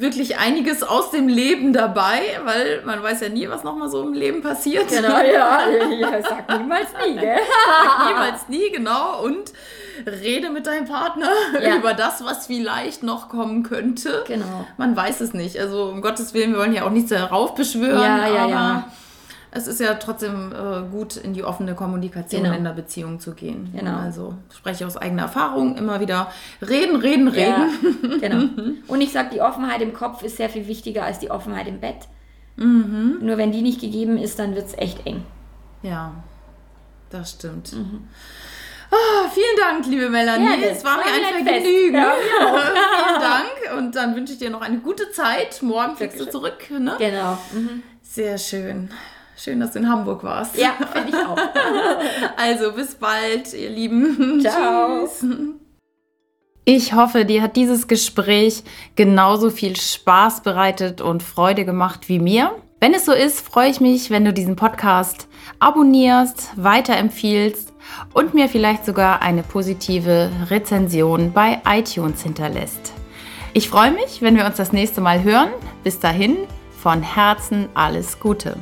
wirklich 0.00 0.38
einiges 0.38 0.82
aus 0.82 1.10
dem 1.10 1.28
Leben 1.28 1.72
dabei, 1.72 2.20
weil 2.44 2.82
man 2.84 3.02
weiß 3.02 3.20
ja 3.20 3.28
nie, 3.28 3.48
was 3.48 3.64
nochmal 3.64 3.88
so 3.88 4.02
im 4.02 4.12
Leben 4.12 4.42
passiert. 4.42 4.88
Genau, 4.88 5.18
ja, 5.20 5.68
ja, 6.00 6.22
sag 6.22 6.58
niemals 6.60 6.88
nie, 7.06 7.16
gell? 7.16 7.38
Niemals 8.08 8.48
nie, 8.48 8.70
genau. 8.70 9.22
Und 9.22 9.52
rede 10.06 10.50
mit 10.50 10.66
deinem 10.66 10.86
Partner 10.86 11.30
Ja. 11.60 11.76
über 11.76 11.94
das, 11.94 12.24
was 12.24 12.46
vielleicht 12.46 13.02
noch 13.02 13.28
kommen 13.28 13.62
könnte. 13.62 14.24
Genau. 14.26 14.66
Man 14.76 14.96
weiß 14.96 15.20
es 15.20 15.32
nicht. 15.34 15.58
Also 15.58 15.84
um 15.84 16.00
Gottes 16.02 16.34
Willen, 16.34 16.52
wir 16.52 16.60
wollen 16.60 16.72
ja 16.74 16.84
auch 16.84 16.90
nichts 16.90 17.10
heraufbeschwören, 17.10 18.00
Ja, 18.00 18.28
ja, 18.28 18.40
aber 18.42 18.50
ja. 18.50 18.84
Es 19.58 19.66
ist 19.66 19.80
ja 19.80 19.94
trotzdem 19.94 20.52
äh, 20.52 20.88
gut, 20.90 21.16
in 21.16 21.34
die 21.34 21.44
offene 21.44 21.74
Kommunikation 21.74 22.42
Genau. 22.44 22.56
in 22.56 22.64
der 22.64 22.72
Beziehung 22.72 23.20
zu 23.20 23.34
gehen. 23.34 23.70
Genau. 23.76 23.96
Also 23.98 24.34
spreche 24.56 24.86
aus 24.86 24.96
eigener 24.96 25.22
Erfahrung 25.22 25.76
immer 25.76 26.00
wieder 26.00 26.30
reden, 26.62 26.96
reden, 26.96 27.28
reden. 27.28 27.68
Ja, 28.02 28.16
genau. 28.28 28.48
Und 28.88 29.00
ich 29.00 29.12
sage, 29.12 29.30
die 29.34 29.40
Offenheit 29.42 29.82
im 29.82 29.92
Kopf 29.92 30.22
ist 30.22 30.36
sehr 30.38 30.48
viel 30.48 30.66
wichtiger 30.66 31.04
als 31.04 31.18
die 31.18 31.30
Offenheit 31.30 31.66
im 31.68 31.80
Bett. 31.80 32.08
Mhm. 32.56 33.18
Nur 33.20 33.36
wenn 33.36 33.52
die 33.52 33.62
nicht 33.62 33.80
gegeben 33.80 34.16
ist, 34.18 34.38
dann 34.38 34.54
wird 34.54 34.66
es 34.66 34.78
echt 34.78 35.06
eng. 35.06 35.24
Ja, 35.82 36.12
das 37.10 37.32
stimmt. 37.32 37.72
Mhm. 37.72 38.08
Ah, 38.90 39.28
vielen 39.28 39.56
Dank, 39.58 39.86
liebe 39.86 40.08
Melanie. 40.08 40.46
Gerne. 40.46 40.64
es 40.70 40.82
war 40.84 40.96
mir 40.96 41.04
War 41.04 41.12
ein 41.12 41.44
mir 41.44 41.52
ein 41.52 41.62
Vergnügen. 41.62 41.94
Ja, 41.94 42.12
mir 42.14 43.06
vielen 43.06 43.20
Dank. 43.20 43.78
Und 43.78 43.94
dann 43.96 44.16
wünsche 44.16 44.32
ich 44.32 44.38
dir 44.38 44.50
noch 44.50 44.62
eine 44.62 44.78
gute 44.78 45.10
Zeit. 45.10 45.62
Morgen 45.62 45.94
fliegst 45.96 46.18
du 46.18 46.24
zurück. 46.30 46.70
Ne? 46.70 46.94
Genau. 46.98 47.36
Mhm. 47.52 47.82
Sehr 48.02 48.38
schön. 48.38 48.90
Schön, 49.40 49.60
dass 49.60 49.70
du 49.70 49.78
in 49.78 49.88
Hamburg 49.88 50.24
warst. 50.24 50.58
Ja, 50.58 50.72
finde 50.92 51.10
ich 51.10 51.14
auch. 51.14 51.38
Also 52.36 52.72
bis 52.72 52.96
bald, 52.96 53.52
ihr 53.52 53.70
Lieben. 53.70 54.40
Ciao. 54.42 55.06
Tschüss. 55.06 55.24
Ich 56.64 56.92
hoffe, 56.92 57.24
dir 57.24 57.40
hat 57.42 57.54
dieses 57.54 57.86
Gespräch 57.86 58.64
genauso 58.96 59.50
viel 59.50 59.76
Spaß 59.76 60.42
bereitet 60.42 61.00
und 61.00 61.22
Freude 61.22 61.64
gemacht 61.64 62.08
wie 62.08 62.18
mir. 62.18 62.50
Wenn 62.80 62.94
es 62.94 63.04
so 63.04 63.12
ist, 63.12 63.40
freue 63.40 63.70
ich 63.70 63.80
mich, 63.80 64.10
wenn 64.10 64.24
du 64.24 64.32
diesen 64.32 64.56
Podcast 64.56 65.28
abonnierst, 65.60 66.50
weiterempfiehlst 66.56 67.72
und 68.14 68.34
mir 68.34 68.48
vielleicht 68.48 68.84
sogar 68.84 69.22
eine 69.22 69.44
positive 69.44 70.30
Rezension 70.50 71.32
bei 71.32 71.60
iTunes 71.64 72.22
hinterlässt. 72.22 72.92
Ich 73.54 73.68
freue 73.68 73.92
mich, 73.92 74.20
wenn 74.20 74.36
wir 74.36 74.46
uns 74.46 74.56
das 74.56 74.72
nächste 74.72 75.00
Mal 75.00 75.22
hören. 75.22 75.50
Bis 75.84 76.00
dahin, 76.00 76.36
von 76.76 77.02
Herzen 77.02 77.68
alles 77.74 78.20
Gute. 78.20 78.56